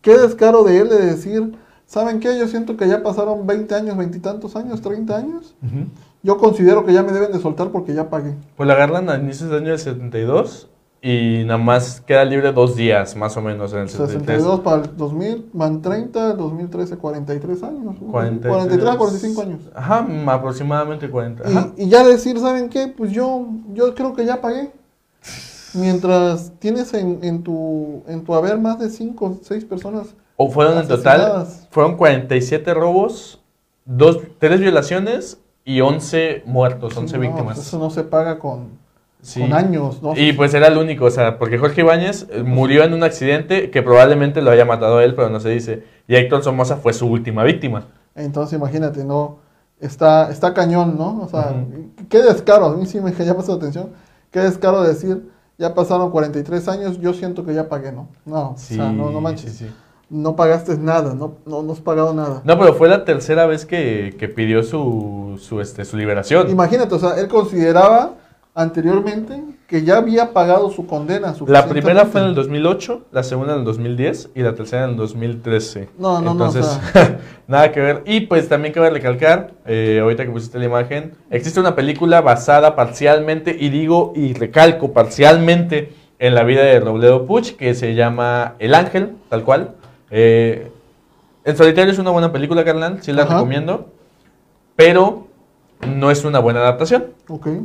Qué 0.00 0.16
descaro 0.18 0.64
de 0.64 0.78
él 0.80 0.88
de 0.88 0.98
decir, 1.06 1.56
¿saben 1.86 2.18
qué? 2.20 2.38
Yo 2.38 2.48
siento 2.48 2.76
que 2.76 2.88
ya 2.88 3.02
pasaron 3.02 3.46
20 3.46 3.74
años, 3.74 3.96
20 3.96 4.18
y 4.18 4.20
tantos 4.20 4.56
años, 4.56 4.80
30 4.80 5.16
años. 5.16 5.54
Ujú. 5.62 5.86
Yo 6.22 6.38
considero 6.38 6.84
que 6.84 6.92
ya 6.92 7.02
me 7.04 7.12
deben 7.12 7.30
de 7.32 7.38
soltar 7.38 7.70
porque 7.70 7.94
ya 7.94 8.08
pagué. 8.10 8.34
Pues 8.56 8.66
la 8.66 8.74
agarran 8.74 9.08
a 9.10 9.16
inicios 9.16 9.48
del 9.50 9.60
año 9.60 9.70
del 9.70 9.78
72 9.78 10.68
y 11.06 11.44
nada 11.44 11.58
más 11.58 12.00
queda 12.00 12.24
libre 12.24 12.50
dos 12.50 12.74
días, 12.74 13.14
más 13.14 13.36
o 13.36 13.40
menos, 13.40 13.72
en 13.72 13.78
el 13.82 13.88
73. 13.88 14.42
62 14.42 14.60
para 14.60 14.82
el 14.82 14.96
2000, 14.96 15.50
van 15.52 15.80
30, 15.80 16.34
2013, 16.34 16.96
43 16.96 17.62
años. 17.62 17.94
43, 18.10 18.52
43 18.52 18.88
a 18.88 18.98
45 18.98 19.42
años. 19.42 19.60
Ajá, 19.72 20.04
aproximadamente 20.26 21.08
40. 21.08 21.48
Ajá. 21.48 21.72
Y, 21.76 21.84
y 21.84 21.88
ya 21.88 22.04
decir, 22.04 22.40
¿saben 22.40 22.68
qué? 22.68 22.88
Pues 22.88 23.12
yo, 23.12 23.46
yo 23.72 23.94
creo 23.94 24.14
que 24.14 24.26
ya 24.26 24.40
pagué. 24.40 24.72
Mientras 25.74 26.52
tienes 26.58 26.92
en, 26.92 27.20
en 27.22 27.44
tu, 27.44 28.02
en 28.08 28.24
tu 28.24 28.34
haber 28.34 28.58
más 28.58 28.80
de 28.80 28.90
5 28.90 29.24
o 29.24 29.38
6 29.42 29.64
personas. 29.64 30.08
O 30.36 30.50
fueron 30.50 30.76
en 30.76 30.88
total, 30.88 31.46
fueron 31.70 31.96
47 31.96 32.74
robos, 32.74 33.40
dos, 33.84 34.18
3 34.40 34.58
violaciones 34.58 35.38
y 35.64 35.82
11 35.82 36.42
muertos, 36.46 36.96
11 36.96 37.14
No, 37.14 37.20
víctimas. 37.20 37.58
eso 37.58 37.78
no 37.78 37.90
se 37.90 38.02
paga 38.02 38.40
con, 38.40 38.70
Sí. 39.22 39.40
con 39.40 39.52
años, 39.54 40.02
¿no? 40.02 40.16
Y 40.16 40.32
pues 40.34 40.54
era 40.54 40.68
el 40.68 40.78
único, 40.78 41.06
o 41.06 41.10
sea, 41.10 41.38
porque 41.38 41.58
Jorge 41.58 41.80
Ibáñez 41.80 42.26
eh, 42.30 42.42
murió 42.44 42.84
en 42.84 42.94
un 42.94 43.02
accidente 43.02 43.70
que 43.70 43.82
probablemente 43.82 44.40
lo 44.40 44.50
haya 44.52 44.64
matado 44.64 44.98
a 44.98 45.04
él, 45.04 45.14
pero 45.16 45.30
no 45.30 45.40
se 45.40 45.48
dice. 45.48 45.82
Y 46.06 46.14
Héctor 46.14 46.44
Somoza 46.44 46.76
fue 46.76 46.92
su 46.92 47.06
última 47.08 47.42
víctima. 47.42 47.86
Entonces 48.14 48.56
imagínate, 48.58 49.04
¿no? 49.04 49.38
Está, 49.80 50.30
está 50.30 50.54
cañón, 50.54 50.96
¿no? 50.96 51.22
O 51.22 51.28
sea, 51.28 51.54
qué 52.08 52.22
descaro, 52.22 52.66
a 52.66 52.76
mí 52.76 52.86
sí 52.86 53.00
me 53.00 53.12
llama 53.12 53.40
esa 53.40 53.54
atención. 53.54 53.90
Qué 54.30 54.40
descaro 54.40 54.82
decir, 54.82 55.28
ya 55.58 55.74
pasaron 55.74 56.10
43 56.10 56.68
años, 56.68 57.00
yo 57.00 57.12
siento 57.12 57.44
que 57.44 57.52
ya 57.52 57.68
pagué, 57.68 57.92
¿no? 57.92 58.08
No, 58.24 58.50
o 58.50 58.56
sea, 58.56 58.90
no, 58.92 59.10
no 59.10 59.20
manches. 59.20 59.52
sí. 59.52 59.66
No 60.08 60.36
pagaste 60.36 60.78
nada, 60.78 61.14
no, 61.14 61.38
no, 61.46 61.64
no 61.64 61.72
has 61.72 61.80
pagado 61.80 62.14
nada. 62.14 62.40
No, 62.44 62.56
pero 62.56 62.74
fue 62.74 62.88
la 62.88 63.04
tercera 63.04 63.44
vez 63.46 63.66
que, 63.66 64.14
que 64.16 64.28
pidió 64.28 64.62
su, 64.62 65.36
su, 65.42 65.60
este, 65.60 65.84
su 65.84 65.96
liberación. 65.96 66.48
Imagínate, 66.48 66.94
o 66.94 66.98
sea, 67.00 67.18
él 67.18 67.26
consideraba 67.26 68.14
anteriormente 68.56 69.44
que 69.68 69.84
ya 69.84 69.98
había 69.98 70.32
pagado 70.32 70.70
su 70.70 70.86
condena. 70.86 71.34
La 71.46 71.68
primera 71.68 72.06
fue 72.06 72.22
en 72.22 72.28
el 72.28 72.34
suficientemente. 72.34 72.40
2008, 72.40 73.06
la 73.12 73.22
segunda 73.22 73.52
en 73.52 73.58
el 73.60 73.64
2010 73.66 74.30
y 74.34 74.40
la 74.40 74.54
tercera 74.54 74.84
en 74.84 74.90
el 74.90 74.96
2013. 74.96 75.90
No, 75.98 76.22
no, 76.22 76.32
no, 76.34 76.44
o 76.44 76.46
Entonces, 76.46 76.80
nada 77.46 77.70
que 77.70 77.80
ver. 77.80 78.02
Y 78.06 78.20
pues 78.20 78.48
también 78.48 78.72
cabe 78.72 78.88
recalcar, 78.88 79.52
eh, 79.66 79.98
ahorita 80.00 80.24
que 80.24 80.30
pusiste 80.30 80.58
la 80.58 80.64
imagen, 80.64 81.12
existe 81.30 81.60
una 81.60 81.74
película 81.74 82.22
basada 82.22 82.74
parcialmente, 82.74 83.54
y 83.58 83.68
digo 83.68 84.14
y 84.16 84.32
recalco 84.32 84.92
parcialmente, 84.92 85.92
en 86.18 86.34
la 86.34 86.42
vida 86.44 86.62
de 86.62 86.80
Robledo 86.80 87.26
Puch, 87.26 87.56
que 87.56 87.74
se 87.74 87.94
llama 87.94 88.54
El 88.58 88.74
Ángel, 88.74 89.16
tal 89.28 89.44
cual. 89.44 89.74
Eh, 90.10 90.70
El 91.44 91.56
Solitario 91.58 91.92
es 91.92 91.98
una 91.98 92.10
buena 92.10 92.32
película, 92.32 92.64
carnal, 92.64 93.02
sí 93.02 93.12
la 93.12 93.24
Ajá. 93.24 93.34
recomiendo, 93.34 93.92
pero 94.76 95.25
no 95.80 96.10
es 96.10 96.24
una 96.24 96.38
buena 96.38 96.60
adaptación. 96.60 97.06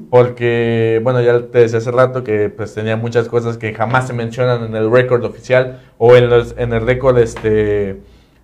Porque, 0.09 0.99
bueno, 1.03 1.22
ya 1.22 1.39
te 1.47 1.59
decía 1.59 1.78
hace 1.78 1.91
rato 1.91 2.24
que 2.24 2.49
pues 2.49 2.74
tenía 2.74 2.97
muchas 2.97 3.28
cosas 3.28 3.57
que 3.57 3.74
jamás 3.74 4.07
se 4.07 4.14
mencionan 4.14 4.64
en 4.64 4.76
el 4.76 4.91
récord 4.91 5.24
oficial 5.24 5.82
o 5.97 6.16
en, 6.16 6.30
los, 6.30 6.55
en 6.57 6.74
el 6.74 6.86
récord 6.86 7.18
este, 7.20 8.01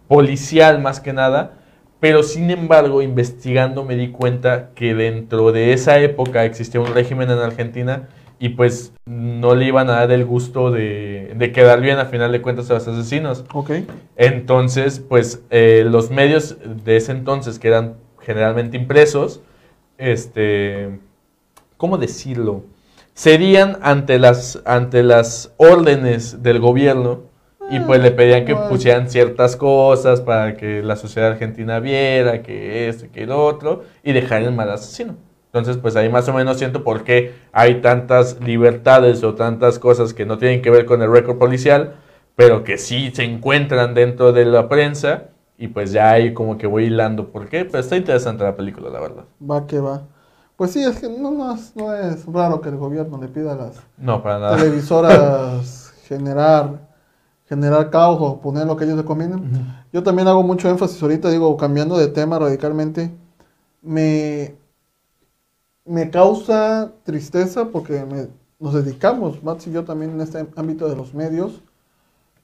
policial 0.07 0.81
más 0.81 0.99
que 0.99 1.13
nada. 1.13 1.53
Pero 1.99 2.21
sin 2.21 2.51
embargo, 2.51 3.01
investigando 3.01 3.83
me 3.83 3.95
di 3.95 4.09
cuenta 4.09 4.69
que 4.75 4.93
dentro 4.93 5.51
de 5.51 5.73
esa 5.73 5.99
época 5.99 6.45
existía 6.45 6.79
un 6.79 6.93
régimen 6.93 7.29
en 7.31 7.39
Argentina 7.39 8.07
y 8.39 8.49
pues 8.49 8.93
no 9.05 9.55
le 9.55 9.65
iban 9.65 9.89
a 9.89 9.93
dar 9.93 10.11
el 10.11 10.23
gusto 10.23 10.69
de, 10.69 11.33
de 11.35 11.51
quedar 11.51 11.81
bien 11.81 11.97
a 11.97 12.05
final 12.05 12.31
de 12.31 12.41
cuentas 12.41 12.69
a 12.69 12.75
los 12.75 12.87
asesinos. 12.87 13.43
Entonces, 14.15 14.99
pues 14.99 15.41
eh, 15.49 15.83
los 15.89 16.11
medios 16.11 16.57
de 16.85 16.97
ese 16.97 17.13
entonces, 17.13 17.57
que 17.57 17.69
eran 17.69 17.95
generalmente 18.19 18.77
impresos, 18.77 19.41
este, 19.97 20.99
¿cómo 21.77 21.97
decirlo? 21.97 22.63
Cedían 23.15 23.79
ante 23.81 24.19
las, 24.19 24.61
ante 24.65 25.03
las 25.03 25.53
órdenes 25.57 26.43
del 26.43 26.59
gobierno 26.59 27.23
y 27.69 27.79
pues 27.81 28.01
le 28.01 28.11
pedían 28.11 28.45
que 28.45 28.55
pusieran 28.55 29.09
ciertas 29.09 29.55
cosas 29.55 30.21
para 30.21 30.55
que 30.55 30.81
la 30.81 30.95
sociedad 30.95 31.31
argentina 31.31 31.79
viera 31.79 32.41
que 32.41 32.87
esto 32.87 33.05
y 33.05 33.09
que 33.09 33.25
lo 33.25 33.43
otro 33.43 33.83
y 34.03 34.13
dejar 34.13 34.43
el 34.43 34.53
mal 34.53 34.69
asesino. 34.69 35.15
Entonces, 35.47 35.77
pues 35.77 35.95
ahí 35.95 36.09
más 36.09 36.29
o 36.29 36.33
menos 36.33 36.57
siento 36.57 36.83
por 36.83 37.03
qué 37.03 37.33
hay 37.51 37.81
tantas 37.81 38.39
libertades 38.41 39.23
o 39.23 39.33
tantas 39.33 39.79
cosas 39.79 40.13
que 40.13 40.25
no 40.25 40.37
tienen 40.37 40.61
que 40.61 40.69
ver 40.69 40.85
con 40.85 41.01
el 41.01 41.11
récord 41.11 41.37
policial, 41.37 41.95
pero 42.35 42.63
que 42.63 42.77
sí 42.77 43.11
se 43.13 43.23
encuentran 43.23 43.93
dentro 43.93 44.33
de 44.33 44.45
la 44.45 44.69
prensa 44.69 45.29
y 45.57 45.67
pues 45.69 45.91
ya 45.91 46.11
ahí 46.11 46.33
como 46.33 46.57
que 46.57 46.67
voy 46.67 46.85
hilando 46.85 47.31
por 47.31 47.49
qué, 47.49 47.65
pero 47.65 47.79
está 47.79 47.97
interesante 47.97 48.43
la 48.43 48.55
película, 48.55 48.89
la 48.89 48.99
verdad. 49.01 49.25
Va 49.51 49.65
que 49.67 49.79
va. 49.79 50.07
Pues 50.55 50.71
sí, 50.71 50.83
es 50.83 50.99
que 50.99 51.09
no, 51.09 51.31
no, 51.31 51.53
es, 51.53 51.75
no 51.75 51.93
es 51.93 52.25
raro 52.25 52.61
que 52.61 52.69
el 52.69 52.77
gobierno 52.77 53.19
le 53.21 53.27
pida 53.27 53.53
a 53.53 53.55
las 53.55 53.77
No, 53.97 54.21
para 54.23 54.39
nada. 54.39 54.57
televisoras 54.57 55.93
generar, 56.07 56.87
generar 57.47 57.89
caos 57.91 58.19
o 58.21 58.41
poner 58.41 58.67
lo 58.67 58.77
que 58.77 58.85
ellos 58.85 58.97
le 58.97 59.05
convienen. 59.05 59.45
Yo 59.93 60.03
también 60.03 60.27
hago 60.29 60.43
mucho 60.43 60.69
énfasis 60.69 61.01
ahorita, 61.03 61.29
digo, 61.31 61.57
cambiando 61.57 61.97
de 61.97 62.07
tema 62.09 62.39
radicalmente, 62.39 63.11
me, 63.81 64.57
me 65.85 66.09
causa 66.11 66.93
tristeza 67.03 67.69
porque 67.71 68.05
me- 68.05 68.29
nos 68.59 68.73
dedicamos, 68.73 69.43
Max 69.43 69.67
y 69.67 69.71
yo 69.71 69.83
también 69.85 70.11
en 70.11 70.21
este 70.21 70.47
ámbito 70.55 70.89
de 70.89 70.95
los 70.95 71.13
medios, 71.13 71.61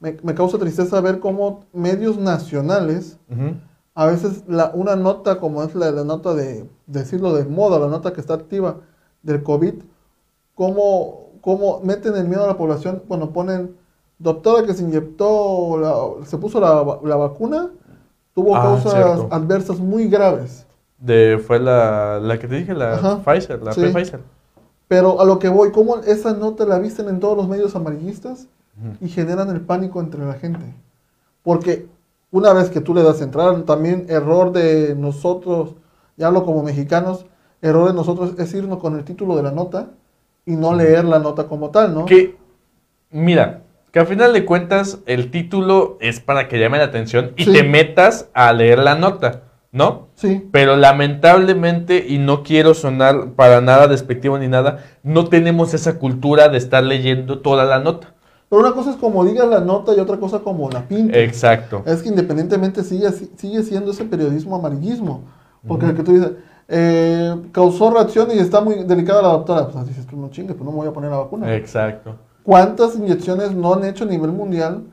me, 0.04 0.18
me 0.22 0.36
causa 0.36 0.58
tristeza 0.60 0.99
ver 1.01 1.20
cómo 1.22 1.64
medios 1.74 2.18
nacionales, 2.18 3.18
a 3.95 4.06
veces 4.06 4.43
la, 4.47 4.72
una 4.74 4.95
nota 4.97 5.39
como 5.39 5.64
es 5.64 5.74
la, 5.76 5.91
la 5.91 6.04
nota 6.04 6.34
de, 6.34 6.70
decirlo 6.88 7.34
de 7.34 7.45
moda, 7.45 7.80
la 7.80 7.88
nota 7.88 8.12
que 8.12 8.20
está 8.20 8.34
activa 8.34 8.78
del 9.24 9.41
COVID, 9.43 9.76
cómo, 10.56 11.30
cómo 11.41 11.80
meten 11.84 12.16
el 12.16 12.28
miedo 12.28 12.43
a 12.43 12.47
la 12.47 12.58
población 12.58 13.01
cuando 13.08 13.32
ponen 13.32 13.76
doctora 14.20 14.66
que 14.66 14.74
se 14.74 14.84
inyectó, 14.84 15.78
la- 15.80 16.26
se 16.26 16.38
puso 16.38 16.60
la, 16.60 16.72
va- 16.84 16.99
la 17.04 17.16
vacuna, 17.16 17.70
tuvo 18.36 18.56
Ah, 18.58 18.62
causas 18.64 18.93
cierto. 18.93 19.28
adversas 19.32 19.80
muy 19.80 20.08
graves. 20.10 20.66
De, 20.97 21.41
fue 21.45 21.60
la, 21.60 22.20
la 22.22 22.38
que 22.39 22.47
te 22.47 22.56
dije, 22.56 22.74
la 22.74 22.95
Ajá. 22.95 23.22
Pfizer, 23.24 23.62
la 23.64 23.72
Sí. 23.74 23.82
Pfizer. 23.86 24.20
Pero 24.88 25.22
a 25.22 25.26
lo 25.26 25.39
que 25.39 25.49
voy, 25.49 25.72
cómo 25.72 25.97
esa 25.97 26.34
nota 26.34 26.66
la 26.66 26.78
visten 26.80 27.08
en 27.10 27.20
todos 27.20 27.38
los 27.38 27.47
medios 27.47 27.76
amarillistas. 27.76 28.47
Y 29.02 29.08
generan 29.10 29.50
el 29.50 29.62
pánico 29.62 30.00
entre 30.02 30.26
la 30.26 30.34
gente. 30.34 30.66
Porque 31.44 31.88
una 32.32 32.54
vez 32.54 32.70
que 32.70 32.82
tú 32.82 32.94
le 32.96 33.04
das 33.04 33.22
entrada, 33.22 33.64
también 33.66 34.06
error 34.10 34.52
de 34.52 34.96
nosotros, 34.96 35.76
ya 36.18 36.28
hablo 36.28 36.44
como 36.46 36.64
mexicanos, 36.64 37.26
error 37.62 37.88
de 37.88 37.94
nosotros 37.94 38.34
es 38.38 38.54
irnos 38.54 38.80
con 38.80 38.98
el 38.98 39.04
título 39.04 39.36
de 39.36 39.44
la 39.44 39.52
nota 39.52 39.90
y 40.46 40.56
no 40.56 40.74
leer 40.74 41.06
la 41.06 41.20
nota 41.20 41.48
como 41.48 41.70
tal, 41.70 41.94
¿no? 41.94 42.06
Que, 42.06 42.36
mira, 43.12 43.62
que 43.92 44.00
al 44.00 44.08
final 44.08 44.34
de 44.34 44.46
cuentas 44.46 45.00
el 45.06 45.30
título 45.30 45.98
es 46.02 46.20
para 46.20 46.48
que 46.48 46.60
llame 46.60 46.80
la 46.80 46.86
atención 46.86 47.32
y 47.38 47.46
Sí. 47.46 47.54
te 47.54 47.64
metas 47.64 48.30
a 48.34 48.52
leer 48.52 48.80
la 48.80 48.96
nota, 48.96 49.44
¿no? 49.72 50.08
Sí, 50.16 50.48
Pero 50.52 50.76
lamentablemente, 50.76 52.06
y 52.08 52.18
no 52.18 52.44
quiero 52.44 52.74
sonar 52.74 53.32
para 53.36 53.62
nada 53.62 53.88
despectivo 53.88 54.38
ni 54.40 54.48
nada, 54.48 54.80
no 55.04 55.28
tenemos 55.30 55.74
esa 55.74 56.00
cultura 56.00 56.50
de 56.50 56.58
estar 56.58 56.84
leyendo 56.84 57.40
toda 57.40 57.66
la 57.66 57.80
nota. 57.80 58.14
Pero 58.54 58.68
una 58.68 58.76
cosa 58.76 58.91
es 58.91 58.97
como 58.97 59.26
digas 59.26 59.47
la 59.47 59.62
nota 59.62 59.95
y 59.95 59.99
otra 59.99 60.18
cosa 60.18 60.38
como 60.39 60.70
la 60.70 60.82
pinta. 60.88 61.18
Exacto. 61.18 61.82
Es 61.88 62.04
que 62.04 62.10
independientemente 62.10 62.84
sigue, 62.84 63.10
sigue 63.12 63.64
siendo 63.64 63.89
ese 63.89 64.06
periodismo 64.06 64.56
amarillismo. 64.58 65.22
Porque 65.68 65.88
el 65.88 65.95
que 65.95 66.04
tú 66.04 66.12
dices, 66.14 66.32
eh, 66.68 67.36
causó 67.51 67.89
reacción 67.89 68.28
y 68.32 68.38
está 68.38 68.62
muy 68.62 68.84
delicada 68.84 69.24
la 69.24 69.30
doctora. 69.30 69.68
Pues 69.70 69.88
dices, 69.88 70.06
tú 70.06 70.18
no 70.18 70.30
chingues, 70.30 70.56
pues 70.56 70.66
no 70.66 70.72
me 70.72 70.78
voy 70.78 70.88
a 70.88 70.91
poner 70.93 71.10
la 71.10 71.18
vacuna. 71.18 71.51
Exacto. 71.56 72.16
¿Cuántas 72.43 72.95
inyecciones 72.95 73.54
no 73.56 73.74
han 73.74 73.86
hecho 73.86 74.04
a 74.04 74.08
nivel 74.08 74.32
mundial? 74.32 74.84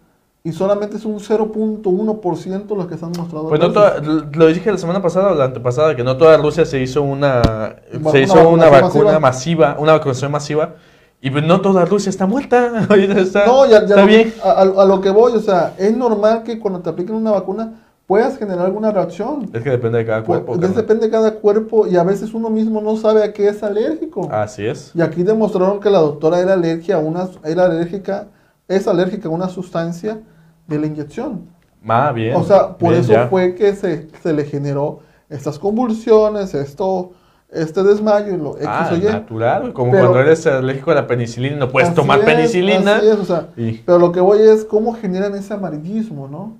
Y 0.43 0.53
solamente 0.53 0.97
es 0.97 1.05
un 1.05 1.21
0.1% 1.21 2.75
los 2.77 2.87
que 2.87 2.97
se 2.97 3.05
han 3.05 3.13
mostrado. 3.17 3.49
Pues 3.49 3.61
no 3.61 3.73
toda- 3.73 3.97
lo 4.01 4.47
dije 4.47 4.71
la 4.73 4.79
semana 4.79 5.03
pasada 5.03 5.33
o 5.33 5.35
la 5.35 5.45
antepasada, 5.45 5.95
que 5.95 6.03
no 6.03 6.17
toda 6.17 6.37
Rusia 6.39 6.65
se 6.65 6.81
hizo 6.81 7.03
una, 7.03 7.43
Va- 7.43 8.11
se 8.11 8.23
hizo 8.23 8.49
una 8.49 8.71
vacunación 8.71 8.81
vacuna 9.05 9.19
masiva. 9.19 9.21
masiva, 9.69 9.77
una 9.79 9.93
vacunación 9.93 10.33
masiva, 10.33 10.75
y 11.23 11.31
pues 11.31 11.45
no 11.45 11.61
toda 11.61 11.85
Rusia 11.85 12.11
está 12.11 12.27
muerta. 12.27 12.87
Está, 13.19 13.47
No, 13.47 13.65
ya, 13.67 13.73
ya 13.73 13.79
está 13.81 14.01
lo- 14.01 14.07
bien. 14.07 14.33
A, 14.43 14.85
lo 14.85 15.01
que 15.01 15.11
voy, 15.11 15.33
o 15.35 15.41
sea, 15.41 15.75
es 15.79 15.97
normal 15.97 16.43
que 16.43 16.59
cuando 16.59 16.81
te 16.81 16.91
apliquen 16.91 17.15
una 17.15 17.33
vacuna 17.33 17.75
puedas 18.07 18.39
generar 18.39 18.67
alguna 18.67 18.91
reacción. 18.91 19.49
Es 19.53 19.63
que 19.63 19.71
depende 19.71 19.99
de 19.99 20.07
cada 20.07 20.25
Pues, 20.25 20.41
cuerpo. 20.41 20.53
carnal. 20.61 20.75
depende 20.75 21.07
de 21.07 21.11
cada 21.13 21.31
cuerpo 21.35 21.87
y 21.87 21.97
a 21.97 22.03
veces 22.03 22.35
uno 22.35 22.51
mismo 22.51 22.81
no 22.81 22.97
sabe 22.97 23.23
a 23.23 23.33
qué 23.33 23.49
es 23.49 23.63
alérgico. 23.63 24.29
Así 24.33 24.67
es. 24.67 24.91
Y 24.95 25.01
aquí 25.03 25.23
demostraron 25.23 25.79
que 25.79 25.91
la 25.91 26.01
doctora 26.01 26.41
era 26.41 26.55
alérgica 26.55 26.97
a 26.97 26.99
una, 26.99 27.29
era 27.45 27.67
alérgica, 27.67 28.27
es 28.67 28.89
alérgica 28.89 29.29
a 29.29 29.31
una 29.31 29.49
sustancia 29.49 30.21
de 30.67 30.79
la 30.79 30.87
inyección. 30.87 31.43
Ah, 31.87 32.11
bien. 32.13 32.35
O 32.35 32.43
sea, 32.45 32.77
por 32.77 32.91
bien, 32.91 33.03
eso 33.03 33.13
ya. 33.13 33.29
fue 33.29 33.55
que 33.55 33.75
se, 33.77 34.09
se 34.23 34.33
le 34.33 34.45
generó 34.45 35.01
estas 35.29 35.59
convulsiones, 35.59 36.53
esto, 36.55 37.13
este 37.53 37.83
desmayo 37.83 38.35
y 38.35 38.37
lo 38.37 38.57
X 38.57 38.67
Ah, 38.69 38.91
o 38.93 38.97
Y. 38.97 39.01
natural, 39.03 39.73
como 39.73 39.91
Pero- 39.93 40.05
cuando 40.07 40.21
eres 40.21 40.47
alérgico 40.47 40.91
a 40.93 40.95
la 40.95 41.07
penicilina, 41.07 41.57
no 41.57 41.69
puedes 41.71 41.93
tomar 41.95 42.21
es, 42.21 42.25
penicilina. 42.25 42.97
así 42.97 43.09
es, 43.09 43.17
o 43.19 43.25
sea, 43.25 43.49
y- 43.57 43.79
pero 43.79 43.99
lo 43.99 44.13
que 44.13 44.21
voy 44.21 44.41
es 44.41 44.65
cómo 44.65 44.95
generan 44.95 45.35
ese 45.35 45.53
amarillismo, 45.55 46.29
¿no? 46.29 46.57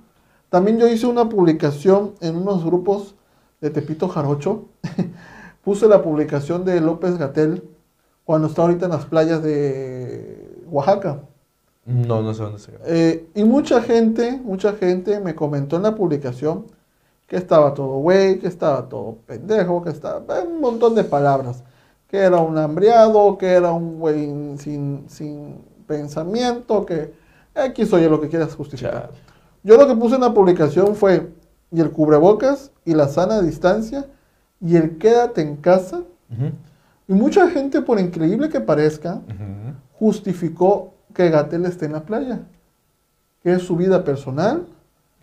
También 0.49 0.79
yo 0.79 0.89
hice 0.89 1.07
una 1.07 1.29
publicación 1.29 2.13
en 2.21 2.37
unos 2.37 2.65
grupos 2.65 3.15
de 3.61 3.71
Tepito 3.71 4.09
Jarocho. 4.09 4.65
Puse 5.65 5.87
la 5.87 6.03
publicación 6.03 6.65
de 6.65 6.81
López 6.81 7.19
Gatel 7.19 7.63
cuando 8.25 8.49
está 8.49 8.63
ahorita 8.63 8.87
en 8.87 8.91
las 8.93 9.05
playas 9.05 9.43
de 9.43 10.63
Oaxaca. 10.71 11.21
No, 11.87 12.23
no 12.23 12.35
sé 12.35 12.43
dónde 12.43 12.59
se 12.59 12.73
Eh, 12.87 13.27
y 13.35 13.45
mucha 13.45 13.81
gente, 13.83 14.41
mucha 14.43 14.73
gente 14.73 15.21
me 15.21 15.35
comentó 15.35 15.77
en 15.77 15.83
la 15.83 15.95
publicación 15.95 16.67
que 17.31 17.37
estaba 17.37 17.75
todo 17.75 18.01
güey, 18.01 18.41
que 18.41 18.49
estaba 18.49 18.89
todo 18.89 19.19
pendejo, 19.25 19.85
que 19.85 19.91
estaba 19.91 20.21
un 20.43 20.61
montón 20.61 20.97
de 20.97 21.05
palabras. 21.05 21.63
Que 22.09 22.17
era 22.17 22.39
un 22.39 22.59
hambriado, 22.59 23.39
que 23.39 23.47
era 23.47 23.71
un 23.71 24.01
güey 24.01 24.59
sin, 24.59 25.05
sin 25.09 25.65
pensamiento, 25.87 26.85
que 26.85 27.15
X 27.55 27.93
oye 27.93 28.11
lo 28.11 28.21
que 28.21 28.29
quieras 28.29 28.57
justificar. 28.57 29.13
Chale. 29.13 29.13
Yo 29.63 29.77
lo 29.77 29.87
que 29.87 29.95
puse 29.95 30.17
en 30.17 30.23
la 30.23 30.35
publicación 30.35 30.97
fue, 30.97 31.33
y 31.71 31.81
el 31.81 31.93
cubrebocas, 31.93 32.73
y 32.85 32.95
la 32.95 33.07
sana 33.07 33.41
distancia, 33.41 34.07
y 34.61 34.75
el 34.75 34.99
quédate 34.99 35.41
en 35.41 35.55
casa. 35.55 36.03
Y 37.07 37.13
mucha 37.13 37.49
gente, 37.49 37.81
por 37.81 38.01
increíble 38.01 38.49
que 38.49 38.61
parezca, 38.61 39.21
justificó 40.01 40.95
que 41.15 41.31
Gatel 41.31 41.65
esté 41.65 41.87
en 41.87 41.93
la 41.93 42.03
playa. 42.03 42.41
Que 43.45 43.53
es 43.53 43.63
su 43.63 43.77
vida 43.77 44.03
personal, 44.03 44.67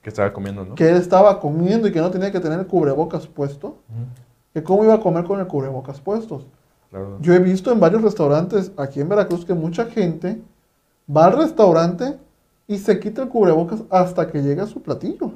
Que 0.08 0.12
estaba 0.12 0.32
comiendo, 0.32 0.64
¿no? 0.64 0.76
que 0.76 0.90
él 0.90 0.96
estaba 0.96 1.38
comiendo 1.38 1.86
y 1.86 1.92
que 1.92 2.00
no 2.00 2.10
tenía 2.10 2.32
que 2.32 2.40
tener 2.40 2.58
el 2.58 2.66
cubrebocas 2.66 3.28
puesto. 3.28 3.76
Que 4.54 4.64
cómo 4.64 4.86
iba 4.86 4.94
a 4.94 5.02
comer 5.02 5.26
con 5.26 5.38
el 5.42 5.48
cubrebocas 5.48 6.00
puestos. 6.00 6.48
claro. 6.90 7.18
Yo 7.20 7.34
he 7.34 7.40
visto 7.40 7.74
en 7.74 7.82
varios 7.82 8.02
restaurantes 8.02 8.72
aquí 8.78 9.02
en 9.02 9.10
Veracruz 9.10 9.44
que 9.44 9.54
mucha 9.54 9.84
gente 9.88 10.42
va 11.14 11.26
al 11.26 11.34
restaurante 11.38 12.18
y 12.68 12.78
se 12.78 13.02
quita 13.02 13.22
el 13.24 13.28
cubrebocas 13.28 13.82
hasta 13.90 14.28
que 14.32 14.42
llega 14.42 14.64
a 14.64 14.68
su 14.68 14.82
platillo. 14.82 15.32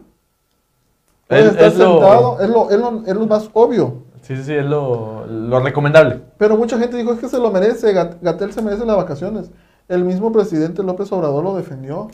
Puede 1.28 1.42
Es- 1.42 1.48
estar 1.50 1.66
es 1.68 1.78
lo- 1.78 1.92
sentado, 2.00 2.40
es 2.40 2.50
lo, 2.50 2.70
es 2.72 2.80
lo- 2.80 3.04
es 3.06 3.16
lo 3.16 3.28
más 3.28 3.50
obvio. 3.52 4.04
Sí, 4.22 4.38
sí, 4.38 4.44
sí, 4.44 4.54
es 4.54 4.66
lo, 4.66 5.26
lo 5.28 5.60
recomendable. 5.60 6.22
Pero 6.38 6.56
mucha 6.56 6.80
gente 6.80 6.96
dijo, 6.96 7.12
es 7.12 7.20
que 7.20 7.28
se 7.28 7.40
lo 7.40 7.52
merece, 7.52 7.94
Gat- 7.94 8.20
Gatel 8.22 8.54
se 8.54 8.62
merece 8.62 8.86
las 8.86 8.96
vacaciones. 8.96 9.52
El 9.90 10.06
mismo 10.06 10.32
presidente 10.32 10.82
López 10.82 11.12
Obrador 11.12 11.44
lo 11.44 11.58
defendió. 11.58 12.08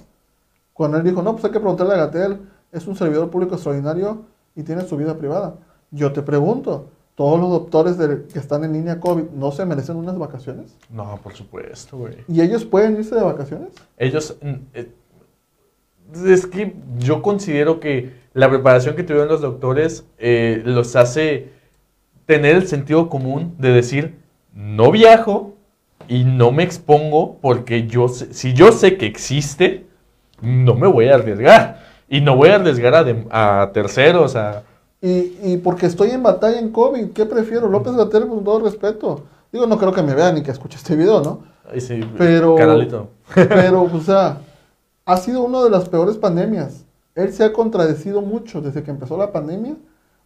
Cuando 0.78 0.97
él 0.97 1.03
dijo, 1.03 1.23
no, 1.23 1.34
pues 1.34 1.43
hay 1.45 1.51
que 1.51 1.59
preguntarle 1.59 1.95
a 1.95 1.97
Gatel, 2.05 2.38
es 2.71 2.86
un 2.86 2.95
servidor 2.95 3.32
público 3.32 3.55
extraordinario 3.55 4.25
y 4.55 4.61
tiene 4.61 4.84
su 4.84 4.95
vida 4.95 5.17
privada. 5.17 5.55
Yo 5.89 6.11
te 6.13 6.21
pregunto, 6.21 6.89
¿todos 7.15 7.39
los 7.39 7.49
doctores 7.49 7.95
que 8.32 8.38
están 8.38 8.63
en 8.63 8.73
línea 8.73 8.99
COVID 8.99 9.23
no 9.34 9.51
se 9.51 9.65
merecen 9.65 9.95
unas 9.95 10.17
vacaciones? 10.19 10.78
No, 10.91 11.19
por 11.23 11.34
supuesto, 11.34 11.97
güey. 11.97 12.13
¿Y 12.28 12.41
ellos 12.41 12.63
pueden 12.63 12.95
irse 12.97 13.15
de 13.15 13.23
vacaciones? 13.23 13.69
Ellos, 13.97 14.38
mm, 14.41 14.53
eh, 14.75 14.91
es 16.28 16.45
que 16.45 16.75
yo 16.99 17.21
considero 17.23 17.80
que 17.80 18.13
la 18.34 18.47
preparación 18.49 18.95
que 18.95 19.03
tuvieron 19.03 19.30
los 19.30 19.41
doctores 19.41 20.05
eh, 20.19 20.61
los 20.63 20.95
hace 20.95 21.49
tener 22.28 22.55
el 22.55 22.67
sentido 22.67 23.09
común 23.09 23.55
de 23.57 23.69
decir, 23.69 24.15
no 24.53 24.91
viajo 24.91 25.55
y 26.07 26.23
no 26.23 26.51
me 26.51 26.61
expongo 26.63 27.38
porque 27.41 27.88
yo 27.88 28.07
sé- 28.09 28.34
si 28.34 28.53
yo 28.53 28.71
sé 28.71 28.97
que 28.97 29.07
existe, 29.07 29.86
no 30.41 30.75
me 30.75 30.88
voy 30.88 31.07
a 31.09 31.15
arriesgar. 31.15 31.85
Y 32.09 32.21
no 32.21 32.35
voy 32.35 32.49
a 32.49 32.55
arriesgar 32.55 32.95
a, 32.95 33.03
dem- 33.03 33.27
a 33.31 33.71
terceros, 33.73 34.35
a... 34.35 34.63
Y, 35.01 35.38
y 35.43 35.57
porque 35.63 35.85
estoy 35.85 36.09
en 36.11 36.23
batalla 36.23 36.57
en 36.59 36.71
COVID, 36.71 37.11
¿qué 37.11 37.25
prefiero? 37.25 37.67
López 37.69 37.93
Gatel, 37.95 38.27
con 38.27 38.43
todo 38.43 38.59
respeto. 38.63 39.23
Digo, 39.51 39.67
no 39.67 39.77
creo 39.77 39.91
que 39.93 40.01
me 40.01 40.15
vean 40.15 40.35
ni 40.35 40.41
que 40.41 40.51
escuche 40.51 40.77
este 40.77 40.95
video, 40.95 41.21
¿no? 41.21 41.41
Ay, 41.71 41.81
sí, 41.81 41.99
Pero- 42.17 42.55
Canalito. 42.55 43.09
Pero, 43.35 43.83
o 43.83 43.99
sea, 44.05 44.39
ha 45.05 45.17
sido 45.17 45.43
una 45.43 45.63
de 45.63 45.69
las 45.69 45.88
peores 45.89 46.17
pandemias. 46.17 46.85
Él 47.13 47.31
se 47.33 47.43
ha 47.43 47.51
contradecido 47.53 48.21
mucho 48.21 48.61
desde 48.61 48.83
que 48.83 48.91
empezó 48.91 49.17
la 49.17 49.31
pandemia 49.31 49.75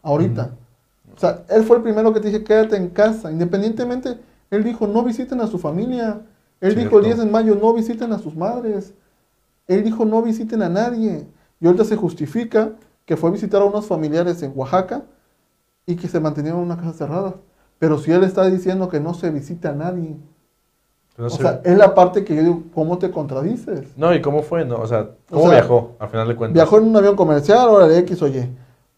ahorita. 0.03 0.51
O 1.15 1.19
sea, 1.19 1.43
él 1.49 1.63
fue 1.63 1.77
el 1.77 1.83
primero 1.83 2.13
que 2.13 2.19
te 2.19 2.27
dije, 2.29 2.43
quédate 2.43 2.75
en 2.77 2.89
casa. 2.89 3.31
Independientemente, 3.31 4.17
él 4.49 4.63
dijo, 4.63 4.87
no 4.87 5.03
visiten 5.03 5.41
a 5.41 5.47
su 5.47 5.57
familia. 5.57 6.21
Él 6.61 6.75
dijo 6.75 6.97
el 6.99 7.05
Cierto. 7.05 7.17
10 7.17 7.17
de 7.19 7.25
mayo, 7.25 7.55
no 7.55 7.73
visiten 7.73 8.11
a 8.13 8.19
sus 8.19 8.35
madres. 8.35 8.93
Él 9.73 9.83
dijo, 9.85 10.03
no 10.03 10.21
visiten 10.21 10.61
a 10.63 10.69
nadie. 10.69 11.25
Y 11.59 11.65
ahorita 11.65 11.85
se 11.85 11.95
justifica 11.95 12.73
que 13.05 13.15
fue 13.15 13.29
a 13.29 13.33
visitar 13.33 13.61
a 13.61 13.65
unos 13.65 13.85
familiares 13.85 14.43
en 14.43 14.51
Oaxaca 14.53 15.03
y 15.85 15.95
que 15.95 16.09
se 16.09 16.19
mantenían 16.19 16.57
en 16.57 16.63
una 16.63 16.75
casa 16.75 16.93
cerrada. 16.93 17.35
Pero 17.79 17.97
si 17.97 18.11
él 18.11 18.23
está 18.23 18.45
diciendo 18.49 18.89
que 18.89 18.99
no 18.99 19.13
se 19.13 19.29
visita 19.29 19.69
a 19.69 19.73
nadie. 19.73 20.17
O 21.17 21.29
sea, 21.29 21.61
es 21.63 21.77
la 21.77 21.95
parte 21.95 22.25
que 22.25 22.35
yo 22.35 22.41
digo, 22.41 22.63
¿cómo 22.73 22.97
te 22.97 23.11
contradices? 23.11 23.97
No, 23.97 24.13
¿y 24.13 24.21
cómo 24.21 24.43
fue? 24.43 24.65
No? 24.65 24.75
O 24.77 24.87
sea, 24.87 25.11
¿cómo 25.29 25.43
sea, 25.43 25.61
viajó, 25.61 25.95
a 25.99 26.07
final 26.07 26.27
de 26.27 26.35
cuentas? 26.35 26.53
Viajó 26.53 26.77
en 26.77 26.83
un 26.85 26.97
avión 26.97 27.15
comercial, 27.15 27.59
ahora 27.59 27.87
de 27.87 27.99
X 27.99 28.21
o 28.21 28.27
Y. 28.27 28.49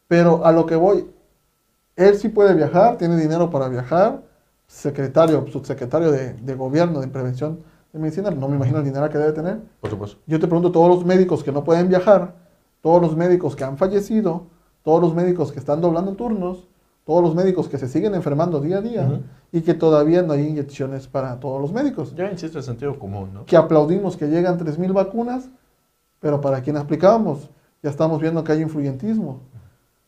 Pero 0.07 0.45
a 0.45 0.51
lo 0.51 0.65
que 0.65 0.75
voy, 0.75 1.07
él 1.95 2.15
sí 2.17 2.29
puede 2.29 2.53
viajar, 2.55 2.97
tiene 2.97 3.17
dinero 3.17 3.49
para 3.49 3.67
viajar, 3.67 4.21
secretario, 4.65 5.45
subsecretario 5.51 6.11
de, 6.11 6.33
de 6.33 6.55
gobierno 6.55 6.99
de 6.99 7.07
prevención 7.07 7.59
de 7.93 7.99
medicina, 7.99 8.31
no 8.31 8.47
me 8.47 8.55
imagino 8.55 8.79
el 8.79 8.83
dinero 8.83 9.07
que 9.09 9.17
debe 9.19 9.31
tener. 9.31 9.61
Por 9.79 9.89
supuesto. 9.91 10.17
Yo 10.25 10.39
te 10.39 10.47
pregunto, 10.47 10.71
todos 10.71 10.89
los 10.89 11.05
médicos 11.05 11.43
que 11.43 11.51
no 11.51 11.63
pueden 11.63 11.87
viajar, 11.87 12.35
todos 12.81 13.01
los 13.01 13.15
médicos 13.15 13.55
que 13.55 13.63
han 13.63 13.77
fallecido, 13.77 14.47
todos 14.83 14.99
los 14.99 15.13
médicos 15.13 15.51
que 15.51 15.59
están 15.59 15.79
doblando 15.79 16.13
turnos, 16.13 16.67
todos 17.05 17.21
los 17.21 17.35
médicos 17.35 17.69
que 17.69 17.77
se 17.77 17.87
siguen 17.87 18.15
enfermando 18.15 18.59
día 18.59 18.77
a 18.77 18.81
día 18.81 19.21
y 19.51 19.61
que 19.61 19.73
todavía 19.73 20.23
no 20.23 20.33
hay 20.33 20.47
inyecciones 20.47 21.07
para 21.07 21.39
todos 21.39 21.61
los 21.61 21.71
médicos. 21.71 22.15
Yo 22.15 22.25
insisto, 22.25 22.57
el 22.57 22.63
sentido 22.63 22.97
común, 22.97 23.29
¿no? 23.33 23.45
Que 23.45 23.57
aplaudimos 23.57 24.17
que 24.17 24.27
llegan 24.27 24.57
3.000 24.57 24.91
vacunas, 24.91 25.49
pero 26.19 26.41
para 26.41 26.61
quien 26.61 26.77
aplicamos, 26.77 27.49
ya 27.83 27.89
estamos 27.89 28.19
viendo 28.19 28.43
que 28.43 28.53
hay 28.53 28.61
influyentismo. 28.61 29.41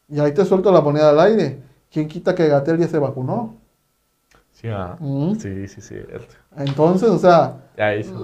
Y 0.08 0.20
ahí 0.20 0.34
te 0.34 0.44
suelto 0.46 0.72
la 0.72 0.82
moneda 0.82 1.10
al 1.10 1.20
aire. 1.20 1.62
¿Quién 1.92 2.08
quita 2.08 2.34
que 2.34 2.48
Gatel 2.48 2.78
ya 2.80 2.88
se 2.88 2.98
vacunó? 2.98 3.56
Sí, 4.56 4.70
ah. 4.70 4.96
Mm. 5.00 5.36
sí, 5.36 5.68
sí, 5.68 5.82
cierto. 5.82 6.34
Entonces, 6.58 7.10
o 7.10 7.20
sea, 7.20 7.58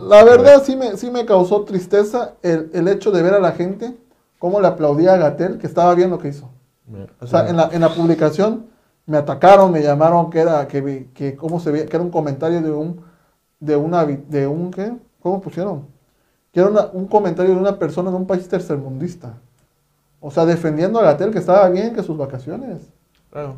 la 0.09 0.23
verdad 0.23 0.63
sí 0.63 0.75
me, 0.77 0.95
sí 0.95 1.11
me 1.11 1.25
causó 1.25 1.65
tristeza 1.65 2.35
el, 2.41 2.69
el 2.73 2.87
hecho 2.87 3.11
de 3.11 3.21
ver 3.21 3.33
a 3.33 3.39
la 3.39 3.51
gente 3.51 3.97
cómo 4.39 4.61
le 4.61 4.67
aplaudía 4.67 5.13
a 5.13 5.17
Gatel, 5.17 5.57
que 5.57 5.67
estaba 5.67 5.93
bien 5.93 6.09
lo 6.09 6.17
que 6.19 6.29
hizo. 6.29 6.49
Mira, 6.87 7.07
O 7.19 7.27
sea, 7.27 7.49
en 7.49 7.57
la, 7.57 7.69
en 7.73 7.81
la 7.81 7.89
publicación 7.93 8.67
me 9.05 9.17
atacaron, 9.17 9.71
me 9.73 9.83
llamaron 9.83 10.29
que 10.29 10.39
era, 10.39 10.67
que, 10.69 11.09
que 11.13 11.35
cómo 11.35 11.59
se 11.59 11.69
veía, 11.69 11.85
que 11.85 11.95
era 11.97 12.03
un 12.03 12.11
comentario 12.11 12.61
de 12.61 12.71
un, 12.71 13.01
de 13.59 13.75
una, 13.75 14.05
de 14.05 14.47
un, 14.47 14.71
¿qué? 14.71 14.93
¿Cómo 15.19 15.41
pusieron? 15.41 15.87
Que 16.53 16.61
era 16.61 16.69
una- 16.69 16.87
un 16.93 17.07
comentario 17.07 17.53
de 17.53 17.59
una 17.59 17.77
persona 17.77 18.09
de 18.09 18.15
un 18.15 18.25
país 18.25 18.47
tercermundista. 18.47 19.37
O 20.21 20.31
sea, 20.31 20.45
defendiendo 20.45 20.97
a 20.99 21.03
Gatel 21.03 21.31
que 21.31 21.39
estaba 21.39 21.67
bien, 21.69 21.93
que 21.93 22.03
sus 22.03 22.17
vacaciones. 22.17 22.89
Claro. 23.31 23.55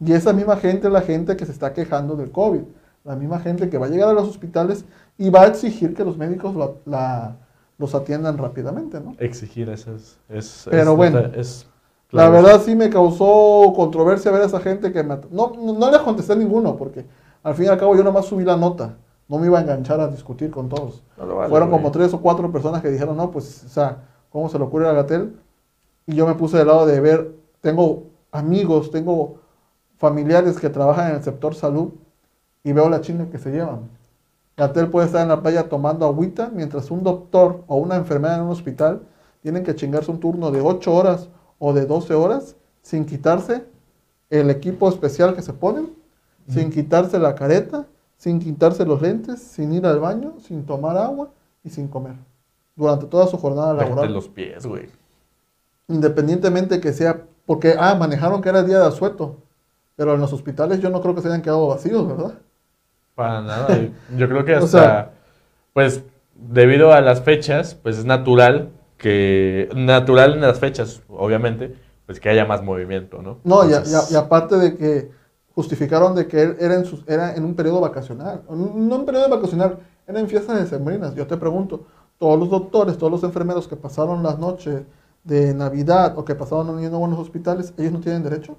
Y 0.00 0.12
esa 0.12 0.32
misma 0.32 0.56
gente 0.56 0.86
es 0.86 0.92
la 0.92 1.00
gente 1.02 1.36
que 1.36 1.44
se 1.46 1.52
está 1.52 1.72
quejando 1.72 2.14
del 2.16 2.30
COVID. 2.30 2.60
La 3.04 3.16
misma 3.16 3.40
gente 3.40 3.68
que 3.68 3.78
va 3.78 3.86
a 3.86 3.88
llegar 3.88 4.08
a 4.08 4.12
los 4.12 4.28
hospitales 4.28 4.84
y 5.16 5.30
va 5.30 5.42
a 5.42 5.46
exigir 5.46 5.94
que 5.94 6.04
los 6.04 6.16
médicos 6.16 6.54
lo- 6.54 6.78
la- 6.84 7.36
los 7.78 7.94
atiendan 7.94 8.38
rápidamente, 8.38 9.00
¿no? 9.00 9.14
Exigir 9.18 9.68
eso 9.70 9.94
es... 9.94 10.18
es 10.28 10.66
Pero 10.70 10.90
es- 10.92 10.96
bueno, 10.96 11.18
es- 11.34 11.66
La 12.10 12.28
verdad 12.30 12.60
sí 12.64 12.74
me 12.74 12.90
causó 12.90 13.72
controversia 13.76 14.30
ver 14.30 14.42
a 14.42 14.46
esa 14.46 14.60
gente 14.60 14.92
que 14.92 15.02
me... 15.02 15.18
No, 15.30 15.52
no, 15.56 15.90
le 15.90 15.98
contesté 16.02 16.32
a 16.32 16.36
ninguno 16.36 16.76
porque 16.76 17.04
al 17.42 17.54
fin 17.54 17.66
y 17.66 17.68
al 17.68 17.78
cabo 17.78 17.94
yo 17.96 18.02
nomás 18.04 18.26
subí 18.26 18.44
la 18.44 18.56
nota. 18.56 18.96
No 19.28 19.38
me 19.38 19.46
iba 19.46 19.58
a 19.58 19.62
enganchar 19.62 20.00
a 20.00 20.08
discutir 20.08 20.50
con 20.50 20.68
todos. 20.68 21.02
No 21.18 21.34
vale, 21.36 21.50
Fueron 21.50 21.68
güey. 21.68 21.80
como 21.82 21.92
tres 21.92 22.12
o 22.14 22.20
cuatro 22.20 22.50
personas 22.50 22.80
que 22.82 22.88
dijeron, 22.90 23.16
no, 23.16 23.30
pues, 23.30 23.62
o 23.64 23.68
sea, 23.68 23.98
¿cómo 24.30 24.48
se 24.48 24.58
le 24.58 24.64
ocurre 24.64 24.88
a 24.88 24.92
Gatel? 24.92 25.36
Y 26.06 26.14
yo 26.14 26.26
me 26.26 26.34
puse 26.34 26.56
del 26.56 26.68
lado 26.68 26.86
de 26.86 26.98
ver, 27.00 27.34
tengo 27.60 28.04
amigos, 28.32 28.90
tengo 28.90 29.37
familiares 29.98 30.58
que 30.58 30.70
trabajan 30.70 31.10
en 31.10 31.16
el 31.16 31.22
sector 31.22 31.54
salud 31.54 31.90
y 32.64 32.72
veo 32.72 32.88
la 32.88 33.00
chinga 33.00 33.26
que 33.26 33.38
se 33.38 33.50
llevan. 33.50 33.90
Gatel 34.56 34.88
puede 34.88 35.06
estar 35.06 35.22
en 35.22 35.28
la 35.28 35.42
playa 35.42 35.68
tomando 35.68 36.06
agüita 36.06 36.50
mientras 36.52 36.90
un 36.90 37.02
doctor 37.02 37.62
o 37.66 37.76
una 37.76 37.96
enfermera 37.96 38.36
en 38.36 38.42
un 38.42 38.50
hospital 38.50 39.02
tienen 39.42 39.62
que 39.62 39.74
chingarse 39.74 40.10
un 40.10 40.18
turno 40.18 40.50
de 40.50 40.60
8 40.60 40.92
horas 40.92 41.28
o 41.58 41.72
de 41.72 41.86
12 41.86 42.14
horas 42.14 42.56
sin 42.82 43.04
quitarse 43.04 43.64
el 44.30 44.50
equipo 44.50 44.88
especial 44.88 45.34
que 45.34 45.42
se 45.42 45.52
ponen, 45.52 45.94
sin 46.48 46.70
quitarse 46.70 47.18
la 47.18 47.34
careta, 47.34 47.86
sin 48.16 48.40
quitarse 48.40 48.84
los 48.84 49.00
lentes, 49.00 49.40
sin 49.40 49.72
ir 49.72 49.86
al 49.86 50.00
baño, 50.00 50.34
sin 50.40 50.64
tomar 50.66 50.96
agua 50.96 51.30
y 51.62 51.70
sin 51.70 51.88
comer. 51.88 52.14
Durante 52.74 53.06
toda 53.06 53.26
su 53.26 53.38
jornada 53.38 53.72
Déjate 53.74 53.90
laboral. 53.90 54.12
los 54.12 54.28
pies, 54.28 54.66
güey. 54.66 54.88
Independientemente 55.88 56.80
que 56.80 56.92
sea, 56.92 57.22
porque, 57.46 57.74
ah, 57.78 57.94
manejaron 57.94 58.42
que 58.42 58.48
era 58.48 58.62
día 58.62 58.78
de 58.80 58.86
asueto, 58.86 59.36
pero 59.98 60.14
en 60.14 60.20
los 60.20 60.32
hospitales 60.32 60.78
yo 60.80 60.90
no 60.90 61.00
creo 61.02 61.12
que 61.16 61.20
se 61.22 61.26
hayan 61.28 61.42
quedado 61.42 61.66
vacíos, 61.66 62.06
¿verdad? 62.06 62.34
Para 63.16 63.42
nada. 63.42 63.66
Yo- 64.16 64.28
creo 64.28 64.44
que 64.44 64.54
O 64.56 64.58
hasta, 64.58 64.68
sea- 64.68 65.10
pues, 65.72 66.04
debido 66.36 66.92
a 66.92 67.00
las 67.00 67.20
fechas, 67.22 67.74
pues 67.74 67.98
es 67.98 68.04
natural 68.04 68.70
que, 68.96 69.68
natural 69.74 70.34
en 70.34 70.42
las 70.42 70.60
fechas, 70.60 71.02
obviamente, 71.08 71.74
pues 72.06 72.20
que 72.20 72.28
haya 72.28 72.44
más 72.46 72.62
movimiento, 72.62 73.20
¿no? 73.22 73.38
No, 73.42 73.68
y, 73.68 73.72
a- 73.72 73.78
Entonces, 73.78 74.12
y 74.12 74.14
a- 74.14 74.18
y 74.18 74.24
aparte 74.24 74.56
de 74.56 74.76
que 74.76 75.10
justificaron 75.56 76.14
de 76.14 76.28
que 76.28 76.40
era 76.60 76.76
en, 76.76 76.84
sus- 76.84 77.02
era 77.08 77.34
en 77.34 77.44
un 77.44 77.54
periodo 77.56 77.80
vacacional. 77.80 78.42
No 78.48 78.94
en 78.96 79.04
periodo 79.04 79.28
vacacional, 79.28 79.80
era 80.06 80.20
en 80.20 80.28
fiestas 80.28 80.60
decembrinas. 80.60 81.16
Yo 81.16 81.26
te 81.26 81.36
pregunto, 81.36 81.86
todos 82.18 82.38
los 82.38 82.50
doctores, 82.50 82.96
todos 82.96 83.10
los 83.10 83.24
enfermeros 83.24 83.66
que 83.66 83.74
pasaron 83.76 84.22
las 84.22 84.38
noches 84.38 84.82
de 85.24 85.54
Navidad 85.54 86.16
o 86.16 86.24
que 86.24 86.36
pasaron 86.36 86.68
a 86.84 86.88
buenos 86.96 87.18
hospitales, 87.18 87.74
¿ellos 87.76 87.92
no 87.92 88.00
tienen 88.00 88.22
derecho? 88.22 88.56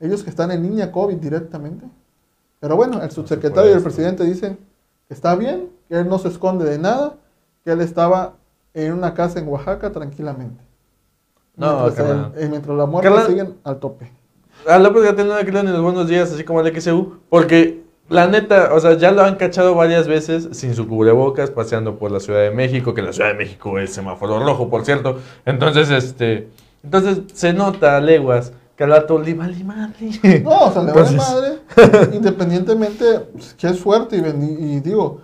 Ellos 0.00 0.22
que 0.22 0.30
están 0.30 0.50
en 0.50 0.62
línea 0.62 0.92
COVID 0.92 1.16
directamente. 1.16 1.86
Pero 2.60 2.76
bueno, 2.76 3.02
el 3.02 3.10
subsecretario 3.10 3.70
y 3.70 3.74
el 3.74 3.82
presidente 3.82 4.24
dicen 4.24 4.58
que 5.08 5.14
está 5.14 5.34
bien, 5.36 5.68
que 5.88 5.96
él 5.98 6.08
no 6.08 6.18
se 6.18 6.28
esconde 6.28 6.64
de 6.64 6.78
nada, 6.78 7.14
que 7.64 7.72
él 7.72 7.80
estaba 7.80 8.34
en 8.74 8.92
una 8.92 9.14
casa 9.14 9.38
en 9.38 9.48
Oaxaca 9.48 9.90
tranquilamente. 9.92 10.62
No, 11.56 11.80
mientras, 11.82 11.94
carnal. 11.94 12.32
el- 12.36 12.42
eh, 12.44 12.48
mientras 12.50 12.76
la 12.76 12.86
muerte 12.86 13.08
Carnal. 13.08 13.26
siguen 13.28 13.54
al 13.64 13.78
tope. 13.78 14.10
A 14.68 14.78
López 14.78 15.02
Gatel 15.04 15.28
no 15.28 15.36
le 15.36 15.44
creo 15.46 15.62
ni 15.62 15.70
los 15.70 15.80
buenos 15.82 16.08
días, 16.08 16.30
así 16.32 16.44
como 16.44 16.60
al 16.60 16.66
XU, 16.80 17.18
porque 17.30 17.82
la 18.08 18.26
neta, 18.26 18.72
o 18.74 18.80
sea, 18.80 18.94
ya 18.94 19.10
lo 19.12 19.22
han 19.22 19.36
cachado 19.36 19.74
varias 19.74 20.06
veces 20.08 20.48
sin 20.52 20.74
su 20.74 20.86
cubrebocas, 20.88 21.50
paseando 21.50 21.98
por 21.98 22.10
la 22.10 22.20
Ciudad 22.20 22.40
de 22.42 22.50
México, 22.50 22.92
que 22.94 23.02
la 23.02 23.12
Ciudad 23.12 23.30
de 23.30 23.34
México 23.38 23.78
es 23.78 23.92
semáforo 23.94 24.38
rojo, 24.44 24.68
por 24.68 24.84
cierto. 24.84 25.18
Entonces, 25.46 25.90
este, 25.90 26.48
entonces 26.82 27.20
se 27.32 27.52
nota 27.52 27.96
a 27.96 28.00
leguas 28.00 28.52
que 28.76 28.84
al 28.84 28.90
vato 28.90 29.18
le 29.18 29.34
vale 29.34 29.64
madre. 29.64 30.42
No, 30.42 30.66
o 30.66 30.72
sea, 30.72 30.82
le 30.82 30.92
vale 30.92 31.16
madre. 31.16 31.58
Independientemente, 32.16 33.20
pues, 33.32 33.54
qué 33.54 33.72
suerte. 33.72 34.16
Y, 34.16 34.80
digo, 34.80 35.22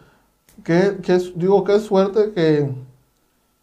que, 0.65 0.97
digo, 1.37 1.63
qué 1.63 1.79
suerte 1.79 2.33
que 2.33 2.71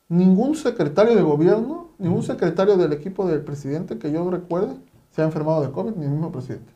ningún 0.07 0.55
secretario 0.55 1.15
de 1.15 1.21
gobierno, 1.21 1.89
ningún 1.97 2.23
secretario 2.23 2.77
del 2.77 2.93
equipo 2.93 3.27
del 3.27 3.41
presidente 3.41 3.97
que 3.97 4.11
yo 4.11 4.29
recuerde, 4.29 4.75
se 5.11 5.23
ha 5.23 5.25
enfermado 5.25 5.61
de 5.61 5.71
COVID, 5.71 5.95
ni 5.95 6.05
el 6.05 6.11
mismo 6.11 6.31
presidente. 6.31 6.71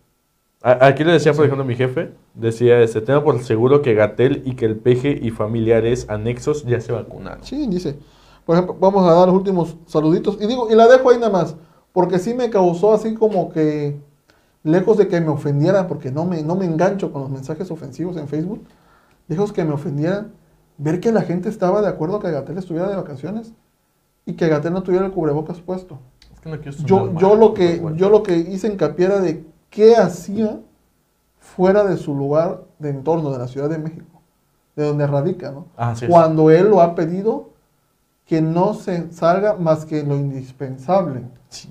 Aquí 0.64 1.04
le 1.04 1.12
decía, 1.12 1.34
por 1.34 1.46
ejemplo, 1.46 1.66
mi 1.66 1.76
jefe, 1.76 2.14
decía, 2.34 2.80
este, 2.82 3.02
tengo 3.02 3.22
por 3.24 3.44
seguro 3.44 3.82
que 3.82 3.94
Gatel 3.94 4.44
y 4.46 4.56
que 4.56 4.66
el 4.66 4.78
peje 4.78 5.20
y 5.22 5.30
familiares 5.30 6.06
anexos 6.10 6.64
ya 6.64 6.80
se 6.80 6.94
vacunaron. 6.94 7.44
Sí, 7.44 7.68
dice. 7.68 8.00
Por 8.46 8.56
ejemplo, 8.56 8.78
vamos 8.80 9.06
a 9.08 9.14
dar 9.14 9.28
los 9.28 9.36
últimos 9.36 9.76
saluditos. 9.86 10.38
Y 10.42 10.48
digo, 10.48 10.70
y 10.72 10.76
la 10.76 10.88
dejo 10.88 11.10
ahí 11.10 11.18
nada 11.18 11.32
más, 11.32 11.56
porque 11.94 12.20
sí 12.20 12.34
me 12.34 12.50
causó 12.50 12.94
así 12.94 13.14
como 13.14 13.50
que, 13.50 13.96
lejos 14.64 14.98
de 14.98 15.08
que 15.08 15.22
me 15.22 15.30
ofendieran, 15.30 15.88
porque 15.88 16.12
no 16.12 16.26
me, 16.26 16.42
no 16.42 16.56
me 16.56 16.66
engancho 16.66 17.14
con 17.14 17.22
los 17.22 17.30
mensajes 17.30 17.72
ofensivos 17.72 18.18
en 18.18 18.28
Facebook, 18.28 18.64
lejos 19.28 19.54
que 19.54 19.64
me 19.64 19.74
ofendieran, 19.74 20.34
ver 20.78 21.00
que 21.00 21.12
la 21.12 21.22
gente 21.22 21.50
estaba 21.50 21.82
de 21.82 21.88
acuerdo 21.88 22.20
que 22.20 22.32
Gatel 22.32 22.58
estuviera 22.58 22.90
de 22.90 22.96
vacaciones 22.96 23.54
y 24.26 24.34
que 24.34 24.50
Gatel 24.50 24.74
no 24.74 24.84
tuviera 24.84 25.06
el 25.06 25.12
cubrebocas 25.12 25.62
puesto. 25.62 26.00
Es 26.34 26.40
que 26.40 26.50
no 26.50 26.60
Yo, 26.86 27.06
mal, 27.06 27.18
yo, 27.18 27.36
lo 27.36 27.54
que, 27.54 27.82
yo 27.96 28.10
lo 28.10 28.24
que 28.24 28.38
hice 28.38 28.68
hincapié 28.68 29.06
era 29.06 29.20
de 29.20 29.46
qué 29.70 29.96
hacía 29.96 30.60
fuera 31.38 31.84
de 31.84 31.98
su 31.98 32.16
lugar 32.16 32.64
de 32.80 32.90
entorno 32.90 33.32
de 33.32 33.38
la 33.38 33.48
Ciudad 33.48 33.70
de 33.70 33.78
México, 33.78 34.22
de 34.76 34.86
donde 34.86 35.06
radica, 35.06 35.52
¿no? 35.52 35.68
Ah, 35.78 35.96
sí. 35.96 36.08
Cuando 36.08 36.50
él 36.50 36.70
lo 36.70 36.82
ha 36.82 36.96
pedido 36.96 37.53
que 38.26 38.42
no 38.42 38.74
se 38.74 39.12
salga 39.12 39.56
más 39.56 39.86
que 39.86 40.04
lo 40.04 40.16
indispensable. 40.16 41.24
Sí. 41.50 41.70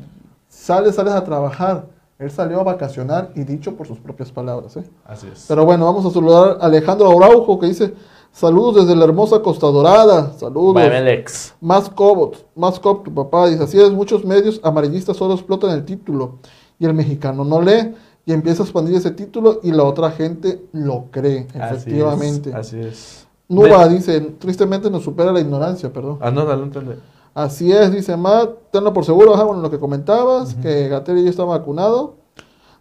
Sales, 0.49 0.95
sales 0.95 1.15
a 1.15 1.25
trabajar. 1.25 1.87
Él 2.19 2.31
salió 2.31 2.61
a 2.61 2.63
vacacionar 2.63 3.33
y 3.35 3.43
dicho 3.43 3.75
por 3.75 3.87
sus 3.87 3.99
propias 3.99 4.31
palabras. 4.31 4.77
¿eh? 4.77 4.85
Así 5.05 5.27
es. 5.33 5.47
Pero 5.49 5.65
bueno, 5.65 5.87
vamos 5.87 6.07
a 6.07 6.11
saludar 6.11 6.59
a 6.61 6.67
Alejandro 6.67 7.11
Araujo 7.11 7.59
que 7.59 7.67
dice, 7.67 7.95
saludos 8.31 8.87
desde 8.87 8.95
la 8.95 9.05
hermosa 9.05 9.41
Costa 9.41 9.67
Dorada. 9.67 10.33
Saludos. 10.39 10.75
Bamelex. 10.75 11.55
Más 11.61 11.89
Cobot, 11.89 12.47
más 12.55 12.79
Cob, 12.79 13.03
tu 13.03 13.13
papá 13.13 13.49
dice, 13.49 13.65
así 13.65 13.81
es, 13.81 13.91
muchos 13.91 14.25
medios 14.25 14.61
amarillistas 14.63 15.17
solo 15.17 15.35
explotan 15.35 15.71
el 15.71 15.85
título 15.85 16.39
y 16.79 16.87
el 16.87 16.95
mexicano 16.95 17.45
no 17.45 17.61
lee 17.61 17.93
y 18.25 18.33
empieza 18.33 18.63
a 18.63 18.67
expandir 18.67 18.95
ese 18.95 19.11
título 19.11 19.59
y 19.65 19.73
la 19.73 19.83
otra 19.83 20.13
gente 20.13 20.65
lo 20.73 21.07
cree, 21.11 21.49
efectivamente. 21.55 22.55
Así 22.55 22.79
es. 22.79 22.85
Así 22.85 22.89
es. 22.89 23.29
Nuba 23.49 23.89
dice, 23.89 24.21
tristemente 24.39 24.91
nos 24.91 25.03
supera 25.03 25.33
la 25.33 25.41
ignorancia, 25.41 25.93
perdón. 25.93 26.19
Ah, 26.21 26.31
no, 26.31 26.45
no, 26.45 26.57
no 26.57 26.65
entendí. 26.65 26.95
Así 27.35 27.73
es, 27.73 27.91
dice 27.93 28.17
Matt, 28.17 28.51
tenlo 28.71 28.93
por 28.93 29.05
seguro, 29.05 29.35
ajá, 29.35 29.45
bueno, 29.45 29.63
lo 29.63 29.71
que 29.71 29.79
comentabas, 29.79 30.55
que 30.55 30.89
Gatel 30.89 31.25
ya 31.25 31.31
está 31.31 31.45
vacunado. 31.45 32.17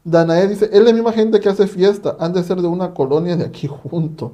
Danae 0.04 0.48
dice, 0.48 0.70
es 0.72 0.84
la 0.84 0.92
misma 0.92 1.14
gente 1.14 1.40
que 1.40 1.48
hace 1.48 1.68
fiesta, 1.68 2.18
han 2.20 2.34
de 2.34 2.44
ser 2.44 2.62
de 2.62 2.68
una 2.68 2.94
colonia 2.94 3.36
de 3.38 3.46
aquí 3.46 3.68
junto. 3.68 4.34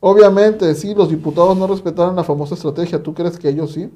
Obviamente, 0.00 0.74
sí, 0.74 0.94
los 0.94 1.08
diputados 1.08 1.56
no 1.56 1.66
respetaron 1.66 2.16
la 2.16 2.24
famosa 2.24 2.54
estrategia, 2.54 3.02
¿tú 3.02 3.14
crees 3.14 3.38
que 3.38 3.48
ellos 3.48 3.72
sí? 3.72 3.90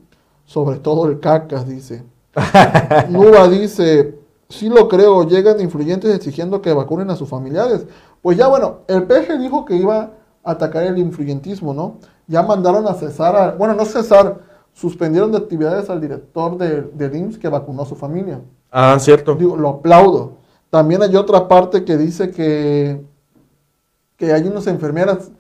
Sobre 0.47 0.79
todo 0.79 1.07
el 1.07 1.21
cacas, 1.21 1.69
dice. 1.69 2.05
Nuba 3.11 3.49
dice, 3.49 4.19
sí 4.49 4.71
lo 4.71 4.89
creo, 4.89 5.29
llegan 5.29 5.61
influyentes 5.61 6.15
exigiendo 6.15 6.63
que 6.63 6.73
vacunen 6.73 7.11
a 7.11 7.17
sus 7.17 7.29
familiares. 7.29 7.87
Pues 8.23 8.39
ya 8.39 8.49
bueno, 8.49 8.79
el 8.89 9.03
PG 9.03 9.39
dijo 9.39 9.67
que 9.67 9.77
iba 9.77 10.13
atacar 10.45 10.85
el 10.85 10.99
influyentismo, 10.99 11.75
¿no? 11.75 11.97
Ya 12.27 12.43
mandaron 12.43 12.87
a 12.87 12.95
cesar, 12.95 13.37
a- 13.37 13.53
bueno, 13.53 13.75
no 13.75 13.85
cesar, 13.85 14.39
suspendieron 14.73 15.33
de 15.33 15.39
actividades 15.39 15.91
al 15.91 16.01
director 16.01 16.57
de, 16.57 16.83
del 16.95 17.17
IMSS 17.17 17.39
que 17.39 17.49
vacunó 17.49 17.83
a 17.83 17.87
su 17.87 17.97
familia. 17.97 18.41
Ah, 18.71 18.97
cierto. 19.01 19.35
Digo, 19.35 19.57
lo 19.57 19.69
aplaudo. 19.69 20.33
También 20.71 21.03
hay 21.03 21.17
otra 21.17 21.49
parte 21.49 21.85
que 21.85 21.97
dice 21.97 22.31
que, 22.31 23.03
que 24.17 24.33
hay 24.33 24.43
unas 24.47 24.67
enfermeras, 24.67 25.31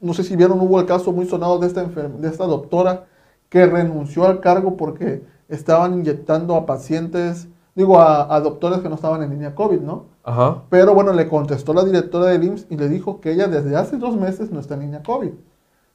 no 0.00 0.14
sé 0.14 0.22
si 0.24 0.36
vieron, 0.36 0.60
hubo 0.60 0.80
el 0.80 0.86
caso 0.86 1.12
muy 1.12 1.26
sonado 1.26 1.58
de 1.58 1.66
esta, 1.66 1.84
enfer- 1.84 2.14
de 2.16 2.28
esta 2.28 2.44
doctora 2.46 3.06
que 3.48 3.66
renunció 3.66 4.26
al 4.26 4.40
cargo 4.40 4.76
porque 4.76 5.24
estaban 5.48 5.94
inyectando 5.94 6.54
a 6.54 6.64
pacientes, 6.66 7.48
digo, 7.74 8.00
a, 8.00 8.34
a 8.34 8.40
doctores 8.40 8.80
que 8.80 8.88
no 8.88 8.94
estaban 8.94 9.22
en 9.22 9.30
línea 9.30 9.54
COVID, 9.54 9.80
¿no? 9.80 10.04
Ajá. 10.22 10.62
Pero 10.68 10.94
bueno, 10.94 11.12
le 11.12 11.28
contestó 11.28 11.72
la 11.72 11.84
directora 11.84 12.26
del 12.26 12.44
IMSS 12.44 12.66
y 12.70 12.76
le 12.76 12.88
dijo 12.88 13.20
que 13.20 13.32
ella 13.32 13.48
desde 13.48 13.76
hace 13.76 13.96
dos 13.96 14.16
meses 14.16 14.50
no 14.50 14.60
está 14.60 14.74
en 14.74 14.80
línea 14.80 15.02
COVID. 15.02 15.32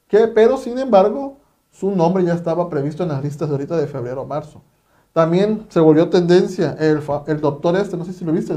Que, 0.08 0.28
pero 0.28 0.58
sin 0.58 0.78
embargo, 0.78 1.38
su 1.72 1.92
nombre 1.92 2.24
ya 2.24 2.34
estaba 2.34 2.70
previsto 2.70 3.04
en 3.04 3.10
las 3.10 3.24
listas 3.24 3.50
de 3.50 3.56
ahorita 3.56 3.78
de 3.78 3.88
febrero 3.88 4.22
o 4.22 4.26
marzo. 4.26 4.62
También 5.14 5.66
se 5.70 5.80
volvió 5.80 6.10
tendencia 6.10 6.76
el, 6.80 7.00
doctor 7.40 7.76
este, 7.78 7.98
no 7.98 8.06
sé 8.06 8.14
si 8.14 8.26
lo 8.26 8.32
viste, 8.32 8.54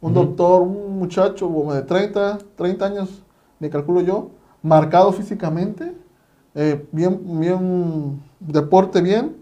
un 0.00 0.12
Ujú. 0.12 0.24
doctor, 0.24 0.62
un 0.62 0.98
muchacho 0.98 1.48
de 1.72 1.82
30, 1.82 2.38
30 2.56 2.86
años, 2.86 3.22
me 3.58 3.68
calculo 3.68 4.00
yo, 4.00 4.30
marcado 4.62 5.12
físicamente, 5.12 5.94
eh, 6.54 6.86
bien, 6.92 7.20
bien, 7.40 8.22
deporte 8.40 9.02
bien, 9.02 9.36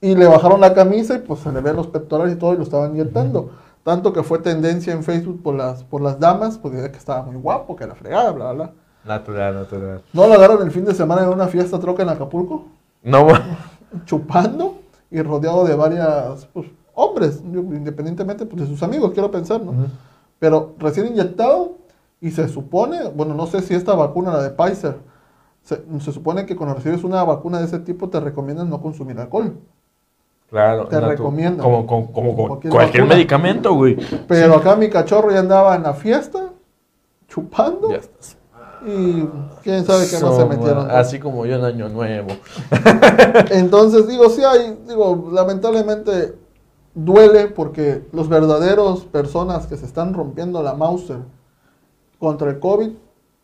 y 0.00 0.14
le 0.14 0.26
bajaron 0.26 0.60
la 0.60 0.74
camisa 0.74 1.16
y 1.16 1.18
pues 1.18 1.40
se 1.40 1.52
le 1.52 1.60
ven 1.60 1.76
los 1.76 1.86
pectorales 1.86 2.34
y 2.34 2.38
todo 2.38 2.54
y 2.54 2.56
lo 2.56 2.62
estaban 2.62 2.92
inyectando. 2.92 3.50
Tanto 3.82 4.12
que 4.12 4.22
fue 4.22 4.38
tendencia 4.38 4.92
en 4.92 5.02
Facebook 5.02 5.42
por 5.42 5.54
las, 5.54 5.82
por 5.82 6.00
las 6.00 6.18
damas, 6.20 6.56
porque 6.56 6.76
decía 6.76 6.92
que 6.92 6.98
estaba 6.98 7.22
muy 7.22 7.36
guapo, 7.36 7.74
que 7.74 7.86
la 7.86 7.94
fregada, 7.94 8.30
bla, 8.30 8.52
bla, 8.52 8.64
bla. 8.64 8.72
Natural, 9.04 9.54
natural. 9.54 10.02
¿No 10.12 10.28
lo 10.28 10.34
agarraron 10.34 10.64
el 10.64 10.70
fin 10.70 10.84
de 10.84 10.94
semana 10.94 11.22
en 11.22 11.28
una 11.30 11.48
fiesta 11.48 11.80
troca 11.80 12.04
en 12.04 12.08
Acapulco? 12.08 12.66
No, 13.02 13.26
Chupando 14.04 14.78
y 15.10 15.20
rodeado 15.20 15.64
de 15.64 15.74
varias 15.74 16.46
pues, 16.52 16.66
hombres, 16.94 17.42
independientemente 17.42 18.46
pues, 18.46 18.62
de 18.62 18.68
sus 18.68 18.82
amigos, 18.82 19.10
quiero 19.12 19.30
pensar, 19.30 19.60
¿no? 19.60 19.74
Pero 20.38 20.74
recién 20.78 21.08
inyectado 21.08 21.78
y 22.20 22.30
se 22.30 22.48
supone, 22.48 23.08
bueno, 23.08 23.34
no 23.34 23.46
sé 23.48 23.60
si 23.62 23.74
esta 23.74 23.94
vacuna, 23.94 24.32
la 24.32 24.42
de 24.42 24.50
Pfizer, 24.50 24.98
se, 25.62 25.84
se 26.00 26.12
supone 26.12 26.46
que 26.46 26.56
cuando 26.56 26.76
recibes 26.76 27.02
una 27.04 27.22
vacuna 27.24 27.58
de 27.58 27.66
ese 27.66 27.80
tipo 27.80 28.08
te 28.08 28.20
recomiendan 28.20 28.70
no 28.70 28.80
consumir 28.80 29.18
alcohol. 29.18 29.56
Claro. 30.52 30.86
Te 30.86 31.00
recomiendo. 31.00 31.62
Como, 31.62 31.86
como, 31.86 32.12
como- 32.12 32.36
como 32.36 32.60
Cualquier 32.60 33.06
medicamento, 33.06 33.72
güey. 33.72 33.96
Pero 34.28 34.56
acá 34.56 34.76
mi 34.76 34.90
cachorro 34.90 35.30
ya 35.30 35.38
andaba 35.38 35.74
en 35.74 35.82
la 35.82 35.94
fiesta, 35.94 36.50
chupando, 37.26 37.88
Ya 37.90 37.96
estás. 37.96 38.36
y 38.86 39.24
quién 39.62 39.82
sabe 39.86 40.06
qué 40.10 40.18
más 40.22 40.36
se 40.36 40.44
metieron. 40.44 40.88
¿no? 40.88 40.92
Así 40.94 41.18
como 41.18 41.46
yo 41.46 41.54
en 41.56 41.64
Año 41.64 41.88
Nuevo. 41.88 42.28
Entonces, 43.50 44.06
digo, 44.06 44.28
sí 44.28 44.42
hay, 44.44 44.76
digo, 44.86 45.30
lamentablemente 45.32 46.34
duele 46.94 47.46
porque 47.46 48.06
los 48.12 48.28
verdaderos 48.28 49.04
personas 49.06 49.66
que 49.66 49.78
se 49.78 49.86
están 49.86 50.12
rompiendo 50.12 50.62
la 50.62 50.74
Mauser 50.74 51.20
contra 52.18 52.50
el 52.50 52.58
COVID 52.58 52.90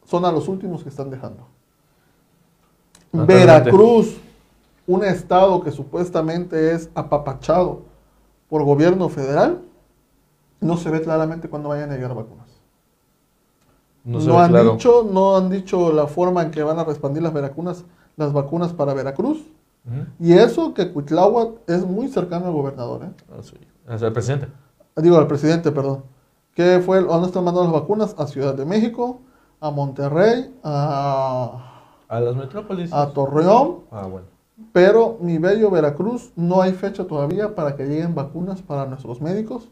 son 0.04 0.26
a 0.26 0.30
los 0.30 0.46
últimos 0.46 0.82
que 0.82 0.90
están 0.90 1.08
dejando. 1.08 1.46
Veracruz, 3.12 4.18
un 4.88 5.04
estado 5.04 5.60
que 5.62 5.70
supuestamente 5.70 6.72
es 6.72 6.90
apapachado 6.96 7.82
por 8.48 8.64
gobierno 8.64 9.08
federal, 9.08 9.60
no 10.60 10.76
se 10.76 10.90
ve 10.90 11.00
claramente 11.02 11.48
cuándo 11.48 11.68
vayan 11.68 11.92
a 11.92 11.94
llegar 11.94 12.14
vacunas. 12.14 12.48
No 14.04 14.18
No, 14.18 14.24
se 14.24 14.30
ve 14.30 14.36
han 14.38 14.50
claro. 14.50 14.72
dicho, 14.72 15.06
no 15.12 15.36
han 15.36 15.50
dicho 15.50 15.92
la 15.92 16.06
forma 16.06 16.42
en 16.42 16.50
que 16.50 16.62
van 16.62 16.78
a 16.78 16.82
expandir 16.82 17.22
las 17.22 17.32
vacunas, 17.32 17.84
las 18.16 18.32
vacunas 18.32 18.72
para 18.72 18.94
Veracruz. 18.94 19.46
Y 20.18 20.32
eso 20.34 20.74
que 20.74 20.92
Cuitláhuac 20.92 21.60
es 21.66 21.86
muy 21.86 22.08
cercano 22.08 22.46
al 22.46 22.52
gobernador, 22.52 23.04
¿eh? 23.04 23.10
Ah, 23.30 23.42
sí. 23.42 23.54
O 23.88 23.96
sea, 23.96 24.08
el 24.08 24.12
presidente. 24.12 24.48
digo 24.96 25.16
al 25.16 25.26
presidente, 25.26 25.70
perdón. 25.72 26.02
¿Qué 26.54 26.80
fue? 26.84 26.98
el- 26.98 27.04
¿A 27.06 27.12
dónde 27.12 27.28
están 27.28 27.44
mandando 27.44 27.70
las 27.70 27.80
vacunas? 27.82 28.14
A 28.18 28.26
Ciudad 28.26 28.54
de 28.54 28.66
México, 28.66 29.20
a 29.60 29.70
Monterrey, 29.70 30.54
a, 30.64 31.84
A 32.08 32.20
las 32.20 32.34
metrópolis. 32.36 32.92
a 32.92 33.12
Torreón, 33.12 33.80
Ah, 33.90 34.06
bueno. 34.06 34.26
Pero 34.72 35.18
mi 35.20 35.38
bello 35.38 35.70
Veracruz 35.70 36.32
no 36.36 36.60
hay 36.60 36.72
fecha 36.72 37.06
todavía 37.06 37.54
para 37.54 37.76
que 37.76 37.86
lleguen 37.86 38.14
vacunas 38.14 38.62
para 38.62 38.86
nuestros 38.86 39.20
médicos 39.20 39.68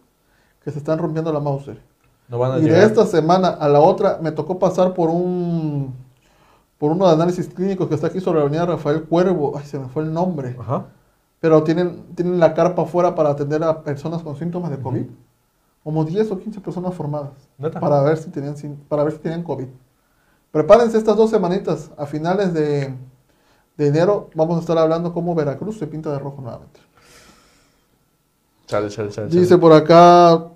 que 0.64 0.70
se 0.70 0.78
están 0.78 0.98
rompiendo 0.98 1.32
la 1.32 1.40
Mauser. 1.40 1.80
No 2.28 2.38
van 2.38 2.52
a 2.52 2.58
Y 2.58 2.62
de 2.62 2.84
esta 2.84 3.06
semana 3.06 3.48
a 3.48 3.68
la 3.68 3.80
otra 3.80 4.18
me 4.20 4.32
tocó 4.32 4.58
pasar 4.58 4.94
por 4.94 5.10
un 5.10 5.94
por 6.78 6.92
uno 6.92 7.06
de 7.06 7.14
análisis 7.14 7.48
clínicos 7.48 7.88
que 7.88 7.94
está 7.94 8.08
aquí 8.08 8.20
sobre 8.20 8.38
la 8.38 8.44
avenida 8.44 8.66
Rafael 8.66 9.04
Cuervo, 9.04 9.54
ay 9.56 9.64
se 9.64 9.78
me 9.78 9.88
fue 9.88 10.02
el 10.02 10.12
nombre, 10.12 10.56
Ajá. 10.58 10.86
pero 11.40 11.62
tienen, 11.62 12.04
tienen 12.14 12.38
la 12.38 12.52
carpa 12.52 12.82
afuera 12.82 13.14
para 13.14 13.30
atender 13.30 13.64
a 13.64 13.82
personas 13.82 14.22
con 14.22 14.36
síntomas 14.36 14.70
de 14.70 14.78
COVID. 14.78 15.06
Como 15.82 16.04
10 16.04 16.32
o 16.32 16.38
15 16.38 16.60
personas 16.60 16.94
formadas 16.94 17.30
¿Neta? 17.58 17.78
para 17.78 18.02
ver 18.02 18.18
si 18.18 18.28
tenían 18.30 18.56
para 18.88 19.04
ver 19.04 19.12
si 19.12 19.18
tenían 19.20 19.42
COVID. 19.42 19.68
Prepárense 20.50 20.98
estas 20.98 21.16
dos 21.16 21.30
semanitas, 21.30 21.92
a 21.96 22.06
finales 22.06 22.52
de, 22.52 22.92
de 23.77 23.89
enero 23.89 24.31
vamos 24.35 24.57
a 24.57 24.61
estar 24.61 24.78
hablando 24.78 25.12
cómo 25.12 25.35
Veracruz 25.35 25.78
se 25.78 25.86
pinta 25.86 26.11
de 26.12 26.19
rojo 26.19 26.40
nuevamente. 26.40 26.81
Chale, 28.66 28.89
chale, 28.89 29.11
chale. 29.11 29.28
Dice 29.28 29.59
por 29.59 29.73
acá, 29.73 30.48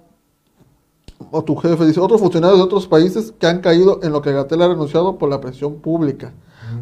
o 1.31 1.45
tu 1.45 1.55
jefe, 1.57 1.87
dice, 1.87 2.01
otros 2.01 2.21
funcionarios 2.21 2.59
de 2.59 2.65
otros 2.65 2.87
países 2.87 3.33
que 3.39 3.47
han 3.47 3.61
caído 3.61 4.01
en 4.03 4.13
lo 4.13 4.21
que 4.23 4.33
Gatel 4.33 4.63
ha 4.63 4.69
renunciado 4.69 5.17
por 5.19 5.29
la 5.29 5.41
presión 5.41 5.77
pública. 5.77 6.33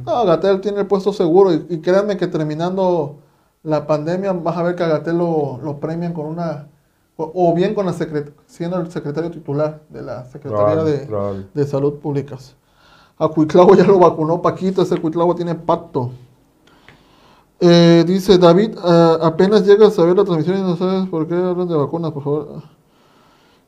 No, 0.05 0.25
Gatel 0.25 0.61
tiene 0.61 0.81
el 0.81 0.87
puesto 0.87 1.13
seguro 1.13 1.53
y, 1.53 1.67
y 1.69 1.79
créanme 1.81 2.17
que 2.17 2.27
terminando 2.27 3.17
la 3.63 3.87
pandemia 3.87 4.33
vas 4.33 4.57
a 4.57 4.63
ver 4.63 4.75
que 4.75 4.85
a 4.85 4.89
Gatel 4.89 5.19
lo, 5.19 5.59
lo 5.63 5.81
premian 5.81 6.13
con 6.13 6.27
una, 6.27 6.69
o, 7.17 7.31
o 7.35 7.55
bien 7.55 7.75
con 7.75 7.87
la 7.87 7.93
secret, 7.93 8.33
siendo 8.47 8.79
el 8.81 8.91
secretario 8.91 9.31
titular 9.31 9.83
de 9.89 10.03
la 10.03 10.25
Secretaría 10.27 10.67
Probable, 10.67 10.93
de, 10.93 11.07
probable. 11.07 11.47
de 11.53 11.67
Salud 11.67 11.95
Públicas. 11.95 12.55
A 13.19 13.29
Cuitlavo 13.29 13.75
ya 13.75 13.85
lo 13.85 13.99
vacunó 13.99 14.41
Paquito, 14.41 14.81
ese 14.83 14.99
Cuitlavo 15.01 15.35
tiene 15.35 15.55
pacto. 15.55 16.13
Eh, 17.61 18.05
dice 18.07 18.39
David, 18.39 18.77
ah, 18.83 19.19
apenas 19.23 19.67
llegas 19.67 19.99
a 19.99 20.05
ver 20.05 20.17
la 20.17 20.25
transmisión 20.25 20.59
y 20.59 20.63
no 20.63 20.77
sabes 20.77 21.09
por 21.09 21.27
qué 21.27 21.35
hablan 21.35 21.67
de 21.69 21.75
vacunas, 21.77 22.13
por 22.13 22.23
favor. 22.23 22.63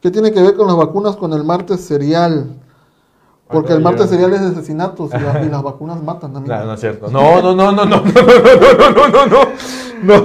¿Qué 0.01 0.11
tiene 0.11 0.33
que 0.33 0.41
ver 0.41 0.55
con 0.57 0.67
las 0.69 0.77
vacunas 0.77 1.17
con 1.17 1.33
el 1.33 1.43
martes 1.45 1.81
serial? 1.81 2.47
Porque 3.49 3.73
el 3.73 3.81
martes 3.81 4.09
serial 4.09 4.33
es 4.33 4.41
de 4.43 4.47
asesinatos 4.49 5.11
y, 5.13 5.19
la- 5.19 5.43
y 5.45 5.49
las 5.49 5.63
vacunas 5.63 6.01
matan, 6.03 6.37
amigo. 6.37 6.55
No, 6.55 6.65
no 6.67 6.75
es 6.75 6.81
cierto. 6.81 7.11
No, 7.11 7.43
no, 7.43 7.53
no, 7.55 7.73
no, 7.73 7.85
no, 7.85 7.97
no, 7.97 8.13
no, 8.13 8.79
no, 8.79 8.91
no, 8.91 9.09
no, 9.09 9.27
no, 9.27 9.45
no. 10.03 10.25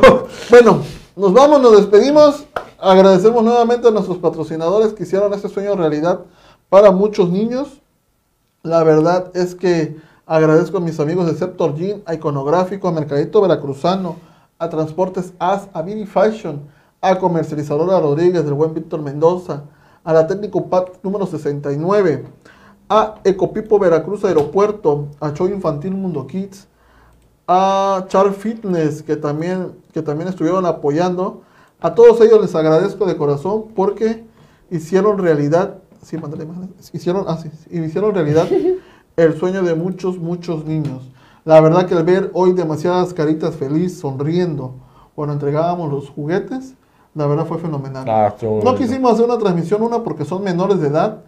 Bueno, 0.51 0.81
nos 1.15 1.33
vamos, 1.33 1.59
nos 1.59 1.71
despedimos. 1.75 2.45
Agradecemos 2.79 3.43
nuevamente 3.43 3.87
a 3.87 3.91
nuestros 3.91 4.19
patrocinadores 4.19 4.93
que 4.93 5.03
hicieron 5.03 5.33
este 5.33 5.49
sueño 5.49 5.75
realidad 5.75 6.19
para 6.69 6.91
muchos 6.91 7.29
niños. 7.29 7.81
La 8.61 8.83
verdad 8.83 9.31
es 9.33 9.55
que 9.55 9.97
agradezco 10.25 10.77
a 10.77 10.81
mis 10.81 10.99
amigos 10.99 11.27
de 11.27 11.35
Septor 11.35 11.75
Jean, 11.75 12.01
a 12.05 12.13
Iconográfico, 12.13 12.87
a 12.87 12.91
Mercadito 12.91 13.41
Veracruzano, 13.41 14.17
a 14.57 14.69
Transportes 14.69 15.33
As, 15.39 15.69
a 15.73 15.81
Vini 15.81 16.05
Fashion, 16.05 16.61
a 17.01 17.17
Comercializadora 17.19 17.99
Rodríguez, 17.99 18.43
del 18.43 18.53
buen 18.53 18.73
Víctor 18.73 19.01
Mendoza, 19.01 19.63
a 20.03 20.13
la 20.13 20.27
Técnico 20.27 20.69
PAT 20.69 20.97
número 21.03 21.25
69, 21.25 22.25
a 22.89 23.15
Ecopipo 23.23 23.77
Veracruz 23.79 24.23
Aeropuerto, 24.25 25.09
a 25.19 25.31
Show 25.33 25.47
Infantil 25.47 25.93
Mundo 25.93 26.25
Kids, 26.25 26.67
a 27.47 28.05
Char 28.07 28.33
Fitness, 28.33 29.03
que 29.03 29.15
también, 29.15 29.73
que 29.93 30.01
también 30.01 30.29
estuvieron 30.29 30.65
apoyando. 30.65 31.41
A 31.79 31.93
todos 31.93 32.19
ellos 32.21 32.41
les 32.41 32.55
agradezco 32.55 33.05
de 33.05 33.17
corazón 33.17 33.65
porque 33.75 34.25
hicieron 34.71 35.19
realidad, 35.19 35.77
sí, 36.01 36.15
imágenes. 36.15 36.89
hicieron, 36.93 37.25
ah, 37.27 37.37
hicieron 37.69 38.15
realidad 38.15 38.47
el 39.15 39.37
sueño 39.37 39.63
de 39.63 39.75
muchos, 39.75 40.17
muchos 40.17 40.65
niños. 40.65 41.11
La 41.45 41.61
verdad 41.61 41.85
que 41.85 41.93
al 41.93 42.03
ver 42.03 42.31
hoy 42.33 42.53
demasiadas 42.53 43.13
caritas 43.13 43.55
feliz, 43.55 43.99
sonriendo, 43.99 44.75
cuando 45.13 45.33
entregábamos 45.33 45.91
los 45.91 46.09
juguetes, 46.09 46.75
la 47.13 47.27
verdad 47.27 47.45
fue 47.45 47.59
fenomenal. 47.59 48.05
Ah, 48.07 48.35
No 48.41 48.75
quisimos 48.75 49.13
hacer 49.13 49.25
una 49.25 49.37
transmisión, 49.37 49.81
una 49.81 50.03
porque 50.03 50.25
son 50.25 50.43
menores 50.43 50.81
de 50.81 50.87
edad, 50.87 51.21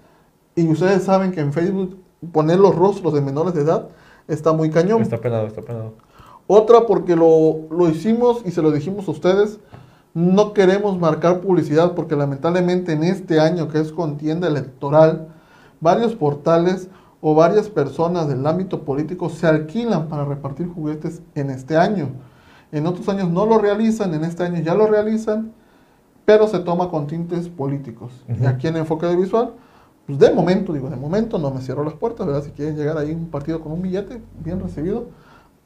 y 0.55 0.67
ustedes 0.69 1.03
saben 1.03 1.31
que 1.31 1.39
en 1.39 1.53
Facebook 1.53 1.97
poner 2.31 2.59
los 2.59 2.75
rostros 2.75 3.13
de 3.13 3.21
menores 3.21 3.53
de 3.53 3.61
edad 3.61 3.87
está 4.27 4.51
muy 4.51 4.69
cañón. 4.69 5.01
Está 5.01 5.17
penado, 5.17 5.47
está 5.47 5.61
penado. 5.61 5.93
Otra 6.47 6.85
porque 6.85 7.15
lo, 7.15 7.67
lo 7.69 7.89
hicimos 7.89 8.41
y 8.43 8.51
se 8.51 8.61
lo 8.61 8.71
dijimos 8.71 9.07
a 9.07 9.11
ustedes, 9.11 9.59
no 10.13 10.53
queremos 10.53 10.97
marcar 10.97 11.41
publicidad 11.41 11.93
porque 11.93 12.15
lamentablemente 12.15 12.93
en 12.93 13.03
este 13.03 13.39
año 13.39 13.67
que 13.67 13.79
es 13.79 13.91
contienda 13.91 14.47
electoral, 14.47 15.27
varios 15.79 16.15
portales 16.15 16.89
o 17.29 17.35
varias 17.35 17.67
personas 17.67 18.29
del 18.29 18.47
ámbito 18.47 18.83
político 18.83 19.27
se 19.27 19.47
alquilan 19.47 20.07
para 20.07 20.23
repartir 20.23 20.69
juguetes 20.69 21.21
en 21.35 21.49
este 21.49 21.75
año. 21.75 22.07
En 22.71 22.87
otros 22.87 23.09
años 23.09 23.29
no 23.29 23.45
lo 23.45 23.57
realizan, 23.57 24.13
en 24.13 24.23
este 24.23 24.43
año 24.43 24.61
ya 24.61 24.73
lo 24.73 24.87
realizan, 24.87 25.51
pero 26.23 26.47
se 26.47 26.59
toma 26.59 26.89
con 26.89 27.05
tintes 27.05 27.49
políticos. 27.49 28.13
Y 28.29 28.31
Ujú. 28.31 28.47
aquí 28.47 28.67
en 28.67 28.77
Enfoque 28.77 29.13
Visual, 29.13 29.51
pues 30.05 30.19
de 30.19 30.31
momento, 30.31 30.71
digo, 30.71 30.89
de 30.89 30.95
momento 30.95 31.37
no 31.37 31.51
me 31.51 31.59
cierro 31.59 31.83
las 31.83 31.95
puertas, 31.95 32.25
¿verdad? 32.25 32.43
Si 32.43 32.51
quieren 32.51 32.77
llegar 32.77 32.97
ahí 32.97 33.11
un 33.11 33.25
partido 33.25 33.59
con 33.59 33.73
un 33.73 33.81
billete, 33.81 34.21
bien 34.41 34.61
recibido. 34.61 35.07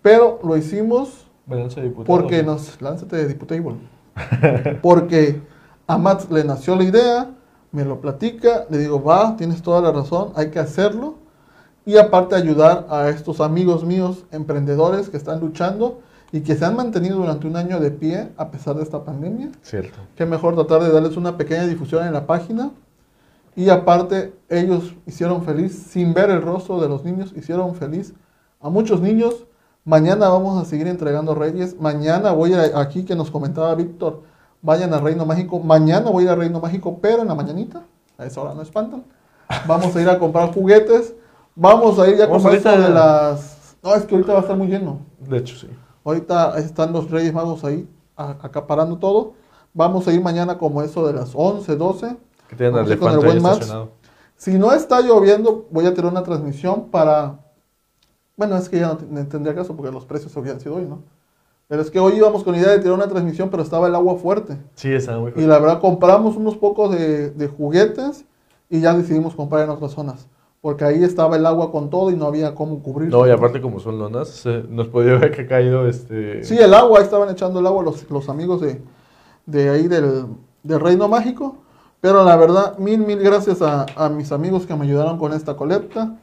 Pero 0.01 0.39
lo 0.43 0.57
hicimos 0.57 1.27
de 1.45 1.91
porque 2.07 2.41
nos... 2.41 2.81
Lánzate 2.81 3.17
de 3.17 3.27
Diputable. 3.27 3.75
Porque 4.81 5.39
a 5.85 5.99
Matt 5.99 6.31
le 6.31 6.43
nació 6.43 6.75
la 6.75 6.85
idea, 6.85 7.29
me 7.71 7.85
lo 7.85 8.01
platica, 8.01 8.65
le 8.71 8.79
digo, 8.79 9.03
va, 9.03 9.37
tienes 9.37 9.61
toda 9.61 9.79
la 9.79 9.91
razón, 9.91 10.31
hay 10.35 10.49
que 10.49 10.57
hacerlo. 10.57 11.20
Y 11.85 11.97
aparte 11.97 12.35
ayudar 12.35 12.85
a 12.89 13.09
estos 13.09 13.41
amigos 13.41 13.83
míos, 13.83 14.25
emprendedores 14.31 15.09
que 15.09 15.17
están 15.17 15.39
luchando 15.39 15.99
y 16.31 16.41
que 16.41 16.55
se 16.55 16.63
han 16.63 16.75
mantenido 16.75 17.17
durante 17.17 17.47
un 17.47 17.55
año 17.55 17.79
de 17.79 17.91
pie 17.91 18.29
a 18.37 18.51
pesar 18.51 18.75
de 18.75 18.83
esta 18.83 19.03
pandemia. 19.03 19.51
Cierto. 19.63 19.97
Qué 20.15 20.25
mejor 20.25 20.55
tratar 20.55 20.83
de 20.83 20.91
darles 20.91 21.17
una 21.17 21.37
pequeña 21.37 21.65
difusión 21.65 22.05
en 22.05 22.13
la 22.13 22.25
página. 22.27 22.71
Y 23.55 23.69
aparte, 23.69 24.33
ellos 24.47 24.95
hicieron 25.05 25.43
feliz, 25.43 25.87
sin 25.89 26.13
ver 26.13 26.29
el 26.29 26.41
rostro 26.41 26.79
de 26.79 26.87
los 26.87 27.03
niños, 27.03 27.33
hicieron 27.35 27.75
feliz 27.75 28.13
a 28.61 28.69
muchos 28.69 29.01
niños. 29.01 29.45
Mañana 29.83 30.29
vamos 30.29 30.61
a 30.61 30.65
seguir 30.65 30.87
entregando 30.87 31.35
reyes. 31.35 31.77
Mañana 31.79 32.31
voy 32.31 32.53
a, 32.53 32.79
aquí 32.79 33.03
que 33.03 33.15
nos 33.15 33.29
comentaba 33.29 33.73
Víctor, 33.75 34.21
vayan 34.61 34.93
a 34.93 34.99
Reino 34.99 35.25
Mágico. 35.25 35.59
Mañana 35.59 36.11
voy 36.11 36.23
a 36.23 36.27
ir 36.27 36.29
a 36.29 36.35
Reino 36.35 36.61
Mágico, 36.61 36.99
pero 37.01 37.23
en 37.23 37.27
la 37.27 37.35
mañanita, 37.35 37.83
a 38.17 38.25
esa 38.25 38.39
hora 38.41 38.53
no 38.53 38.61
espantan. 38.61 39.03
Vamos 39.67 39.93
a 39.95 40.01
ir 40.01 40.07
a 40.07 40.17
comprar 40.17 40.53
juguetes. 40.53 41.15
Vamos 41.61 41.99
a 41.99 42.07
ir 42.09 42.17
ya 42.17 42.25
Vamos 42.25 42.41
con 42.41 42.55
esto 42.55 42.71
de 42.71 42.89
las... 42.89 43.77
No, 43.83 43.93
es 43.93 44.03
que 44.05 44.15
ahorita 44.15 44.33
va 44.33 44.39
a 44.39 44.41
estar 44.41 44.57
muy 44.57 44.67
lleno. 44.67 44.99
De 45.19 45.37
hecho, 45.37 45.55
sí. 45.55 45.67
Ahorita 46.03 46.57
están 46.57 46.91
los 46.91 47.11
Reyes 47.11 47.31
Magos 47.33 47.63
ahí 47.63 47.87
acaparando 48.15 48.97
todo. 48.97 49.33
Vamos 49.71 50.07
a 50.07 50.11
ir 50.11 50.21
mañana 50.21 50.57
como 50.57 50.81
eso 50.81 51.05
de 51.05 51.13
las 51.13 51.31
11, 51.35 51.75
12. 51.75 52.17
Que 52.49 52.55
tienen 52.55 52.85
ir 52.87 52.97
con 52.97 53.11
el 53.11 53.19
buen 53.19 53.41
Max. 53.43 53.71
Si 54.35 54.57
no 54.57 54.73
está 54.73 55.01
lloviendo, 55.01 55.67
voy 55.69 55.85
a 55.85 55.93
tener 55.93 56.11
una 56.11 56.23
transmisión 56.23 56.89
para... 56.89 57.39
Bueno, 58.35 58.57
es 58.57 58.67
que 58.67 58.79
ya 58.79 58.87
no 58.87 58.97
te- 58.97 59.05
no 59.05 59.27
tendría 59.27 59.53
caso 59.53 59.75
porque 59.75 59.91
los 59.91 60.05
precios 60.05 60.35
habían 60.35 60.59
sido 60.59 60.77
hoy, 60.77 60.85
¿no? 60.85 61.03
Pero 61.67 61.83
es 61.83 61.91
que 61.91 61.99
hoy 61.99 62.13
íbamos 62.15 62.43
con 62.43 62.53
la 62.53 62.59
idea 62.59 62.71
de 62.71 62.79
tirar 62.79 62.93
una 62.95 63.07
transmisión, 63.07 63.49
pero 63.51 63.61
estaba 63.61 63.87
el 63.87 63.93
agua 63.93 64.15
fuerte. 64.15 64.57
Sí, 64.73 64.91
está 64.91 65.17
muy 65.19 65.31
Y 65.35 65.41
la 65.41 65.59
verdad 65.59 65.79
compramos 65.79 66.35
unos 66.35 66.57
pocos 66.57 66.91
de, 66.91 67.29
de 67.29 67.47
juguetes 67.47 68.25
y 68.67 68.81
ya 68.81 68.93
decidimos 68.95 69.35
comprar 69.35 69.63
en 69.63 69.69
otras 69.69 69.91
zonas. 69.91 70.27
Porque 70.61 70.85
ahí 70.85 71.03
estaba 71.03 71.37
el 71.37 71.45
agua 71.47 71.71
con 71.71 71.89
todo 71.89 72.11
y 72.11 72.15
no 72.15 72.27
había 72.27 72.53
cómo 72.53 72.83
cubrir. 72.83 73.09
No, 73.09 73.25
y 73.27 73.31
aparte 73.31 73.59
como 73.61 73.79
son 73.79 73.97
lonas, 73.97 74.27
se- 74.29 74.63
nos 74.69 74.87
podía 74.89 75.17
ver 75.17 75.31
que 75.31 75.41
ha 75.41 75.47
caído 75.47 75.87
este... 75.87 76.43
Sí, 76.43 76.55
el 76.57 76.73
agua, 76.75 76.99
estaban 76.99 77.29
echando 77.29 77.59
el 77.59 77.65
agua 77.65 77.81
los, 77.83 78.09
los 78.11 78.29
amigos 78.29 78.61
de, 78.61 78.79
de 79.47 79.69
ahí 79.71 79.87
del, 79.87 80.27
del 80.61 80.79
Reino 80.79 81.07
Mágico. 81.07 81.55
Pero 81.99 82.23
la 82.23 82.35
verdad, 82.35 82.77
mil, 82.77 82.99
mil 82.99 83.19
gracias 83.19 83.61
a, 83.63 83.87
a 83.95 84.09
mis 84.09 84.31
amigos 84.31 84.67
que 84.67 84.75
me 84.75 84.85
ayudaron 84.85 85.17
con 85.17 85.33
esta 85.33 85.55
colecta. 85.55 86.15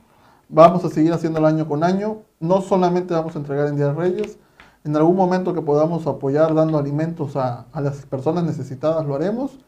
Vamos 0.48 0.84
a 0.84 0.88
seguir 0.88 1.12
haciendo 1.12 1.40
el 1.40 1.44
año 1.44 1.66
con 1.66 1.82
año. 1.82 2.18
No 2.38 2.60
solamente 2.62 3.14
vamos 3.14 3.34
a 3.34 3.40
entregar 3.40 3.66
en 3.66 3.76
Día 3.76 3.86
de 3.86 3.92
Reyes. 3.94 4.38
En 4.84 4.96
algún 4.96 5.16
momento 5.16 5.52
que 5.52 5.62
podamos 5.62 6.06
apoyar 6.06 6.54
dando 6.54 6.78
alimentos 6.78 7.34
a, 7.36 7.66
a 7.72 7.80
las 7.80 8.06
personas 8.06 8.44
necesitadas, 8.44 9.04
lo 9.04 9.16
haremos. 9.16 9.58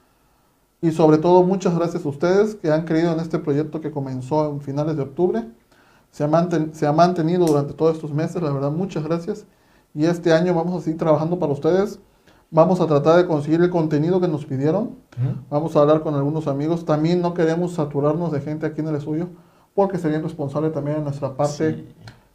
Y 0.82 0.93
sobre 0.93 1.19
todo, 1.19 1.43
muchas 1.43 1.74
gracias 1.74 2.05
a 2.05 2.09
ustedes 2.09 2.55
que 2.55 2.70
han 2.70 2.85
creído 2.85 3.12
en 3.12 3.20
este 3.20 3.39
proyecto 3.39 3.81
que 3.81 3.90
comenzó 3.90 4.51
en 4.51 4.61
finales 4.61 4.97
de 4.97 5.02
octubre. 5.02 5.44
Se 6.11 6.24
ha, 6.24 6.28
manten- 6.28 6.73
se 6.73 6.86
ha 6.86 6.93
mantenido 6.93 7.47
durante 7.47 7.74
todos 7.74 7.97
estos 7.97 8.12
meses, 8.12 8.43
la 8.43 8.51
verdad, 8.51 8.70
muchas 8.70 9.05
gracias. 9.05 9.44
Y 9.94 10.05
este 10.07 10.32
año 10.32 10.55
vamos 10.55 10.81
a 10.81 10.85
seguir 10.85 10.98
trabajando 10.98 11.39
para 11.39 11.52
ustedes. 11.52 11.98
Vamos 12.51 12.81
a 12.81 12.86
tratar 12.86 13.16
de 13.19 13.27
conseguir 13.27 13.61
el 13.61 13.70
contenido 13.70 14.20
que 14.20 14.27
nos 14.27 14.44
pidieron. 14.47 14.97
Vamos 15.51 15.77
a 15.77 15.81
hablar 15.82 16.01
con 16.02 16.15
algunos 16.15 16.47
amigos. 16.48 16.85
También 16.85 17.20
no 17.20 17.35
queremos 17.35 17.74
saturarnos 17.74 18.32
de 18.32 18.40
gente 18.40 18.66
aquí 18.66 18.81
en 18.81 18.89
el 18.89 18.97
estudio, 18.97 19.28
porque 19.74 19.98
sería 19.98 20.19
irresponsable 20.19 20.70
también 20.70 20.97
en 20.98 21.05
nuestra 21.05 21.36
parte 21.36 21.74
Sí. 21.77 21.86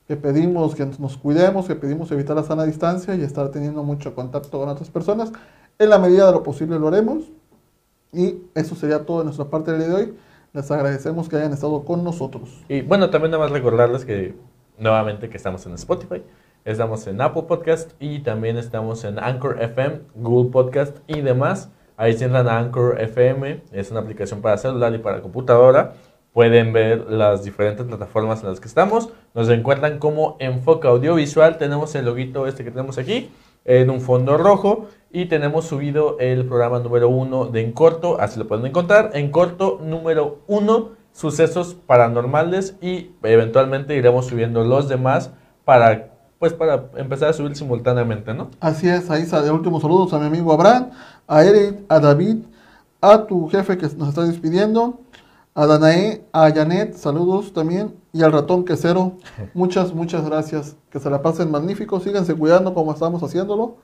que 0.08 0.16
pedimos 0.16 0.74
que 0.76 0.86
nos 1.00 1.18
cuidemos, 1.18 1.66
que 1.68 1.76
pedimos 1.76 2.12
evitar 2.12 2.36
la 2.36 2.44
sana 2.44 2.64
distancia 2.64 3.16
y 3.16 3.24
estar 3.24 3.50
teniendo 3.50 3.84
mucho 3.84 4.14
contacto 4.16 4.58
con 4.60 4.70
otras 4.70 4.90
personas. 4.90 5.32
En 5.80 5.90
la 5.90 5.98
medida 6.00 6.28
de 6.28 6.32
lo 6.32 6.44
posible 6.44 6.80
lo 6.80 6.88
haremos. 6.88 7.26
Y 8.16 8.44
eso 8.56 8.76
sería 8.76 9.06
todo 9.06 9.20
de 9.20 9.26
nuestra 9.26 9.46
parte 9.46 9.72
del 9.72 9.82
día 9.82 9.90
de 9.90 9.96
hoy. 9.96 10.14
Les 10.54 10.72
agradecemos 10.72 11.28
que 11.28 11.36
hayan 11.36 11.52
estado 11.52 11.84
con 11.84 12.02
nosotros. 12.02 12.64
Y 12.70 12.82
bueno, 12.82 13.10
también 13.10 13.32
nada 13.32 13.44
más 13.44 13.52
recordarles 13.52 14.06
que 14.06 14.34
nuevamente 14.78 15.30
que 15.30 15.36
estamos 15.36 15.66
en 15.66 15.74
Spotify, 15.74 16.24
estamos 16.64 17.06
en 17.08 17.20
Apple 17.20 17.44
Podcast 17.44 17.92
y 18.00 18.20
también 18.20 18.56
estamos 18.56 19.04
en 19.04 19.20
Anchor 19.20 19.62
FM, 19.62 20.00
Google 20.16 20.50
Podcast 20.50 20.98
y 21.08 21.20
demás. 21.20 21.70
Ahí 21.98 22.18
si 22.18 22.24
entran 22.24 22.48
a 22.48 22.58
Anchor 22.58 23.02
FM, 23.02 23.64
es 23.74 23.92
una 23.92 24.00
aplicación 24.00 24.42
para 24.42 24.58
celular 24.58 24.96
y 24.96 25.00
para 25.00 25.22
computadora. 25.22 25.96
Pueden 26.32 26.72
ver 26.72 27.12
las 27.12 27.44
diferentes 27.44 27.86
plataformas 27.86 28.44
en 28.44 28.50
las 28.50 28.62
que 28.62 28.70
estamos. 28.70 29.10
Nos 29.34 29.50
encuentran 29.50 30.00
como 30.00 30.38
Enfoque 30.40 30.88
Audiovisual. 30.88 31.58
Tenemos 31.58 31.94
el 31.96 32.06
loguito 32.06 32.48
este 32.48 32.64
que 32.64 32.72
tenemos 32.72 32.98
aquí 32.98 33.30
en 33.66 33.90
un 33.90 34.00
fondo 34.00 34.38
rojo 34.38 34.88
y 35.16 35.28
tenemos 35.28 35.64
subido 35.64 36.20
el 36.20 36.46
programa 36.46 36.80
número 36.80 37.08
uno 37.08 37.46
de 37.46 37.62
En 37.62 37.72
Corto, 37.72 38.20
así 38.20 38.38
lo 38.38 38.50
pueden 38.50 38.66
encontrar. 38.66 39.12
En 39.14 39.32
Corto 39.32 39.80
número 39.82 40.40
uno, 40.48 40.90
sucesos 41.14 41.74
paranormales 41.74 42.76
y 42.82 43.12
eventualmente 43.24 43.96
iremos 43.96 44.26
subiendo 44.26 44.66
los 44.66 44.90
demás 44.90 45.32
para 45.64 46.12
pues 46.38 46.52
para 46.52 46.90
empezar 46.98 47.30
a 47.30 47.34
subir 47.34 47.56
simultáneamente, 47.56 48.34
¿no? 48.34 48.50
Así 48.60 48.90
es, 48.90 49.10
ahí 49.10 49.26
sale. 49.26 49.50
Últimos 49.52 49.82
saludos 49.82 50.12
a 50.12 50.20
mi 50.20 50.26
amigo 50.26 50.52
Abraham, 50.52 50.90
a 51.28 51.46
Eric, 51.46 51.78
a 51.88 52.02
David, 52.02 52.40
a 53.00 53.26
tu 53.26 53.48
jefe 53.48 53.78
que 53.78 53.88
nos 53.96 54.10
está 54.10 54.24
despidiendo, 54.24 55.00
a 55.54 55.66
Danae, 55.66 56.26
a 56.34 56.52
Janet, 56.52 56.96
saludos 56.96 57.54
también, 57.54 57.96
y 58.12 58.22
al 58.22 58.34
ratón 58.34 58.66
quesero. 58.66 59.14
Muchas, 59.54 59.94
muchas 59.94 60.26
gracias. 60.26 60.76
Que 60.90 61.00
se 61.00 61.10
la 61.10 61.22
pasen 61.22 61.52
magnífico. 61.52 62.02
Síganse 62.02 62.36
cuidando 62.36 62.74
como 62.74 62.92
estamos 62.92 63.24
haciéndolo, 63.24 63.78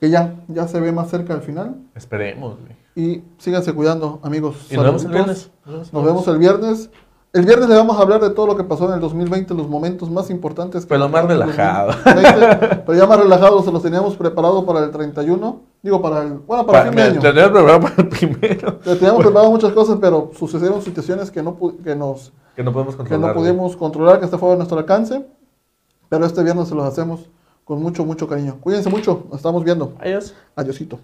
que 0.00 0.10
ya, 0.10 0.34
ya 0.48 0.66
se 0.68 0.80
ve 0.80 0.92
más 0.92 1.08
cerca 1.10 1.34
al 1.34 1.42
final. 1.42 1.76
Esperemos, 1.94 2.56
güey. 2.60 2.74
Y 2.96 3.22
síganse 3.38 3.72
cuidando, 3.72 4.20
amigos. 4.22 4.68
Y 4.70 4.76
nos 4.76 4.84
vemos 4.84 5.04
el 5.04 5.10
viernes. 5.12 5.50
Nos 5.64 5.72
vemos 5.74 5.88
el 5.88 5.92
Nos 5.94 6.04
vemos 6.04 6.28
el 6.28 6.38
viernes. 6.38 6.90
El 7.32 7.44
viernes 7.46 7.68
le 7.68 7.74
vamos 7.74 7.98
a 7.98 8.02
hablar 8.02 8.20
de 8.20 8.30
todo 8.30 8.46
lo 8.46 8.56
que 8.56 8.62
pasó 8.62 8.86
en 8.88 8.94
el 8.94 9.00
2020, 9.00 9.54
los 9.54 9.68
momentos 9.68 10.08
más 10.08 10.30
importantes. 10.30 10.82
que 10.84 10.88
Pero 10.88 11.08
más 11.08 11.22
el 11.22 11.28
relajado. 11.30 11.90
2020, 12.04 12.82
pero 12.86 12.94
ya 12.96 13.06
más 13.08 13.18
relajados, 13.18 13.64
se 13.64 13.72
los 13.72 13.82
teníamos 13.82 14.14
preparado 14.16 14.64
para 14.64 14.84
el 14.84 14.92
31. 14.92 15.60
Digo, 15.82 16.00
para 16.00 16.22
el. 16.22 16.34
Bueno, 16.34 16.64
para, 16.64 16.78
Pa- 16.84 16.84
fin 16.90 16.94
de 16.96 17.02
año. 17.02 17.20
El 17.20 17.52
para 17.80 17.94
el 17.96 18.08
primero. 18.08 18.78
Le 18.84 18.94
teníamos 18.94 19.20
preparado 19.22 19.50
muchas 19.50 19.72
cosas, 19.72 19.98
pero 20.00 20.30
sucedieron 20.38 20.80
situaciones 20.80 21.32
que 21.32 21.42
no, 21.42 21.58
que 21.82 21.96
nos, 21.96 22.32
Que 22.54 22.62
no 22.62 22.72
podemos 22.72 22.94
que 22.94 22.98
controlar. 22.98 23.34
no 23.34 23.40
güey. 23.40 23.50
pudimos 23.52 23.76
controlar, 23.76 24.20
que 24.20 24.26
está 24.26 24.38
fuera 24.38 24.52
de 24.52 24.58
nuestro 24.58 24.78
alcance. 24.78 25.26
Pero 26.08 26.24
este 26.26 26.44
viernes 26.44 26.68
se 26.68 26.74
los 26.76 26.84
hacemos 26.84 27.28
con 27.64 27.82
mucho, 27.82 28.04
mucho 28.04 28.26
cariño. 28.28 28.58
Cuídense 28.60 28.90
mucho, 28.90 29.24
nos 29.28 29.38
estamos 29.38 29.64
viendo. 29.64 29.94
Adiós. 29.98 30.34
Adiosito. 30.54 30.98